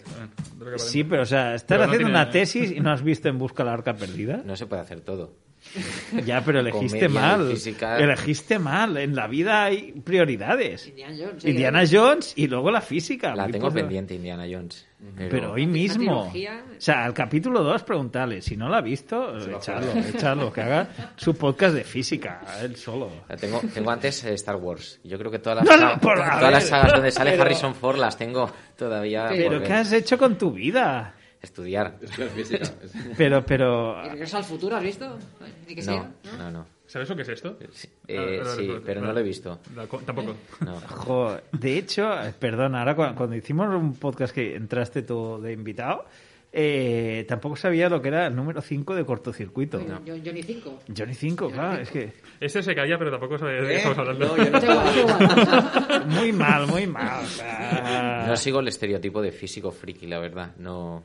lo 0.58 0.64
que 0.64 0.64
parece. 0.72 0.84
Sí, 0.88 1.04
pero 1.04 1.22
o 1.22 1.26
sea, 1.26 1.54
estás 1.54 1.76
Pero 1.76 1.78
no 1.80 1.84
haciendo 1.92 2.08
tiene- 2.08 2.22
una 2.22 2.30
tesis 2.30 2.70
y 2.72 2.80
no 2.80 2.90
has 2.90 3.02
visto 3.02 3.28
En 3.28 3.38
busca 3.38 3.62
de 3.62 3.68
la 3.68 3.74
arca 3.74 3.94
perdida. 3.94 4.42
No 4.44 4.56
se 4.56 4.66
puede 4.66 4.82
hacer 4.82 5.00
todo. 5.00 5.32
Ya, 6.26 6.42
pero 6.44 6.60
elegiste 6.60 7.06
Comedia 7.06 7.20
mal. 7.20 7.50
física. 7.50 7.98
Elegiste 7.98 8.58
mal. 8.58 8.96
En 8.96 9.14
la 9.14 9.26
vida 9.26 9.64
hay 9.64 9.92
prioridades. 10.04 10.88
Indiana 10.88 11.14
Jones. 11.18 11.42
sí, 11.42 11.50
Indiana 11.50 11.80
que- 11.84 11.96
Jones 11.96 12.32
y 12.36 12.46
luego 12.46 12.70
la 12.70 12.80
física. 12.80 13.34
La 13.34 13.46
tengo 13.48 13.66
por- 13.68 13.74
pendiente, 13.74 14.14
Indiana 14.14 14.44
Jones. 14.50 14.86
Pero, 15.16 15.28
Pero 15.30 15.52
hoy 15.52 15.64
mismo. 15.66 16.28
trilogía- 16.32 16.60
O 16.76 16.80
sea, 16.80 17.04
al 17.04 17.14
capítulo 17.14 17.62
2 17.62 17.84
preguntarle. 17.84 18.42
Si 18.42 18.56
no 18.56 18.68
la 18.68 18.78
ha 18.78 18.80
visto, 18.80 19.38
echarlo, 19.38 19.92
echarlo. 19.92 20.52
Que 20.52 20.60
haga 20.62 20.88
su 21.16 21.34
podcast 21.36 21.76
de 21.76 21.84
física, 21.84 22.40
él 22.60 22.74
solo. 22.74 23.08
la 23.28 23.36
tengo, 23.36 23.60
tengo 23.72 23.90
antes 23.92 24.24
eh, 24.24 24.34
Star 24.34 24.56
Wars. 24.56 24.98
Yo 25.04 25.16
creo 25.16 25.30
que 25.30 25.38
todas 25.38 25.64
las, 25.64 25.80
No, 25.80 26.00
por- 26.00 26.16
todas 26.16 26.40
ver, 26.40 26.50
las 26.50 26.66
sagas 26.66 26.92
donde 26.94 27.12
sale 27.12 27.30
pero- 27.32 27.42
Harrison 27.44 27.74
Ford 27.76 27.96
las 27.98 28.16
tengo 28.18 28.50
todavía 28.76 29.28
Pero. 29.28 29.62
¿qué 29.62 29.72
has 29.72 29.92
hecho 29.92 30.18
con 30.18 30.36
tu 30.36 30.50
vida? 30.50 31.14
Estudiar. 31.42 31.96
Pero, 33.16 33.44
pero... 33.44 34.04
¿Y 34.04 34.08
Regreso 34.10 34.36
al 34.38 34.44
futuro 34.44 34.76
has 34.76 34.82
visto? 34.82 35.18
Ni 35.66 35.74
que 35.74 35.82
sea. 35.82 36.10
No, 36.24 36.36
no, 36.38 36.50
no. 36.50 36.66
¿Sabes 36.86 37.08
lo 37.10 37.16
que 37.16 37.22
es 37.22 37.28
esto? 37.28 37.58
Sí, 37.70 37.88
Ah, 37.92 38.02
eh, 38.08 38.40
sí, 38.56 38.60
recuerdo. 38.62 38.82
pero 38.86 39.00
no 39.02 39.12
lo 39.12 39.20
he 39.20 39.22
visto. 39.22 39.58
Tampoco. 40.06 40.34
No. 40.64 40.80
Jo, 40.80 41.36
de 41.52 41.76
hecho, 41.78 42.10
eh, 42.22 42.32
perdona, 42.38 42.78
ahora 42.78 42.96
cuando, 42.96 43.14
cuando 43.16 43.36
hicimos 43.36 43.68
un 43.74 43.94
podcast 43.96 44.34
que 44.34 44.56
entraste 44.56 45.02
tú 45.02 45.38
de 45.42 45.52
invitado, 45.52 46.06
eh, 46.50 47.26
tampoco 47.28 47.56
sabía 47.56 47.90
lo 47.90 48.00
que 48.00 48.08
era 48.08 48.26
el 48.28 48.34
número 48.34 48.62
5 48.62 48.94
de 48.94 49.04
cortocircuito. 49.04 49.78
Yo- 50.02 50.14
Johnny 50.24 50.42
5. 50.42 50.78
Johnny 50.96 51.12
5, 51.14 51.50
claro, 51.50 51.82
es 51.82 51.90
que 51.90 52.10
Este 52.40 52.62
se 52.62 52.74
caía, 52.74 52.96
pero 52.98 53.10
tampoco 53.10 53.36
sabía 53.36 53.60
de 53.60 53.68
qué 53.68 53.76
estamos 53.76 53.98
hablando. 53.98 54.34
Da 54.50 54.96
igual. 54.96 56.06
muy 56.06 56.32
mal, 56.32 56.66
muy 56.68 56.86
mal. 56.86 57.22
o 57.22 57.26
sea, 57.28 58.24
No 58.26 58.34
sigo 58.36 58.60
el 58.60 58.68
estereotipo 58.68 59.20
de 59.20 59.30
físico 59.30 59.70
friki, 59.70 60.06
la 60.06 60.18
verdad. 60.20 60.52
No. 60.56 61.02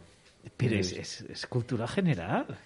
Pero 0.58 0.76
es, 0.76 0.92
es, 0.92 1.22
es 1.22 1.48
cultura 1.48 1.88
general. 1.88 2.58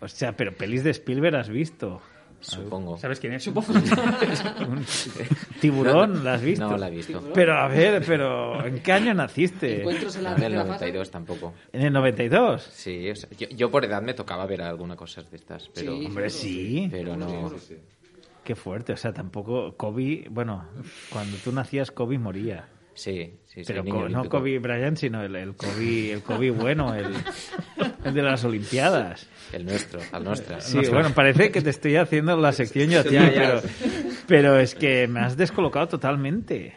O 0.00 0.08
sea, 0.08 0.36
pero 0.36 0.52
pelis 0.52 0.84
de 0.84 0.90
Spielberg 0.90 1.36
has 1.36 1.48
visto. 1.48 2.00
Supongo. 2.40 2.96
¿Sabes 2.96 3.18
quién 3.18 3.32
es? 3.32 3.44
Un 3.48 4.86
tiburón, 5.60 6.22
¿la 6.24 6.34
has 6.34 6.42
visto? 6.42 6.70
No 6.70 6.76
la 6.76 6.86
he 6.86 6.92
visto. 6.92 7.32
Pero 7.34 7.58
a 7.58 7.66
ver, 7.66 8.04
pero 8.06 8.64
¿en 8.64 8.78
qué 8.78 8.92
año 8.92 9.12
naciste? 9.12 9.80
Encuentros 9.80 10.14
en 10.14 10.22
la 10.22 10.30
En 10.30 10.34
el 10.36 10.42
tercera 10.52 10.60
fase. 10.66 10.84
92 10.86 11.10
tampoco. 11.10 11.54
¿En 11.72 11.82
el 11.82 11.92
92? 11.92 12.62
Sí, 12.72 13.10
o 13.10 13.16
sea, 13.16 13.28
yo, 13.36 13.48
yo 13.48 13.70
por 13.72 13.84
edad 13.84 14.02
me 14.02 14.14
tocaba 14.14 14.46
ver 14.46 14.62
alguna 14.62 14.94
cosas 14.94 15.28
de 15.28 15.36
estas, 15.36 15.68
pero, 15.74 15.96
Sí. 15.96 16.06
Hombre, 16.06 16.30
sí. 16.30 16.88
pero 16.92 17.16
no. 17.16 17.50
Qué 18.44 18.54
fuerte, 18.54 18.92
o 18.92 18.96
sea, 18.96 19.12
tampoco 19.12 19.76
Kobe, 19.76 20.26
bueno, 20.30 20.64
cuando 21.10 21.36
tú 21.38 21.50
nacías 21.50 21.90
Kobe 21.90 22.18
moría. 22.18 22.68
Sí, 22.94 23.34
sí, 23.64 23.72
Pero 23.72 24.08
no. 24.08 24.28
Kobe 24.28 24.58
Bryant, 24.58 24.96
sino 24.96 25.22
el, 25.22 25.34
el 25.36 25.54
Kobe, 25.54 26.12
el 26.12 26.22
Kobe 26.22 26.50
bueno, 26.50 26.94
el, 26.94 27.06
el 28.04 28.14
de 28.14 28.22
las 28.22 28.44
Olimpiadas. 28.44 29.26
El 29.52 29.64
nuestro, 29.64 30.00
al 30.12 30.24
nuestro. 30.24 30.60
Sí, 30.60 30.80
bueno, 30.90 31.10
parece 31.14 31.50
que 31.50 31.62
te 31.62 31.70
estoy 31.70 31.96
haciendo 31.96 32.36
la 32.36 32.52
sección 32.52 32.90
yo 32.90 33.00
a 33.00 33.04
ti, 33.04 33.16
pero, 33.18 33.62
pero 34.26 34.58
es 34.58 34.74
que 34.74 35.06
me 35.08 35.20
has 35.20 35.36
descolocado 35.36 35.88
totalmente. 35.88 36.74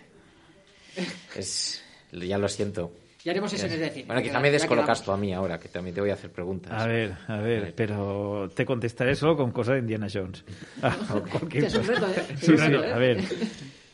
Es, 1.36 1.84
ya 2.12 2.38
lo 2.38 2.48
siento. 2.48 2.92
Ya 3.24 3.32
haremos 3.34 3.54
eso 3.54 3.68
en 3.68 3.74
el 3.74 3.80
decir. 3.82 4.06
Bueno, 4.08 4.22
quizá 4.24 4.40
me 4.40 4.50
descolocas 4.50 5.04
tú 5.04 5.12
a 5.12 5.18
mí 5.18 5.32
ahora, 5.32 5.60
que 5.60 5.68
también 5.70 5.94
te 5.94 6.02
voy 6.02 6.10
a 6.10 6.14
hacer 6.14 6.32
preguntas. 6.32 6.72
A 6.74 6.88
ver, 6.88 7.14
a 7.28 7.38
ver, 7.38 7.74
pero 7.76 8.50
te 8.56 8.66
contestaré 8.66 9.16
solo 9.16 9.38
con 9.38 9.52
cosas 9.52 9.76
de 9.76 9.80
Indiana 9.82 10.08
Jones. 10.12 10.44
Ah, 10.82 10.96
cualquier 11.32 11.66
Es 11.66 11.76
un 11.76 11.82
cosa. 11.86 11.94
reto, 11.94 12.08
¿eh? 12.20 12.26
Sí, 12.42 12.52
un 12.52 12.58
sí, 12.58 12.64
reto, 12.66 12.84
¿eh? 12.84 12.94
a 12.94 12.98
ver. 12.98 13.18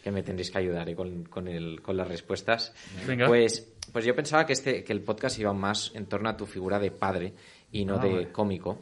Que 0.08 0.12
me 0.12 0.24
tendréis 0.24 0.52
que 0.52 0.58
ayudar 0.58 0.90
¿eh? 0.90 0.96
con, 0.96 1.24
con, 1.26 1.48
el, 1.48 1.82
con 1.82 1.96
las 1.98 2.08
respuestas. 2.08 2.74
Venga. 3.06 3.28
Pues, 3.28 3.74
pues 3.92 4.06
yo 4.06 4.16
pensaba 4.16 4.46
que, 4.46 4.54
este, 4.54 4.84
que 4.84 4.94
el 4.94 5.02
podcast 5.02 5.38
iba 5.40 5.54
más 5.54 5.92
en 5.96 6.06
torno 6.06 6.30
a 6.30 6.38
tu 6.38 6.46
figura 6.46 6.80
de 6.80 6.92
padre 6.92 7.34
y 7.72 7.86
no 7.86 7.96
Ah, 7.96 8.04
de 8.04 8.10
vale. 8.14 8.32
cómico. 8.32 8.80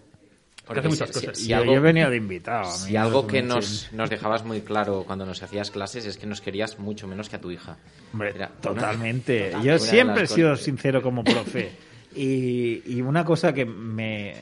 Porque 0.66 0.80
hace 0.80 0.90
muchas 0.90 1.12
cosas. 1.12 1.38
Si, 1.38 1.48
Yo, 1.50 1.58
algo, 1.58 1.74
yo 1.74 1.78
he 1.78 1.82
venido 1.82 2.10
de 2.10 2.18
invitado. 2.18 2.66
si 2.72 2.94
no 2.94 3.02
algo 3.02 3.28
que 3.28 3.44
nos, 3.44 3.92
nos 3.94 4.10
dejabas 4.10 4.44
muy 4.44 4.62
claro 4.62 5.04
cuando 5.06 5.24
nos 5.26 5.44
hacías 5.44 5.70
clases 5.70 6.08
es 6.08 6.18
que 6.18 6.26
nos 6.26 6.42
querías 6.42 6.80
mucho 6.80 7.08
menos 7.08 7.30
que 7.30 7.36
a 7.36 7.42
tu 7.42 7.52
hija. 7.52 7.78
Hombre, 8.14 8.30
Era 8.36 8.48
una- 8.48 8.62
totalmente. 8.62 9.46
Total, 9.52 9.62
Yo 9.62 9.66
una 9.66 9.74
de 9.74 9.80
siempre 9.80 10.24
he 10.24 10.28
sido 10.28 10.50
cosas. 10.52 10.66
sincero 10.66 11.02
como 11.04 11.24
profe. 11.24 11.72
Y, 12.16 12.82
y 12.86 13.02
una 13.02 13.24
cosa 13.26 13.54
que 13.54 13.66
me, 13.66 14.36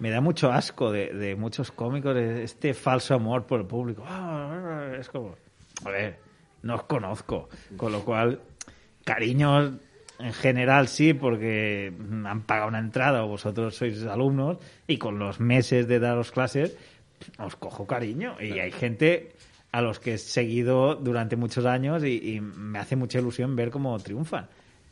me 0.00 0.10
da 0.10 0.20
mucho 0.20 0.50
asco 0.50 0.90
de, 0.90 1.12
de 1.12 1.36
muchos 1.36 1.70
cómicos 1.70 2.16
es 2.16 2.40
este 2.50 2.74
falso 2.74 3.14
amor 3.14 3.46
por 3.46 3.60
el 3.60 3.66
público. 3.66 4.02
Ah, 4.06 4.90
es 4.98 5.08
como, 5.08 5.36
a 5.84 5.90
ver, 5.90 6.18
no 6.62 6.74
os 6.74 6.82
conozco. 6.84 7.48
Con 7.76 7.92
lo 7.92 8.04
cual, 8.04 8.40
cariños 9.04 9.72
en 10.18 10.32
general 10.32 10.88
sí, 10.88 11.14
porque 11.14 11.92
han 12.24 12.42
pagado 12.42 12.68
una 12.68 12.78
entrada 12.78 13.24
o 13.24 13.28
vosotros 13.28 13.74
sois 13.74 14.04
alumnos 14.04 14.58
y 14.86 14.98
con 14.98 15.18
los 15.18 15.40
meses 15.40 15.88
de 15.88 15.98
daros 15.98 16.30
clases 16.30 16.76
os 17.38 17.56
cojo 17.56 17.86
cariño. 17.86 18.36
Y 18.40 18.58
hay 18.58 18.72
gente 18.72 19.32
a 19.72 19.82
los 19.82 20.00
que 20.00 20.14
he 20.14 20.18
seguido 20.18 20.96
durante 20.96 21.36
muchos 21.36 21.64
años 21.64 22.04
y, 22.04 22.36
y 22.36 22.40
me 22.40 22.78
hace 22.78 22.96
mucha 22.96 23.18
ilusión 23.18 23.56
ver 23.56 23.70
cómo 23.70 23.98
triunfan. 23.98 24.48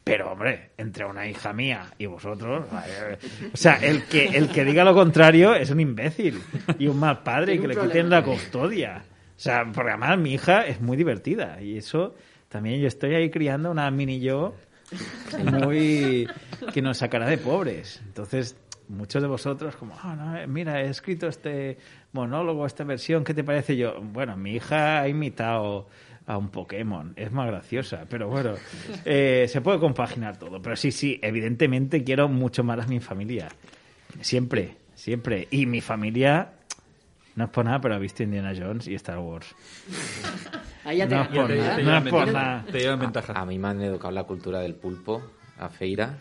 Pero, 0.09 0.33
hombre, 0.33 0.71
entre 0.79 1.05
una 1.05 1.29
hija 1.29 1.53
mía 1.53 1.93
y 1.99 2.07
vosotros, 2.07 2.65
o 3.53 3.57
sea, 3.57 3.75
el 3.75 4.05
que, 4.05 4.25
el 4.25 4.49
que 4.49 4.65
diga 4.65 4.83
lo 4.83 4.95
contrario 4.95 5.55
es 5.55 5.69
un 5.69 5.81
imbécil 5.81 6.41
y 6.79 6.87
un 6.87 6.99
mal 6.99 7.23
padre 7.23 7.55
y 7.55 7.59
que 7.59 7.69
le 7.69 7.77
quiten 7.77 8.09
la 8.09 8.25
custodia. 8.25 9.05
O 9.39 9.41
sea, 9.41 9.65
porque 9.73 9.91
además 9.93 10.19
mi 10.19 10.35
hija 10.35 10.67
es 10.67 10.81
muy 10.81 10.97
divertida 10.97 11.63
y 11.63 11.79
eso 11.79 12.17
también 12.49 12.81
yo 12.81 12.89
estoy 12.89 13.15
ahí 13.15 13.31
criando 13.31 13.71
una 13.71 13.89
mini 13.91 14.19
yo 14.19 14.57
muy 15.45 16.29
que 16.75 16.83
nos 16.83 16.99
sacará 16.99 17.27
de 17.29 17.39
pobres. 17.39 18.03
Entonces, 18.05 18.57
muchos 18.89 19.23
de 19.23 19.29
vosotros 19.29 19.77
como, 19.77 19.95
"Ah, 20.03 20.41
eh, 20.43 20.47
mira, 20.49 20.83
he 20.83 20.89
escrito 20.89 21.29
este 21.29 21.79
monólogo, 22.13 22.67
esta 22.67 22.83
versión, 22.83 23.23
¿qué 23.23 23.33
te 23.33 23.45
parece 23.45 23.77
yo? 23.77 24.01
Bueno, 24.03 24.37
mi 24.37 24.55
hija 24.57 25.01
ha 25.03 25.09
imitado 25.09 25.89
a 26.27 26.37
un 26.37 26.49
Pokémon, 26.51 27.13
es 27.15 27.31
más 27.31 27.47
graciosa, 27.47 28.07
pero 28.11 28.29
bueno, 28.29 28.55
eh, 29.05 29.47
se 29.49 29.61
puede 29.61 29.79
compaginar 29.79 30.37
todo. 30.37 30.61
Pero 30.61 30.75
sí, 30.75 30.91
sí, 30.91 31.19
evidentemente 31.23 32.03
quiero 32.03 32.29
mucho 32.29 32.65
más 32.65 32.85
a 32.85 32.89
mi 32.89 32.99
familia. 33.01 33.49
Siempre, 34.21 34.75
siempre. 34.95 35.47
Y 35.53 35.65
mi 35.67 35.81
familia, 35.81 36.51
no 37.39 37.45
es 37.45 37.51
por 37.51 37.65
nada, 37.65 37.81
pero 37.81 37.95
ha 37.95 37.99
visto 37.99 38.23
Indiana 38.23 38.53
Jones 38.57 38.87
y 38.89 38.95
Star 38.97 39.19
Wars. 39.19 39.55
Ahí 40.85 40.99
ya 40.99 41.09
te 41.09 41.15
No 41.15 41.23
es 41.23 41.29
por 41.29 41.49
nada, 41.51 41.77
te 41.77 41.83
no 41.83 41.89
llevan 41.89 42.07
es 42.07 42.11
por 42.13 42.25
ventaja. 42.27 42.45
nada. 42.47 42.65
Te 42.71 42.79
llevan 42.81 42.99
ventaja. 42.99 43.33
A 43.35 43.47
mí 43.47 43.59
me 43.59 43.69
han 43.69 43.81
educado 43.83 44.11
la 44.13 44.25
cultura 44.25 44.61
del 44.61 44.75
pulpo, 44.75 45.23
a 45.59 45.69
Feira. 45.69 46.19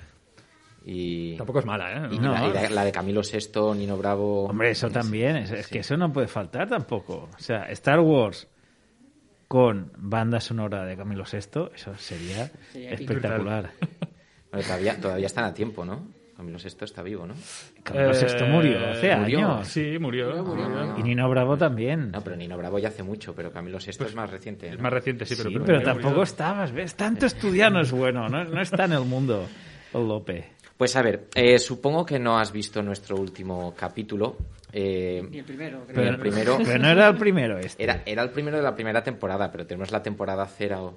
Y, 0.86 1.36
Tampoco 1.36 1.60
es 1.60 1.66
mala, 1.66 1.92
¿eh? 2.06 2.10
y 2.12 2.20
No. 2.20 2.32
la, 2.32 2.48
y 2.48 2.54
la- 2.54 2.70
la 2.70 2.86
de 2.86 2.92
Camilo 2.94 3.22
VI, 3.22 3.76
Nino 3.78 3.98
Bravo. 3.98 4.46
Hombre, 4.46 4.70
eso 4.72 4.90
también, 4.90 5.36
es, 5.36 5.52
es 5.52 5.68
que 5.68 5.80
eso 5.80 5.98
no 5.98 6.14
puede 6.14 6.28
faltar 6.28 6.70
tampoco. 6.70 7.30
O 7.36 7.40
sea, 7.40 7.64
Star 7.72 8.00
Wars 8.00 8.48
con 9.50 9.92
banda 9.98 10.40
sonora 10.40 10.86
de 10.86 10.96
Camilo 10.96 11.24
VI, 11.30 11.72
eso 11.76 11.94
sería 11.98 12.50
espectacular. 12.74 13.72
Bueno, 14.52 14.66
todavía, 14.66 15.00
todavía 15.02 15.26
están 15.26 15.44
a 15.44 15.54
tiempo, 15.54 15.84
¿no? 15.84 16.08
Camilo 16.38 16.60
VI 16.60 16.86
está 16.86 17.02
vivo, 17.04 17.26
¿no? 17.26 17.34
Camilo 17.84 18.12
Eh, 18.12 18.26
VI 18.40 18.44
murió 18.46 18.90
hace 18.92 19.16
murió. 19.16 19.40
años. 19.40 19.68
Sí, 19.68 19.98
murió. 20.00 20.44
Murió, 20.44 20.70
murió. 20.70 20.98
Y 21.00 21.04
Nino 21.04 21.28
Bravo 21.30 21.58
también. 21.58 22.12
No, 22.12 22.22
pero 22.24 22.36
Nino 22.36 22.56
Bravo 22.58 22.78
ya 22.80 22.90
hace 22.90 23.02
mucho, 23.04 23.34
pero 23.36 23.52
Camilo 23.52 23.80
VI 23.80 24.06
es 24.06 24.16
más 24.16 24.30
reciente. 24.30 24.70
Es 24.70 24.80
más 24.80 24.94
reciente, 24.94 25.26
sí, 25.26 25.34
pero, 25.36 25.50
Sí, 25.50 25.58
pero 25.66 25.82
tampoco 25.82 26.10
murió. 26.10 26.24
estabas, 26.24 26.72
¿ves? 26.72 26.96
Tanto 26.96 27.26
estudiar 27.26 27.72
no 27.72 27.82
es 27.82 27.92
bueno, 27.92 28.30
no, 28.30 28.44
no 28.46 28.62
está 28.62 28.86
en 28.86 28.94
el 28.94 29.02
mundo 29.06 29.48
el 29.94 30.08
Lope. 30.08 30.52
Pues 30.78 30.96
a 30.96 31.02
ver, 31.02 31.28
eh, 31.34 31.58
supongo 31.58 32.06
que 32.06 32.20
no 32.20 32.38
has 32.38 32.52
visto 32.52 32.84
nuestro 32.84 33.16
último 33.18 33.74
capítulo. 33.76 34.38
eh, 34.72 35.26
Ni 35.32 35.40
el 35.40 35.46
primero, 35.46 35.86
creo. 35.86 35.96
Pero 35.96 36.10
el 36.10 36.18
primero- 36.20 36.58
Pero 36.64 36.78
no 36.78 36.90
era 36.90 37.08
el 37.08 37.16
primero 37.18 37.58
este. 37.58 37.82
Era, 37.84 38.04
era 38.06 38.22
el 38.22 38.30
primero 38.30 38.58
de 38.58 38.64
la 38.64 38.76
primera 38.76 39.02
temporada, 39.04 39.50
pero 39.52 39.66
tenemos 39.66 39.92
la 39.92 40.04
temporada 40.04 40.46
cero 40.46 40.94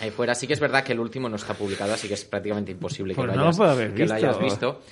ahí 0.00 0.10
fuera. 0.10 0.34
Sí 0.34 0.46
que 0.46 0.52
es 0.54 0.60
verdad 0.60 0.82
que 0.84 0.92
el 0.92 1.00
último 1.00 1.28
no 1.28 1.36
está 1.36 1.54
publicado, 1.54 1.94
así 1.94 2.08
que 2.08 2.14
es 2.14 2.24
prácticamente 2.24 2.72
imposible 2.72 3.14
que, 3.14 3.16
Pues 3.20 3.28
lo, 3.28 3.34
no 3.36 3.42
hayas, 3.48 3.60
haber 3.60 3.94
que 3.94 4.06
lo 4.06 4.14
visto. 4.14 4.14
hayas 4.14 4.38
visto. 4.40 4.82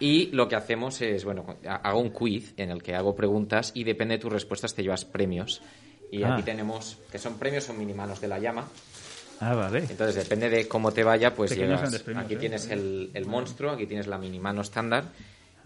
Y 0.00 0.26
lo 0.32 0.48
que 0.48 0.56
hacemos 0.56 1.00
es, 1.00 1.24
bueno, 1.24 1.56
hago 1.66 2.00
un 2.00 2.10
quiz 2.10 2.52
en 2.56 2.70
el 2.70 2.82
que 2.82 2.94
hago 2.94 3.14
preguntas 3.14 3.70
y 3.74 3.84
depende 3.84 4.16
de 4.16 4.20
tus 4.20 4.32
respuestas 4.32 4.74
te 4.74 4.82
llevas 4.82 5.04
premios. 5.04 5.62
Y 6.10 6.22
Ah. 6.22 6.34
aquí 6.34 6.42
tenemos, 6.42 6.98
que 7.10 7.18
son 7.18 7.38
premios, 7.38 7.64
son 7.64 7.78
minimanos 7.78 8.20
de 8.20 8.28
la 8.28 8.38
llama. 8.38 8.68
Ah, 9.40 9.54
vale. 9.54 9.80
Entonces, 9.80 10.14
depende 10.14 10.48
de 10.48 10.68
cómo 10.68 10.92
te 10.92 11.02
vaya, 11.04 11.34
pues 11.34 11.56
llegas. 11.56 11.80
premios, 12.02 12.24
Aquí 12.24 12.34
¿eh? 12.34 12.38
tienes 12.38 12.68
el, 12.70 13.10
el 13.14 13.26
monstruo, 13.26 13.72
aquí 13.72 13.86
tienes 13.86 14.06
la 14.06 14.16
mini 14.18 14.38
mano 14.38 14.60
estándar. 14.62 15.04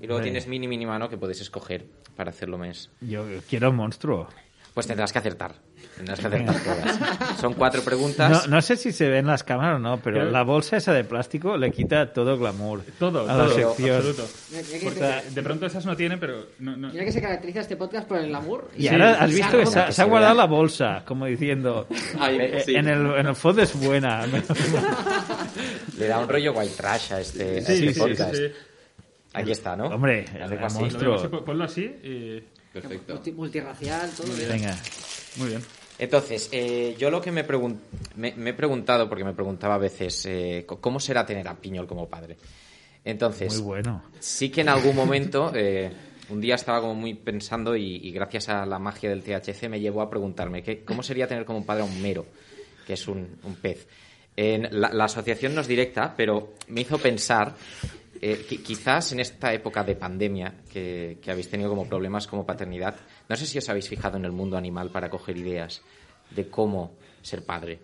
Y 0.01 0.07
luego 0.07 0.21
Vale. 0.21 0.31
tienes 0.31 0.47
mini 0.47 0.69
mini 0.69 0.87
mano 0.87 1.09
que 1.09 1.17
puedes 1.19 1.41
escoger 1.41 1.85
para 2.17 2.31
hacerlo 2.31 2.57
mes. 2.57 2.89
Yo 3.01 3.25
quiero 3.49 3.73
monstruo. 3.73 4.29
Pues 4.73 4.87
tendrás 4.87 5.13
que 5.13 5.19
acertar. 5.19 5.57
Tendrás 5.99 6.19
que 6.21 6.27
acertar 6.29 6.57
todas. 6.63 7.39
Son 7.41 7.53
cuatro 7.55 7.83
preguntas. 7.83 8.31
No, 8.49 8.57
no 8.57 8.63
sé 8.63 8.77
si 8.77 8.91
se 8.93 9.09
ve 9.09 9.19
en 9.19 9.27
las 9.27 9.45
cámaras 9.45 9.77
o 9.77 9.79
no, 9.79 10.01
pero 10.01 10.25
la 10.31 10.43
bolsa 10.45 10.77
esa 10.79 10.93
de 10.95 11.05
plástico 11.05 11.57
le 11.59 11.71
quita 11.71 12.13
todo 12.13 12.39
glamour 12.39 12.83
Todo, 12.99 13.29
a 13.29 13.35
la 13.35 13.45
todo, 13.45 13.55
sección. 13.55 13.97
absoluto. 13.97 14.27
Porque 14.85 15.23
de 15.31 15.43
pronto 15.43 15.67
esas 15.67 15.85
no 15.85 15.95
tienen, 15.97 16.19
pero 16.19 16.47
no, 16.61 16.77
no. 16.77 16.89
Mira 16.91 17.05
que 17.05 17.13
se 17.13 17.21
caracteriza 17.21 17.61
este 17.61 17.77
podcast 17.77 18.09
por 18.09 18.19
el 18.19 18.29
glamour. 18.29 18.71
Y 18.77 18.83
Sí, 18.83 18.89
ahora 18.89 19.13
has 19.21 19.31
visto 19.31 19.59
que 19.59 19.67
se, 19.67 19.79
ha- 19.81 19.87
que 19.87 19.93
se 19.93 20.03
ha 20.03 20.05
guardado 20.07 20.35
la 20.37 20.47
bolsa, 20.47 21.03
como 21.05 21.27
diciendo, 21.27 21.87
eh, 22.31 22.63
sí. 22.65 22.75
en, 22.75 22.89
el, 22.89 23.07
en 23.15 23.27
el 23.27 23.35
fondo 23.37 23.61
es 23.63 23.75
buena. 23.79 24.25
Le 25.99 26.07
da 26.07 26.19
un 26.21 26.29
rollo 26.29 26.53
white 26.53 26.75
trash 26.77 27.13
a 27.13 27.21
este, 27.21 27.43
a 27.59 27.63
Sí, 27.63 27.73
este 27.75 27.77
sí, 27.77 27.95
sí, 27.95 28.01
podcast. 28.01 28.35
sí. 28.35 28.43
Aquí 29.35 29.51
está, 29.53 29.77
¿no? 29.77 29.87
Hombre, 29.89 30.25
el 30.35 30.59
así. 30.65 30.79
monstruo. 30.79 31.45
Ponlo 31.45 31.65
así 31.65 31.83
y... 32.03 32.43
Perfecto. 32.73 33.15
Multi- 33.15 33.33
multirracial, 33.33 34.11
todo. 34.11 34.27
bien. 34.35 34.49
Venga. 34.51 34.77
Muy 35.37 35.49
bien. 35.49 35.63
Entonces, 35.99 36.49
eh, 36.53 36.95
yo 36.99 37.11
lo 37.11 37.21
que 37.21 37.33
me, 37.33 37.45
me, 38.17 38.35
me 38.37 38.51
he 38.51 38.55
preguntado, 38.55 39.09
porque 39.09 39.25
me 39.25 39.35
preguntaba 39.35 39.75
a 39.75 39.79
veces, 39.79 40.27
eh, 40.27 40.65
¿cómo 40.67 41.01
será 41.01 41.27
tener 41.27 41.49
a 41.49 41.57
Piñol 41.57 41.87
como 41.87 42.09
padre? 42.09 42.37
Entonces, 43.05 43.55
Muy 43.55 43.63
bueno. 43.63 44.05
sí 44.21 44.51
que 44.51 44.61
en 44.61 44.69
algún 44.69 44.95
momento, 44.95 45.51
eh, 45.55 45.91
un 46.29 46.41
día 46.41 46.55
estaba 46.55 46.81
como 46.81 46.95
muy 46.95 47.15
pensando 47.15 47.75
y, 47.77 47.97
y 47.97 48.13
gracias 48.13 48.49
a 48.49 48.67
la 48.67 48.79
magia 48.79 49.11
del 49.11 49.23
THC 49.23 49.69
me 49.69 49.81
llevó 49.81 50.03
a 50.03 50.11
preguntarme 50.11 50.63
¿qué, 50.63 50.85
cómo 50.85 51.03
sería 51.03 51.27
tener 51.27 51.45
como 51.45 51.65
padre 51.65 51.83
a 51.83 51.87
un 51.87 52.01
mero, 52.03 52.27
que 52.87 52.93
es 52.93 53.09
un, 53.09 53.39
un 53.43 53.57
pez. 53.57 53.89
En 54.37 54.69
la, 54.81 54.93
la 54.93 55.05
asociación 55.07 55.55
no 55.55 55.63
es 55.63 55.67
directa, 55.67 56.15
pero 56.17 56.55
me 56.69 56.83
hizo 56.83 56.99
pensar 56.99 57.55
eh, 58.21 58.45
que 58.49 58.63
quizás 58.63 59.13
en 59.13 59.21
esta 59.21 59.53
época 59.53 59.83
de 59.85 59.95
pandemia 59.97 60.55
que, 60.73 61.19
que 61.23 61.31
habéis 61.31 61.49
tenido 61.49 61.71
como 61.71 61.89
problemas 61.89 62.27
como 62.27 62.45
paternidad, 62.45 62.95
no 63.29 63.37
sé 63.37 63.47
si 63.47 63.59
os 63.59 63.69
habéis 63.69 63.89
fijado 63.89 64.17
en 64.17 64.25
el 64.25 64.33
mundo 64.33 64.57
animal 64.57 64.91
para 64.91 65.09
coger 65.11 65.37
ideas 65.37 65.83
de 66.31 66.49
cómo 66.49 66.95
ser 67.23 67.45
padre. 67.45 67.79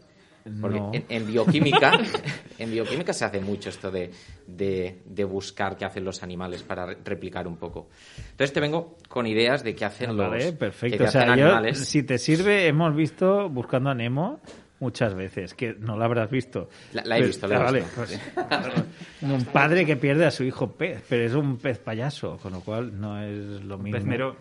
Porque 0.61 0.79
No. 0.79 0.91
en, 0.93 1.07
en 1.09 1.27
bioquímica, 1.27 1.99
en 2.59 2.71
bioquímica 2.71 3.15
se 3.15 3.25
hace 3.25 3.41
mucho 3.41 3.71
esto 3.71 3.91
de, 3.91 4.11
de- 4.47 5.01
de 5.07 5.25
buscar 5.25 5.75
qué 5.79 5.87
hacen 5.87 6.05
los 6.05 6.23
animales 6.23 6.62
para 6.62 6.85
re- 6.85 6.99
replicar 7.03 7.47
un 7.49 7.57
poco. 7.57 7.89
Entonces 8.19 8.53
te 8.53 8.61
vengo 8.61 8.99
con 9.09 9.27
ideas 9.27 9.65
de 9.65 9.75
qué 9.75 9.87
hacen 9.87 10.15
los 10.15 10.29
Vale, 10.29 10.53
perfecto. 10.53 10.99
te 10.99 11.05
O 11.05 11.11
sea, 11.11 11.23
hacen 11.23 11.37
yo, 11.39 11.45
animales. 11.47 11.79
si 11.79 12.03
te 12.03 12.19
sirve, 12.19 12.66
hemos 12.66 12.95
visto 12.95 13.49
Buscando 13.49 13.89
a 13.89 13.95
Nemo 13.95 14.39
muchas 14.81 15.15
veces, 15.15 15.55
que 15.55 15.73
no 15.79 15.97
la 15.97 16.05
habrás 16.05 16.31
visto. 16.31 16.69
La- 16.93 17.05
la 17.07 17.16
he 17.16 17.21
Pero- 17.21 17.27
visto, 17.29 17.47
la 17.47 17.55
he 17.57 17.59
vale, 17.62 17.81
visto. 17.81 17.95
pues, 17.97 18.21
un 19.23 19.45
padre 19.47 19.87
que 19.87 19.97
pierde 19.97 20.27
a 20.27 20.31
su 20.31 20.45
hijo 20.45 20.73
pez, 20.73 21.03
pero 21.09 21.25
es 21.25 21.33
un 21.33 21.57
pez 21.57 21.79
payaso, 21.79 22.37
con 22.37 22.53
lo 22.53 22.61
cual 22.61 23.01
no 23.01 23.19
es 23.23 23.62
lo 23.65 23.79
mismo. 23.79 23.97
Pez 23.99 24.05
mero. 24.07 24.37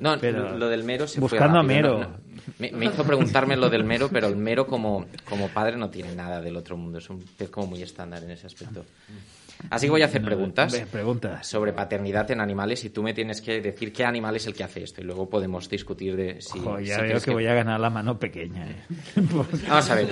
No, 0.00 0.18
Pero- 0.18 0.56
lo 0.58 0.68
del 0.68 0.84
mero 0.84 1.06
se 1.06 1.20
Buscando 1.20 1.50
fue 1.52 1.60
a 1.60 1.62
Mero. 1.62 1.98
no, 1.98 2.04
no. 2.04 2.28
Me, 2.58 2.70
me 2.72 2.86
hizo 2.86 3.04
preguntarme 3.04 3.56
lo 3.56 3.68
del 3.70 3.84
mero, 3.84 4.08
pero 4.10 4.26
el 4.26 4.36
mero 4.36 4.66
como, 4.66 5.06
como 5.28 5.48
padre 5.48 5.76
no 5.76 5.90
tiene 5.90 6.14
nada 6.14 6.40
del 6.40 6.56
otro 6.56 6.76
mundo. 6.76 6.98
Es 6.98 7.08
un 7.10 7.20
pez 7.36 7.50
como 7.50 7.66
muy 7.68 7.82
estándar 7.82 8.22
en 8.22 8.30
ese 8.30 8.46
aspecto. 8.46 8.84
Así 9.70 9.86
que 9.86 9.90
voy 9.90 10.02
a 10.02 10.06
hacer 10.06 10.22
preguntas 10.22 10.72
Ve, 10.72 10.86
preguntas. 10.86 11.46
sobre 11.46 11.72
paternidad 11.72 12.30
en 12.30 12.40
animales 12.40 12.84
y 12.84 12.90
tú 12.90 13.02
me 13.02 13.12
tienes 13.12 13.40
que 13.40 13.60
decir 13.60 13.92
qué 13.92 14.04
animal 14.04 14.36
es 14.36 14.46
el 14.46 14.54
que 14.54 14.64
hace 14.64 14.82
esto 14.82 15.00
y 15.00 15.04
luego 15.04 15.28
podemos 15.28 15.68
discutir 15.68 16.16
de 16.16 16.40
si... 16.40 16.58
Ojo, 16.58 16.78
ya 16.80 16.94
si 16.96 17.00
veo 17.00 17.10
crees 17.10 17.24
que 17.24 17.32
voy 17.32 17.46
a 17.46 17.54
ganar 17.54 17.80
la 17.80 17.90
mano 17.90 18.18
pequeña. 18.18 18.70
eh. 18.70 18.76
Vamos 19.68 19.90
a 19.90 19.94
ver. 19.94 20.08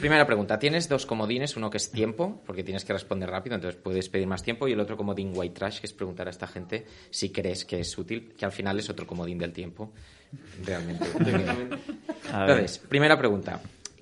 Primera 0.00 0.26
pregunta. 0.26 0.58
Tienes 0.58 0.88
dos 0.88 1.06
comodines, 1.06 1.56
uno 1.56 1.70
que 1.70 1.78
es 1.78 1.90
tiempo, 1.90 2.40
porque 2.46 2.62
tienes 2.62 2.84
que 2.84 2.92
responder 2.92 3.28
rápido, 3.30 3.56
entonces 3.56 3.80
puedes 3.82 4.08
pedir 4.08 4.26
más 4.28 4.42
tiempo, 4.42 4.68
y 4.68 4.72
el 4.72 4.80
otro 4.80 4.96
comodín 4.96 5.32
white 5.34 5.54
trash, 5.54 5.80
que 5.80 5.86
es 5.86 5.92
preguntar 5.92 6.28
a 6.28 6.30
esta 6.30 6.46
gente 6.46 6.86
si 7.10 7.30
crees 7.30 7.64
que 7.64 7.80
es 7.80 7.98
útil, 7.98 8.32
que 8.38 8.44
al 8.44 8.52
final 8.52 8.78
es 8.78 8.88
otro 8.90 9.06
comodín 9.06 9.38
del 9.38 9.52
tiempo, 9.52 9.92
realmente. 10.64 11.04
Entonces, 12.32 12.78
primera 12.78 13.18
pregunta. 13.18 13.60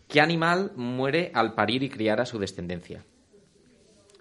¿Qué 0.08 0.20
animal 0.20 0.72
muere 0.76 1.30
al 1.34 1.54
parir 1.54 1.82
y 1.82 1.88
criar 1.88 2.20
a 2.20 2.26
su 2.26 2.38
descendencia? 2.38 3.02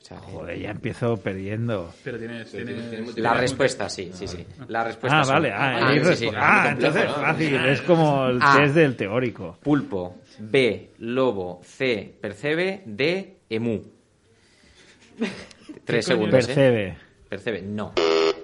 Sea, 0.06 0.20
Joder, 0.20 0.60
ya 0.60 0.70
empiezo 0.70 1.18
perdiendo. 1.18 1.92
Pero 2.04 2.20
tienes... 2.20 2.52
tienes... 2.52 3.18
la 3.18 3.34
respuesta, 3.34 3.90
sí, 3.90 4.12
sí, 4.14 4.28
sí. 4.28 4.46
La 4.68 4.84
respuesta 4.84 5.22
Ah, 5.22 5.26
vale. 5.26 5.52
Ah, 5.52 5.80
ah, 5.82 5.94
sí, 5.96 6.16
sí, 6.16 6.30
ah, 6.36 6.68
entonces 6.74 7.06
¿no? 7.08 7.14
fácil. 7.16 7.56
Es 7.66 7.82
como 7.82 8.28
el 8.28 8.38
Ah. 8.40 8.56
test 8.60 8.76
del 8.76 8.96
teórico. 8.96 9.58
Pulpo. 9.64 10.18
B. 10.38 10.92
Lobo. 11.00 11.60
C. 11.64 12.18
Percebe. 12.22 12.84
D. 12.86 13.38
Emu. 13.50 13.82
Tres 15.84 16.06
segundos. 16.06 16.44
¿eh? 16.44 16.46
Percebe. 16.46 16.98
Percebe. 17.28 17.62
No. 17.64 17.94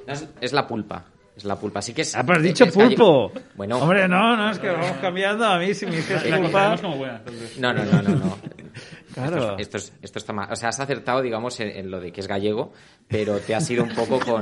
No, 0.07 0.13
Es, 0.13 0.27
es 0.41 0.53
la 0.53 0.65
pulpa. 0.65 1.05
Es 1.37 1.45
la 1.45 1.57
pulpa. 1.57 1.77
Así 1.77 1.93
que 1.93 2.01
es. 2.01 2.15
Ah, 2.15 2.23
pero 2.25 2.37
has 2.39 2.43
dicho 2.43 2.63
es 2.65 2.73
pulpo. 2.73 3.31
Bueno. 3.53 3.77
Hombre, 3.77 4.07
no, 4.07 4.35
no, 4.35 4.49
es 4.49 4.57
que 4.57 4.67
vamos 4.67 4.97
cambiando. 4.99 5.45
A 5.45 5.59
mí 5.59 5.75
si 5.75 5.85
me 5.85 5.97
dices 5.97 6.23
pulpa... 6.23 6.75
No, 7.59 7.71
no, 7.71 7.85
no, 7.85 8.01
no. 8.01 8.15
no. 8.15 8.37
Claro. 9.13 9.57
Esto, 9.57 9.77
es- 9.77 9.93
esto 10.01 10.19
está 10.19 10.33
mal. 10.33 10.51
O 10.51 10.55
sea, 10.55 10.69
has 10.69 10.79
acertado, 10.79 11.21
digamos, 11.21 11.59
en, 11.59 11.69
en 11.69 11.91
lo 11.91 11.99
de 11.99 12.11
que 12.11 12.21
es 12.21 12.27
gallego, 12.27 12.73
pero 13.07 13.39
te 13.39 13.53
has 13.55 13.69
ido 13.69 13.83
un 13.83 13.93
poco 13.93 14.19
con, 14.25 14.41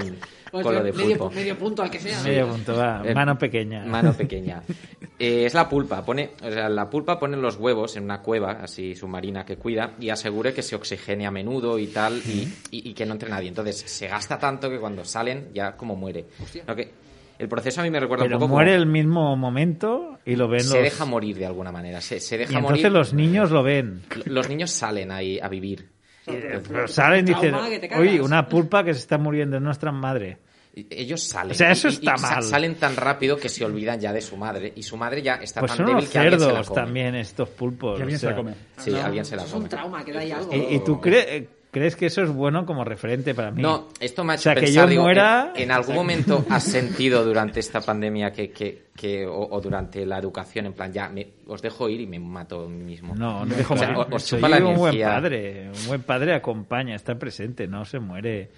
Pues 0.51 0.63
con 0.63 0.75
lo 0.75 0.83
de 0.83 0.91
medio, 0.93 1.17
pulpo. 1.17 1.31
medio 1.31 1.57
punto 1.57 1.83
al 1.83 1.89
que 1.89 1.99
sea. 1.99 2.21
Medio 2.23 2.47
punto, 2.47 2.75
va. 2.75 3.01
Eh, 3.05 3.13
Mano 3.13 3.37
pequeña. 3.37 3.85
Mano 3.85 4.13
pequeña. 4.17 4.61
Eh, 5.17 5.45
es 5.45 5.53
la 5.53 5.67
pulpa. 5.67 6.03
Pone, 6.05 6.31
o 6.41 6.51
sea, 6.51 6.69
la 6.69 6.89
pulpa 6.89 7.19
pone 7.19 7.35
los 7.37 7.57
huevos 7.57 7.95
en 7.97 8.03
una 8.03 8.21
cueva 8.21 8.59
así 8.63 8.95
submarina 8.95 9.43
que 9.45 9.57
cuida 9.57 9.93
y 9.99 10.09
asegure 10.09 10.53
que 10.53 10.61
se 10.63 10.75
oxigene 10.75 11.25
a 11.27 11.31
menudo 11.31 11.77
y 11.79 11.87
tal 11.87 12.17
y, 12.25 12.47
y- 12.71 12.89
y 12.89 12.93
que 12.93 13.05
no 13.05 13.13
entre 13.13 13.29
nadie. 13.29 13.49
Entonces 13.49 13.77
se 13.77 14.07
gasta 14.07 14.37
tanto 14.39 14.69
que 14.69 14.79
cuando 14.79 15.03
salen 15.03 15.49
ya 15.53 15.75
como 15.75 15.95
muere. 15.95 16.25
Que, 16.75 16.91
el 17.39 17.47
proceso 17.49 17.81
a 17.81 17.83
mí 17.85 17.89
me 17.89 17.99
recuerda 17.99 18.25
Pero 18.25 18.35
un 18.37 18.41
poco 18.41 18.53
muere 18.53 18.71
como- 18.73 18.83
el 18.83 18.89
mismo 18.89 19.35
momento 19.35 20.19
y 20.25 20.35
lo 20.35 20.47
ven 20.47 20.59
se 20.61 20.75
los... 20.75 20.83
deja 20.83 21.05
morir 21.05 21.37
de 21.37 21.45
alguna 21.47 21.71
manera. 21.71 22.01
Se, 22.01 22.19
se 22.19 22.37
deja 22.37 22.53
y 22.53 22.55
entonces 22.57 22.83
morir. 22.83 22.91
los 22.91 23.13
niños 23.13 23.49
lo 23.51 23.63
ven. 23.63 24.01
Los 24.25 24.47
niños 24.49 24.69
salen 24.71 25.11
ahí 25.11 25.39
a 25.41 25.47
vivir. 25.47 25.89
Pero 26.25 26.87
salen 26.87 27.27
y 27.27 27.33
dicen, 27.33 27.55
oye, 27.97 28.21
una 28.21 28.47
pulpa 28.47 28.83
que 28.83 28.93
se 28.93 28.99
está 28.99 29.17
muriendo 29.17 29.57
es 29.57 29.63
nuestra 29.63 29.91
madre. 29.91 30.37
Ellos 30.75 31.23
salen. 31.23 31.51
O 31.51 31.55
sea, 31.55 31.71
eso 31.71 31.87
Y- 31.87 31.91
y- 31.91 31.93
está 31.95 32.15
y 32.17 32.21
mal. 32.21 32.43
Salen 32.43 32.75
tan 32.75 32.95
rápido 32.95 33.35
que 33.37 33.49
se 33.49 33.65
olvidan 33.65 33.99
ya 33.99 34.13
de 34.13 34.21
su 34.21 34.37
madre. 34.37 34.71
Y 34.75 34.83
su 34.83 34.95
madre 34.97 35.21
ya 35.23 35.35
está 35.35 35.59
Pues 35.61 35.71
tan 35.71 35.77
son 35.77 35.85
débil 35.87 36.07
que 36.09 36.17
alguien 36.19 36.39
se 36.39 36.45
la 36.45 36.51
cerdos 36.51 36.67
come. 36.69 36.81
también 36.81 37.15
estos 37.15 37.49
pulpos. 37.49 37.95
Que 37.97 38.03
alguien 38.03 38.17
o 38.17 38.19
se 38.19 38.27
la 38.27 38.35
come. 38.35 38.53
Sí, 38.77 38.93
alguien 38.95 39.25
se 39.25 39.35
la 39.35 39.41
Eso 39.43 39.49
es 39.49 39.53
un 39.55 39.59
come. 39.61 39.69
trauma, 39.69 40.05
que 40.05 40.13
da 40.13 40.19
ahí 40.19 40.31
algo. 40.31 40.53
¿Y, 40.53 40.75
y 40.75 40.79
tú 40.83 41.01
cre- 41.01 41.47
crees 41.71 41.95
que 41.95 42.07
eso 42.07 42.21
es 42.23 42.29
bueno 42.29 42.65
como 42.65 42.83
referente 42.83 43.33
para 43.35 43.51
mí? 43.51 43.61
No, 43.61 43.87
esto 43.99 44.23
me 44.23 44.33
ha 44.33 44.35
O 44.35 44.37
hecho 44.37 44.43
sea, 44.43 44.55
que 44.55 44.61
pensar, 44.61 44.89
yo 44.89 45.01
muera- 45.01 45.51
en, 45.55 45.63
en 45.63 45.71
algún 45.71 45.95
momento 45.95 46.45
has 46.49 46.63
sentido 46.63 47.23
durante 47.23 47.59
esta 47.59 47.81
pandemia 47.81 48.31
que, 48.31 48.51
que, 48.51 48.85
que- 48.95 49.25
o, 49.25 49.47
o 49.51 49.61
durante 49.61 50.05
la 50.05 50.17
educación, 50.17 50.65
en 50.67 50.73
plan, 50.73 50.91
ya, 50.91 51.09
me- 51.09 51.27
os 51.47 51.61
dejo 51.61 51.87
ir 51.89 52.01
y 52.01 52.07
me 52.07 52.19
mato 52.19 52.65
a 52.65 52.69
mí 52.69 52.83
mismo. 52.83 53.15
No, 53.15 53.45
no 53.45 53.55
dejo 53.55 53.73
O 53.73 53.77
sea, 53.77 53.97
os- 53.97 54.25
chupa 54.25 54.49
la 54.49 54.57
un 54.65 54.75
buen 54.77 54.99
padre. 54.99 55.69
Un 55.81 55.87
buen 55.87 56.01
padre 56.03 56.33
acompaña, 56.33 56.95
está 56.95 57.15
presente, 57.15 57.67
no 57.67 57.85
se 57.85 57.99
muere 57.99 58.49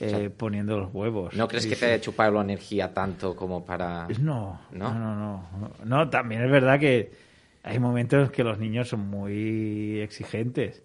eh, 0.00 0.30
poniendo 0.34 0.78
los 0.78 0.94
huevos. 0.94 1.34
¿No 1.34 1.46
crees 1.46 1.64
Sí, 1.64 1.68
que 1.70 1.74
sí. 1.74 1.80
te 1.80 1.86
haya 1.92 2.00
chupado 2.00 2.32
la 2.32 2.40
energía 2.42 2.92
tanto 2.94 3.36
como 3.36 3.64
para...? 3.64 4.08
No, 4.20 4.60
¿No? 4.72 4.94
no, 4.94 4.98
no, 4.98 5.14
no, 5.14 5.48
no. 5.60 5.70
No, 5.84 6.08
también 6.08 6.42
es 6.42 6.50
verdad 6.50 6.78
que 6.80 7.10
hay 7.62 7.78
momentos 7.78 8.30
que 8.30 8.42
los 8.42 8.58
niños 8.58 8.88
son 8.88 9.00
muy 9.10 10.00
exigentes. 10.00 10.82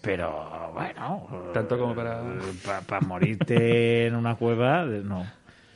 Pero 0.00 0.72
bueno, 0.72 1.50
Tanto 1.52 1.78
como 1.78 1.94
para- 1.94 2.22
para 2.86 3.00
morirte 3.06 4.06
en 4.06 4.14
una 4.14 4.36
cueva, 4.36 4.84
no. 4.84 5.26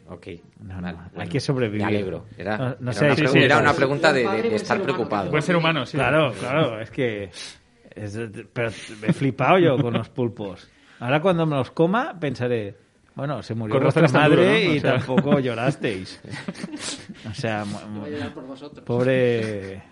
Ok. 0.08 0.26
No, 0.60 0.76
no, 0.80 0.82
vale, 0.82 0.98
hay 1.16 1.28
que 1.28 1.40
sobrevivir. 1.40 1.82
Me 1.82 1.88
alegro. 1.88 2.24
Era, 2.38 2.56
No- 2.56 2.64
no 2.64 2.70
era 2.70 2.78
una, 2.80 2.92
sí, 2.92 2.98
pregunta- 3.00 3.30
sí, 3.32 3.38
era 3.44 3.56
sí. 3.56 3.62
una 3.62 3.74
pregunta 3.74 4.12
de, 4.12 4.54
estar 4.54 4.80
preocupado. 4.80 5.30
Buen 5.30 5.42
ser 5.42 5.56
humano, 5.56 5.84
sí. 5.84 5.96
Claro, 5.98 6.32
claro, 6.38 6.80
es 6.80 6.90
que. 6.90 7.24
es- 7.94 8.18
pero 8.52 8.70
me 9.02 9.08
he 9.08 9.12
flipado 9.12 9.58
yo 9.58 9.76
con 9.76 9.92
los 9.94 10.08
pulpos. 10.08 10.68
Ahora 11.00 11.20
cuando 11.20 11.44
me 11.46 11.56
los 11.56 11.70
coma 11.72 12.18
pensaré. 12.18 12.76
Bueno, 13.14 13.42
se 13.42 13.54
murió 13.56 13.74
Con 13.74 13.82
vuestra 13.82 14.06
madre 14.08 14.36
duro, 14.36 14.48
¿no? 14.68 14.74
y 14.74 14.78
O 14.78 14.80
sea. 14.80 14.92
tampoco 14.98 15.40
llorasteis. 15.40 16.20
O 17.28 17.34
sea, 17.34 17.64
mu- 17.64 17.80
mu- 17.88 18.00
Voy 18.02 18.10
a 18.10 18.12
llorar 18.16 18.32
por 18.34 18.46
vosotros. 18.46 18.84
pobre. 18.86 19.82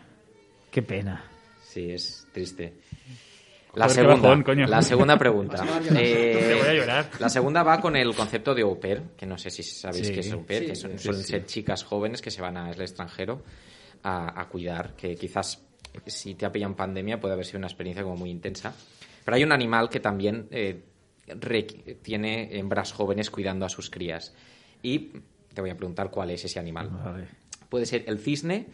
Qué 0.70 0.82
pena. 0.82 1.24
Sí, 1.60 1.90
es 1.90 2.26
triste. 2.32 2.74
La 3.76 3.84
Joder, 3.88 4.04
segunda, 4.06 4.28
bajón, 4.28 4.42
coño. 4.42 4.66
la 4.66 4.82
segunda 4.82 5.16
pregunta. 5.18 5.64
Eh, 5.96 6.46
Te 6.48 6.54
voy 6.54 6.68
a 6.68 6.72
llorar. 6.74 7.10
La 7.20 7.28
segunda 7.28 7.62
va 7.62 7.78
con 7.80 7.94
el 7.94 8.14
concepto 8.14 8.54
de 8.54 8.62
au 8.62 8.80
pair, 8.80 9.02
que 9.16 9.26
no 9.26 9.36
sé 9.36 9.50
si 9.50 9.62
sabéis 9.62 10.06
Sí. 10.08 10.12
qué 10.14 10.20
es 10.20 10.32
au 10.32 10.44
pair, 10.44 10.62
Sí. 10.62 10.66
que 10.68 10.74
son, 10.76 10.92
Sí, 10.92 11.04
suelen 11.04 11.22
sí. 11.22 11.28
ser 11.32 11.44
chicas 11.46 11.84
jóvenes 11.84 12.22
que 12.22 12.30
se 12.30 12.40
van 12.40 12.56
al 12.56 12.80
extranjero 12.80 13.42
a, 14.02 14.40
a 14.40 14.48
cuidar, 14.48 14.94
que 14.96 15.14
quizás 15.14 15.62
si 16.06 16.34
te 16.34 16.46
ha 16.46 16.52
pillado 16.52 16.72
en 16.72 16.76
pandemia 16.76 17.20
puede 17.20 17.34
haber 17.34 17.44
sido 17.46 17.58
una 17.58 17.66
experiencia 17.68 18.02
como 18.02 18.16
muy 18.16 18.30
intensa. 18.30 18.72
Pero 19.24 19.36
hay 19.36 19.44
un 19.44 19.52
animal 19.52 19.88
que 19.90 20.00
también 20.00 20.48
eh, 20.50 20.82
tiene 22.02 22.58
hembras 22.58 22.92
jóvenes 22.92 23.30
cuidando 23.30 23.66
a 23.66 23.68
sus 23.68 23.90
crías. 23.90 24.34
Y 24.82 25.12
te 25.52 25.60
voy 25.60 25.70
a 25.70 25.76
preguntar 25.76 26.10
cuál 26.10 26.30
es 26.30 26.44
ese 26.44 26.58
animal. 26.58 26.88
Vale. 26.90 27.28
Puede 27.68 27.86
ser 27.86 28.04
el 28.06 28.18
cisne, 28.18 28.68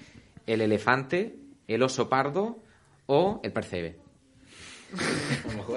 el 0.47 0.61
elefante, 0.61 1.37
el 1.67 1.83
oso 1.83 2.09
pardo 2.09 2.59
o 3.07 3.41
el 3.43 3.53
percebe. 3.53 3.97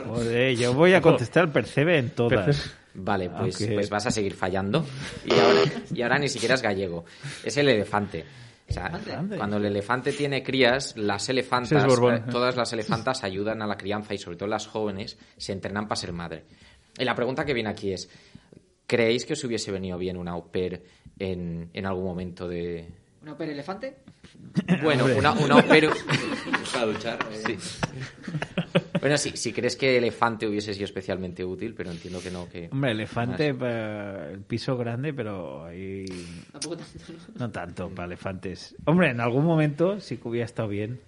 Joder, 0.07 0.55
yo 0.55 0.73
voy 0.73 0.93
a 0.93 1.01
contestar 1.01 1.51
percebe 1.51 1.97
en 1.97 2.09
todas. 2.11 2.73
Vale, 2.93 3.29
pues, 3.29 3.57
pues 3.73 3.89
vas 3.89 4.05
a 4.07 4.11
seguir 4.11 4.33
fallando. 4.33 4.85
Y 5.25 5.33
ahora, 5.33 5.61
y 5.93 6.01
ahora 6.01 6.17
ni 6.19 6.29
siquiera 6.29 6.55
es 6.55 6.61
gallego. 6.61 7.05
Es 7.43 7.57
el 7.57 7.67
elefante. 7.69 8.23
O 8.67 8.73
sea, 8.73 8.87
Elefante. 8.87 9.37
cuando 9.37 9.57
el 9.57 9.65
elefante 9.65 10.11
tiene 10.11 10.41
crías, 10.41 10.95
las 10.97 11.29
elefantas, 11.29 11.85
Borbón. 11.85 12.15
eh, 12.15 12.23
todas 12.31 12.55
las 12.55 12.73
elefantas 12.73 13.23
ayudan 13.23 13.61
a 13.61 13.67
la 13.67 13.77
crianza 13.77 14.13
y 14.15 14.17
sobre 14.17 14.37
todo 14.37 14.49
las 14.49 14.65
jóvenes 14.65 15.17
se 15.37 15.51
entrenan 15.51 15.87
para 15.87 15.97
ser 16.01 16.13
madre. 16.13 16.45
Y 16.97 17.03
la 17.05 17.13
pregunta 17.13 17.45
que 17.45 17.53
viene 17.53 17.69
aquí 17.69 17.91
es, 17.93 18.09
¿creéis 18.87 19.25
que 19.25 19.33
os 19.33 19.43
hubiese 19.43 19.71
venido 19.71 19.97
bien 19.99 20.17
una 20.17 20.31
au 20.31 20.49
pair 20.49 20.83
en, 21.19 21.69
en 21.73 21.85
algún 21.85 22.05
momento 22.05 22.47
de... 22.47 22.87
¿Un 23.21 23.29
oper 23.29 23.49
elefante? 23.49 23.97
Bueno, 24.81 25.05
una, 25.15 25.33
una 25.33 25.55
au 25.55 25.67
pair... 25.67 25.89
Para 26.73 26.85
duchar. 26.87 27.19
eh. 27.31 27.57
Sí. 27.59 27.69
Bueno, 29.05 29.19
sí, 29.19 29.33
si 29.35 29.53
crees 29.53 29.75
que 29.75 29.97
elefante 29.97 30.47
hubiese 30.47 30.73
sido 30.73 30.85
especialmente 30.85 31.45
útil, 31.45 31.75
pero 31.75 31.91
entiendo 31.91 32.19
que 32.23 32.31
no. 32.31 32.49
Que... 32.49 32.69
Hombre, 32.71 32.89
elefante, 32.89 33.53
pa- 33.53 34.29
el 34.31 34.39
piso 34.39 34.75
grande, 34.77 35.13
pero 35.13 35.63
ahí 35.63 36.05
Tampoco 36.51 36.77
tanto, 36.77 37.13
¿no? 37.35 37.39
no 37.45 37.51
tanto 37.51 37.89
para 37.91 38.07
elefantes. 38.07 38.75
Hombre, 38.85 39.11
en 39.11 39.21
algún 39.21 39.45
momento 39.45 39.99
sí 39.99 40.17
que 40.17 40.27
hubiera 40.27 40.45
estado 40.45 40.69
bien. 40.69 40.99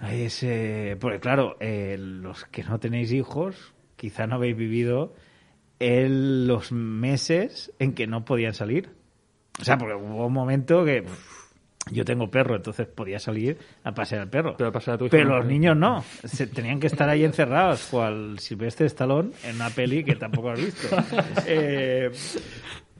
Hay 0.00 0.22
ese... 0.22 0.96
Porque 1.00 1.20
claro, 1.20 1.56
eh, 1.60 1.96
los 1.98 2.44
que 2.46 2.64
no 2.64 2.80
tenéis 2.80 3.12
hijos, 3.12 3.72
quizá 3.94 4.26
no 4.26 4.34
habéis 4.34 4.56
vivido 4.56 5.14
el- 5.78 6.48
los 6.48 6.72
meses 6.72 7.72
en 7.78 7.94
que 7.94 8.08
no 8.08 8.24
podían 8.24 8.54
salir. 8.54 8.90
O 9.60 9.64
sea, 9.64 9.78
porque 9.78 9.94
hubo 9.94 10.26
un 10.26 10.32
momento 10.32 10.84
que... 10.84 11.02
pff, 11.02 11.37
yo 11.90 12.04
tengo 12.04 12.30
perro, 12.30 12.56
entonces 12.56 12.86
podía 12.86 13.18
salir 13.18 13.58
a 13.84 13.92
pasear 13.92 14.22
al 14.22 14.30
perro. 14.30 14.54
Pero 14.56 14.70
a 14.70 14.72
pasear 14.72 14.94
a 14.94 14.98
tu 14.98 15.04
hijo 15.06 15.10
Pero 15.10 15.30
no. 15.30 15.36
los 15.38 15.46
niños 15.46 15.76
no. 15.76 16.04
Se, 16.24 16.46
tenían 16.46 16.80
que 16.80 16.86
estar 16.86 17.08
ahí 17.08 17.24
encerrados, 17.24 17.88
cual 17.90 18.38
Silvestre 18.38 18.86
Stallone 18.86 19.32
en 19.44 19.56
una 19.56 19.70
peli 19.70 20.04
que 20.04 20.16
tampoco 20.16 20.50
has 20.50 20.60
visto. 20.60 20.88
Eh, 21.46 22.10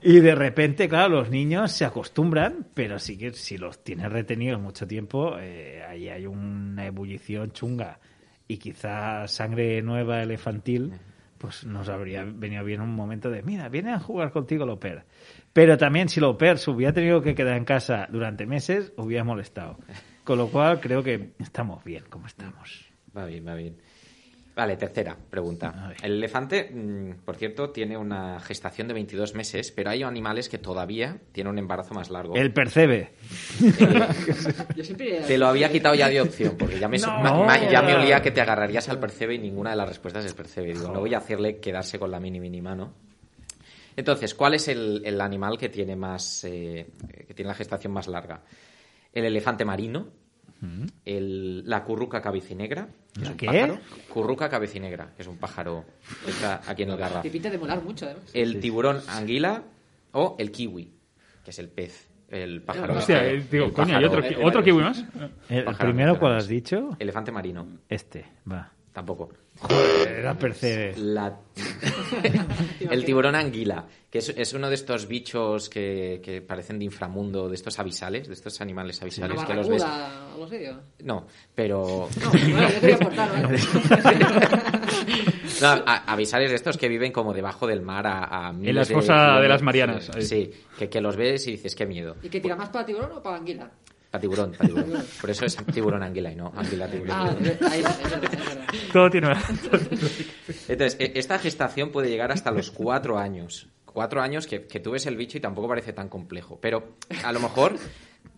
y 0.02 0.20
de 0.20 0.34
repente, 0.34 0.88
claro, 0.88 1.20
los 1.20 1.30
niños 1.30 1.72
se 1.72 1.84
acostumbran, 1.84 2.66
pero 2.72 2.98
sí 2.98 3.18
que 3.18 3.32
si 3.32 3.58
los 3.58 3.82
tienes 3.82 4.10
retenidos 4.10 4.60
mucho 4.60 4.86
tiempo, 4.86 5.36
eh, 5.38 5.82
ahí 5.88 6.08
hay 6.08 6.26
una 6.26 6.86
ebullición 6.86 7.52
chunga. 7.52 7.98
Y 8.46 8.58
quizá 8.58 9.26
sangre 9.26 9.82
nueva 9.82 10.22
elefantil, 10.22 10.92
pues 11.38 11.64
nos 11.64 11.88
habría 11.88 12.24
venido 12.24 12.64
bien 12.64 12.80
un 12.80 12.94
momento 12.94 13.30
de, 13.30 13.42
mira, 13.42 13.68
viene 13.68 13.92
a 13.92 14.00
jugar 14.00 14.30
contigo 14.32 14.66
Loper. 14.66 15.04
Pero 15.52 15.78
también 15.78 16.08
si 16.08 16.20
Loper 16.20 16.58
se 16.58 16.70
hubiera 16.70 16.92
tenido 16.92 17.22
que 17.22 17.34
quedar 17.34 17.56
en 17.56 17.64
casa 17.64 18.08
durante 18.10 18.46
meses, 18.46 18.92
hubiera 18.96 19.24
molestado. 19.24 19.78
Con 20.24 20.38
lo 20.38 20.48
cual 20.48 20.80
creo 20.80 21.02
que 21.02 21.32
estamos 21.38 21.82
bien 21.84 22.04
como 22.10 22.26
estamos. 22.26 22.92
Va 23.16 23.24
bien, 23.24 23.46
va 23.46 23.54
bien. 23.54 23.78
Vale, 24.58 24.76
tercera 24.76 25.16
pregunta. 25.30 25.94
El 26.02 26.14
elefante, 26.14 26.68
mm, 26.74 27.24
por 27.24 27.36
cierto, 27.36 27.70
tiene 27.70 27.96
una 27.96 28.40
gestación 28.40 28.88
de 28.88 28.94
22 28.94 29.32
meses, 29.36 29.70
pero 29.70 29.90
hay 29.90 30.02
animales 30.02 30.48
que 30.48 30.58
todavía 30.58 31.16
tienen 31.30 31.52
un 31.52 31.58
embarazo 31.60 31.94
más 31.94 32.10
largo. 32.10 32.34
El 32.34 32.52
percebe. 32.52 33.12
Siempre... 34.82 35.20
Te 35.26 35.38
lo 35.38 35.46
había 35.46 35.70
quitado 35.70 35.94
ya 35.94 36.08
de 36.08 36.20
opción, 36.20 36.56
porque 36.58 36.78
ya 36.78 36.88
me, 36.88 36.98
No. 36.98 37.06
ma- 37.20 37.44
ma- 37.46 37.70
ya 37.70 37.82
me 37.82 37.94
olía 37.94 38.20
que 38.20 38.32
te 38.32 38.40
agarrarías 38.40 38.88
al 38.88 38.98
percebe 38.98 39.34
y 39.34 39.38
ninguna 39.38 39.70
de 39.70 39.76
las 39.76 39.88
respuestas 39.88 40.24
es 40.24 40.34
percebe. 40.34 40.72
Digo, 40.74 40.92
no 40.92 41.00
voy 41.00 41.14
a 41.14 41.18
hacerle 41.18 41.58
quedarse 41.60 41.98
con 41.98 42.10
la 42.10 42.18
mini 42.18 42.40
mini 42.40 42.60
mano. 42.60 42.94
Entonces, 43.96 44.34
¿cuál 44.34 44.54
es 44.54 44.66
el, 44.66 45.02
el 45.04 45.20
animal 45.20 45.56
que 45.58 45.68
tiene 45.68 45.96
más 45.96 46.44
eh, 46.44 46.86
que 47.28 47.34
tiene 47.34 47.48
la 47.48 47.54
gestación 47.54 47.92
más 47.92 48.06
larga? 48.08 48.42
El 49.12 49.24
elefante 49.24 49.64
marino, 49.64 50.08
el- 51.04 51.68
la 51.68 51.84
curruca 51.84 52.20
cabecinegra, 52.20 52.88
que 53.14 53.20
es 53.20 53.24
¿La 53.26 53.30
un 53.32 53.36
qué? 53.36 53.46
pájaro. 53.46 53.78
Curruca 54.12 54.48
cabecinegra, 54.48 55.12
que 55.14 55.22
es 55.22 55.28
un 55.28 55.36
pájaro 55.38 55.84
que 56.24 56.30
está 56.30 56.60
aquí 56.66 56.82
en 56.82 56.90
el 56.90 56.96
Garraf. 56.96 57.22
Te 57.22 57.30
pinta 57.30 57.50
de 57.50 57.58
molar 57.58 57.82
mucho, 57.82 58.06
además. 58.06 58.24
El 58.34 58.60
tiburón 58.60 59.00
anguila 59.08 59.62
o 60.12 60.36
el 60.38 60.50
kiwi, 60.50 60.92
que 61.44 61.50
es 61.50 61.58
el 61.58 61.68
pez, 61.68 62.08
el 62.28 62.62
pájaro. 62.62 62.94
Hostia, 62.96 63.24
eh, 63.26 63.44
digo, 63.50 63.66
el 63.66 63.72
coño, 63.72 63.96
¿hay 63.96 64.04
pájaro- 64.04 64.18
otro, 64.18 64.28
ki- 64.28 64.44
otro 64.44 64.62
kiwi 64.64 64.82
más? 64.82 65.04
El 65.48 65.64
primero, 65.76 66.18
¿cuál 66.18 66.36
has 66.36 66.48
dicho? 66.48 66.90
Elefante 66.98 67.32
marino, 67.32 67.66
Este, 67.88 68.24
va. 68.50 68.72
Tampoco. 68.92 69.30
Era 70.06 70.38
percebe. 70.38 70.94
La- 70.96 71.36
el 72.90 73.04
tiburón 73.04 73.34
anguila, 73.34 73.84
que 74.10 74.18
es, 74.18 74.28
es 74.28 74.52
uno 74.52 74.68
de 74.68 74.76
estos 74.76 75.08
bichos 75.08 75.68
que, 75.68 76.20
que 76.22 76.40
parecen 76.42 76.78
de 76.78 76.84
inframundo, 76.84 77.48
de 77.48 77.56
estos 77.56 77.78
avisales, 77.78 78.28
de 78.28 78.34
estos 78.34 78.60
animales 78.60 78.98
Una 78.98 79.04
avisales 79.06 79.44
que 79.44 79.54
los 79.54 79.68
ves. 79.68 79.84
No, 81.02 81.26
pero. 81.54 82.08
No, 82.20 82.30
bueno, 82.30 82.68
yo 82.70 82.80
quería 82.80 82.96
aportar, 82.96 83.42
¿vale? 83.42 83.58
No, 85.60 85.66
a- 85.68 86.12
avisales 86.12 86.50
de 86.50 86.56
estos 86.56 86.76
que 86.76 86.88
viven 86.88 87.10
como 87.10 87.32
debajo 87.34 87.66
del 87.66 87.82
mar 87.82 88.06
a, 88.06 88.48
a 88.48 88.52
miles 88.52 88.74
la 88.76 88.84
de 88.84 88.94
fosa 88.94 89.40
de 89.40 89.48
las 89.48 89.62
Marianas. 89.62 90.08
Sí, 90.20 90.50
que, 90.78 90.88
que 90.88 91.00
los 91.00 91.16
ves 91.16 91.46
y 91.48 91.52
dices, 91.52 91.74
qué 91.74 91.84
miedo. 91.86 92.14
¿Y 92.22 92.28
qué 92.28 92.40
tira 92.40 92.54
más 92.54 92.68
para 92.68 92.86
tiburón 92.86 93.10
o 93.12 93.22
para 93.22 93.36
anguila? 93.36 93.68
Para 94.10 94.20
tiburón, 94.22 94.52
para 94.52 94.68
tiburón. 94.68 95.04
Por 95.20 95.30
eso 95.30 95.44
es 95.44 95.56
tiburón 95.72 96.02
anguila 96.02 96.32
y 96.32 96.36
no 96.36 96.52
anguila 96.56 96.88
tiburón. 96.90 97.10
Ah, 97.14 97.36
ahí, 97.70 97.80
es 97.80 98.10
verdad, 98.10 98.24
es 98.24 98.46
verdad. 98.46 98.64
Todo 98.92 99.10
tiene... 99.10 99.32
Entonces, 100.68 100.96
e- 100.98 101.12
esta 101.16 101.38
gestación 101.38 101.90
puede 101.90 102.08
llegar 102.08 102.32
hasta 102.32 102.50
los 102.50 102.70
cuatro 102.70 103.18
años. 103.18 103.68
Cuatro 103.84 104.20
años 104.22 104.46
que, 104.46 104.66
que 104.66 104.80
tú 104.80 104.92
ves 104.92 105.06
el 105.06 105.16
bicho 105.16 105.38
y 105.38 105.40
tampoco 105.40 105.68
parece 105.68 105.92
tan 105.92 106.08
complejo. 106.08 106.58
Pero 106.60 106.96
a 107.24 107.32
lo 107.32 107.40
mejor 107.40 107.76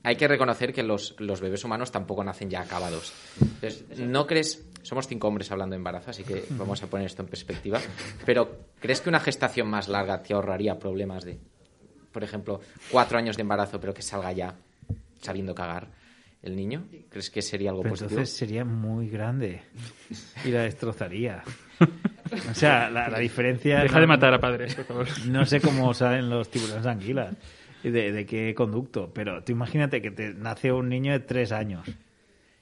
hay 0.02 0.16
que 0.16 0.26
reconocer 0.26 0.72
que 0.72 0.82
los, 0.82 1.14
los 1.18 1.40
bebés 1.40 1.64
humanos 1.64 1.92
tampoco 1.92 2.24
nacen 2.24 2.48
ya 2.50 2.62
acabados. 2.62 3.12
Entonces, 3.40 3.84
¿no 3.98 4.26
crees? 4.26 4.64
Somos 4.82 5.06
cinco 5.06 5.28
hombres 5.28 5.50
hablando 5.52 5.74
de 5.74 5.78
embarazo, 5.78 6.10
así 6.10 6.24
que 6.24 6.44
vamos 6.50 6.82
a 6.82 6.86
poner 6.86 7.06
esto 7.06 7.22
en 7.22 7.28
perspectiva. 7.28 7.78
Pero, 8.24 8.58
¿crees 8.80 9.00
que 9.02 9.08
una 9.10 9.20
gestación 9.20 9.68
más 9.68 9.88
larga 9.88 10.22
te 10.22 10.32
ahorraría 10.32 10.78
problemas 10.78 11.24
de, 11.24 11.38
por 12.12 12.24
ejemplo, 12.24 12.60
cuatro 12.90 13.18
años 13.18 13.36
de 13.36 13.42
embarazo, 13.42 13.78
pero 13.78 13.92
que 13.92 14.02
salga 14.02 14.32
ya 14.32 14.54
sabiendo 15.20 15.54
cagar 15.54 15.88
el 16.42 16.56
niño? 16.56 16.86
¿Crees 17.10 17.30
que 17.30 17.42
sería 17.42 17.70
algo 17.70 17.82
Pero 17.82 17.92
positivo? 17.94 18.20
entonces 18.20 18.36
sería 18.36 18.64
muy 18.64 19.08
grande 19.08 19.62
y 20.44 20.48
la 20.50 20.62
destrozaría. 20.62 21.42
O 22.50 22.54
sea, 22.54 22.88
la, 22.90 23.08
la 23.08 23.18
diferencia... 23.18 23.80
Deja 23.80 23.94
no- 23.96 24.00
de 24.02 24.06
matar 24.06 24.34
a 24.34 24.40
padres, 24.40 24.74
por 24.74 24.84
favor. 24.84 25.06
No 25.26 25.44
sé 25.46 25.60
cómo 25.60 25.92
salen 25.94 26.30
los 26.30 26.50
tiburones 26.50 26.86
anguilas, 26.86 27.34
de, 27.82 27.90
de 28.12 28.26
qué 28.26 28.54
conducto, 28.54 29.10
pero 29.12 29.42
tú 29.42 29.52
imagínate 29.52 30.00
que 30.02 30.10
te 30.10 30.32
nace 30.34 30.70
un 30.72 30.88
niño 30.88 31.12
de 31.12 31.20
tres 31.20 31.52
años. 31.52 31.86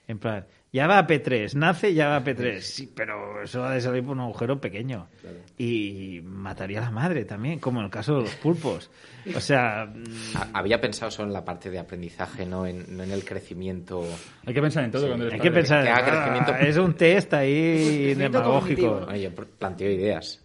En 0.09 0.17
plan, 0.17 0.43
ya 0.73 0.87
va 0.87 0.97
a 0.97 1.05
P3, 1.05 1.53
nace 1.53 1.91
y 1.91 1.93
ya 1.93 2.07
va 2.09 2.15
a 2.15 2.23
P3. 2.23 2.59
Sí, 2.61 2.91
pero 2.95 3.43
eso 3.43 3.63
ha 3.63 3.75
de 3.75 3.79
salir 3.79 4.03
por 4.03 4.13
un 4.13 4.21
agujero 4.21 4.59
pequeño. 4.59 5.07
Y 5.55 6.19
mataría 6.23 6.79
a 6.79 6.85
la 6.85 6.89
madre 6.89 7.25
también, 7.25 7.59
como 7.59 7.79
en 7.79 7.85
el 7.85 7.91
caso 7.91 8.15
de 8.15 8.21
los 8.23 8.33
pulpos. 8.35 8.89
O 9.35 9.39
sea, 9.39 9.85
mm, 9.85 10.03
Ha- 10.35 10.49
Había 10.59 10.81
pensado 10.81 11.11
solo 11.11 11.27
en 11.27 11.33
la 11.33 11.45
parte 11.45 11.69
de 11.69 11.77
aprendizaje, 11.77 12.43
no 12.43 12.65
en, 12.65 12.97
no 12.97 13.03
en 13.03 13.11
el 13.11 13.23
crecimiento. 13.23 14.03
Hay 14.47 14.53
que 14.55 14.61
pensar 14.63 14.83
en 14.83 14.89
todo 14.91 15.05
cuando 15.07 15.25
eres 15.27 15.35
hay 15.35 15.41
que 15.41 15.51
pensar, 15.51 15.83
que 15.83 15.89
haga 15.91 16.25
ah, 16.25 16.33
crecimiento- 16.33 16.67
es 16.67 16.77
un 16.77 16.93
test 16.95 17.31
ahí 17.35 18.15
demagógico. 18.15 19.01
Bueno, 19.01 19.15
yo 19.15 19.29
planteo 19.59 19.91
ideas. 19.91 20.43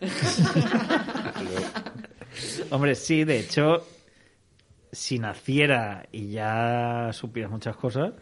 Hombre, 2.70 2.94
sí, 2.94 3.24
de 3.24 3.40
hecho, 3.40 3.86
si 4.90 5.18
naciera 5.18 6.06
y 6.10 6.30
ya 6.30 7.10
supieras 7.12 7.52
muchas 7.52 7.76
cosas, 7.76 8.12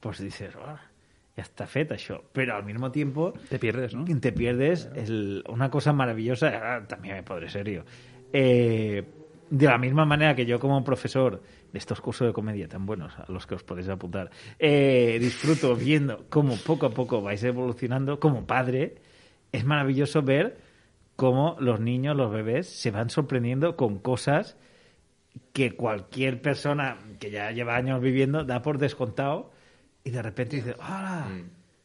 pues 0.00 0.18
dices, 0.20 0.54
"Ah, 0.64 0.80
ya 1.36 1.42
está 1.42 1.66
feta 1.66 1.94
eso. 1.94 2.24
Pero 2.32 2.56
al 2.56 2.64
mismo 2.64 2.90
tiempo 2.90 3.32
Te 3.48 3.58
pierdes, 3.58 3.94
¿no? 3.94 4.04
te 4.20 4.32
pierdes 4.32 4.88
el- 4.94 5.44
una 5.48 5.70
cosa 5.70 5.92
maravillosa, 5.92 6.76
ah, 6.76 6.86
también 6.86 7.16
me 7.16 7.22
podré 7.22 7.48
serio. 7.48 7.84
Eh, 8.32 9.04
de 9.50 9.66
la 9.66 9.78
misma 9.78 10.04
manera 10.04 10.34
que 10.34 10.44
yo 10.44 10.60
como 10.60 10.84
profesor 10.84 11.42
de 11.72 11.78
estos 11.78 12.00
cursos 12.00 12.26
de 12.26 12.32
comedia 12.34 12.68
tan 12.68 12.84
buenos 12.86 13.18
a 13.18 13.24
los 13.32 13.46
que 13.46 13.54
os 13.54 13.62
podéis 13.62 13.88
apuntar, 13.88 14.30
eh, 14.58 15.16
disfruto 15.20 15.74
viendo 15.74 16.26
cómo 16.28 16.56
poco 16.56 16.86
a 16.86 16.90
poco 16.90 17.22
vais 17.22 17.42
evolucionando 17.44 18.20
como 18.20 18.46
padre, 18.46 18.96
es 19.52 19.64
maravilloso 19.64 20.22
ver 20.22 20.58
cómo 21.16 21.56
los 21.60 21.80
niños, 21.80 22.14
los 22.16 22.30
bebés, 22.30 22.68
se 22.68 22.90
van 22.90 23.08
sorprendiendo 23.10 23.76
con 23.76 23.98
cosas 23.98 24.56
que 25.52 25.74
cualquier 25.76 26.42
persona 26.42 26.98
que 27.18 27.30
ya 27.30 27.50
lleva 27.52 27.76
años 27.76 28.00
viviendo 28.02 28.44
da 28.44 28.60
por 28.62 28.78
descontado 28.78 29.50
y 30.04 30.10
de 30.10 30.22
repente 30.22 30.56
dice, 30.56 30.74
¡Hala! 30.80 31.28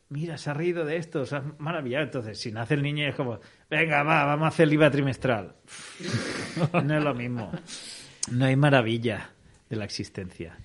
Mira, 0.10 0.38
se 0.38 0.50
ha 0.52 0.54
reído 0.54 0.86
de 0.86 0.98
esto, 0.98 1.26
se 1.26 1.36
ha 1.36 1.44
maravillado. 1.58 2.04
Entonces, 2.04 2.40
si 2.40 2.52
nace 2.52 2.76
el 2.76 2.84
niño 2.84 3.08
es 3.08 3.16
como, 3.16 3.40
venga, 3.70 4.04
va, 4.04 4.26
vamos 4.26 4.46
a 4.46 4.48
hacer 4.50 4.68
el 4.68 4.74
IVA 4.74 4.92
trimestral. 4.92 5.56
no 6.84 6.98
es 6.98 7.04
lo 7.04 7.16
mismo. 7.16 7.52
No 8.32 8.46
hay 8.46 8.56
maravilla 8.56 9.32
de 9.70 9.76
la 9.76 9.86
existencia. 9.86 10.56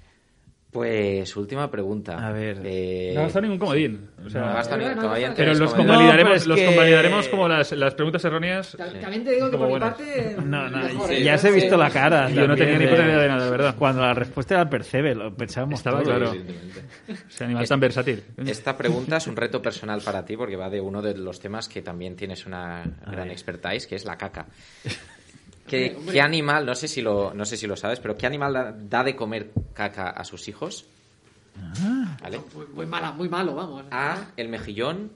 Pues 0.70 1.34
última 1.34 1.70
pregunta. 1.70 2.18
A 2.28 2.30
ver. 2.30 2.60
Eh, 2.62 3.12
No 3.14 3.20
ha 3.20 3.22
gastado 3.24 3.42
ningún 3.42 3.58
comodín. 3.58 4.10
O 4.24 4.28
sea, 4.28 4.42
no 4.42 4.46
ha 4.48 4.52
gastado 4.54 4.82
Pero 5.34 5.54
no, 5.54 5.58
los 5.60 5.72
convalidaremos, 5.72 6.46
los 6.46 6.58
que- 6.58 6.66
convalidaremos 6.66 7.28
como 7.28 7.48
las, 7.48 7.72
las 7.72 7.94
preguntas 7.94 8.22
erróneas. 8.26 8.76
También 8.76 9.00
también 9.00 9.24
te 9.24 9.30
digo 9.32 9.50
que 9.50 9.56
por 9.56 9.72
mi 9.72 9.78
parte. 9.80 10.36
No, 10.44 10.68
no, 10.68 10.78
mejor, 10.78 11.10
ya, 11.14 11.32
¿eh? 11.32 11.34
os 11.36 11.44
he 11.44 11.50
visto 11.52 11.76
la 11.78 11.88
cara. 11.90 12.28
Yo 12.28 12.46
no 12.46 12.54
tenía 12.54 12.78
ni 12.78 12.86
puta 12.86 13.02
idea 13.02 13.18
de 13.18 13.28
nada, 13.28 13.44
de 13.46 13.50
verdad. 13.50 13.76
Cuando 13.78 14.02
la 14.02 14.12
respuesta 14.12 14.54
era 14.54 14.64
el 14.64 14.68
percebe, 14.68 15.14
lo 15.14 15.34
pensábamos 15.34 15.80
Estaba 15.80 16.02
claro. 16.02 16.34
Ese 17.30 17.44
animal 17.44 17.66
tan 17.66 17.80
versátil. 17.80 18.22
Esta 18.46 18.76
pregunta 18.76 19.16
es 19.16 19.26
un 19.26 19.36
reto 19.36 19.62
personal 19.62 20.02
para 20.02 20.26
ti 20.26 20.36
porque 20.36 20.56
va 20.56 20.68
de 20.68 20.82
uno 20.82 21.00
de 21.00 21.16
los 21.16 21.40
temas 21.40 21.66
que 21.68 21.80
también 21.80 22.14
tienes 22.14 22.44
una 22.44 22.84
gran 23.10 23.30
expertise, 23.30 23.86
que 23.86 23.94
es 23.96 24.04
la 24.04 24.18
caca. 24.18 24.44
¿Qué, 25.68 25.96
qué 26.10 26.20
animal, 26.20 26.66
no 26.66 26.74
sé, 26.74 26.88
si 26.88 27.02
lo, 27.02 27.32
no 27.34 27.44
sé 27.44 27.56
si 27.56 27.66
lo 27.66 27.76
sabes, 27.76 28.00
pero 28.00 28.16
qué 28.16 28.26
animal 28.26 28.52
da, 28.52 28.72
da 28.72 29.04
de 29.04 29.14
comer 29.14 29.50
caca 29.74 30.10
a 30.10 30.24
sus 30.24 30.48
hijos? 30.48 30.86
¿Vale? 32.22 32.40
Muy, 32.54 32.66
muy 32.66 32.86
mala, 32.86 33.12
muy 33.12 33.28
malo, 33.28 33.54
vamos. 33.54 33.84
A, 33.90 34.32
el 34.36 34.48
mejillón. 34.48 35.12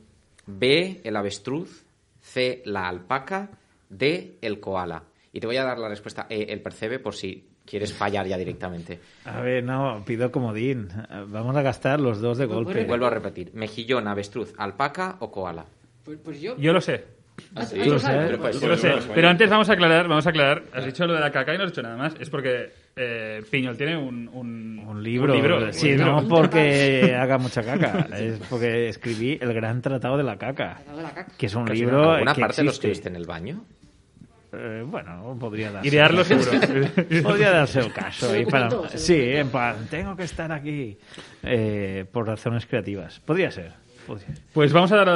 B, 0.46 1.00
el 1.04 1.16
avestruz. 1.16 1.84
C, 2.20 2.62
la 2.64 2.88
alpaca. 2.88 3.50
D, 3.88 4.38
el 4.40 4.60
koala. 4.60 5.04
Y 5.32 5.40
te 5.40 5.46
voy 5.46 5.56
a 5.56 5.64
dar 5.64 5.78
la 5.78 5.88
respuesta 5.88 6.26
E, 6.28 6.52
el 6.52 6.60
percebe, 6.60 6.98
por 6.98 7.14
si 7.14 7.48
quieres 7.64 7.92
fallar 7.92 8.26
ya 8.26 8.36
directamente. 8.36 9.00
A 9.24 9.40
ver, 9.40 9.64
no, 9.64 10.02
pido 10.04 10.30
comodín. 10.30 10.88
Vamos 11.28 11.56
a 11.56 11.62
gastar 11.62 12.00
los 12.00 12.20
dos 12.20 12.38
de 12.38 12.46
golpe. 12.46 12.84
Vuelvo 12.84 13.06
a 13.06 13.10
repetir. 13.10 13.50
Mejillón, 13.54 14.08
avestruz, 14.08 14.52
alpaca 14.58 15.16
o 15.20 15.30
koala. 15.30 15.64
Pues, 16.04 16.18
pues 16.22 16.40
yo. 16.40 16.56
Yo 16.58 16.72
lo 16.72 16.80
sé. 16.80 17.21
Ah, 17.54 17.64
¿Tú 17.68 17.90
lo 17.90 17.98
sabes? 17.98 18.26
Pero, 18.30 18.38
pues, 18.40 18.60
Yo 18.60 18.68
lo 18.68 18.76
sé. 18.76 18.94
Pero 19.14 19.28
antes 19.28 19.50
vamos 19.50 19.68
a 19.68 19.72
aclarar, 19.74 20.08
vamos 20.08 20.26
a 20.26 20.30
aclarar. 20.30 20.62
Has 20.72 20.84
dicho 20.86 21.06
lo 21.06 21.14
de 21.14 21.20
la 21.20 21.30
caca 21.30 21.54
y 21.54 21.58
no 21.58 21.64
has 21.64 21.70
dicho 21.70 21.82
nada 21.82 21.96
más. 21.96 22.14
Es 22.18 22.30
porque 22.30 22.70
eh, 22.96 23.42
Piñol 23.50 23.76
tiene 23.76 23.96
un, 23.96 24.28
un, 24.32 24.78
Un 24.86 25.02
libro. 25.02 25.32
un 25.34 25.38
libro, 25.40 25.72
sí, 25.72 25.92
un 25.92 25.98
libro. 25.98 26.20
no 26.22 26.28
porque 26.36 27.14
haga 27.18 27.38
mucha 27.38 27.62
caca. 27.62 28.06
Es 28.16 28.38
porque 28.48 28.88
escribí 28.88 29.38
El 29.40 29.52
Gran 29.54 29.82
Tratado 29.82 30.16
de 30.16 30.22
la 30.24 30.36
Caca. 30.38 30.76
Tratado 30.76 30.96
de 30.96 31.02
la 31.02 31.10
caca. 31.10 31.32
Que 31.36 31.46
es 31.46 31.54
un 31.54 31.64
Casi 31.66 31.80
libro 31.80 32.12
¿Alguna 32.12 32.34
que 32.34 32.40
parte 32.40 32.62
lo 32.62 32.70
existe. 32.70 32.88
escribiste 32.88 33.08
en 33.08 33.16
el 33.16 33.26
baño? 33.26 33.64
Eh, 34.54 34.84
bueno, 34.86 35.34
podría 35.40 35.72
darse. 35.72 35.88
Idearlo 35.88 36.24
seguro. 36.24 36.50
Podría 37.22 37.50
darse 37.52 37.80
el 37.80 37.90
caso. 37.92 38.36
Y 38.38 38.44
para- 38.44 38.68
Sí, 38.94 39.18
en 39.18 39.48
plan, 39.48 39.86
tengo 39.90 40.14
que 40.14 40.24
estar 40.24 40.52
aquí 40.52 40.98
eh, 41.42 42.04
por 42.12 42.26
razones 42.26 42.66
creativas. 42.66 43.18
Podría 43.20 43.50
ser. 43.50 43.72
Pues 44.52 44.72
vamos 44.72 44.92
a 44.92 44.96
dar 44.96 45.06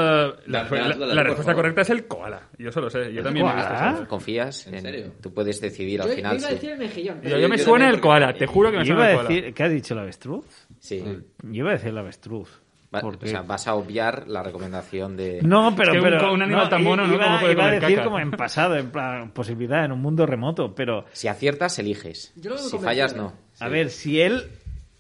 la, 0.47 0.65
la- 0.69 1.23
respuesta 1.23 1.55
correcta 1.55 1.83
es 1.83 1.91
el 1.91 2.07
koala. 2.07 2.43
Yo 2.59 2.71
solo 2.73 2.89
sé. 2.91 3.13
Yo 3.13 3.23
también 3.23 3.47
he 3.47 3.55
visto 3.55 3.69
koala? 3.69 3.93
eso. 3.95 4.09
¿Confías? 4.09 4.67
¿En 4.67 4.81
serio? 4.83 5.13
Tú 5.21 5.33
puedes 5.33 5.61
decidir 5.61 6.01
al 6.01 6.09
Yo, 6.09 6.13
yo 6.13 6.17
final. 6.17 6.39
iba 6.39 6.49
a 6.49 6.51
decir 6.53 6.71
el 6.71 6.79
mejillón. 6.79 7.23
Yo, 7.23 7.39
yo 7.39 7.49
me 7.49 7.59
suena 7.59 7.91
el 7.91 8.01
koala. 8.01 8.33
Te 8.35 8.47
juro 8.47 8.71
que 8.71 8.79
me 8.79 8.85
suena 8.87 9.01
iba 9.03 9.11
el 9.11 9.15
a 9.19 9.23
koala. 9.23 9.29
decir, 9.35 9.55
¿qué 9.55 9.63
ha 9.63 9.69
dicho 9.69 9.95
el 9.95 10.01
avestruz? 10.01 10.45
Sí. 10.81 11.03
Yo 11.43 11.51
iba 11.53 11.71
a 11.71 11.73
decir 11.75 11.89
el 11.91 11.99
avestruz. 11.99 12.61
Va- 12.95 13.01
O 13.01 13.27
sea, 13.27 13.43
vas 13.43 13.67
a 13.67 13.75
obviar 13.75 14.29
la 14.29 14.45
recomendación 14.45 15.17
de... 15.17 15.41
No, 15.43 15.75
pero, 15.77 15.89
Es 15.91 15.93
que 15.95 15.99
un 15.99 16.05
pero 16.05 16.19
co- 16.21 16.33
un 16.33 16.43
animal 16.43 16.69
tan 16.69 16.85
mono, 16.85 17.05
¿no? 17.07 17.15
Iba, 17.15 17.25
¿Cómo 17.27 17.41
puede 17.41 17.53
iba 17.53 17.65
a 17.67 17.71
decir 17.73 17.97
caca? 17.97 18.05
como 18.05 18.21
en 18.21 18.31
pasado, 18.31 18.77
en 18.77 18.91
plan 18.91 19.31
posibilidad 19.33 19.85
en 19.85 19.91
un 19.93 20.01
mundo 20.01 20.25
remoto, 20.25 20.73
pero 20.75 21.05
Si 21.13 21.27
aciertas, 21.27 21.79
eliges. 21.81 22.33
Si 22.71 22.79
fallas, 22.79 23.13
¿eh? 23.13 23.17
no. 23.17 23.33
a 23.59 23.69
ver 23.69 23.91
si 23.91 24.21
él 24.21 24.45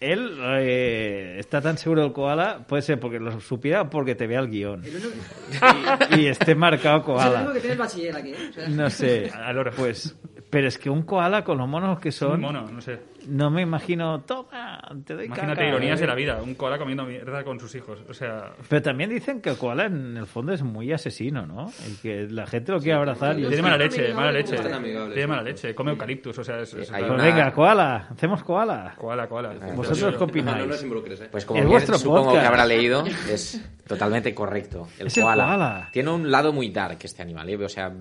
él 0.01 0.39
eh, 0.61 1.37
está 1.39 1.61
tan 1.61 1.79
seguro 1.79 2.03
del 2.03 2.13
koala, 2.13 2.67
puede 2.67 2.83
ser 2.83 3.01
porque 3.01 3.19
lo 3.19 3.41
supiera 3.41 3.83
o 3.83 3.91
porque 3.91 4.15
te 4.15 4.27
vea 4.27 4.41
el 4.41 4.49
guion 4.51 4.85
El 4.85 4.97
único, 4.97 6.17
y, 6.17 6.21
y 6.21 6.27
esté 6.27 6.55
marcado 6.55 6.99
es 6.99 7.05
el 7.07 7.11
único 7.11 7.15
koala. 7.15 7.53
que 7.55 7.61
tiene 7.61 7.73
el 7.73 7.79
bachiller 7.79 8.17
aquí, 8.17 8.31
¿eh? 8.31 8.37
O 8.51 8.53
sea, 8.53 8.69
No 8.69 8.91
sé, 8.91 9.31
Al 9.35 9.59
oro. 9.59 9.71
pues, 9.77 10.15
pero 10.51 10.69
es 10.69 10.79
que 10.79 10.89
un 10.91 11.03
koala 11.03 11.43
con 11.45 11.59
los 11.59 11.69
monos 11.69 11.99
que 11.99 12.09
Un 12.09 12.13
son, 12.13 12.41
mono, 12.41 12.63
no 12.71 12.81
sé. 12.81 13.01
no 13.29 13.51
me 13.51 13.63
imagino, 13.63 14.21
toma, 14.23 14.81
te 15.05 15.15
doy 15.15 15.27
Imagínate 15.27 15.57
caca". 15.57 15.69
ironías 15.69 15.99
de 16.01 16.07
la 16.07 16.15
vida. 16.15 16.41
Un 16.43 16.55
koala 16.55 16.79
comiendo 16.79 17.05
mierda 17.05 17.43
con 17.45 17.59
sus 17.61 17.75
hijos. 17.75 17.99
O 18.09 18.15
sea, 18.15 18.53
Pero 18.69 18.83
también 18.83 19.11
dicen 19.11 19.41
que 19.41 19.51
el 19.51 19.57
koala 19.57 19.87
en 19.87 20.17
el 20.17 20.27
fondo 20.27 20.53
es 20.53 20.63
muy 20.63 20.93
asesino, 20.93 21.47
¿no? 21.47 21.71
Y 21.89 21.95
que 22.01 22.29
la 22.31 22.47
gente 22.47 22.73
lo 22.73 22.79
quiere 22.79 22.95
abrazar. 22.99 23.39
y 23.39 23.45
tiene 23.47 23.63
mala 23.63 23.77
no 23.79 23.85
leche, 23.85 24.15
mala 24.15 24.33
leche. 24.33 24.57
Tiene 24.57 25.27
mala 25.27 25.43
leche. 25.43 25.75
Come 25.75 25.91
eucaliptus, 25.91 26.39
o 26.39 26.45
sea, 26.45 26.61
es... 26.61 26.75
Pues 26.75 26.91
una- 26.91 27.23
venga, 27.25 27.53
koala, 27.53 28.09
hacemos 28.11 28.43
koala. 28.45 28.95
Koala, 28.97 29.29
koala. 29.29 29.53
¿Vosotros 29.75 30.17
qué 30.17 30.25
opináis? 30.25 30.67
No 30.67 30.77
involucres, 30.81 31.21
¿eh? 31.23 31.29
Pues 31.31 31.45
como 31.45 31.59
Es 31.59 31.65
bien 31.65 31.73
vuestro 31.73 31.99
supongo 31.99 32.25
podcast. 32.27 32.41
que 32.43 32.47
habrá 32.49 32.67
leído, 32.67 33.05
es 33.31 33.61
totalmente 33.87 34.35
correcto. 34.35 34.87
El 34.99 35.09
Es 35.09 35.17
el 35.17 35.25
koala. 35.25 35.45
koala. 35.47 35.89
Tiene 35.93 36.11
un 36.11 36.31
lado 36.31 36.53
muy 36.53 36.71
dark 36.71 36.99
este 37.03 37.23
animal, 37.23 37.49
¿eh? 37.49 37.57
O 37.65 37.69
sea, 37.69 37.93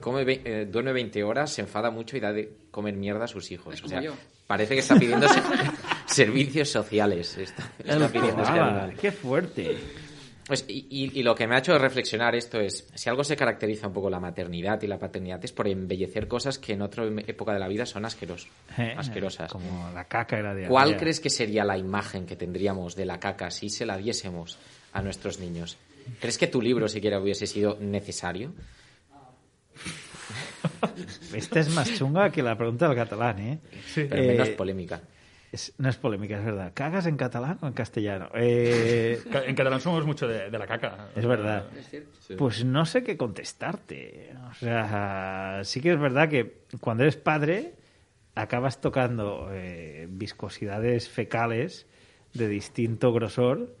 come 0.00 0.24
ve- 0.24 0.42
eh, 0.44 0.66
duerme 0.70 0.92
20 0.92 1.22
horas, 1.24 1.52
se 1.52 1.60
enfada 1.62 1.90
mucho 1.90 2.16
y 2.16 2.20
da 2.20 2.32
de 2.32 2.50
comer 2.70 2.94
mierda 2.94 3.24
a 3.24 3.28
sus 3.28 3.50
hijos. 3.50 3.74
Es 3.74 3.80
o 3.80 3.82
como 3.84 3.90
sea, 3.90 4.00
yo. 4.02 4.14
parece 4.46 4.74
que 4.74 4.80
está 4.80 4.98
pidiendo 4.98 5.28
se- 5.28 5.40
servicios 6.06 6.68
sociales. 6.70 7.36
Está, 7.38 7.70
está 7.78 8.08
pidiendo 8.08 8.42
este 8.42 8.58
animal. 8.58 8.94
qué 9.00 9.12
fuerte. 9.12 9.76
Pues, 10.46 10.64
y, 10.66 10.86
y- 10.88 11.20
y 11.20 11.22
lo 11.22 11.34
que 11.34 11.46
me 11.46 11.56
ha 11.56 11.58
hecho 11.58 11.76
reflexionar 11.76 12.34
esto 12.34 12.58
es, 12.58 12.88
si 12.94 13.10
algo 13.10 13.22
se 13.22 13.36
caracteriza 13.36 13.86
un 13.86 13.92
poco 13.92 14.08
la 14.08 14.18
maternidad 14.18 14.80
y 14.80 14.86
la 14.86 14.98
paternidad 14.98 15.44
es 15.44 15.52
por 15.52 15.68
embellecer 15.68 16.26
cosas 16.26 16.58
que 16.58 16.72
en 16.72 16.80
otra 16.80 17.04
época 17.26 17.52
de 17.52 17.58
la 17.58 17.68
vida 17.68 17.84
son 17.84 18.06
asqueros, 18.06 18.48
Eh, 18.78 18.94
asquerosas. 18.96 19.52
Como 19.52 19.90
la 19.92 20.04
caca 20.06 20.38
era 20.38 20.54
de 20.54 20.66
¿Cuál 20.66 20.96
crees 20.96 21.20
que 21.20 21.28
sería 21.28 21.64
la 21.64 21.76
imagen 21.76 22.24
que 22.24 22.34
tendríamos 22.34 22.96
de 22.96 23.04
la 23.04 23.20
caca 23.20 23.50
si 23.50 23.68
se 23.68 23.84
la 23.84 23.98
diésemos 23.98 24.56
a 24.94 25.02
nuestros 25.02 25.38
niños? 25.38 25.76
¿Crees 26.18 26.38
que 26.38 26.46
tu 26.46 26.62
libro 26.62 26.88
siquiera 26.88 27.20
hubiese 27.20 27.46
sido 27.46 27.76
necesario? 27.78 28.54
Esta 31.34 31.60
es 31.60 31.74
más 31.74 31.92
chunga 31.94 32.30
que 32.30 32.42
la 32.42 32.56
pregunta 32.56 32.86
del 32.88 32.96
catalán, 32.96 33.38
¿eh? 33.38 33.58
Pero 33.94 34.22
Eh, 34.22 34.26
menos 34.26 34.50
polémica. 34.50 35.00
es- 35.52 35.72
no 35.78 35.88
es 35.88 35.96
polémica, 35.96 36.38
es 36.38 36.44
verdad. 36.44 36.72
¿Cagas 36.74 37.06
en 37.06 37.16
catalán 37.16 37.58
o 37.62 37.66
en 37.66 37.72
castellano? 37.72 38.28
Eh, 38.34 39.22
En 39.46 39.54
catalán 39.54 39.80
somos 39.80 40.04
mucho 40.04 40.26
de, 40.28 40.50
de 40.50 40.58
la 40.58 40.66
caca. 40.66 41.08
es 41.16 41.24
verdad. 41.26 41.66
es 41.76 41.88
cierto. 41.88 42.08
Pues 42.36 42.64
no 42.64 42.84
sé 42.84 43.02
qué 43.02 43.16
contestarte. 43.16 44.34
O 44.50 44.54
sea, 44.54 45.60
sí 45.64 45.80
que 45.80 45.92
es 45.92 45.98
verdad 45.98 46.28
que 46.28 46.58
cuando 46.80 47.04
eres 47.04 47.16
padre 47.16 47.74
acabas 48.34 48.80
tocando 48.80 49.48
eh, 49.52 50.06
viscosidades 50.10 51.08
fecales 51.08 51.86
de 52.34 52.46
distinto 52.48 53.12
grosor 53.12 53.74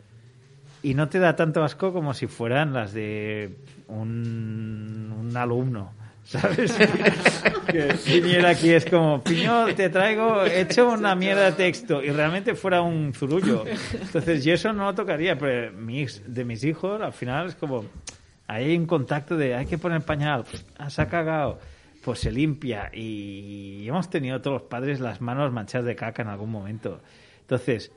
y 0.82 0.94
no 0.94 1.08
te 1.10 1.18
da 1.18 1.36
tanto 1.36 1.62
asco 1.62 1.92
como 1.92 2.14
si 2.14 2.26
fueran 2.26 2.72
las 2.72 2.92
de 2.92 3.56
un, 3.88 5.14
un 5.16 5.36
alumno. 5.36 5.92
¿Sabes? 6.28 6.72
que 7.72 7.94
viniera 8.06 8.50
aquí 8.50 8.68
es 8.68 8.84
como, 8.84 9.24
Piñol, 9.24 9.74
te 9.74 9.88
traigo, 9.88 10.44
he 10.44 10.60
hecho 10.60 10.90
una 10.90 11.14
mierda 11.14 11.46
de 11.46 11.52
texto 11.52 12.02
y 12.02 12.10
realmente 12.10 12.54
fuera 12.54 12.82
un 12.82 13.14
zurullo. 13.14 13.64
Entonces, 13.94 14.44
yo 14.44 14.52
eso 14.52 14.74
no 14.74 14.84
lo 14.84 14.94
tocaría, 14.94 15.38
pero 15.38 15.72
mis, 15.72 16.22
de 16.26 16.44
mis 16.44 16.64
hijos, 16.64 17.00
al 17.00 17.14
final 17.14 17.48
es 17.48 17.54
como, 17.54 17.86
hay 18.46 18.76
un 18.76 18.84
contacto 18.84 19.38
de, 19.38 19.54
hay 19.54 19.64
que 19.64 19.78
poner 19.78 20.02
pañal, 20.02 20.44
ah, 20.76 20.90
se 20.90 21.00
ha 21.00 21.08
cagado, 21.08 21.60
pues 22.04 22.18
se 22.18 22.30
limpia 22.30 22.90
y 22.92 23.88
hemos 23.88 24.10
tenido 24.10 24.42
todos 24.42 24.60
los 24.60 24.68
padres 24.68 25.00
las 25.00 25.22
manos 25.22 25.50
manchadas 25.50 25.86
de 25.86 25.96
caca 25.96 26.20
en 26.20 26.28
algún 26.28 26.50
momento. 26.50 27.00
Entonces, 27.40 27.90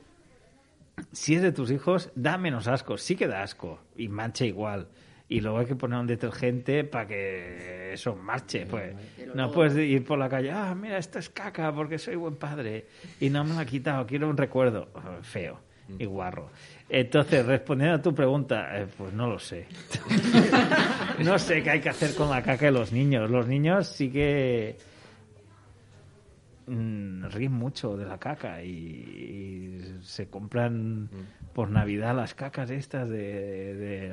si 1.12 1.34
es 1.34 1.42
de 1.42 1.52
tus 1.52 1.70
hijos, 1.70 2.10
da 2.14 2.38
menos 2.38 2.66
asco. 2.66 2.96
Sí 2.96 3.14
que 3.14 3.26
da 3.26 3.42
asco 3.42 3.78
y 3.94 4.08
mancha 4.08 4.46
igual. 4.46 4.88
Y 5.32 5.40
luego 5.40 5.60
hay 5.60 5.66
que 5.66 5.76
poner 5.76 5.98
un 5.98 6.06
detergente 6.06 6.84
para 6.84 7.06
que 7.06 7.94
eso 7.94 8.14
marche. 8.14 8.66
Pues 8.66 8.94
no 9.34 9.50
puedes 9.50 9.74
ir 9.78 10.04
por 10.04 10.18
la 10.18 10.28
calle, 10.28 10.50
ah, 10.50 10.74
mira, 10.74 10.98
esto 10.98 11.18
es 11.18 11.30
caca 11.30 11.72
porque 11.72 11.98
soy 11.98 12.16
buen 12.16 12.36
padre 12.36 12.84
y 13.18 13.30
no 13.30 13.42
me 13.42 13.54
lo 13.54 13.60
ha 13.60 13.64
quitado, 13.64 14.06
quiero 14.06 14.28
un 14.28 14.36
recuerdo. 14.36 14.88
Feo 15.22 15.58
y 15.98 16.04
guarro. 16.04 16.50
Entonces, 16.86 17.46
respondiendo 17.46 17.96
a 17.96 18.02
tu 18.02 18.14
pregunta, 18.14 18.78
eh, 18.78 18.86
pues 18.98 19.14
no 19.14 19.26
lo 19.26 19.38
sé. 19.38 19.66
no 21.24 21.38
sé 21.38 21.62
qué 21.62 21.70
hay 21.70 21.80
que 21.80 21.88
hacer 21.88 22.14
con 22.14 22.28
la 22.28 22.42
caca 22.42 22.66
de 22.66 22.72
los 22.72 22.92
niños. 22.92 23.30
Los 23.30 23.46
niños 23.46 23.88
sí 23.88 24.10
que 24.10 24.76
mm, 26.74 27.30
ríen 27.30 27.52
mucho 27.52 27.96
de 27.96 28.04
la 28.06 28.18
caca 28.18 28.62
y, 28.62 28.68
y 28.70 29.98
se 30.02 30.28
compran 30.28 31.08
por 31.52 31.70
Navidad 31.70 32.14
las 32.16 32.34
cacas 32.34 32.70
estas 32.70 33.08
de, 33.08 33.74
de 33.74 34.08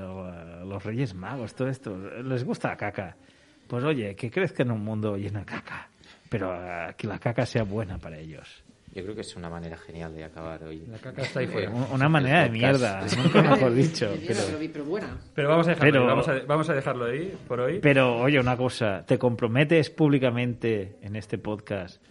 los 0.66 0.84
Reyes 0.84 1.14
Magos, 1.14 1.56
todo 1.56 1.68
esto. 1.70 1.98
Les 2.24 2.44
gusta 2.44 2.70
la 2.70 2.78
caca. 2.78 3.16
Pues 3.68 3.84
oye, 3.84 4.16
que 4.16 4.32
crezca 4.32 4.64
en 4.64 4.72
un 4.72 4.84
mundo 4.84 5.16
lleno 5.16 5.40
de 5.40 5.46
caca, 5.46 5.88
pero 6.28 6.50
uh, 6.52 6.94
que 6.98 7.08
la 7.08 7.20
caca 7.20 7.46
sea 7.46 7.64
buena 7.64 7.98
para 8.00 8.18
ellos. 8.18 8.64
Yo 8.96 9.04
creo 9.04 9.14
que 9.14 9.22
es 9.22 9.36
una 9.36 9.52
manera 9.52 9.78
genial 9.78 10.16
de 10.16 10.24
acabar 10.24 10.64
hoy. 10.64 10.84
La 10.90 10.98
caca 10.98 11.22
está 11.22 11.42
ahí 11.42 11.46
fuera. 11.48 11.70
Un- 11.70 11.86
Una 11.94 12.10
manera 12.10 12.42
de 12.46 12.50
mierda, 12.50 13.06
nunca 13.24 13.44
mejor 13.44 13.72
dicho. 13.76 14.12
Pero, 14.26 14.40
pero, 14.48 14.72
pero 14.74 14.86
buena. 14.86 15.18
Pero 15.36 15.48
vamos 15.50 15.68
a 15.68 15.70
dejarlo, 15.70 15.92
Pero- 15.92 16.02
ahí, 16.02 16.10
vamos, 16.10 16.28
a, 16.28 16.40
vamos 16.48 16.70
a 16.72 16.74
dejarlo 16.74 17.06
ahí 17.06 17.38
por 17.48 17.60
hoy. 17.60 17.80
pero 17.84 18.18
oye, 18.18 18.40
una 18.40 18.58
cosa, 18.58 19.06
¿te 19.06 19.20
comprometes 19.20 19.92
públicamente 19.92 20.96
en 21.04 21.16
este 21.16 21.38
podcast, 21.38 22.02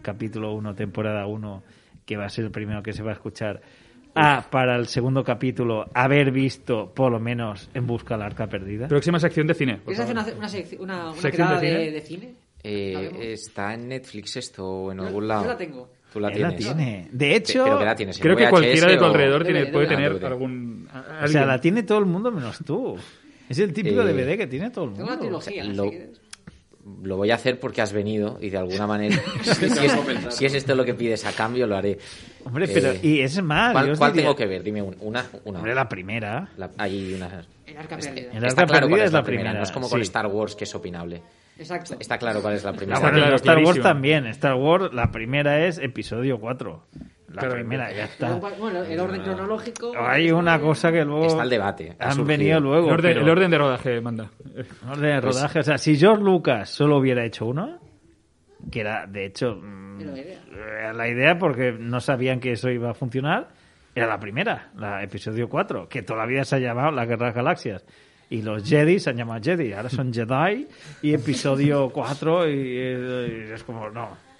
capítulo 0.00 0.52
1, 0.54 0.74
temporada 0.74 1.26
1, 1.26 1.62
que 2.06 2.16
va 2.16 2.24
a 2.26 2.28
ser 2.28 2.46
el 2.46 2.50
primero 2.50 2.82
que 2.82 2.92
se 2.92 3.02
va 3.02 3.10
a 3.10 3.14
escuchar, 3.14 3.60
a, 4.14 4.46
para 4.50 4.76
el 4.76 4.86
segundo 4.88 5.24
capítulo, 5.24 5.86
haber 5.94 6.30
visto, 6.32 6.92
por 6.94 7.10
lo 7.12 7.18
menos, 7.20 7.70
En 7.74 7.86
busca 7.86 8.14
del 8.16 8.22
arca 8.24 8.46
perdida? 8.46 8.88
Próxima 8.88 9.18
sección 9.18 9.46
de 9.46 9.54
cine. 9.54 9.80
¿Quieres 9.84 10.00
hacer 10.00 10.14
una, 10.16 10.26
una, 10.36 10.48
secci- 10.48 10.78
una, 10.78 11.04
una 11.12 11.20
¿Sección 11.20 11.48
quedada 11.48 11.60
de 11.60 11.68
cine? 11.70 11.90
de 11.90 12.00
cine? 12.00 12.34
Eh, 12.64 13.10
¿La? 13.12 13.24
¿Está 13.24 13.74
en 13.74 13.88
Netflix 13.88 14.36
esto 14.36 14.64
o 14.66 14.92
en 14.92 14.98
Yo- 14.98 15.04
algún 15.06 15.22
yo 15.24 15.28
lado? 15.28 15.46
la 15.46 15.56
tengo. 15.56 15.88
Tú 16.12 16.20
la 16.20 16.28
la 16.28 16.34
tienes. 16.34 16.56
tiene. 16.58 17.08
De 17.10 17.34
hecho, 17.34 17.64
¿Pero 17.64 17.78
que 17.78 17.84
la 17.86 17.96
Creo 18.20 18.36
que 18.36 18.48
cualquiera 18.50 18.86
de 18.90 18.96
tu 18.98 19.04
o- 19.04 19.06
alrededor 19.06 19.44
tiene, 19.44 19.60
DVD, 19.64 19.72
puede 19.72 19.86
ah, 19.86 19.88
tener 19.88 20.24
algún... 20.26 20.88
o 21.24 21.28
sea, 21.28 21.46
la 21.46 21.58
tiene 21.58 21.82
todo 21.84 21.98
el 22.00 22.04
mundo 22.06 22.30
menos 22.30 22.58
tú. 22.66 22.96
Es 23.48 23.58
el 23.58 23.72
típico 23.72 24.02
Eh, 24.02 24.12
DVD 24.12 24.36
que 24.36 24.46
tiene 24.46 24.70
todo 24.70 24.84
el 24.84 24.92
Tengo 24.92 25.08
mundo. 25.08 25.26
una 25.28 25.40
trilogía. 25.40 25.64
Lo- 25.64 25.84
si 25.84 25.90
quieres. 25.90 26.20
Lo 27.04 27.16
voy 27.16 27.30
a 27.30 27.36
hacer 27.36 27.60
porque 27.60 27.80
has 27.80 27.92
venido 27.92 28.38
y 28.40 28.50
de 28.50 28.58
alguna 28.58 28.88
manera, 28.88 29.16
si, 29.42 29.66
es, 29.66 30.34
si 30.34 30.46
es 30.46 30.54
esto 30.54 30.74
lo 30.74 30.84
que 30.84 30.94
pides 30.94 31.24
a 31.24 31.32
cambio, 31.32 31.66
lo 31.66 31.76
haré. 31.76 31.96
Hombre, 32.44 32.66
pero 32.66 32.90
Eh, 32.90 32.98
y 33.02 33.20
es 33.20 33.40
más, 33.40 33.72
¿Cuál, 33.72 33.90
os 33.90 33.98
cuál 33.98 34.12
diría- 34.12 34.24
tengo 34.24 34.36
que 34.36 34.46
ver? 34.46 34.62
Dime 34.64 34.82
un- 34.82 34.96
una. 35.00 35.24
una. 35.44 35.58
Hombre, 35.58 35.74
la 35.76 35.88
primera. 35.88 36.48
La- 36.56 36.70
hay 36.78 37.14
una. 37.14 37.44
El 37.66 37.76
arca 37.78 37.96
perdida. 37.96 38.30
El 38.32 38.44
Está 38.44 38.62
arca 38.62 38.66
claro 38.72 38.86
perdida 38.88 39.04
es 39.04 39.08
es 39.08 39.12
la 39.12 39.22
primera. 39.22 39.42
primera, 39.50 39.58
No 39.60 39.64
es 39.64 39.70
como 39.70 39.88
con 39.88 40.00
sí. 40.00 40.02
Star 40.02 40.26
Wars, 40.26 40.56
que 40.56 40.64
es 40.64 40.74
opinable. 40.74 41.22
Exacto. 41.56 41.94
Está 42.00 42.18
claro 42.18 42.42
cuál 42.42 42.54
es 42.54 42.64
la 42.64 42.72
primera. 42.72 42.96
Está 42.96 43.06
Bueno, 43.08 43.18
claro, 43.22 43.36
Star 43.36 43.58
Wars 43.58 43.80
también. 43.80 44.26
Star 44.26 44.54
Wars, 44.54 44.92
la 44.92 45.12
primera 45.12 45.64
es 45.64 45.78
episodio 45.78 46.40
4. 46.40 46.84
La 47.32 47.48
primera, 47.48 47.90
ya 47.92 48.04
está. 48.04 48.28
Luego, 48.28 48.48
Bueno, 48.58 48.82
el 48.82 49.00
orden 49.00 49.22
cronológico. 49.22 49.92
Hay 49.98 50.30
una 50.30 50.60
cosa 50.60 50.92
que 50.92 51.04
luego. 51.04 51.26
Está 51.26 51.42
el 51.44 51.50
debate, 51.50 51.96
ha 51.98 52.04
Han 52.06 52.12
surgido. 52.12 52.26
venido 52.26 52.60
luego. 52.60 52.86
El 52.88 52.92
orden, 52.94 53.10
pero- 53.12 53.20
el 53.22 53.28
orden 53.30 53.50
de 53.50 53.58
rodaje 53.58 54.00
manda. 54.00 54.30
orden 54.90 55.02
de 55.02 55.20
rodaje. 55.20 55.58
O 55.60 55.62
sea, 55.62 55.78
si 55.78 55.96
George 55.96 56.22
Lucas 56.22 56.68
solo 56.70 56.98
hubiera 56.98 57.24
hecho 57.24 57.46
uno, 57.46 57.78
que 58.70 58.80
era, 58.80 59.06
de 59.06 59.26
hecho, 59.26 59.56
mm, 59.56 60.00
Era 60.00 60.12
la 60.12 60.18
idea. 60.20 60.92
la 60.92 61.08
idea 61.08 61.38
porque 61.38 61.72
no 61.72 62.00
sabían 62.00 62.38
que 62.40 62.52
eso 62.52 62.68
iba 62.70 62.90
a 62.90 62.94
funcionar, 62.94 63.48
era 63.94 64.06
la 64.06 64.18
primera, 64.20 64.70
la 64.76 65.02
episodio 65.02 65.48
4, 65.48 65.88
que 65.88 66.02
toda 66.02 66.20
la 66.20 66.26
vida 66.26 66.44
se 66.44 66.56
ha 66.56 66.58
llamado 66.58 66.90
La 66.92 67.04
Guerra 67.04 67.26
de 67.26 67.28
las 67.30 67.34
Galaxias. 67.36 67.84
Y 68.30 68.40
los 68.42 68.66
Jedi 68.66 68.98
se 68.98 69.10
han 69.10 69.16
llamado 69.16 69.40
Jedi, 69.42 69.72
ahora 69.74 69.90
son 69.90 70.12
Jedi, 70.12 70.66
y 71.02 71.12
episodio 71.12 71.90
4, 71.90 72.48
y, 72.48 72.52
y 72.54 73.52
es 73.52 73.62
como, 73.64 73.90
no. 73.90 74.31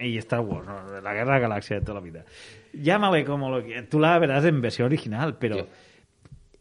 Y 0.00 0.16
Star 0.18 0.40
Wars, 0.40 0.66
no, 0.66 1.00
la 1.00 1.12
Guerra 1.14 1.34
de 1.34 1.40
las 1.40 1.42
Galaxias 1.42 1.80
de 1.80 1.86
toda 1.86 2.00
la 2.00 2.04
vida. 2.04 2.24
Llámale 2.72 3.24
como 3.24 3.50
lo 3.50 3.62
que. 3.64 3.82
Tú 3.82 4.00
la 4.00 4.18
verás 4.18 4.44
en 4.44 4.60
versión 4.60 4.86
original, 4.86 5.36
pero 5.38 5.56
Yo- 5.58 5.66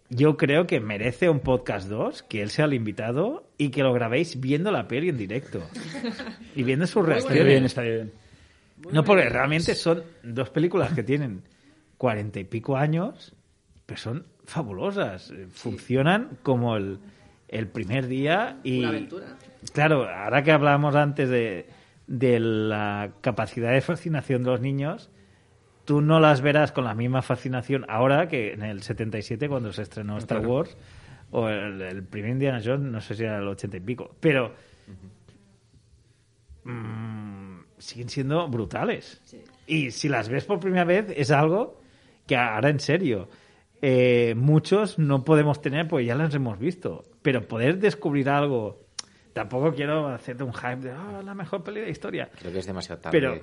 yo 0.10 0.38
creo 0.38 0.66
que 0.68 0.80
merece 0.80 1.30
un 1.30 1.40
podcast 1.40 1.88
2, 1.88 2.24
que 2.24 2.41
él 2.41 2.49
sea 2.49 2.66
el 2.66 2.74
invitado 2.74 3.48
y 3.57 3.70
que 3.70 3.84
lo 3.84 3.94
grabéis 3.94 4.40
viendo 4.40 4.72
la 4.72 4.88
peli 4.88 5.10
en 5.10 5.18
directo. 5.18 5.61
Y 6.56 6.64
viendo 6.64 6.88
sus 6.88 7.02
Está 7.03 7.14
reacciones. 7.14 7.45
bien, 7.45 7.66
está 7.66 7.82
bien. 7.84 8.11
No, 8.91 9.03
porque 9.03 9.30
realmente 9.30 9.76
son 9.76 10.03
dos 10.24 10.49
películas 10.49 10.94
que 10.94 11.03
tienen 11.03 11.44
cuarenta 11.98 12.40
y 12.40 12.44
pico 12.45 12.76
años, 12.76 13.36
pero 13.86 13.99
son 13.99 14.26
fabulosas. 14.45 15.32
Funcionan 15.52 16.30
como 16.44 16.76
el, 16.76 16.98
el 17.48 17.68
primer 17.68 18.07
día 18.07 18.57
y... 18.64 18.80
Una 18.80 18.90
aventura. 18.90 19.26
Claro, 19.74 20.07
ahora 20.10 20.44
que 20.44 20.52
hablábamos 20.52 20.95
antes 20.95 21.30
de, 21.30 21.68
de 22.10 22.40
la 22.40 23.11
capacidad 23.22 23.72
de 23.72 23.81
fascinación 23.81 24.44
de 24.44 24.49
los 24.49 24.60
niños, 24.61 25.11
tú 25.86 26.02
no 26.02 26.19
las 26.19 26.41
verás 26.41 26.72
con 26.72 26.84
la 26.84 26.95
misma 26.95 27.22
fascinación 27.22 27.86
ahora 27.88 28.27
que 28.27 28.52
en 28.53 28.64
el 28.64 28.81
77 28.81 29.48
cuando 29.48 29.72
se 29.72 29.84
estrenó 29.84 30.18
Star 30.18 30.40
Claro. 30.40 30.53
Wars 30.53 30.77
o 31.31 31.48
el, 31.48 31.81
el 31.81 32.03
primer 32.03 32.31
Indiana 32.31 32.61
Jones, 32.65 32.91
no 32.91 32.99
sé 32.99 33.14
si 33.14 33.23
era 33.23 33.38
el 33.38 33.48
80 33.48 33.77
y 33.77 33.80
pico, 33.81 34.15
pero 34.19 34.53
mm, 36.64 37.60
siguen 37.77 38.10
siendo 38.10 38.48
brutales. 38.48 39.22
Y 39.68 39.91
si 39.91 40.10
las 40.10 40.30
ves 40.30 40.45
por 40.45 40.60
primera 40.60 40.84
vez 40.86 41.14
es 41.15 41.30
algo 41.31 41.80
que 42.26 42.36
ahora 42.36 42.69
en 42.69 42.80
serio 42.80 43.30
eh, 43.81 44.34
muchos 44.36 44.99
no 44.99 45.23
podemos 45.23 45.61
tener 45.61 45.88
porque 45.88 46.06
ya 46.06 46.15
las 46.15 46.34
hemos 46.34 46.57
visto. 46.60 47.03
Pero 47.22 47.48
poder 47.48 47.77
descubrir 47.80 48.30
algo, 48.30 48.81
tampoco 49.40 49.74
quiero 49.74 50.07
hacerte 50.10 50.44
un 50.44 50.53
hype 50.53 50.76
de 50.78 50.91
"Ah, 50.91 51.22
la 51.24 51.34
mejor 51.34 51.64
peli 51.64 51.80
de 51.80 51.86
la 51.86 51.91
historia. 51.91 52.30
Creo 52.40 52.52
que 52.52 52.60
es 52.60 52.66
demasiado 52.66 52.99
tarde. 52.99 53.18
Pero 53.18 53.41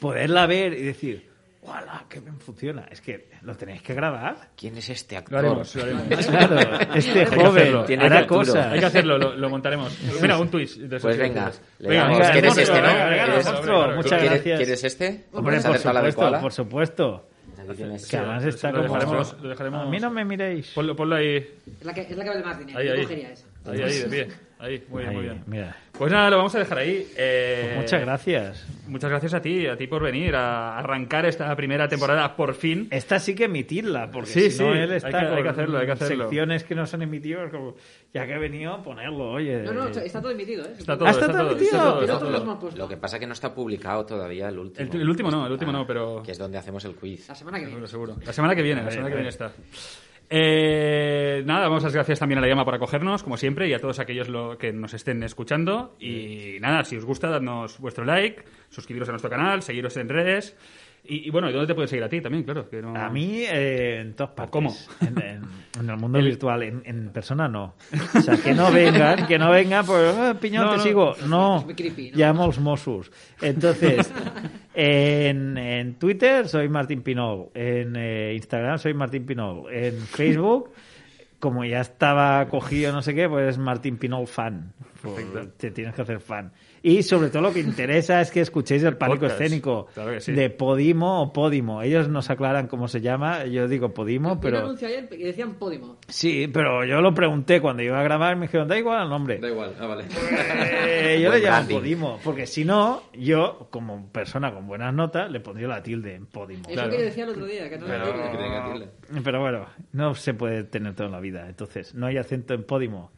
poderla 0.00 0.46
ver 0.46 0.74
y 0.74 0.82
decir, 0.82 1.34
¡Wala! 1.62 2.04
¡Qué 2.08 2.20
bien 2.20 2.38
funciona! 2.38 2.86
Es 2.90 3.00
que 3.00 3.28
lo 3.42 3.56
tenéis 3.56 3.82
que 3.82 3.92
grabar. 3.92 4.50
¿Quién 4.56 4.76
es 4.76 4.88
este 4.90 5.14
Lo 5.16 5.18
actor? 5.20 5.38
haremos, 5.38 5.74
lo 5.74 5.82
haremos. 5.82 6.04
Claro, 6.26 6.60
este 6.94 7.26
joven. 7.26 7.86
Tiene 7.86 8.04
hará 8.04 8.24
cosas. 8.26 8.66
Hay 8.72 8.78
que 8.78 8.86
hacerlo, 8.86 9.18
lo, 9.18 9.34
lo 9.34 9.50
montaremos. 9.50 9.98
Mira, 10.22 10.38
un 10.38 10.48
twist. 10.48 10.76
de 10.78 11.00
Pues 11.00 11.18
venga, 11.18 11.46
dices. 11.46 11.62
le 11.80 11.88
Venga, 11.88 12.02
damos. 12.02 12.18
venga, 12.18 12.32
¿Quieres 12.32 12.54
monstruo, 12.56 12.76
este, 12.76 13.88
no? 13.90 13.96
Muchas 13.96 14.10
¿Quieres, 14.20 14.30
gracias. 14.30 14.58
¿Quieres 14.58 14.84
este? 14.84 15.24
Hombre, 15.32 15.56
¿Has 15.56 15.64
por 15.66 15.78
supuesto, 15.78 16.40
por 16.40 16.52
supuesto. 16.52 17.28
Que 18.08 18.16
además 18.16 18.44
está 18.44 18.70
lo 18.70 18.82
dejaremos, 18.84 19.36
lo 19.42 19.48
dejaremos- 19.48 19.86
A 19.86 19.90
mí 19.90 19.98
no 19.98 20.10
me 20.10 20.24
miréis. 20.24 20.70
Ponlo, 20.72 20.94
ponlo 20.94 21.16
ahí, 21.16 21.36
Es 21.80 21.84
la 21.84 21.92
que, 21.92 22.02
es 22.02 22.16
la 22.16 22.22
que 22.22 22.30
vale 22.30 22.44
más 22.44 22.58
dinero. 22.60 22.78
ahí, 22.78 22.86
Yo 22.86 22.92
ahí. 22.92 23.02
cogería 23.02 23.32
esa. 23.32 23.46
Ahí, 23.64 23.82
ahí, 23.82 23.98
de 23.98 24.06
pie. 24.08 24.28
Ahí, 24.58 24.82
muy 24.88 25.00
bien, 25.02 25.08
Ahí, 25.10 25.14
muy 25.16 25.24
bien. 25.24 25.42
Mira. 25.46 25.76
Pues 25.92 26.10
nada, 26.10 26.30
lo 26.30 26.38
vamos 26.38 26.54
a 26.54 26.58
dejar 26.60 26.78
ahí. 26.78 27.06
Eh, 27.16 27.62
Pues 27.74 27.76
muchas 27.84 28.00
gracias. 28.00 28.66
Muchas 28.88 29.10
gracias 29.10 29.34
a 29.34 29.42
ti, 29.42 29.66
a 29.66 29.76
ti 29.76 29.86
por 29.86 30.02
venir 30.02 30.34
a 30.34 30.78
arrancar 30.78 31.26
esta 31.26 31.54
primera 31.56 31.88
temporada 31.88 32.34
por 32.36 32.54
fin. 32.54 32.88
Esta 32.90 33.18
sí 33.20 33.34
que 33.34 33.44
emitirla, 33.44 34.10
porque 34.10 34.30
Sí, 34.30 34.50
si 34.50 34.62
no 34.62 34.72
sí, 34.72 34.78
él 34.78 34.90
hay 34.92 34.96
está 34.96 35.10
que- 35.10 35.16
hay 35.26 35.42
que 35.42 35.48
hacerlo, 35.50 35.78
hay 35.78 35.86
que 35.86 35.92
hacerlo. 35.92 36.24
secciones 36.24 36.64
que 36.64 36.74
no 36.74 36.86
se 36.86 36.96
han 36.96 37.02
emitido, 37.02 37.44
es 37.44 37.50
como, 37.50 37.74
ya 38.14 38.26
que 38.26 38.32
ha 38.32 38.38
venido, 38.38 38.82
ponerlo, 38.82 39.32
oye. 39.32 39.62
No, 39.62 39.72
no, 39.72 39.88
está 39.88 40.20
todo 40.22 40.30
emitido, 40.30 40.64
¿eh? 40.64 40.72
Está 40.78 40.96
todo, 40.96 41.06
¿Ah, 41.06 41.10
está 41.10 41.26
está 41.26 41.32
todo 41.38 41.46
todo, 41.48 41.52
metido? 41.58 41.70
está 41.76 41.82
todo, 41.82 41.92
Pero 42.00 42.04
está 42.12 42.18
todo. 42.18 42.30
los 42.30 42.40
hemos 42.42 42.58
puesto. 42.58 42.78
Lo 42.78 42.88
que 42.88 42.96
pasa 42.96 43.16
es 43.16 43.20
que 43.20 43.26
no 43.26 43.32
está 43.34 43.54
publicado 43.54 44.06
todavía 44.06 44.48
el 44.48 44.58
último. 44.58 44.90
El, 44.90 45.00
el 45.02 45.08
último 45.10 45.30
no, 45.30 45.44
el 45.46 45.52
último 45.52 45.72
no, 45.72 45.86
pero 45.86 46.22
Que 46.24 46.32
es 46.32 46.38
donde 46.38 46.56
hacemos 46.56 46.82
el 46.86 46.94
quiz. 46.94 47.28
La 47.28 47.34
semana 47.34 47.58
que 47.58 47.64
seguro, 47.66 47.76
viene. 47.80 47.88
seguro. 47.90 48.16
La 48.24 48.32
semana 48.32 48.54
que 48.54 48.62
viene, 48.62 48.82
la 48.82 48.90
semana 48.90 49.08
que 49.10 49.14
viene 49.16 49.28
está. 49.28 49.52
Eh, 50.28 51.42
nada, 51.46 51.62
damos 51.62 51.82
las 51.82 51.92
gracias 51.92 52.18
también 52.18 52.38
a 52.38 52.40
la 52.40 52.48
llama 52.48 52.64
por 52.64 52.74
acogernos, 52.74 53.22
como 53.22 53.36
siempre, 53.36 53.68
y 53.68 53.74
a 53.74 53.78
todos 53.78 53.98
aquellos 53.98 54.28
lo, 54.28 54.58
que 54.58 54.72
nos 54.72 54.94
estén 54.94 55.22
escuchando. 55.22 55.96
Y 56.00 56.58
nada, 56.60 56.84
si 56.84 56.96
os 56.96 57.04
gusta, 57.04 57.28
dadnos 57.28 57.78
vuestro 57.78 58.04
like, 58.04 58.44
suscribiros 58.68 59.08
a 59.08 59.12
nuestro 59.12 59.30
canal, 59.30 59.62
seguiros 59.62 59.96
en 59.96 60.08
redes. 60.08 60.56
Y, 61.08 61.26
y 61.28 61.30
bueno, 61.30 61.48
¿y 61.48 61.52
dónde 61.52 61.66
te 61.66 61.74
puedes 61.74 61.90
seguir 61.90 62.04
a 62.04 62.08
ti 62.08 62.20
también? 62.20 62.44
Claro. 62.44 62.68
Que 62.68 62.82
no... 62.82 62.94
A 62.96 63.08
mí, 63.10 63.42
eh, 63.46 64.00
en 64.00 64.14
todas 64.14 64.32
partes. 64.32 64.50
¿Cómo? 64.52 64.74
En, 65.00 65.18
en- 65.22 65.42
en 65.80 65.90
el 65.90 65.96
mundo 65.98 66.18
virtual, 66.22 66.62
en, 66.62 66.82
en 66.86 67.10
persona 67.10 67.48
no. 67.48 67.74
O 68.14 68.20
sea, 68.20 68.36
que 68.36 68.54
no 68.54 68.72
vengan, 68.72 69.26
que 69.26 69.38
no 69.38 69.50
vengan, 69.50 69.84
pues, 69.84 70.14
"Ah, 70.16 70.34
piñón, 70.40 70.64
No, 70.64 70.70
te 70.72 70.76
no. 70.78 70.82
sigo. 70.82 71.14
No, 71.28 71.66
Es 71.68 71.76
creepy, 71.76 72.10
¿no? 72.12 72.16
llamo 72.18 72.46
los 72.46 72.58
Mossos. 72.58 73.12
Entonces, 73.42 74.10
en, 74.74 75.56
en 75.58 75.94
Twitter 75.94 76.48
soy 76.48 76.68
Martín 76.68 77.02
Pinol, 77.02 77.48
en 77.54 77.94
eh, 77.96 78.32
Instagram 78.34 78.78
soy 78.78 78.94
Martín 78.94 79.26
Pinol, 79.26 79.72
en 79.72 79.98
Facebook, 80.00 80.70
como 81.38 81.64
ya 81.64 81.80
estaba 81.80 82.46
cogido 82.48 82.92
no 82.92 83.02
sé 83.02 83.14
qué, 83.14 83.28
pues 83.28 83.58
Martín 83.58 83.98
Pinol 83.98 84.26
fan. 84.26 84.72
Pues, 85.02 85.24
te 85.58 85.70
tienes 85.70 85.94
que 85.94 86.02
hacer 86.02 86.20
fan. 86.20 86.52
Y 86.88 87.02
sobre 87.02 87.30
todo 87.30 87.42
lo 87.42 87.52
que 87.52 87.58
interesa 87.58 88.20
es 88.20 88.30
que 88.30 88.40
escuchéis 88.40 88.84
el 88.84 88.96
pánico 88.96 89.22
podcast. 89.22 89.40
escénico 89.40 89.86
Claro 89.92 90.12
que 90.12 90.20
sí. 90.20 90.30
de 90.32 90.50
Podimo 90.50 91.20
o 91.22 91.32
Podimo. 91.32 91.82
Ellos 91.82 92.08
nos 92.08 92.30
aclaran 92.30 92.68
cómo 92.68 92.86
se 92.86 93.00
llama. 93.00 93.44
Yo 93.46 93.66
digo 93.66 93.92
Podimo, 93.92 94.40
pero 94.40 94.58
anuncio 94.60 94.86
ayer 94.86 95.08
que 95.08 95.16
decían 95.16 95.54
Podimo. 95.54 95.96
sí, 96.06 96.48
pero 96.52 96.84
yo 96.84 97.00
lo 97.00 97.12
pregunté 97.12 97.60
cuando 97.60 97.82
iba 97.82 97.98
a 97.98 98.04
grabar. 98.04 98.36
Me 98.36 98.42
dijeron 98.46 98.68
da 98.68 98.78
igual 98.78 99.02
el 99.02 99.08
nombre. 99.08 99.38
Da 99.38 99.48
igual, 99.48 99.74
ah, 99.80 99.86
vale. 99.86 100.04
Eh, 100.86 101.18
yo 101.20 101.28
Buen 101.30 101.40
le 101.40 101.46
llamo 101.46 101.56
branding. 101.56 101.74
Podimo, 101.76 102.20
porque 102.22 102.46
si 102.46 102.64
no, 102.64 103.02
yo 103.14 103.66
como 103.70 104.08
persona 104.12 104.54
con 104.54 104.68
buenas 104.68 104.94
notas 104.94 105.28
le 105.28 105.40
pondría 105.40 105.66
la 105.66 105.82
tilde 105.82 106.14
en 106.14 106.26
Podimo. 106.26 106.62
Eso 106.66 106.72
Claro. 106.74 106.90
que 106.90 107.02
decía 107.02 107.24
el 107.24 107.30
otro 107.30 107.46
día, 107.46 107.68
que 107.68 107.78
no 107.78 107.86
Pero, 107.86 108.04
tilde. 108.72 108.88
pero 109.24 109.40
bueno, 109.40 109.66
no 109.92 110.14
se 110.14 110.34
puede 110.34 110.62
tener 110.62 110.94
todo 110.94 111.06
en 111.08 111.12
la 111.14 111.20
vida. 111.20 111.48
Entonces, 111.48 111.96
no 111.96 112.06
hay 112.06 112.16
acento 112.18 112.54
en 112.54 112.62
Podimo. 112.62 113.10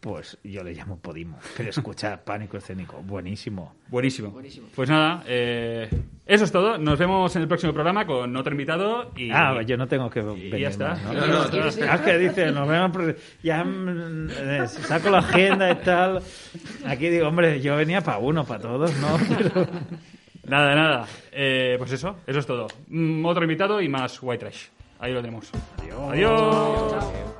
Pues 0.00 0.38
yo 0.44 0.62
le 0.62 0.74
llamo 0.74 0.96
Podimo. 0.98 1.38
Pero 1.56 1.70
escucha, 1.70 2.16
pánico 2.24 2.56
escénico. 2.56 3.02
Buenísimo. 3.02 3.74
Buenísimo. 3.88 4.30
Buenísimo. 4.30 4.68
Pues 4.74 4.88
nada, 4.88 5.24
eh, 5.26 5.88
eso 6.24 6.44
es 6.44 6.52
todo. 6.52 6.78
Nos 6.78 6.96
vemos 6.98 7.34
en 7.34 7.42
el 7.42 7.48
próximo 7.48 7.72
programa 7.72 8.06
con 8.06 8.36
otro 8.36 8.52
invitado. 8.52 9.10
Y, 9.16 9.30
Ah, 9.32 9.60
yo 9.62 9.76
no 9.76 9.88
tengo 9.88 10.08
que 10.08 10.20
y 10.20 10.22
venir 10.22 10.58
ya 10.60 10.68
está. 10.68 10.90
más, 10.90 11.02
¿no? 11.02 11.12
No, 11.14 11.26
no, 11.26 11.66
está. 11.66 11.92
Ah, 11.92 11.94
es 11.96 12.00
que 12.02 12.18
dice, 12.18 12.52
nos 12.52 12.68
vemos, 12.68 13.16
ya 13.42 13.64
mm, 13.64 14.28
eh, 14.38 14.68
saco 14.68 15.10
la 15.10 15.18
agenda 15.18 15.68
y 15.70 15.74
tal. 15.76 16.22
Aquí 16.86 17.08
digo, 17.08 17.26
hombre, 17.26 17.60
yo 17.60 17.74
venía 17.76 18.00
para 18.00 18.18
uno, 18.18 18.44
para 18.44 18.60
todos, 18.60 18.94
¿no? 18.98 19.08
Pero- 19.36 19.66
Nada, 20.46 20.74
nada. 20.74 21.06
Eh, 21.32 21.74
pues 21.76 21.92
eso, 21.92 22.16
eso 22.26 22.38
es 22.38 22.46
todo. 22.46 22.68
Mm, 22.88 23.24
otro 23.26 23.42
invitado 23.42 23.82
y 23.82 23.88
más 23.88 24.18
White 24.22 24.44
Trash. 24.44 24.66
Ahí 25.00 25.12
lo 25.12 25.20
tenemos. 25.20 25.50
Adiós. 25.82 26.12
Adiós. 26.12 27.34